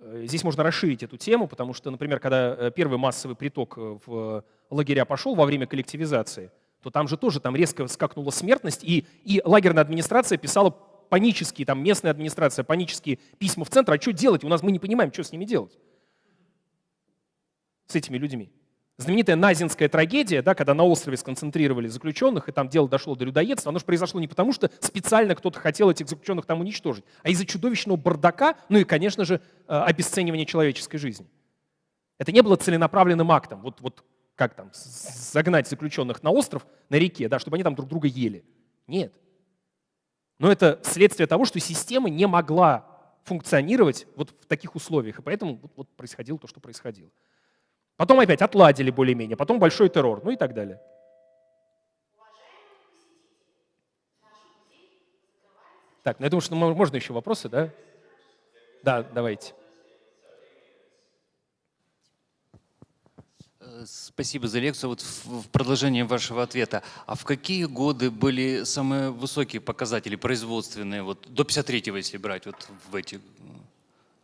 Э, 0.02 0.24
здесь 0.26 0.44
можно 0.44 0.62
расширить 0.62 1.04
эту 1.04 1.16
тему, 1.16 1.48
потому 1.48 1.72
что, 1.74 1.90
например, 1.90 2.20
когда 2.20 2.54
э, 2.54 2.72
первый 2.76 2.98
массовый 2.98 3.38
приток 3.38 3.78
э, 3.78 3.98
в 4.06 4.44
лагеря 4.72 5.06
пошел 5.06 5.36
во 5.36 5.46
время 5.46 5.68
коллективизации, 5.68 6.52
то 6.82 6.90
там 6.90 7.08
же 7.08 7.18
тоже 7.18 7.40
там 7.40 7.56
резко 7.56 7.88
скакнула 7.88 8.32
смертность, 8.32 8.84
и, 8.84 9.06
и 9.24 9.42
лагерная 9.44 9.84
администрация 9.84 10.38
писала 10.38 10.72
панические, 11.10 11.66
там 11.66 11.84
местная 11.84 12.12
администрация, 12.12 12.64
панические 12.64 13.20
письма 13.38 13.66
в 13.66 13.70
центр, 13.70 13.94
а 13.94 14.02
что 14.02 14.12
делать? 14.14 14.44
У 14.44 14.50
нас 14.50 14.62
мы 14.62 14.72
не 14.72 14.80
понимаем, 14.80 15.12
что 15.12 15.24
с 15.24 15.32
ними 15.32 15.46
делать, 15.46 15.78
с 17.88 17.96
этими 17.96 18.18
людьми. 18.18 18.52
Знаменитая 19.00 19.36
Назинская 19.36 19.90
трагедия, 19.90 20.42
да, 20.42 20.56
когда 20.56 20.74
на 20.74 20.84
острове 20.84 21.18
сконцентрировали 21.18 21.88
заключенных, 21.88 22.50
и 22.50 22.52
там 22.52 22.68
дело 22.68 22.90
дошло 22.90 23.16
до 23.16 23.26
людоедства, 23.26 23.70
оно 23.70 23.78
же 23.78 23.86
произошло 23.86 24.20
не 24.20 24.28
потому, 24.28 24.54
что 24.54 24.72
специально 24.80 25.36
кто-то 25.36 25.60
хотел 25.60 25.92
этих 25.92 26.10
заключенных 26.10 26.48
там 26.48 26.62
уничтожить, 26.62 27.06
а 27.22 27.30
из-за 27.30 27.46
чудовищного 27.46 27.96
бардака, 27.96 28.56
ну 28.70 28.80
и, 28.80 28.84
конечно 28.86 29.24
же, 29.24 29.36
э, 29.36 29.40
обесценивания 29.68 30.46
человеческой 30.46 30.98
жизни. 30.98 31.28
Это 32.18 32.32
не 32.32 32.42
было 32.42 32.56
целенаправленным 32.56 33.32
актом, 33.32 33.62
вот, 33.62 33.82
вот 33.82 34.04
как 34.38 34.54
там, 34.54 34.70
загнать 34.72 35.68
заключенных 35.68 36.22
на 36.22 36.30
остров, 36.30 36.66
на 36.90 36.96
реке, 36.96 37.28
да, 37.28 37.40
чтобы 37.40 37.58
они 37.58 37.64
там 37.64 37.74
друг 37.76 37.90
друга 37.90 38.08
ели. 38.08 38.46
Нет. 38.86 39.14
Но 40.38 40.52
это 40.52 40.80
следствие 40.84 41.26
того, 41.26 41.44
что 41.44 41.60
система 41.60 42.10
не 42.10 42.28
могла 42.28 42.86
функционировать 43.24 44.06
вот 44.16 44.30
в 44.30 44.46
таких 44.46 44.76
условиях, 44.76 45.18
и 45.20 45.22
поэтому 45.24 45.56
вот, 45.58 45.72
вот 45.76 45.90
происходило 45.90 46.38
то, 46.38 46.48
что 46.48 46.60
происходило. 46.60 47.10
Потом 47.98 48.20
опять 48.20 48.44
отладили 48.44 48.92
более-менее, 48.92 49.36
потом 49.36 49.58
большой 49.58 49.90
террор, 49.90 50.24
ну 50.24 50.30
и 50.30 50.38
так 50.38 50.54
далее. 50.54 50.80
Так, 56.04 56.20
ну 56.20 56.26
я 56.26 56.30
думаю, 56.30 56.42
что 56.42 56.56
можно 56.56 56.96
еще 56.96 57.12
вопросы, 57.12 57.50
да? 57.50 57.72
Да, 58.84 59.02
давайте. 59.02 59.56
Спасибо 63.86 64.48
за 64.48 64.60
лекцию. 64.60 64.90
Вот 64.90 65.02
в 65.02 65.48
продолжение 65.50 66.06
вашего 66.06 66.44
ответа. 66.44 66.84
А 67.06 67.16
в 67.16 67.24
какие 67.24 67.66
годы 67.66 68.10
были 68.12 68.64
самые 68.64 69.12
высокие 69.12 69.62
показатели 69.62 70.16
производственные? 70.16 71.04
Вот 71.04 71.28
до 71.30 71.44
53-го, 71.44 71.98
если 71.98 72.18
брать, 72.18 72.46
вот 72.46 72.68
в 72.90 72.96
эти, 72.96 73.20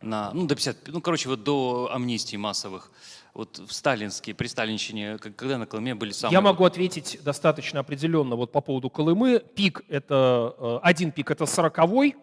на, 0.00 0.32
ну, 0.32 0.46
до 0.46 0.54
50, 0.54 0.88
ну, 0.88 1.00
короче, 1.00 1.28
вот 1.28 1.42
до 1.44 1.90
амнистии 1.92 2.36
массовых. 2.36 2.90
Вот 3.34 3.58
в 3.58 3.72
сталинские, 3.72 4.34
при 4.34 4.46
сталинщине, 4.46 5.18
когда 5.18 5.58
на 5.58 5.66
Колыме 5.66 5.94
были 5.94 6.12
самые... 6.12 6.34
Я 6.34 6.40
могу 6.40 6.64
ответить 6.64 7.18
достаточно 7.24 7.80
определенно 7.80 8.36
вот 8.36 8.52
по 8.52 8.60
поводу 8.60 8.90
Колымы. 8.90 9.42
Пик 9.54 9.82
это, 9.88 10.54
э, 10.58 10.78
один 10.82 11.10
пик 11.10 11.32
это 11.32 11.44
40-й, 11.44 12.14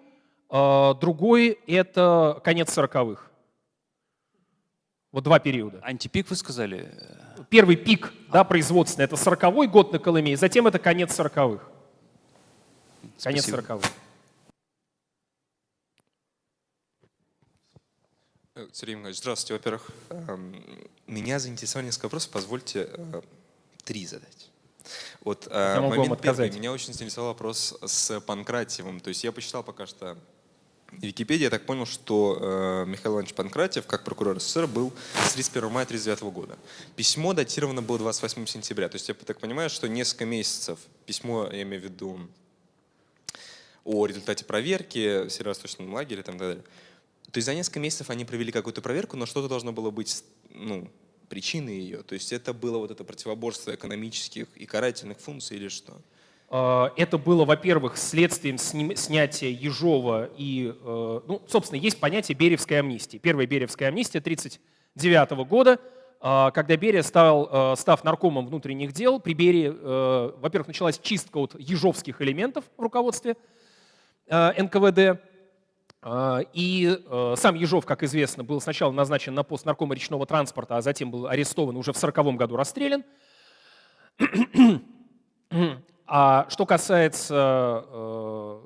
э, 0.50 0.94
другой 1.02 1.60
это 1.68 2.40
конец 2.44 2.78
40-х. 2.78 3.31
Вот 5.12 5.24
два 5.26 5.40
периода. 5.40 5.80
Антипик 5.84 6.30
вы 6.30 6.36
сказали? 6.36 6.90
Первый 7.50 7.76
пик 7.76 8.14
да, 8.32 8.44
производственный– 8.44 9.04
это 9.06 9.16
40-й 9.16 9.68
год 9.68 9.92
на 9.92 10.00
Колыме, 10.00 10.34
и 10.34 10.36
затем 10.36 10.68
это 10.68 10.80
конец 10.80 11.18
40-х. 11.20 11.64
Конец 13.22 13.48
40-х. 13.50 13.90
Э, 18.56 18.68
Сергей 18.72 18.96
Иванович, 18.96 19.18
здравствуйте. 19.18 19.54
Во-первых, 19.54 19.92
эм, 20.10 20.64
меня 21.08 21.40
заинтересовал 21.40 21.86
несколько 21.86 22.06
вопросов, 22.06 22.32
позвольте 22.32 22.90
э, 22.90 23.22
три 23.84 24.06
задать. 24.06 24.50
Вот 25.24 25.48
э, 25.52 25.74
я 25.76 25.82
могу 25.82 25.90
момент 25.96 26.10
вам 26.10 26.20
первый, 26.20 26.52
меня 26.52 26.72
очень 26.72 26.94
заинтересовал 26.94 27.32
вопрос 27.32 27.78
с 27.86 28.20
Панкратиевым. 28.22 29.02
То 29.02 29.10
есть 29.10 29.24
я 29.24 29.32
почитал 29.32 29.64
пока 29.64 29.86
что 29.86 30.18
Википедии 30.92 31.44
я 31.44 31.50
так 31.50 31.66
понял, 31.66 31.86
что 31.86 32.38
э, 32.40 32.86
Михаил 32.86 33.14
Иванович 33.14 33.34
Панкратьев, 33.34 33.88
как 33.88 34.04
прокурор 34.04 34.40
СССР, 34.40 34.68
был 34.68 34.94
с 35.26 35.34
31 35.34 35.72
мая 35.72 35.86
1939 35.86 36.34
года. 36.34 36.58
Письмо 36.96 37.34
датировано 37.34 37.82
было 37.82 37.98
28 37.98 38.46
сентября. 38.46 38.90
То 38.90 38.96
есть 38.96 39.08
я 39.08 39.14
так 39.14 39.40
понимаю, 39.40 39.70
что 39.70 39.88
несколько 39.88 40.26
месяцев 40.26 40.80
письмо, 41.06 41.48
я 41.52 41.62
имею 41.62 41.82
в 41.82 41.86
виду 41.86 42.20
о 43.86 44.06
результате 44.06 44.46
проверки 44.46 45.24
в 45.24 45.30
северо-восточном 45.30 45.94
лагере 45.94 46.22
и 46.22 46.24
так 46.24 46.38
далее. 46.38 46.64
То 47.32 47.38
есть 47.38 47.46
за 47.46 47.56
несколько 47.56 47.80
месяцев 47.80 48.10
они 48.10 48.26
провели 48.26 48.52
какую-то 48.52 48.82
проверку, 48.82 49.16
но 49.16 49.26
что-то 49.26 49.48
должно 49.48 49.72
было 49.72 49.90
быть 49.90 50.24
ну, 50.50 50.90
причиной 51.30 51.80
ее. 51.80 52.04
То 52.04 52.14
есть 52.16 52.34
это 52.34 52.54
было 52.54 52.78
вот 52.78 52.92
это 52.92 53.06
противоборство 53.06 53.74
экономических 53.74 54.48
и 54.56 54.66
карательных 54.66 55.20
функций 55.20 55.56
или 55.56 55.70
что? 55.70 56.02
А, 56.54 56.92
это 56.98 57.18
было, 57.18 57.46
во-первых, 57.46 57.96
следствием 57.96 58.58
снятия 58.58 59.50
Ежова 59.50 60.30
и, 60.36 60.76
э, 60.78 61.22
ну, 61.26 61.42
собственно, 61.48 61.80
есть 61.80 61.98
понятие 61.98 62.36
Беревской 62.36 62.78
амнистии. 62.78 63.18
Первая 63.18 63.48
Беревская 63.48 63.88
амнистия 63.88 64.20
1939 64.20 65.46
года, 65.46 65.80
а, 66.20 66.52
когда 66.52 66.76
Берия 66.76 67.04
стал, 67.04 67.50
э, 67.50 67.76
став 67.78 68.04
наркомом 68.04 68.48
внутренних 68.48 68.92
дел, 68.92 69.22
при 69.22 69.34
Берии, 69.34 69.72
э, 69.74 70.32
во-первых, 70.40 70.68
началась 70.68 71.00
чистка 71.00 71.38
от 71.38 71.56
ежовских 71.58 72.22
элементов 72.22 72.66
в 72.78 72.82
руководстве 72.82 73.38
НКВД, 74.28 75.22
а, 76.02 76.42
и 76.52 77.00
сам 77.38 77.56
Ежов, 77.56 77.86
как 77.86 78.04
известно, 78.04 78.44
был 78.44 78.60
сначала 78.60 78.92
назначен 78.92 79.34
на 79.34 79.44
пост 79.44 79.66
наркома 79.66 79.96
речного 79.96 80.26
транспорта, 80.26 80.76
а 80.76 80.82
затем 80.82 81.12
был 81.12 81.28
арестован 81.28 81.78
уже 81.78 81.94
в 81.94 81.98
1940 81.98 82.38
году 82.38 82.58
расстрелян. 82.58 83.06
А 86.14 86.46
что 86.50 86.66
касается 86.66 87.86
э, 87.88 88.60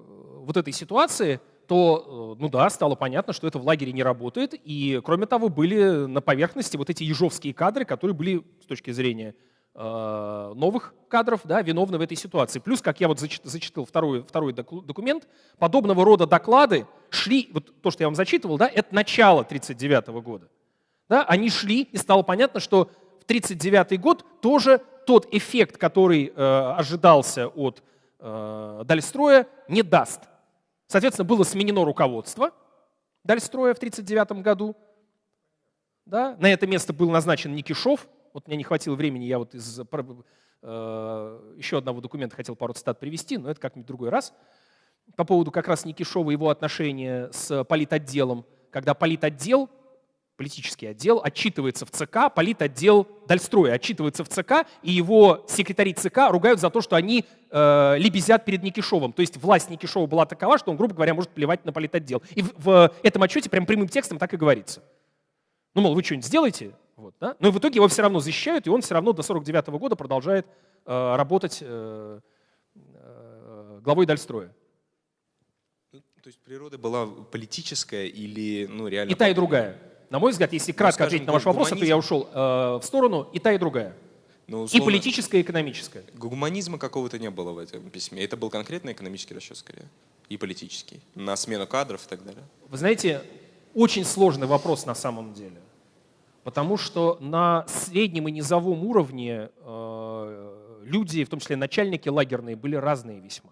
вот 0.46 0.58
этой 0.58 0.74
ситуации, 0.74 1.40
то, 1.68 2.36
э, 2.40 2.42
ну 2.42 2.50
да, 2.50 2.68
стало 2.72 2.96
понятно, 2.96 3.34
что 3.34 3.46
это 3.46 3.60
в 3.60 3.64
лагере 3.64 3.92
не 3.92 4.02
работает. 4.02 4.56
И, 4.64 5.00
кроме 5.06 5.28
того, 5.28 5.50
были 5.50 6.08
на 6.08 6.22
поверхности 6.22 6.76
вот 6.76 6.90
эти 6.90 7.04
ежовские 7.04 7.54
кадры, 7.54 7.86
которые 7.86 8.16
были 8.16 8.44
с 8.64 8.66
точки 8.66 8.90
зрения 8.90 9.36
э, 9.76 10.54
новых 10.56 10.96
кадров, 11.08 11.42
да, 11.44 11.62
виновны 11.62 12.00
в 12.00 12.02
этой 12.02 12.18
ситуации. 12.18 12.58
Плюс, 12.58 12.82
как 12.82 13.00
я 13.00 13.08
вот 13.08 13.20
зачитал 13.20 13.86
второй, 13.86 14.24
второй 14.24 14.52
документ, 14.52 15.28
подобного 15.60 16.04
рода 16.04 16.26
доклады 16.26 16.88
шли, 17.12 17.52
вот 17.54 17.80
то, 17.80 17.92
что 17.92 18.02
я 18.02 18.08
вам 18.08 18.16
зачитывал, 18.16 18.58
да, 18.58 18.68
это 18.68 18.96
начало 18.96 19.42
1939 19.42 20.24
года. 20.26 20.50
Да, 21.10 21.24
они 21.26 21.52
шли, 21.52 21.84
и 21.84 21.98
стало 21.98 22.24
понятно, 22.24 22.60
что 22.60 22.86
в 23.22 23.26
1939 23.26 24.02
год 24.02 24.26
тоже 24.42 24.82
тот 25.06 25.28
эффект, 25.34 25.78
который 25.78 26.34
э, 26.36 26.74
ожидался 26.78 27.48
от 27.48 27.84
э, 28.20 28.82
Дальстроя, 28.86 29.48
не 29.68 29.84
даст. 29.84 30.22
Соответственно, 30.88 31.26
было 31.26 31.44
сменено 31.44 31.84
руководство 31.84 32.52
Дальстроя 33.24 33.74
в 33.74 33.78
1939 33.78 34.44
году. 34.44 34.76
Да? 36.06 36.36
На 36.40 36.52
это 36.52 36.68
место 36.68 36.94
был 36.94 37.10
назначен 37.10 37.56
Никишов. 37.56 38.08
Вот 38.34 38.48
мне 38.48 38.58
не 38.58 38.64
хватило 38.64 38.96
времени, 38.96 39.26
я 39.26 39.40
вот 39.40 39.56
из 39.56 39.80
э, 39.80 39.84
еще 41.58 41.78
одного 41.78 42.02
документа 42.02 42.36
хотел 42.36 42.56
пару 42.56 42.74
цитат 42.74 43.00
привести, 43.00 43.38
но 43.38 43.50
это 43.50 43.60
как-нибудь 43.60 43.88
другой 43.88 44.10
раз. 44.10 44.34
По 45.16 45.24
поводу 45.24 45.52
как 45.52 45.68
раз 45.68 45.86
Никишова 45.86 46.32
и 46.32 46.34
его 46.34 46.50
отношения 46.50 47.30
с 47.32 47.64
политотделом, 47.64 48.46
когда 48.72 48.94
политотдел 48.94 49.70
политический 50.36 50.88
отдел 50.88 51.22
отчитывается 51.24 51.86
в 51.86 51.92
ЦК, 51.92 52.34
политотдел 52.34 53.08
Дальстроя 53.28 53.74
отчитывается 53.74 54.24
в 54.24 54.30
ЦК, 54.30 54.68
и 54.84 54.92
его 54.92 55.46
секретари 55.48 55.94
ЦК 55.94 56.30
ругают 56.30 56.60
за 56.60 56.70
то, 56.70 56.82
что 56.82 56.96
они 56.96 57.26
э, 57.50 57.96
лебезят 57.98 58.46
перед 58.46 58.64
Никишовым. 58.64 59.14
То 59.14 59.22
есть 59.22 59.38
власть 59.38 59.70
Никишова 59.70 60.06
была 60.08 60.26
такова, 60.26 60.58
что 60.58 60.72
он, 60.72 60.78
грубо 60.78 60.94
говоря, 60.94 61.14
может 61.14 61.32
плевать 61.32 61.66
на 61.66 61.72
политотдел. 61.72 62.22
И 62.36 62.42
в, 62.42 62.54
в 62.58 62.92
этом 63.04 63.24
отчете 63.24 63.50
прям 63.50 63.66
прямым 63.66 63.88
текстом 63.88 64.18
так 64.18 64.34
и 64.34 64.38
говорится. 64.38 64.84
Ну, 65.74 65.82
мол, 65.82 65.96
вы 65.96 66.04
что-нибудь 66.04 66.26
сделаете? 66.26 66.76
Вот, 66.96 67.16
да? 67.20 67.36
Но 67.40 67.52
в 67.52 67.60
итоге 67.60 67.76
его 67.76 67.88
все 67.88 68.02
равно 68.02 68.20
защищают, 68.20 68.68
и 68.68 68.70
он 68.70 68.82
все 68.82 68.94
равно 68.94 69.12
до 69.12 69.22
49 69.22 69.68
-го 69.68 69.80
года 69.80 69.96
продолжает 69.96 70.46
э, 70.86 71.16
работать 71.16 71.60
э, 71.62 72.20
э, 72.76 73.80
главой 73.82 74.06
Дальстроя. 74.06 74.54
То 75.92 76.30
есть 76.30 76.40
природа 76.40 76.80
была 76.80 77.06
политическая 77.06 78.08
или 78.08 78.66
ну, 78.66 78.88
реально... 78.88 79.12
И 79.12 79.14
та, 79.16 79.30
и 79.30 79.34
другая. 79.36 79.78
На 80.16 80.20
мой 80.20 80.32
взгляд, 80.32 80.54
если 80.54 80.72
кратко 80.72 81.04
ну, 81.04 81.08
ответить 81.08 81.28
на 81.28 81.34
ваш 81.34 81.44
вопрос, 81.44 81.68
то 81.68 81.84
я 81.84 81.98
ушел 81.98 82.30
э, 82.32 82.80
в 82.82 82.84
сторону 82.84 83.28
и 83.34 83.40
та, 83.40 83.52
и 83.52 83.58
другая. 83.58 83.94
Ну, 84.48 84.62
условно, 84.62 84.82
и 84.82 84.86
политическая, 84.86 85.40
и 85.40 85.42
экономическая. 85.42 86.06
Гуманизма 86.14 86.78
какого-то 86.78 87.20
не 87.20 87.30
было 87.30 87.52
в 87.52 87.58
этом 87.58 87.90
письме. 87.90 88.24
Это 88.24 88.38
был 88.38 88.50
конкретно 88.50 88.94
экономический 88.94 89.34
расчет 89.34 89.58
скорее. 89.58 89.90
И 90.30 90.38
политический. 90.38 91.02
На 91.16 91.36
смену 91.36 91.68
кадров 91.68 92.06
и 92.06 92.08
так 92.08 92.24
далее. 92.24 92.44
Вы 92.70 92.78
знаете, 92.78 93.24
очень 93.74 94.06
сложный 94.06 94.48
вопрос 94.48 94.86
на 94.86 94.96
самом 94.96 95.34
деле. 95.34 95.60
Потому 96.46 96.78
что 96.78 97.18
на 97.20 97.68
среднем 97.68 98.30
и 98.30 98.32
низовом 98.32 98.86
уровне 98.86 99.50
э, 99.66 100.80
люди, 100.86 101.26
в 101.26 101.30
том 101.30 101.42
числе 101.42 101.58
начальники 101.58 102.08
лагерные, 102.08 102.56
были 102.56 102.78
разные 102.78 103.20
весьма 103.20 103.52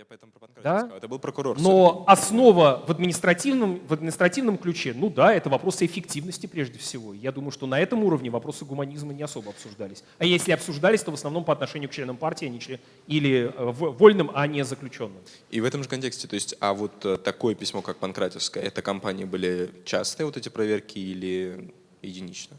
я 0.00 0.06
поэтому 0.06 0.32
про 0.32 0.40
Панкратия 0.40 0.62
да? 0.62 0.78
сказал. 0.80 0.96
Это 0.96 1.08
был 1.08 1.18
прокурор. 1.18 1.60
Но 1.60 2.04
основа 2.06 2.82
в 2.86 2.90
административном, 2.90 3.80
в 3.86 3.92
административном 3.92 4.56
ключе, 4.56 4.94
ну 4.94 5.10
да, 5.10 5.34
это 5.34 5.50
вопросы 5.50 5.84
эффективности 5.84 6.46
прежде 6.46 6.78
всего. 6.78 7.12
Я 7.12 7.32
думаю, 7.32 7.50
что 7.50 7.66
на 7.66 7.78
этом 7.78 8.02
уровне 8.04 8.30
вопросы 8.30 8.64
гуманизма 8.64 9.12
не 9.12 9.22
особо 9.22 9.50
обсуждались. 9.50 10.02
А 10.18 10.24
если 10.24 10.52
обсуждались, 10.52 11.02
то 11.02 11.10
в 11.10 11.14
основном 11.14 11.44
по 11.44 11.52
отношению 11.52 11.90
к 11.90 11.92
членам 11.92 12.16
партии, 12.16 12.46
а 12.46 12.48
не 12.48 12.60
член, 12.60 12.80
или 13.06 13.52
э, 13.54 13.70
вольным, 13.72 14.30
а 14.32 14.46
не 14.46 14.64
заключенным. 14.64 15.20
И 15.50 15.60
в 15.60 15.64
этом 15.64 15.82
же 15.82 15.88
контексте, 15.88 16.26
то 16.26 16.34
есть, 16.34 16.54
а 16.60 16.72
вот 16.72 17.04
э, 17.04 17.18
такое 17.18 17.54
письмо, 17.54 17.82
как 17.82 17.98
Панкратевское, 17.98 18.62
это 18.62 18.80
компании 18.80 19.24
были 19.24 19.70
частые 19.84 20.24
вот 20.24 20.36
эти 20.38 20.48
проверки 20.48 20.98
или 20.98 21.74
единично? 22.00 22.56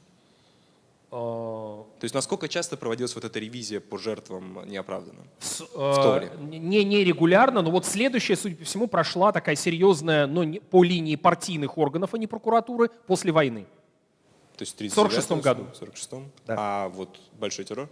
А, 1.14 1.84
то 2.00 2.06
есть 2.06 2.16
насколько 2.16 2.48
часто 2.48 2.78
проводилась 2.78 3.14
вот 3.16 3.26
эта 3.26 3.38
ревизия 3.38 3.82
по 3.82 3.98
жертвам 3.98 4.66
неоправданным? 4.66 5.28
С, 5.40 5.60
в 5.60 5.68
то 5.74 6.14
время? 6.18 6.58
Не, 6.58 6.86
не 6.86 7.04
регулярно, 7.04 7.62
но 7.62 7.70
вот 7.70 7.86
следующая, 7.86 8.38
судя 8.38 8.56
по 8.56 8.64
всему, 8.64 8.88
прошла 8.88 9.34
такая 9.34 9.56
серьезная, 9.56 10.26
но 10.26 10.46
не, 10.46 10.60
по 10.60 10.86
линии 10.86 11.18
партийных 11.18 11.78
органов, 11.78 12.14
а 12.14 12.18
не 12.18 12.28
прокуратуры, 12.28 12.90
после 13.08 13.34
войны. 13.34 13.68
То 14.56 14.62
есть 14.62 14.80
в 14.80 14.90
46 14.90 15.32
году. 15.44 15.68
В 15.74 15.76
46 15.76 16.12
да. 16.46 16.56
А 16.58 16.90
вот 16.90 17.20
большой 17.34 17.66
террор 17.66 17.90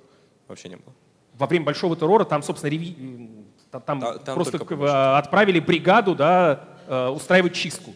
вообще 0.48 0.70
не 0.70 0.78
было? 0.78 0.94
Во 1.34 1.46
время 1.46 1.66
большого 1.66 1.98
террора 1.98 2.24
там, 2.24 2.42
собственно, 2.42 2.72
реви... 2.72 3.46
там, 3.70 3.82
там, 3.82 4.20
там 4.20 4.36
просто 4.36 5.18
отправили 5.18 5.60
бригаду 5.60 6.16
да, 6.16 6.70
э, 6.88 7.08
устраивать 7.08 7.54
чистку. 7.54 7.94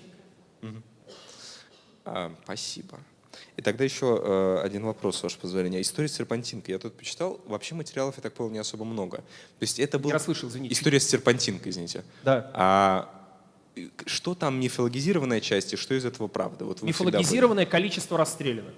Угу. 0.62 0.82
А, 2.06 2.32
спасибо. 2.44 3.00
И 3.56 3.62
тогда 3.62 3.84
еще 3.84 4.20
э, 4.24 4.62
один 4.64 4.84
вопрос, 4.86 5.18
с 5.18 5.24
вашего 5.24 5.42
позволения. 5.42 5.82
История 5.82 6.08
с 6.08 6.14
серпантинкой. 6.14 6.74
Я 6.74 6.80
тут 6.80 6.96
почитал. 6.96 7.40
Вообще 7.46 7.76
материалов, 7.76 8.16
я 8.18 8.24
так 8.24 8.34
понял, 8.34 8.50
не 8.50 8.58
особо 8.58 8.84
много. 8.84 9.18
То 9.18 9.24
есть 9.62 9.80
это 9.80 10.00
была 10.00 10.18
история 10.18 11.00
с 11.00 11.08
серпантинкой, 11.08 11.72
извините. 11.72 12.04
Да. 12.24 12.52
А 12.54 13.20
что 14.06 14.36
там 14.36 14.60
мифологизированная 14.60 15.40
часть 15.40 15.74
и 15.74 15.76
что 15.78 15.94
из 15.94 16.06
этого 16.06 16.28
правда? 16.28 16.66
Вот 16.66 16.82
Мифологизированное 16.82 17.66
количество 17.66 18.18
расстрелянных. 18.18 18.74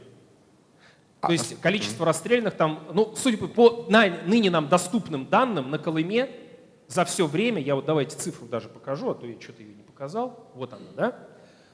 То 1.22 1.30
а, 1.30 1.32
есть 1.32 1.60
количество 1.60 2.06
расстрелянных 2.06 2.56
там, 2.56 2.88
ну, 2.94 3.14
судя 3.16 3.38
по, 3.38 3.48
по 3.48 3.86
на, 3.90 4.08
ныне 4.26 4.50
нам 4.50 4.70
доступным 4.70 5.26
данным, 5.26 5.72
на 5.72 5.80
Колыме 5.80 6.30
за 6.88 7.04
все 7.04 7.26
время, 7.26 7.62
я 7.62 7.76
вот 7.76 7.86
давайте 7.86 8.16
цифру 8.16 8.46
даже 8.48 8.70
покажу, 8.70 9.10
а 9.10 9.16
то 9.16 9.26
я 9.26 9.40
что-то 9.42 9.64
ее 9.64 9.74
не 9.74 9.82
показал, 9.84 10.52
вот 10.54 10.74
она, 10.74 10.92
да? 10.96 11.20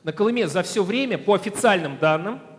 На 0.04 0.14
Колыме 0.14 0.48
за 0.48 0.64
все 0.64 0.84
время, 0.84 1.18
по 1.18 1.34
официальным 1.34 1.98
данным, 2.00 2.36
а, 2.36 2.51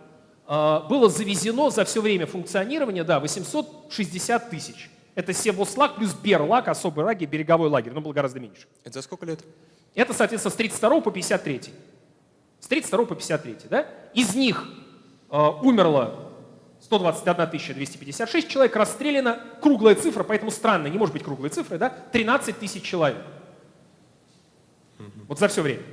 было 0.47 1.09
завезено 1.09 1.69
за 1.69 1.85
все 1.85 2.01
время 2.01 2.25
функционирования, 2.25 3.03
да, 3.03 3.19
860 3.19 4.49
тысяч. 4.49 4.89
Это 5.15 5.31
Севослаг 5.33 5.95
плюс 5.95 6.13
Берлаг, 6.13 6.67
особый 6.67 7.05
лагерь, 7.05 7.27
береговой 7.27 7.69
лагерь, 7.69 7.93
но 7.93 8.01
было 8.01 8.13
гораздо 8.13 8.39
меньше. 8.39 8.67
Это 8.83 8.95
за 8.95 9.01
сколько 9.03 9.25
лет? 9.25 9.39
Это, 9.95 10.13
соответственно, 10.13 10.51
с 10.51 10.55
32 10.55 11.01
по 11.01 11.11
53. 11.11 11.61
С 12.59 12.67
32 12.67 13.05
по 13.05 13.15
53, 13.15 13.55
да? 13.69 13.87
Из 14.13 14.33
них 14.33 14.65
э, 15.29 15.37
умерло 15.61 16.31
121 16.81 17.75
256 17.75 18.47
человек, 18.49 18.75
расстреляно, 18.75 19.39
круглая 19.61 19.95
цифра, 19.95 20.23
поэтому 20.23 20.51
странно, 20.51 20.87
не 20.87 20.97
может 20.97 21.13
быть 21.13 21.23
круглой 21.23 21.49
цифры, 21.49 21.77
да? 21.77 21.89
13 21.89 22.57
тысяч 22.57 22.83
человек. 22.83 23.21
Вот 25.27 25.39
за 25.39 25.47
все 25.47 25.61
время. 25.61 25.83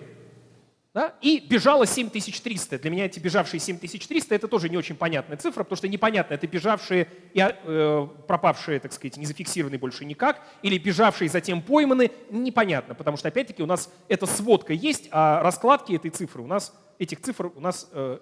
Да? 0.93 1.15
И 1.21 1.39
бежало 1.39 1.87
7300. 1.87 2.81
Для 2.81 2.91
меня 2.91 3.05
эти 3.07 3.21
бежавшие 3.21 3.61
7300 3.61 4.35
это 4.35 4.49
тоже 4.49 4.69
не 4.69 4.77
очень 4.77 4.97
понятная 4.97 5.37
цифра, 5.37 5.63
потому 5.63 5.77
что 5.77 5.87
непонятно, 5.87 6.35
это 6.35 6.49
бежавшие 6.49 7.07
и 7.33 7.41
э, 7.41 8.09
пропавшие, 8.27 8.81
так 8.81 8.93
сказать, 8.93 9.17
не 9.17 9.25
зафиксированные 9.25 9.79
больше 9.79 10.05
никак, 10.05 10.43
или 10.63 10.79
бежавшие 10.79 11.29
затем 11.29 11.63
пойманы, 11.63 12.11
непонятно, 12.31 12.97
потому 12.97 13.17
что 13.17 13.29
опять-таки 13.29 13.63
у 13.63 13.67
нас 13.67 13.89
эта 14.09 14.27
сводка 14.27 14.73
есть, 14.73 15.09
а 15.13 15.41
раскладки 15.45 15.93
этой 15.93 16.11
цифры 16.11 16.43
у 16.43 16.49
нас, 16.49 16.75
этих 16.99 17.21
цифр 17.21 17.53
у 17.55 17.61
нас 17.61 17.89
э, 17.93 18.19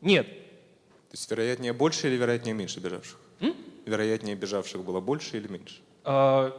нет. 0.00 0.28
То 0.28 1.14
есть 1.14 1.28
вероятнее 1.28 1.72
больше 1.72 2.06
или 2.06 2.16
вероятнее 2.16 2.54
меньше 2.54 2.78
бежавших? 2.78 3.18
М? 3.40 3.56
Вероятнее 3.86 4.36
бежавших 4.36 4.84
было 4.84 5.00
больше 5.00 5.36
или 5.38 5.48
меньше? 5.48 5.80
Э, 6.10 6.52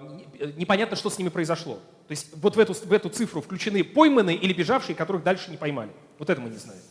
непонятно, 0.58 0.96
что 0.96 1.10
с 1.10 1.18
ними 1.18 1.30
произошло. 1.30 1.80
То 2.08 2.12
есть 2.12 2.30
вот 2.36 2.56
в 2.56 2.60
эту, 2.60 2.74
в 2.74 2.94
эту 2.94 3.10
цифру 3.10 3.42
включены 3.42 3.84
пойманные 3.84 4.38
или 4.38 4.54
бежавшие, 4.54 4.96
которых 4.96 5.24
дальше 5.24 5.50
не 5.50 5.58
поймали. 5.58 5.90
Вот 6.20 6.30
это 6.30 6.40
мы 6.40 6.52
не 6.52 6.58
знаем. 6.58 6.82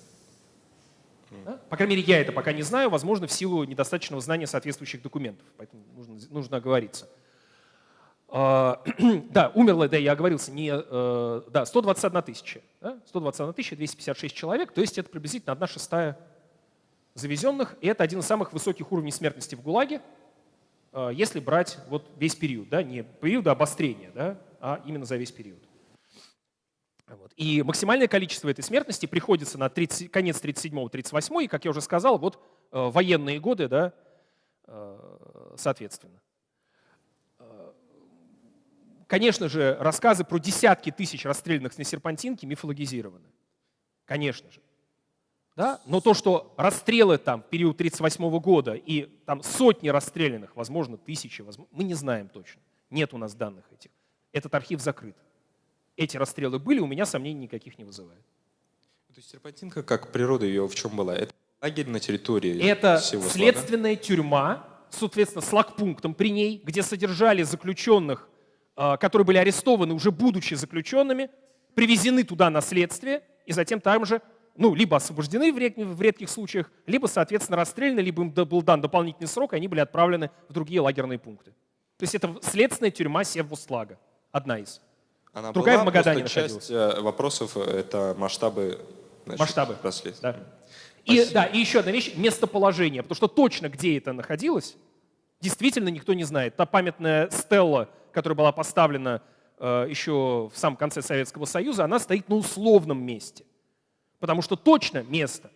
Да? 1.45 1.61
По 1.69 1.77
крайней 1.77 1.95
мере, 1.95 2.09
я 2.09 2.21
это 2.21 2.33
пока 2.33 2.53
не 2.53 2.63
знаю, 2.63 2.91
возможно, 2.91 3.29
в 3.29 3.33
силу 3.33 3.63
недостаточного 3.63 4.21
знания 4.21 4.49
соответствующих 4.49 5.03
документов. 5.03 5.47
Поэтому 5.57 5.85
нужно, 5.95 6.19
нужно 6.31 6.57
оговориться. 6.57 7.09
А, 8.27 8.83
да, 9.31 9.53
умерло, 9.55 9.89
да, 9.89 9.97
я 9.97 10.11
оговорился, 10.11 10.51
не, 10.51 10.73
э, 10.75 11.43
да, 11.51 11.65
121 11.65 12.23
тысяча. 12.23 12.61
Да? 12.81 12.99
121 13.07 13.55
тысяча, 13.55 13.77
256 13.77 14.35
человек, 14.35 14.73
то 14.73 14.81
есть 14.81 14.99
это 14.99 15.09
приблизительно 15.09 15.53
одна 15.53 15.69
шестая 15.69 16.19
завезенных, 17.15 17.77
и 17.81 17.87
это 17.87 18.03
один 18.03 18.19
из 18.19 18.27
самых 18.27 18.53
высоких 18.53 18.91
уровней 18.91 19.13
смертности 19.13 19.55
в 19.55 19.63
ГУЛАГе, 19.63 20.01
если 21.13 21.41
брать 21.41 21.79
вот 21.89 22.11
весь 22.17 22.35
период, 22.35 22.69
да, 22.69 22.83
не 22.83 23.03
период 23.03 23.47
обострения, 23.47 24.11
да, 24.15 24.39
а 24.61 24.83
именно 24.85 25.05
за 25.05 25.17
весь 25.17 25.33
период. 25.33 25.63
Вот. 27.07 27.33
И 27.37 27.63
максимальное 27.63 28.09
количество 28.09 28.49
этой 28.49 28.63
смертности 28.63 29.07
приходится 29.07 29.59
на 29.59 29.71
30, 29.71 30.11
конец 30.11 30.43
37-38, 30.43 31.45
и, 31.45 31.49
как 31.49 31.65
я 31.65 31.71
уже 31.71 31.81
сказал, 31.81 32.19
вот 32.19 32.37
э, 32.71 32.91
военные 32.91 33.41
годы, 33.41 33.69
да, 33.69 33.95
э, 34.67 35.55
соответственно. 35.57 36.21
Э, 37.39 37.73
конечно 39.07 39.49
же, 39.49 39.77
рассказы 39.81 40.25
про 40.25 40.39
десятки 40.39 40.91
тысяч 40.91 41.25
расстрелянных 41.25 41.79
на 41.79 41.85
серпантинке 41.85 42.47
мифологизированы. 42.47 43.29
Конечно 44.05 44.51
же. 44.51 44.61
Да? 45.59 45.81
Но 45.87 46.01
то, 46.01 46.15
что 46.15 46.55
расстрелы 46.57 47.19
там 47.19 47.43
в 47.43 47.47
период 47.47 47.75
1938 47.75 48.39
года 48.39 48.75
и 48.75 49.07
там 49.27 49.43
сотни 49.43 49.89
расстрелянных, 49.89 50.55
возможно, 50.55 50.97
тысячи, 50.97 51.43
возможно, 51.43 51.77
мы 51.77 51.83
не 51.83 51.95
знаем 51.95 52.29
точно. 52.29 52.61
Нет 52.91 53.13
у 53.13 53.19
нас 53.19 53.35
данных 53.35 53.65
этих 53.73 53.91
этот 54.33 54.55
архив 54.55 54.81
закрыт. 54.81 55.17
Эти 55.97 56.17
расстрелы 56.17 56.61
были, 56.61 56.79
у 56.79 56.87
меня 56.87 57.05
сомнений 57.07 57.41
никаких 57.41 57.77
не 57.77 57.83
вызывает. 57.83 58.23
То 59.09 59.15
есть 59.17 59.31
серпантинка, 59.31 59.83
как 59.83 60.13
природа 60.13 60.47
ее 60.47 60.69
в 60.69 60.75
чем 60.77 60.95
была? 60.95 61.17
Это 61.17 61.35
лагерь 61.61 61.89
на 61.89 61.99
территории 61.99 62.57
Это 62.63 62.99
всего 62.99 63.29
следственная 63.29 63.95
слага? 63.95 64.07
тюрьма, 64.07 64.69
соответственно, 64.91 65.43
с 65.43 65.53
лагпунктом 65.53 66.15
при 66.15 66.31
ней, 66.31 66.63
где 66.63 66.85
содержали 66.85 67.43
заключенных, 67.43 68.29
а, 68.77 68.97
которые 68.97 69.27
были 69.27 69.39
арестованы, 69.39 69.93
уже 69.93 70.13
будучи 70.13 70.55
заключенными, 70.55 71.31
привезены 71.75 72.23
туда 72.23 72.49
на 72.49 72.61
следствие, 72.61 73.25
и 73.45 73.51
затем 73.51 73.81
там 73.81 74.07
же 74.07 74.23
ну, 74.59 74.75
либо 74.75 74.97
освобождены 74.97 75.53
в, 75.53 76.01
редких 76.03 76.29
случаях, 76.29 76.71
либо, 76.87 77.07
соответственно, 77.07 77.57
расстреляны, 77.57 78.01
либо 78.01 78.23
им 78.23 78.31
был 78.31 78.61
дан 78.61 78.81
дополнительный 78.81 79.29
срок, 79.29 79.53
и 79.53 79.57
они 79.57 79.69
были 79.69 79.81
отправлены 79.81 80.31
в 80.49 80.53
другие 80.53 80.81
лагерные 80.81 81.19
пункты. 81.19 81.53
То 81.97 82.03
есть 82.03 82.15
это 82.15 82.37
следственная 82.43 82.91
тюрьма 82.91 83.25
Севвустлага. 83.25 83.99
Одна 84.33 84.59
из. 84.59 84.81
Она 85.33 85.53
Другая 85.53 85.77
была, 85.77 85.85
в 85.85 85.87
Магадане 85.87 86.27
часть 86.27 86.71
э, 86.71 87.01
вопросов— 87.01 87.57
это 87.57 88.15
масштабы 88.19 88.81
значит, 89.25 89.41
Масштабы. 89.41 89.77
Да. 90.23 90.37
И, 91.05 91.25
да, 91.33 91.45
и 91.45 91.59
еще 91.59 91.81
одна 91.81 91.93
вещь— 91.93 92.15
местоположение. 92.17 93.03
Потому 93.03 93.17
что 93.17 93.29
точно, 93.29 93.69
где 93.69 93.97
это 93.97 94.13
находилось, 94.13 94.77
действительно 95.41 95.89
никто 95.89 96.15
не 96.15 96.25
знает. 96.25 96.57
Та 96.57 96.67
памятная 96.67 97.31
стелла, 97.31 97.89
которая 98.13 98.37
была 98.37 98.53
поставлена 98.53 99.23
э, 99.59 99.87
еще 99.89 100.51
в 100.53 100.59
самом 100.59 100.77
конце 100.77 101.01
Советского 101.01 101.45
Союза, 101.45 101.85
она 101.85 101.99
стоит 101.99 102.29
на 102.29 102.37
условном 102.37 103.05
месте. 103.05 103.45
Потому 104.21 104.43
что 104.43 104.57
точно 104.57 105.03
место 105.03 105.51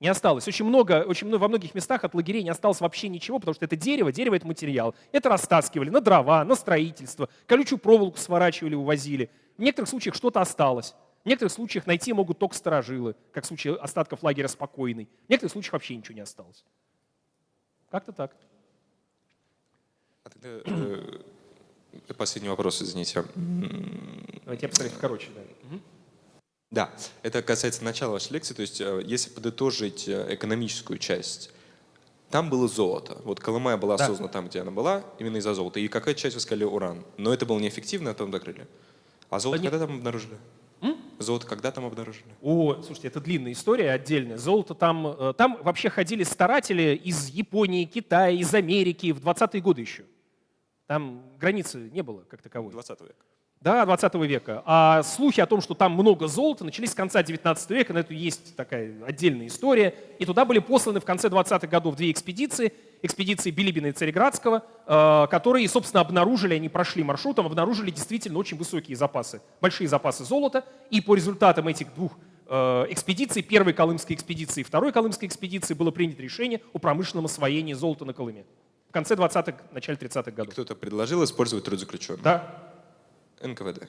не 0.00 0.08
осталось. 0.08 0.46
Очень 0.46 0.64
много, 0.66 1.04
очень 1.06 1.26
много, 1.26 1.42
во 1.42 1.48
многих 1.48 1.74
местах 1.74 2.04
от 2.04 2.14
лагерей 2.14 2.42
не 2.42 2.50
осталось 2.50 2.80
вообще 2.80 3.08
ничего, 3.08 3.38
потому 3.40 3.54
что 3.54 3.64
это 3.64 3.74
дерево, 3.74 4.12
дерево— 4.12 4.34
это 4.36 4.46
материал. 4.46 4.94
Это 5.10 5.28
растаскивали 5.28 5.90
на 5.90 6.00
дрова, 6.00 6.44
на 6.44 6.54
строительство, 6.54 7.28
колючую 7.46 7.78
проволоку 7.78 8.18
сворачивали, 8.18 8.74
увозили. 8.74 9.28
В 9.56 9.62
некоторых 9.62 9.88
случаях 9.88 10.14
что-то 10.14 10.40
осталось. 10.40 10.94
В 11.24 11.28
некоторых 11.28 11.52
случаях 11.52 11.86
найти 11.86 12.12
могут 12.12 12.38
только 12.38 12.54
сторожилы, 12.54 13.16
как 13.32 13.44
в 13.44 13.46
случае 13.48 13.74
остатков 13.74 14.22
лагеря 14.22 14.46
«Спокойный». 14.46 15.08
В 15.26 15.30
некоторых 15.30 15.52
случаях 15.52 15.72
вообще 15.72 15.96
ничего 15.96 16.14
не 16.14 16.20
осталось. 16.20 16.64
Как-то 17.90 18.12
так. 18.12 18.36
А 20.22 20.30
тогда, 20.30 20.48
э, 20.64 21.18
последний 22.16 22.48
вопрос, 22.48 22.80
извините. 22.82 23.24
Давайте 24.44 24.66
я 24.66 24.68
постараюсь 24.68 24.96
короче. 25.00 25.28
Да. 25.34 25.78
Да, 26.70 26.90
это 27.22 27.42
касается 27.42 27.82
начала 27.82 28.12
вашей 28.12 28.32
лекции. 28.32 28.54
То 28.54 28.62
есть, 28.62 28.80
э, 28.80 29.02
если 29.04 29.30
подытожить 29.30 30.06
э, 30.06 30.34
экономическую 30.34 30.98
часть, 30.98 31.50
там 32.30 32.50
было 32.50 32.68
золото. 32.68 33.18
Вот 33.24 33.40
Колымая 33.40 33.78
была 33.78 33.96
да. 33.96 34.06
создана 34.06 34.28
там, 34.28 34.48
где 34.48 34.60
она 34.60 34.70
была, 34.70 35.02
именно 35.18 35.38
из-за 35.38 35.54
золота. 35.54 35.80
И 35.80 35.88
какая 35.88 36.14
часть 36.14 36.34
вы 36.34 36.40
сказали 36.40 36.64
уран. 36.64 37.04
Но 37.16 37.32
это 37.32 37.46
было 37.46 37.58
неэффективно, 37.58 38.10
а 38.10 38.12
потом 38.12 38.32
закрыли. 38.32 38.66
А 39.30 39.38
золото 39.38 39.60
Они... 39.60 39.70
когда 39.70 39.86
там 39.86 39.96
обнаружили? 39.96 40.36
М? 40.82 40.96
Золото 41.18 41.46
когда 41.46 41.70
там 41.72 41.86
обнаружили? 41.86 42.26
О, 42.42 42.82
слушайте, 42.82 43.08
это 43.08 43.20
длинная 43.20 43.52
история 43.52 43.92
отдельная. 43.92 44.36
Золото 44.36 44.74
там... 44.74 45.06
Э, 45.06 45.32
там 45.32 45.58
вообще 45.62 45.88
ходили 45.88 46.22
старатели 46.22 46.94
из 47.02 47.28
Японии, 47.28 47.86
Китая, 47.86 48.28
из 48.28 48.52
Америки 48.54 49.10
в 49.12 49.20
20-е 49.20 49.62
годы 49.62 49.80
еще. 49.80 50.04
Там 50.86 51.22
границы 51.38 51.88
не 51.92 52.02
было 52.02 52.24
как 52.28 52.42
таковой. 52.42 52.72
20 52.72 53.00
века 53.00 53.24
да, 53.60 53.84
20 53.84 54.14
века. 54.14 54.62
А 54.66 55.02
слухи 55.02 55.40
о 55.40 55.46
том, 55.46 55.60
что 55.60 55.74
там 55.74 55.92
много 55.92 56.28
золота, 56.28 56.64
начались 56.64 56.92
с 56.92 56.94
конца 56.94 57.22
19 57.22 57.70
века, 57.70 57.92
на 57.92 57.98
это 57.98 58.14
есть 58.14 58.54
такая 58.54 58.94
отдельная 59.04 59.48
история. 59.48 59.94
И 60.18 60.24
туда 60.24 60.44
были 60.44 60.60
посланы 60.60 61.00
в 61.00 61.04
конце 61.04 61.28
20-х 61.28 61.66
годов 61.66 61.96
две 61.96 62.12
экспедиции, 62.12 62.72
экспедиции 63.02 63.50
Билибина 63.50 63.86
и 63.86 63.92
Цареградского, 63.92 64.62
э, 64.86 65.26
которые, 65.28 65.68
собственно, 65.68 66.00
обнаружили, 66.02 66.54
они 66.54 66.68
прошли 66.68 67.02
маршрутом, 67.02 67.46
обнаружили 67.46 67.90
действительно 67.90 68.38
очень 68.38 68.56
высокие 68.56 68.96
запасы, 68.96 69.40
большие 69.60 69.88
запасы 69.88 70.24
золота. 70.24 70.64
И 70.90 71.00
по 71.00 71.16
результатам 71.16 71.66
этих 71.66 71.92
двух 71.94 72.12
э, 72.46 72.86
экспедиций, 72.90 73.42
первой 73.42 73.72
Колымской 73.72 74.14
экспедиции 74.14 74.60
и 74.60 74.64
второй 74.64 74.92
Колымской 74.92 75.26
экспедиции, 75.26 75.74
было 75.74 75.90
принято 75.90 76.22
решение 76.22 76.60
о 76.72 76.78
промышленном 76.78 77.24
освоении 77.24 77.74
золота 77.74 78.04
на 78.04 78.12
Колыме. 78.12 78.44
В 78.88 78.92
конце 78.92 79.16
20-х, 79.16 79.58
начале 79.72 79.98
30-х 79.98 80.30
годов. 80.30 80.52
Кто-то 80.52 80.76
предложил 80.76 81.22
использовать 81.24 81.64
труд 81.64 81.80
заключенных. 81.80 82.22
Да, 82.22 82.68
НКВД. 83.40 83.88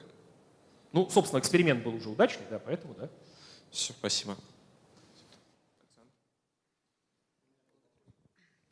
Ну, 0.92 1.08
собственно, 1.08 1.40
эксперимент 1.40 1.84
был 1.84 1.94
уже 1.94 2.08
удачный, 2.08 2.46
да, 2.50 2.58
поэтому, 2.58 2.94
да. 2.94 3.08
Все, 3.70 3.92
спасибо. 3.92 4.36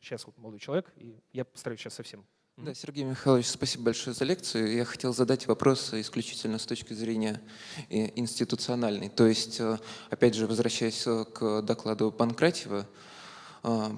Сейчас 0.01 0.25
вот 0.25 0.37
молодой 0.37 0.59
человек, 0.59 0.91
и 0.97 1.15
я 1.31 1.45
постараюсь 1.45 1.79
сейчас 1.79 1.93
совсем. 1.93 2.25
Да, 2.57 2.73
Сергей 2.73 3.05
Михайлович, 3.05 3.47
спасибо 3.47 3.85
большое 3.85 4.13
за 4.13 4.25
лекцию. 4.25 4.75
Я 4.75 4.83
хотел 4.83 5.13
задать 5.13 5.47
вопрос 5.47 5.93
исключительно 5.93 6.59
с 6.59 6.65
точки 6.65 6.91
зрения 6.91 7.41
э, 7.89 8.11
институциональной. 8.19 9.07
То 9.07 9.27
есть, 9.27 9.61
э, 9.61 9.77
опять 10.09 10.35
же, 10.35 10.45
возвращаясь 10.45 11.07
э, 11.07 11.23
к 11.23 11.61
докладу 11.61 12.11
Панкратьева, 12.11 12.85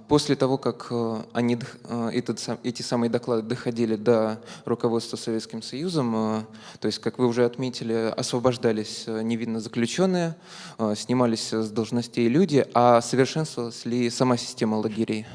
после 0.08 0.36
того, 0.36 0.58
как 0.58 0.88
э, 0.90 1.24
они, 1.34 1.58
э, 1.84 2.10
этот, 2.14 2.44
эти 2.64 2.82
самые 2.82 3.10
доклады 3.10 3.44
доходили 3.44 3.96
до 3.96 4.42
руководства 4.66 5.18
Советским 5.18 5.62
Союзом, 5.62 6.16
э, 6.16 6.42
то 6.80 6.88
есть, 6.88 7.00
как 7.00 7.20
вы 7.20 7.28
уже 7.28 7.46
отметили, 7.46 8.12
освобождались 8.18 9.06
невинно 9.08 9.60
заключенные, 9.60 10.36
снимались 10.96 11.54
с 11.54 11.70
должностей 11.70 12.28
люди, 12.28 12.66
а 12.74 13.02
совершенствовалась 13.02 13.86
ли 13.86 14.10
сама 14.10 14.38
система 14.38 14.76
лагерей? 14.76 15.28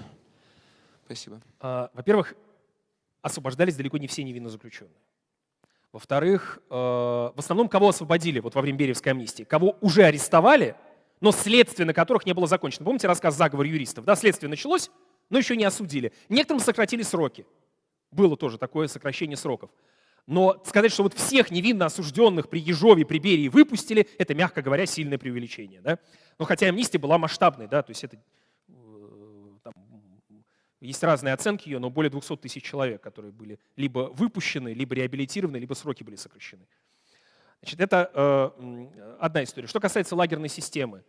Спасибо. 1.04 1.40
А, 1.60 1.90
во-первых, 1.94 2.34
освобождались 3.22 3.76
далеко 3.76 3.98
не 3.98 4.08
все 4.08 4.24
невинно 4.24 4.48
заключенные. 4.48 4.92
Во-вторых, 5.92 6.60
в 6.68 7.34
основном 7.36 7.68
кого 7.68 7.88
освободили 7.88 8.40
вот 8.40 8.54
во 8.54 8.60
время 8.60 8.76
Бериевской 8.76 9.12
амнистии? 9.12 9.44
Кого 9.44 9.78
уже 9.80 10.02
арестовали, 10.04 10.76
но 11.20 11.32
следствие 11.32 11.86
на 11.86 11.94
которых 11.94 12.26
не 12.26 12.34
было 12.34 12.46
закончено. 12.46 12.84
Помните 12.84 13.06
рассказ 13.06 13.36
«Заговор 13.36 13.66
юристов»? 13.66 14.04
Да, 14.04 14.16
следствие 14.16 14.50
началось, 14.50 14.90
но 15.30 15.38
еще 15.38 15.56
не 15.56 15.64
осудили. 15.64 16.12
Некоторым 16.28 16.60
сократили 16.60 17.02
сроки. 17.02 17.46
Было 18.10 18.36
тоже 18.36 18.58
такое 18.58 18.88
сокращение 18.88 19.36
сроков. 19.36 19.70
Но 20.26 20.60
сказать, 20.64 20.92
что 20.92 21.04
вот 21.04 21.14
всех 21.14 21.50
невинно 21.50 21.86
осужденных 21.86 22.48
при 22.48 22.60
Ежове, 22.60 23.06
при 23.06 23.18
Берии 23.18 23.48
выпустили, 23.48 24.08
это, 24.18 24.34
мягко 24.34 24.60
говоря, 24.60 24.84
сильное 24.86 25.18
преувеличение. 25.18 25.80
Да? 25.80 25.98
Но 26.38 26.44
хотя 26.44 26.66
амнистия 26.66 26.98
была 26.98 27.16
масштабной, 27.16 27.68
да, 27.68 27.82
то 27.82 27.90
есть 27.90 28.02
это 28.02 28.18
есть 30.80 31.02
разные 31.02 31.34
оценки 31.34 31.68
ее, 31.68 31.78
но 31.78 31.90
более 31.90 32.10
200 32.10 32.36
тысяч 32.36 32.62
человек, 32.62 33.02
которые 33.02 33.32
были 33.32 33.58
либо 33.76 34.10
выпущены, 34.12 34.72
либо 34.74 34.94
реабилитированы, 34.94 35.56
либо 35.56 35.74
сроки 35.74 36.02
были 36.02 36.16
сокращены. 36.16 36.66
Значит, 37.60 37.80
это 37.80 38.10
э, 38.12 38.86
одна 39.18 39.44
история. 39.44 39.66
Что 39.66 39.80
касается 39.80 40.14
лагерной 40.14 40.48
системы, 40.48 41.04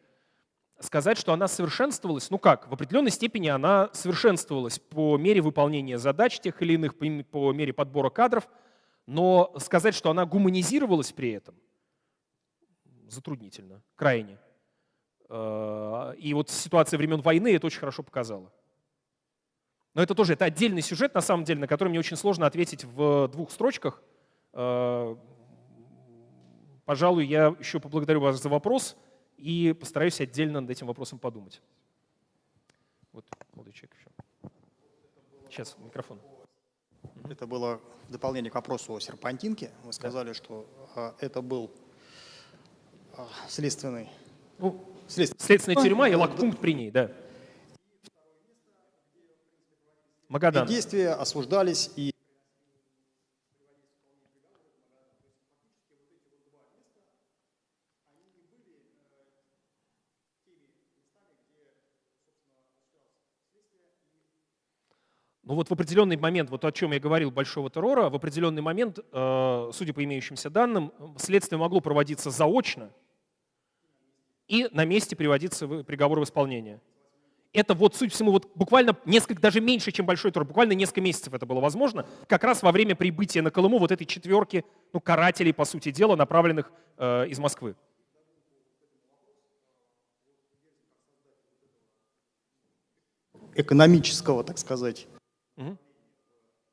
сказать, 0.79 1.17
что 1.17 1.33
она 1.33 1.47
совершенствовалась, 1.47 2.29
ну 2.29 2.37
как, 2.37 2.67
в 2.67 2.73
определенной 2.73 3.11
степени 3.11 3.47
она 3.47 3.89
совершенствовалась 3.93 4.79
по 4.79 5.17
мере 5.17 5.41
выполнения 5.41 5.97
задач 5.97 6.39
тех 6.39 6.61
или 6.61 6.73
иных, 6.73 6.95
по, 6.97 7.53
мере 7.53 7.73
подбора 7.73 8.09
кадров, 8.09 8.47
но 9.05 9.53
сказать, 9.59 9.95
что 9.95 10.09
она 10.09 10.25
гуманизировалась 10.25 11.11
при 11.11 11.31
этом, 11.31 11.55
затруднительно, 13.07 13.81
крайне. 13.95 14.37
Э, 15.29 16.13
и 16.17 16.33
вот 16.33 16.49
ситуация 16.49 16.97
времен 16.97 17.21
войны 17.21 17.55
это 17.55 17.67
очень 17.67 17.79
хорошо 17.79 18.03
показала. 18.03 18.51
Но 19.93 20.03
это 20.03 20.13
тоже 20.13 20.33
это 20.33 20.45
отдельный 20.45 20.83
сюжет, 20.83 21.15
на 21.15 21.21
самом 21.21 21.43
деле, 21.43 21.59
на 21.59 21.67
который 21.67 21.89
мне 21.89 21.99
очень 21.99 22.17
сложно 22.17 22.45
ответить 22.45 22.83
в 22.83 23.27
двух 23.29 23.51
строчках. 23.51 24.01
Пожалуй, 26.87 27.25
я 27.25 27.53
еще 27.59 27.81
поблагодарю 27.81 28.21
вас 28.21 28.41
за 28.41 28.47
вопрос 28.47 28.95
и 29.35 29.75
постараюсь 29.77 30.21
отдельно 30.21 30.61
над 30.61 30.69
этим 30.69 30.87
вопросом 30.87 31.19
подумать. 31.19 31.61
Вот, 33.11 33.25
молодой 33.55 33.73
человек 33.73 33.97
еще. 33.99 34.09
Сейчас, 35.49 35.75
микрофон. 35.79 36.17
Это 37.29 37.45
было 37.45 37.81
в 38.07 38.11
дополнение 38.13 38.49
к 38.49 38.55
вопросу 38.55 38.95
о 38.95 39.01
серпантинке. 39.01 39.69
Вы 39.83 39.91
сказали, 39.91 40.29
да. 40.29 40.33
что 40.33 40.65
а, 40.95 41.13
это 41.19 41.41
был 41.41 41.71
а, 43.17 43.27
следственный... 43.49 44.09
Ну, 44.57 44.81
следственный. 45.09 45.45
Следственная 45.45 45.83
тюрьма 45.83 46.07
и 46.07 46.15
лагпункт 46.15 46.57
при 46.57 46.73
ней, 46.73 46.89
да. 46.89 47.11
Магадан. 50.29 50.65
действия 50.65 51.09
осуждались 51.09 51.91
и 51.97 52.13
Ну 65.47 65.55
вот 65.55 65.69
в 65.69 65.71
определенный 65.71 66.17
момент, 66.17 66.49
вот 66.49 66.65
о 66.65 66.73
чем 66.73 66.91
я 66.91 66.99
говорил, 66.99 67.31
большого 67.31 67.69
террора, 67.69 68.09
в 68.09 68.15
определенный 68.15 68.61
момент, 68.61 68.99
э, 68.99 69.69
судя 69.73 69.93
по 69.93 70.03
имеющимся 70.03 70.49
данным, 70.49 70.91
следствие 71.17 71.57
могло 71.57 71.79
проводиться 71.79 72.31
заочно 72.31 72.91
и 74.49 74.67
на 74.73 74.83
месте 74.83 75.15
приводиться 75.15 75.65
приговор 75.67 76.19
в 76.19 76.23
исполнение 76.25 76.81
это 77.53 77.73
вот, 77.73 77.95
суть 77.95 78.13
всему, 78.13 78.31
вот 78.31 78.51
буквально 78.55 78.95
несколько, 79.05 79.41
даже 79.41 79.61
меньше, 79.61 79.91
чем 79.93 80.05
большой 80.05 80.31
тур, 80.31 80.43
буквально 80.43 80.73
несколько 80.73 80.99
месяцев 80.99 81.33
это 81.33 81.45
было 81.45 81.61
возможно, 81.61 82.05
как 82.27 82.43
раз 82.43 82.61
во 82.61 82.73
время 82.73 82.93
прибытия 82.93 83.41
на 83.41 83.49
Колыму 83.49 83.79
вот 83.79 83.91
этой 83.91 84.05
четверки 84.05 84.65
ну, 84.91 84.99
карателей, 84.99 85.53
по 85.53 85.63
сути 85.63 85.91
дела, 85.91 86.17
направленных 86.17 86.71
э, 86.97 87.27
из 87.29 87.39
Москвы. 87.39 87.75
экономического, 93.59 94.43
так 94.43 94.59
сказать, 94.59 95.07
угу. 95.57 95.77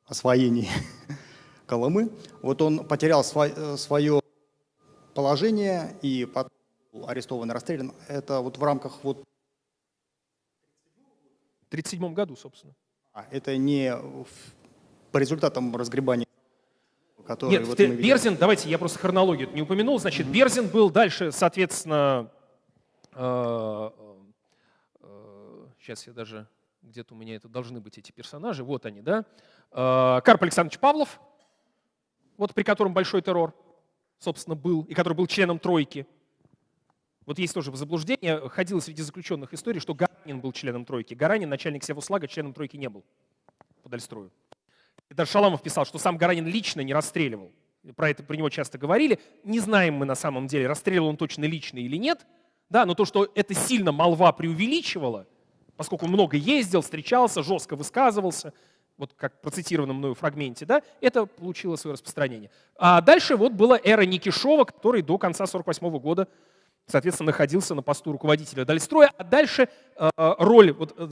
освоения 0.06 0.70
Колымы. 1.66 2.10
Вот 2.42 2.62
он 2.62 2.86
потерял 2.86 3.24
свое, 3.24 3.52
э, 3.56 3.76
свое 3.76 4.20
положение 5.14 5.96
и 6.02 6.24
потом 6.26 6.52
арестован 7.06 7.50
и 7.50 7.54
расстрелян. 7.54 7.92
Это 8.08 8.40
вот 8.40 8.58
в 8.58 8.62
рамках 8.62 9.02
вот 9.02 9.24
1937 11.68 12.14
году, 12.14 12.36
собственно. 12.36 12.74
А, 13.12 13.26
это 13.30 13.56
не 13.56 13.96
по 15.10 15.18
результатам 15.18 15.74
разгребания 15.74 16.26
который 17.26 17.50
Нет, 17.52 17.66
вот 17.66 17.78
ты, 17.78 17.86
Берзин, 17.86 18.36
давайте 18.36 18.68
я 18.68 18.78
просто 18.78 18.98
хронологию 18.98 19.50
не 19.52 19.62
упомянул. 19.62 19.98
Значит, 19.98 20.26
mm-hmm. 20.26 20.32
Берзин 20.32 20.68
был 20.68 20.90
дальше, 20.90 21.32
соответственно, 21.32 22.30
э, 23.12 23.90
э, 25.00 25.66
сейчас 25.80 26.06
я 26.06 26.12
даже, 26.12 26.46
где-то 26.84 27.14
у 27.14 27.16
меня 27.16 27.36
это 27.36 27.48
должны 27.48 27.80
быть 27.80 27.98
эти 27.98 28.12
персонажи, 28.12 28.62
вот 28.62 28.86
они, 28.86 29.00
да. 29.00 29.24
Э, 29.72 30.20
Карп 30.22 30.42
Александрович 30.42 30.78
Павлов, 30.78 31.20
вот 32.36 32.54
при 32.54 32.62
котором 32.62 32.92
большой 32.92 33.22
террор, 33.22 33.54
собственно, 34.18 34.54
был, 34.54 34.82
и 34.82 34.94
который 34.94 35.14
был 35.14 35.26
членом 35.26 35.58
тройки. 35.58 36.06
Вот 37.26 37.38
есть 37.38 37.54
тоже 37.54 37.74
заблуждение, 37.74 38.48
ходило 38.50 38.80
среди 38.80 39.02
заключенных 39.02 39.54
истории, 39.54 39.78
что 39.78 39.94
Гаранин 39.94 40.40
был 40.40 40.52
членом 40.52 40.84
тройки. 40.84 41.14
Гаранин, 41.14 41.48
начальник 41.48 41.82
Севуслага, 41.82 42.28
членом 42.28 42.52
тройки 42.52 42.76
не 42.76 42.88
был 42.88 43.02
по 43.82 43.88
Дальстрою. 43.88 44.30
И 45.08 45.14
даже 45.14 45.30
Шаламов 45.30 45.62
писал, 45.62 45.86
что 45.86 45.98
сам 45.98 46.18
Гаранин 46.18 46.46
лично 46.46 46.82
не 46.82 46.92
расстреливал. 46.92 47.50
Про 47.96 48.10
это 48.10 48.22
про 48.22 48.36
него 48.36 48.50
часто 48.50 48.78
говорили. 48.78 49.20
Не 49.42 49.60
знаем 49.60 49.94
мы 49.94 50.06
на 50.06 50.14
самом 50.14 50.46
деле, 50.46 50.66
расстреливал 50.66 51.08
он 51.08 51.16
точно 51.16 51.44
лично 51.44 51.78
или 51.78 51.96
нет. 51.96 52.26
Да, 52.68 52.86
но 52.86 52.94
то, 52.94 53.04
что 53.04 53.30
это 53.34 53.54
сильно 53.54 53.92
молва 53.92 54.32
преувеличивала, 54.32 55.26
поскольку 55.76 56.06
он 56.06 56.12
много 56.12 56.36
ездил, 56.36 56.80
встречался, 56.80 57.42
жестко 57.42 57.76
высказывался, 57.76 58.52
вот 58.96 59.12
как 59.14 59.40
процитированном 59.40 59.96
мною 59.96 60.14
фрагменте, 60.14 60.66
да, 60.66 60.82
это 61.00 61.26
получило 61.26 61.76
свое 61.76 61.94
распространение. 61.94 62.50
А 62.76 63.00
дальше 63.00 63.36
вот 63.36 63.52
была 63.52 63.78
эра 63.82 64.02
Никишова, 64.02 64.64
который 64.64 65.02
до 65.02 65.18
конца 65.18 65.44
1948 65.44 65.98
года 66.00 66.28
соответственно, 66.86 67.28
находился 67.28 67.74
на 67.74 67.82
посту 67.82 68.12
руководителя 68.12 68.64
Дальстроя, 68.64 69.10
а 69.16 69.24
дальше 69.24 69.68
э, 69.96 70.10
роль 70.16 70.72
вот, 70.72 70.94
э, 70.96 71.08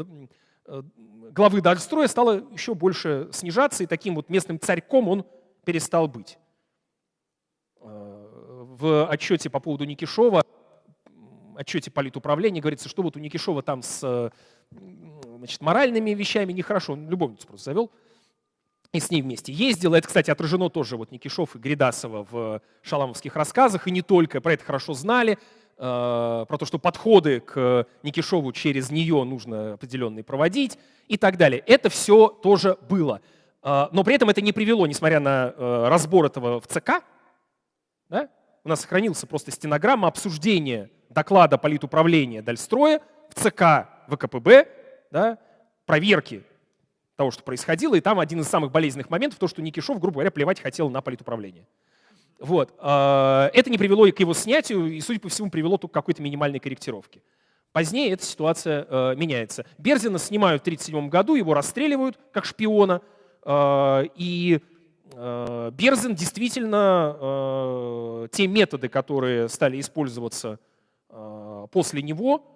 э, 0.67 0.83
главы 1.31 1.61
Дальстроя 1.61 2.09
стала 2.09 2.45
еще 2.53 2.75
больше 2.75 3.29
снижаться, 3.33 3.83
и 3.83 3.87
таким 3.87 4.15
вот 4.15 4.29
местным 4.29 4.61
царьком 4.61 5.09
он 5.09 5.25
перестал 5.65 6.09
быть. 6.09 6.39
В 7.81 9.07
отчете 9.07 9.51
по 9.51 9.61
поводу 9.61 9.85
Никишова, 9.85 10.45
отчете 11.63 11.91
политуправления 11.91 12.61
говорится, 12.61 12.89
что 12.89 13.03
вот 13.03 13.17
у 13.17 13.21
Никишова 13.21 13.63
там 13.63 13.83
с 13.83 14.31
значит, 15.39 15.61
моральными 15.61 16.11
вещами 16.11 16.53
нехорошо, 16.53 16.93
он 16.93 17.09
любовницу 17.09 17.47
просто 17.47 17.67
завел, 17.67 17.91
и 18.93 19.01
с 19.01 19.11
ней 19.11 19.23
вместе 19.23 19.53
ездил. 19.53 19.95
Это, 19.95 20.07
кстати, 20.07 20.31
отражено 20.31 20.69
тоже 20.69 20.97
вот 20.97 21.11
Никишов 21.11 21.57
и 21.57 21.59
Гридасова 21.59 22.27
в 22.31 22.63
шаламовских 22.83 23.35
рассказах, 23.35 23.89
и 23.89 23.91
не 23.91 24.03
только, 24.03 24.41
про 24.41 24.53
это 24.53 24.65
хорошо 24.65 24.93
знали. 24.93 25.39
Э, 25.79 26.45
про 26.47 26.59
то, 26.59 26.65
что 26.65 26.79
подходы 26.79 27.41
к 27.41 27.87
Никишову 28.05 28.53
через 28.53 28.91
нее 28.91 29.25
нужно 29.25 29.73
определенные 29.73 30.23
проводить 30.23 30.79
и 31.09 31.17
так 31.17 31.37
далее. 31.37 31.61
Это 31.67 31.89
все 31.89 32.29
тоже 32.29 32.77
было. 32.89 33.21
Э, 33.63 33.89
но 33.91 34.05
при 34.05 34.15
этом 34.15 34.29
это 34.29 34.41
не 34.43 34.53
привело, 34.53 34.87
несмотря 34.87 35.19
на 35.19 35.53
э, 35.57 35.89
разбор 35.89 36.27
этого 36.27 36.61
в 36.61 36.69
ЦК, 36.69 37.03
да, 38.09 38.29
у 38.65 38.69
нас 38.69 38.81
сохранился 38.81 39.27
просто 39.27 39.51
стенограмма 39.51 40.09
обсуждения 40.09 40.91
доклада 41.11 41.59
политуправления 41.59 42.43
Дальстроя 42.43 43.01
в 43.31 43.35
ЦК 43.35 43.89
ВКПБ, 44.09 44.69
да, 45.11 45.39
проверки 45.87 46.43
того, 47.17 47.31
что 47.31 47.43
происходило, 47.43 47.95
и 47.95 48.01
там 48.01 48.19
один 48.19 48.41
из 48.41 48.49
самых 48.49 48.73
болезненных 48.73 49.11
моментов, 49.11 49.39
то, 49.39 49.49
что 49.49 49.63
Никишов, 49.63 49.99
грубо 49.99 50.15
говоря, 50.15 50.31
плевать 50.31 50.61
хотел 50.61 50.91
на 50.91 51.03
политуправление. 51.03 51.67
Вот. 52.39 52.75
А, 52.79 53.51
это 53.53 53.71
не 53.71 53.79
привело 53.79 54.11
к 54.11 54.19
его 54.19 54.35
снятию, 54.35 54.87
и, 54.87 55.01
судя 55.01 55.21
по 55.21 55.29
всему, 55.29 55.51
привело 55.51 55.77
только 55.77 55.93
к 55.93 55.95
какой-то 55.95 56.23
минимальной 56.23 56.59
корректировке. 56.59 57.23
Позднее 57.73 58.11
эта 58.11 58.25
ситуация 58.25 58.87
э, 58.87 59.15
меняется. 59.17 59.65
Берзина 59.79 60.19
снимают 60.19 60.61
в 60.61 60.67
1937 60.67 61.09
году, 61.09 61.37
его 61.37 61.55
расстреливают 61.55 62.19
как 62.31 62.45
шпиона, 62.45 63.01
э, 63.45 64.05
и 64.15 64.61
э, 64.61 64.72
Берзин 65.13 66.15
действительно 66.15 67.17
э, 67.21 68.29
те 68.33 68.47
методы, 68.47 68.89
которые 68.89 69.49
стали 69.49 69.79
использоваться 69.79 70.59
э, 71.09 71.67
после 71.71 72.03
него, 72.03 72.53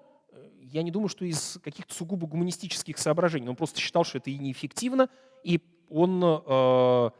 я 0.60 0.82
не 0.82 0.90
думаю, 0.90 1.08
что 1.08 1.24
из 1.24 1.58
каких-то 1.62 1.94
сугубо 1.94 2.26
гуманистических 2.26 2.98
соображений. 2.98 3.48
Он 3.48 3.56
просто 3.56 3.80
считал, 3.80 4.04
что 4.04 4.18
это 4.18 4.30
и 4.30 4.38
неэффективно, 4.38 5.08
и 5.42 5.60
он 5.88 6.22
э, 6.22 7.10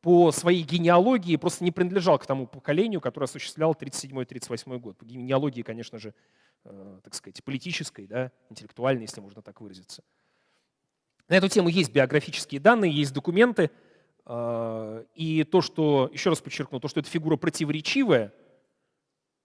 по 0.00 0.32
своей 0.32 0.62
генеалогии 0.62 1.36
просто 1.36 1.64
не 1.64 1.72
принадлежал 1.72 2.18
к 2.18 2.26
тому 2.26 2.46
поколению, 2.46 3.00
которое 3.00 3.24
осуществляло 3.24 3.72
37-38 3.72 4.78
год. 4.78 4.98
По 4.98 5.04
генеалогии, 5.04 5.62
конечно 5.62 5.98
же, 5.98 6.14
э, 6.64 7.00
так 7.02 7.14
сказать, 7.14 7.42
политической, 7.42 8.06
да, 8.06 8.30
интеллектуальной, 8.50 9.02
если 9.02 9.20
можно 9.20 9.42
так 9.42 9.60
выразиться. 9.60 10.04
На 11.28 11.34
эту 11.34 11.48
тему 11.48 11.68
есть 11.68 11.92
биографические 11.92 12.60
данные, 12.60 12.92
есть 12.92 13.12
документы. 13.12 13.70
А, 14.26 15.04
и 15.14 15.44
то, 15.44 15.60
что, 15.60 16.08
еще 16.12 16.30
раз 16.30 16.40
подчеркну, 16.40 16.80
то, 16.80 16.88
что 16.88 17.00
эта 17.00 17.10
фигура 17.10 17.36
противоречивая, 17.36 18.32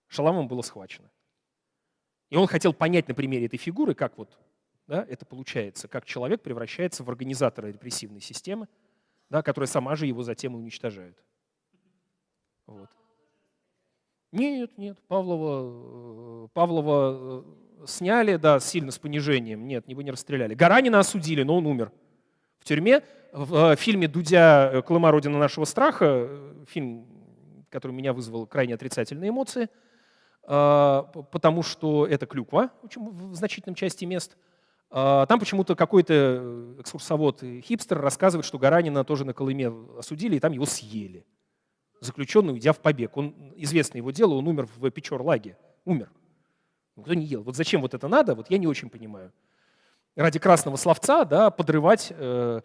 Шаламовым 0.08 0.48
было 0.48 0.62
схвачено. 0.62 1.12
И 2.30 2.36
он 2.36 2.48
хотел 2.48 2.74
понять 2.74 3.08
на 3.08 3.14
примере 3.14 3.46
этой 3.46 3.58
фигуры, 3.58 3.94
как 3.94 4.18
вот 4.18 4.38
да, 4.90 5.06
это 5.08 5.24
получается, 5.24 5.88
как 5.88 6.06
человек 6.06 6.42
превращается 6.42 7.04
в 7.04 7.10
организатора 7.10 7.68
репрессивной 7.68 8.22
системы, 8.22 8.68
да, 9.30 9.44
которая 9.44 9.68
сама 9.68 9.96
же 9.96 10.08
его 10.08 10.24
затем 10.24 10.56
и 10.56 10.58
уничтожает. 10.58 11.16
Вот. 12.66 12.90
Нет, 14.32 14.76
нет, 14.80 14.98
Павлова, 15.08 16.46
э, 16.46 16.48
Павлова 16.54 17.46
э, 17.82 17.86
сняли, 17.86 18.38
да, 18.38 18.60
сильно 18.60 18.90
с 18.90 18.98
понижением. 18.98 19.68
Нет, 19.68 19.88
его 19.88 20.02
не 20.02 20.10
расстреляли. 20.10 20.56
Гаранина 20.56 21.00
осудили, 21.00 21.44
но 21.44 21.58
он 21.58 21.68
умер 21.68 21.92
в 22.60 22.66
тюрьме. 22.66 23.02
В 23.32 23.72
э, 23.72 23.76
фильме 23.76 24.08
Дудя 24.08 24.82
«Колыма. 24.86 25.12
Родина 25.12 25.38
нашего 25.38 25.66
страха», 25.66 26.30
фильм, 26.68 27.06
который 27.70 27.92
меня 27.92 28.14
вызвал 28.14 28.48
крайне 28.48 28.74
отрицательные 28.74 29.30
эмоции, 29.30 29.70
потому 30.42 31.62
что 31.62 32.08
это 32.08 32.26
клюква 32.26 32.72
в 32.96 33.36
значительном 33.36 33.76
части 33.76 34.06
мест. 34.06 34.36
Там 34.90 35.40
почему-то 35.40 35.76
какой-то 35.76 36.76
экскурсовод 36.80 37.44
хипстер 37.62 38.02
рассказывает, 38.02 38.46
что 38.46 38.58
Гаранина 38.58 39.04
тоже 39.04 39.26
на 39.26 39.34
Колыме 39.34 39.72
осудили, 40.00 40.38
и 40.38 40.40
там 40.40 40.52
его 40.52 40.66
съели 40.66 41.28
заключенный, 42.02 42.54
уйдя 42.54 42.74
в 42.74 42.80
побег. 42.80 43.16
Он, 43.18 43.54
известно 43.56 43.98
его 43.98 44.12
дело, 44.12 44.34
он 44.34 44.48
умер 44.48 44.68
в 44.76 44.90
Печор-лаге. 44.90 45.58
Умер. 45.86 46.12
Никто 46.96 47.14
не 47.14 47.26
ел. 47.26 47.44
Вот 47.44 47.56
зачем 47.56 47.82
вот 47.82 47.94
это 47.94 48.08
надо, 48.08 48.36
вот 48.36 48.50
я 48.50 48.58
не 48.58 48.68
очень 48.68 48.90
понимаю. 48.90 49.32
Ради 50.20 50.38
красного 50.38 50.76
словца 50.76 51.24
да, 51.24 51.50
подрывать... 51.50 52.08
Э, 52.12 52.60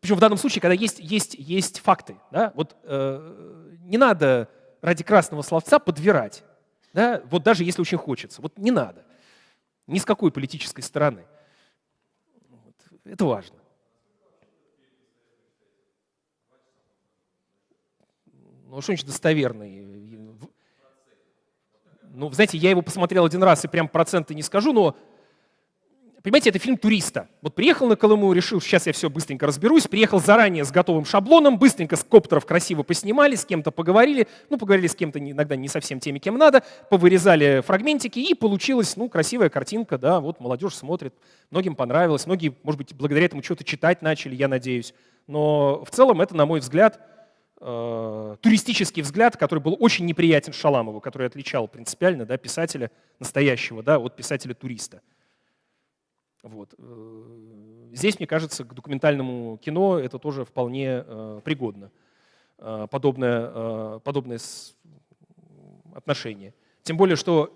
причем 0.00 0.16
в 0.16 0.20
данном 0.20 0.38
случае, 0.38 0.60
когда 0.60 0.74
есть, 0.74 0.98
есть, 0.98 1.36
есть 1.38 1.78
факты. 1.78 2.16
Да, 2.32 2.52
вот 2.56 2.76
э, 2.82 3.68
не 3.84 3.96
надо 3.96 4.48
ради 4.80 5.04
красного 5.04 5.42
словца 5.42 5.78
подвирать. 5.78 6.42
Да, 6.92 7.22
вот 7.26 7.44
даже 7.44 7.62
если 7.62 7.80
очень 7.80 7.96
хочется. 7.96 8.42
Вот 8.42 8.58
не 8.58 8.72
надо. 8.72 9.04
Ни 9.86 10.00
с 10.00 10.04
какой 10.04 10.32
политической 10.32 10.82
стороны. 10.82 11.24
Вот, 12.48 12.74
это 13.04 13.24
важно. 13.24 13.56
ну 18.72 18.78
уж 18.78 18.88
очень 18.88 19.06
достоверный. 19.06 19.86
Ну, 22.14 22.32
знаете, 22.32 22.58
я 22.58 22.70
его 22.70 22.82
посмотрел 22.82 23.26
один 23.26 23.44
раз 23.44 23.64
и 23.64 23.68
прям 23.68 23.86
проценты 23.86 24.34
не 24.34 24.42
скажу, 24.42 24.72
но 24.72 24.96
Понимаете, 26.22 26.50
это 26.50 26.60
фильм 26.60 26.76
туриста. 26.76 27.28
Вот 27.40 27.56
приехал 27.56 27.88
на 27.88 27.96
Колыму, 27.96 28.32
решил, 28.32 28.60
сейчас 28.60 28.86
я 28.86 28.92
все 28.92 29.10
быстренько 29.10 29.44
разберусь, 29.44 29.88
приехал 29.88 30.20
заранее 30.20 30.64
с 30.64 30.70
готовым 30.70 31.04
шаблоном, 31.04 31.58
быстренько 31.58 31.96
с 31.96 32.04
коптеров 32.04 32.46
красиво 32.46 32.84
поснимали, 32.84 33.34
с 33.34 33.44
кем-то 33.44 33.72
поговорили, 33.72 34.28
ну, 34.48 34.56
поговорили 34.56 34.86
с 34.86 34.94
кем-то 34.94 35.18
иногда 35.18 35.56
не 35.56 35.66
совсем 35.66 35.98
теми, 35.98 36.20
кем 36.20 36.38
надо, 36.38 36.62
повырезали 36.90 37.60
фрагментики, 37.66 38.20
и 38.20 38.34
получилась, 38.34 38.96
ну, 38.96 39.08
красивая 39.08 39.48
картинка, 39.48 39.98
да, 39.98 40.20
вот 40.20 40.38
молодежь 40.38 40.76
смотрит, 40.76 41.12
многим 41.50 41.74
понравилось, 41.74 42.24
многие, 42.26 42.54
может 42.62 42.78
быть, 42.78 42.94
благодаря 42.94 43.26
этому 43.26 43.42
что-то 43.42 43.64
читать 43.64 44.00
начали, 44.00 44.36
я 44.36 44.46
надеюсь. 44.46 44.94
Но 45.26 45.84
в 45.84 45.90
целом 45.90 46.20
это, 46.20 46.36
на 46.36 46.46
мой 46.46 46.60
взгляд, 46.60 47.00
э, 47.60 48.36
туристический 48.40 49.02
взгляд, 49.02 49.36
который 49.36 49.58
был 49.58 49.76
очень 49.80 50.06
неприятен 50.06 50.52
Шаламову, 50.52 51.00
который 51.00 51.26
отличал 51.26 51.66
принципиально 51.66 52.26
да, 52.26 52.36
писателя 52.36 52.92
настоящего 53.18 53.82
да, 53.82 53.98
от 53.98 54.14
писателя-туриста. 54.14 55.00
Вот. 56.42 56.74
Э, 56.76 57.90
здесь, 57.92 58.18
мне 58.18 58.26
кажется, 58.26 58.64
к 58.64 58.74
документальному 58.74 59.58
кино 59.58 59.98
это 59.98 60.18
тоже 60.18 60.44
вполне 60.44 61.04
э, 61.06 61.40
пригодно, 61.44 61.90
э, 62.58 62.86
подобное, 62.90 64.00
подобное 64.00 64.40
отношение. 65.94 66.54
Тем 66.82 66.96
более, 66.96 67.16
что, 67.16 67.52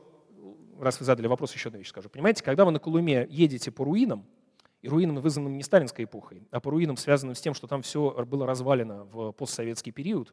раз 0.78 1.00
вы 1.00 1.06
задали 1.06 1.26
вопрос, 1.26 1.52
еще 1.52 1.68
одну 1.68 1.78
вещь 1.78 1.88
скажу. 1.88 2.08
Понимаете, 2.08 2.44
когда 2.44 2.64
вы 2.64 2.70
на 2.70 2.78
Колуме 2.78 3.26
едете 3.28 3.72
по 3.72 3.84
руинам, 3.84 4.24
и 4.82 4.88
руинам, 4.88 5.16
вызванным 5.16 5.56
не 5.56 5.64
сталинской 5.64 6.04
эпохой, 6.04 6.46
а 6.52 6.60
по 6.60 6.70
руинам, 6.70 6.96
связанным 6.96 7.34
с 7.34 7.40
тем, 7.40 7.54
что 7.54 7.66
там 7.66 7.82
все 7.82 8.24
было 8.24 8.46
развалено 8.46 9.04
в 9.04 9.32
постсоветский 9.32 9.90
период, 9.90 10.32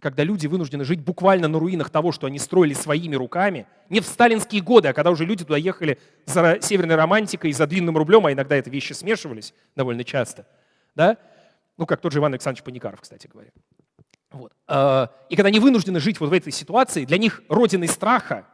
когда 0.00 0.22
люди 0.22 0.46
вынуждены 0.46 0.84
жить 0.84 1.00
буквально 1.00 1.48
на 1.48 1.58
руинах 1.58 1.90
того, 1.90 2.12
что 2.12 2.26
они 2.26 2.38
строили 2.38 2.74
своими 2.74 3.14
руками, 3.16 3.66
не 3.88 4.00
в 4.00 4.06
сталинские 4.06 4.60
годы, 4.60 4.88
а 4.88 4.92
когда 4.92 5.10
уже 5.10 5.24
люди 5.24 5.44
туда 5.44 5.56
ехали 5.56 5.98
за 6.26 6.58
северной 6.60 6.96
романтикой, 6.96 7.52
за 7.52 7.66
длинным 7.66 7.96
рублем, 7.96 8.26
а 8.26 8.32
иногда 8.32 8.56
это 8.56 8.70
вещи 8.70 8.92
смешивались 8.92 9.54
довольно 9.74 10.04
часто, 10.04 10.46
да? 10.94 11.16
ну, 11.76 11.86
как 11.86 12.00
тот 12.00 12.12
же 12.12 12.18
Иван 12.18 12.32
Александрович 12.32 12.64
Паникаров, 12.64 13.00
кстати 13.00 13.26
говоря. 13.26 13.50
Вот. 14.30 14.52
А, 14.66 15.10
и 15.28 15.36
когда 15.36 15.48
они 15.48 15.60
вынуждены 15.60 16.00
жить 16.00 16.20
вот 16.20 16.30
в 16.30 16.32
этой 16.32 16.52
ситуации, 16.52 17.04
для 17.04 17.18
них 17.18 17.42
родиной 17.48 17.88
страха 17.88 18.46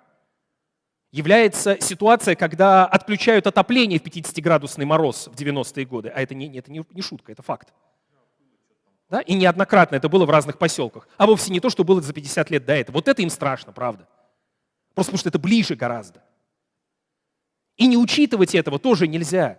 является 1.10 1.80
ситуация, 1.80 2.36
когда 2.36 2.86
отключают 2.86 3.46
отопление 3.46 3.98
в 3.98 4.04
50-градусный 4.04 4.84
мороз 4.84 5.26
в 5.26 5.34
90-е 5.34 5.84
годы. 5.84 6.08
А 6.14 6.20
это 6.20 6.34
не, 6.34 6.56
это 6.56 6.70
не, 6.70 6.84
не 6.92 7.02
шутка, 7.02 7.32
это 7.32 7.42
факт. 7.42 7.72
Да? 9.10 9.20
И 9.22 9.34
неоднократно 9.34 9.96
это 9.96 10.08
было 10.08 10.24
в 10.24 10.30
разных 10.30 10.56
поселках. 10.56 11.08
А 11.16 11.26
вовсе 11.26 11.52
не 11.52 11.58
то, 11.58 11.68
что 11.68 11.82
было 11.82 12.00
за 12.00 12.12
50 12.12 12.48
лет 12.50 12.64
до 12.64 12.74
этого. 12.74 12.94
Вот 12.94 13.08
это 13.08 13.22
им 13.22 13.28
страшно, 13.28 13.72
правда. 13.72 14.06
Просто 14.94 15.10
потому 15.10 15.18
что 15.18 15.28
это 15.28 15.38
ближе 15.40 15.74
гораздо. 15.74 16.22
И 17.76 17.86
не 17.86 17.96
учитывать 17.96 18.54
этого 18.54 18.78
тоже 18.78 19.08
нельзя. 19.08 19.58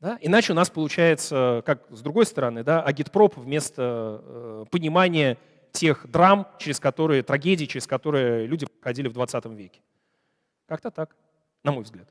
Да? 0.00 0.18
Иначе 0.20 0.52
у 0.52 0.56
нас 0.56 0.68
получается, 0.68 1.62
как 1.64 1.86
с 1.90 2.00
другой 2.00 2.26
стороны, 2.26 2.64
да, 2.64 2.82
агитпроп 2.82 3.36
вместо 3.36 4.20
э, 4.22 4.64
понимания 4.70 5.38
тех 5.72 6.10
драм, 6.10 6.48
через 6.58 6.80
которые, 6.80 7.22
трагедий, 7.22 7.68
через 7.68 7.86
которые 7.86 8.46
люди 8.46 8.66
проходили 8.66 9.08
в 9.08 9.12
20 9.12 9.44
веке. 9.46 9.80
Как-то 10.66 10.90
так, 10.90 11.14
на 11.62 11.72
мой 11.72 11.84
взгляд. 11.84 12.08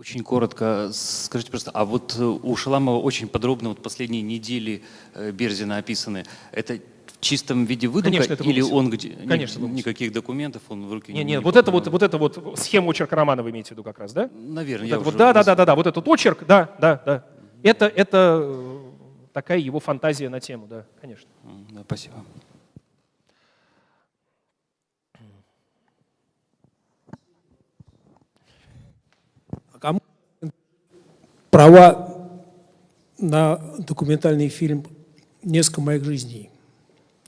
Очень 0.00 0.24
коротко, 0.24 0.88
скажите 0.94 1.50
просто, 1.50 1.70
а 1.72 1.84
вот 1.84 2.16
э, 2.18 2.24
у 2.24 2.56
Шаламова 2.56 2.98
очень 2.98 3.28
подробно 3.28 3.68
вот 3.68 3.82
последние 3.82 4.22
недели 4.22 4.82
э, 5.12 5.30
Берзина 5.30 5.76
описаны. 5.76 6.24
Это 6.52 6.78
в 7.04 7.20
чистом 7.20 7.66
виде 7.66 7.86
выдумка 7.86 8.16
Конечно, 8.16 8.32
это 8.32 8.44
или 8.44 8.62
он 8.62 8.88
где 8.88 9.10
Конечно, 9.10 9.60
ни, 9.60 9.72
никаких 9.72 10.12
документов 10.12 10.62
он 10.70 10.88
в 10.88 10.92
руки 10.94 11.12
не, 11.12 11.18
не 11.18 11.32
Нет, 11.32 11.42
вот 11.42 11.54
это 11.54 11.70
вот, 11.70 11.88
вот 11.88 12.02
это 12.02 12.16
вот 12.16 12.58
схема 12.58 12.88
очерка 12.88 13.14
романа 13.14 13.42
вы 13.42 13.50
имеете 13.50 13.68
в 13.68 13.70
виду 13.72 13.84
как 13.84 13.98
раз, 13.98 14.14
да? 14.14 14.30
Наверное, 14.32 14.88
вот 14.88 14.90
я 14.90 14.98
вот, 15.00 15.16
да, 15.18 15.34
да, 15.34 15.44
да, 15.44 15.54
да, 15.54 15.66
да, 15.66 15.74
вот 15.74 15.86
этот 15.86 16.08
очерк, 16.08 16.46
да, 16.46 16.74
да, 16.80 17.02
да. 17.04 17.26
Это, 17.62 17.84
это 17.84 18.40
э, 18.42 18.78
такая 19.34 19.58
его 19.58 19.80
фантазия 19.80 20.30
на 20.30 20.40
тему, 20.40 20.66
да, 20.66 20.86
конечно. 21.02 21.28
Да, 21.72 21.82
спасибо. 21.84 22.14
Права 31.50 32.30
на 33.18 33.60
документальный 33.78 34.48
фильм 34.48 34.86
«Несколько 35.42 35.80
моих 35.80 36.04
жизней»? 36.04 36.50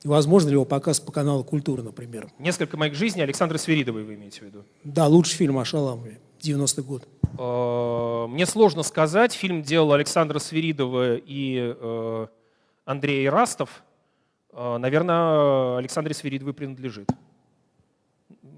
Возможно 0.04 0.48
ли 0.48 0.54
его 0.54 0.64
показ 0.64 0.98
по 1.00 1.12
каналу 1.12 1.44
«Культура», 1.44 1.82
например? 1.82 2.28
«Несколько 2.38 2.76
моих 2.76 2.94
жизней» 2.94 3.22
Александра 3.22 3.58
Свиридовой 3.58 4.04
вы 4.04 4.14
имеете 4.14 4.40
в 4.40 4.42
виду? 4.42 4.64
Да, 4.84 5.06
лучший 5.06 5.36
фильм 5.36 5.58
о 5.58 5.64
Шаламове, 5.64 6.18
90-й 6.40 6.82
год. 6.82 7.06
Э, 7.38 8.26
мне 8.28 8.46
сложно 8.46 8.82
сказать. 8.82 9.32
Фильм 9.32 9.62
делал 9.62 9.92
Александра 9.92 10.38
Свиридова 10.38 11.16
и 11.16 11.74
э, 11.78 12.26
Андрей 12.84 13.28
Растов, 13.28 13.84
э, 14.52 14.76
наверное, 14.78 15.78
Александре 15.78 16.14
Свиридовой 16.14 16.54
принадлежит. 16.54 17.08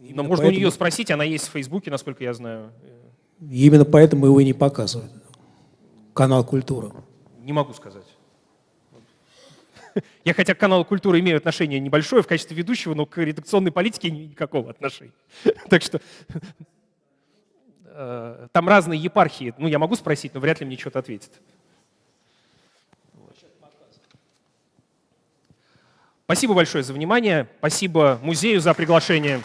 Именно 0.02 0.22
Но 0.22 0.22
можно 0.22 0.44
поэтому... 0.44 0.56
у 0.56 0.60
нее 0.60 0.70
спросить, 0.70 1.10
она 1.10 1.24
есть 1.24 1.48
в 1.48 1.52
Фейсбуке, 1.52 1.90
насколько 1.90 2.24
я 2.24 2.32
знаю. 2.32 2.72
именно 3.40 3.84
поэтому 3.84 4.26
его 4.26 4.40
и 4.40 4.44
не 4.44 4.52
показывают. 4.54 5.12
Канал 6.14 6.44
«Культура». 6.44 6.92
Не 7.40 7.52
могу 7.52 7.74
сказать. 7.74 8.06
Я 10.24 10.32
хотя 10.32 10.54
к 10.54 10.58
каналу 10.58 10.84
«Культура» 10.84 11.18
имею 11.18 11.36
отношение 11.36 11.80
небольшое 11.80 12.22
в 12.22 12.26
качестве 12.26 12.56
ведущего, 12.56 12.94
но 12.94 13.04
к 13.04 13.18
редакционной 13.18 13.72
политике 13.72 14.10
никакого 14.10 14.70
отношения. 14.70 15.12
Так 15.68 15.82
что 15.82 16.00
э, 17.86 18.48
там 18.52 18.68
разные 18.68 18.98
епархии. 19.00 19.54
Ну, 19.58 19.66
я 19.66 19.78
могу 19.78 19.96
спросить, 19.96 20.32
но 20.34 20.40
вряд 20.40 20.60
ли 20.60 20.66
мне 20.66 20.78
что-то 20.78 21.00
ответит. 21.00 21.32
Спасибо 26.26 26.54
большое 26.54 26.82
за 26.82 26.92
внимание. 26.92 27.48
Спасибо 27.58 28.18
музею 28.22 28.60
за 28.60 28.72
приглашение. 28.72 29.42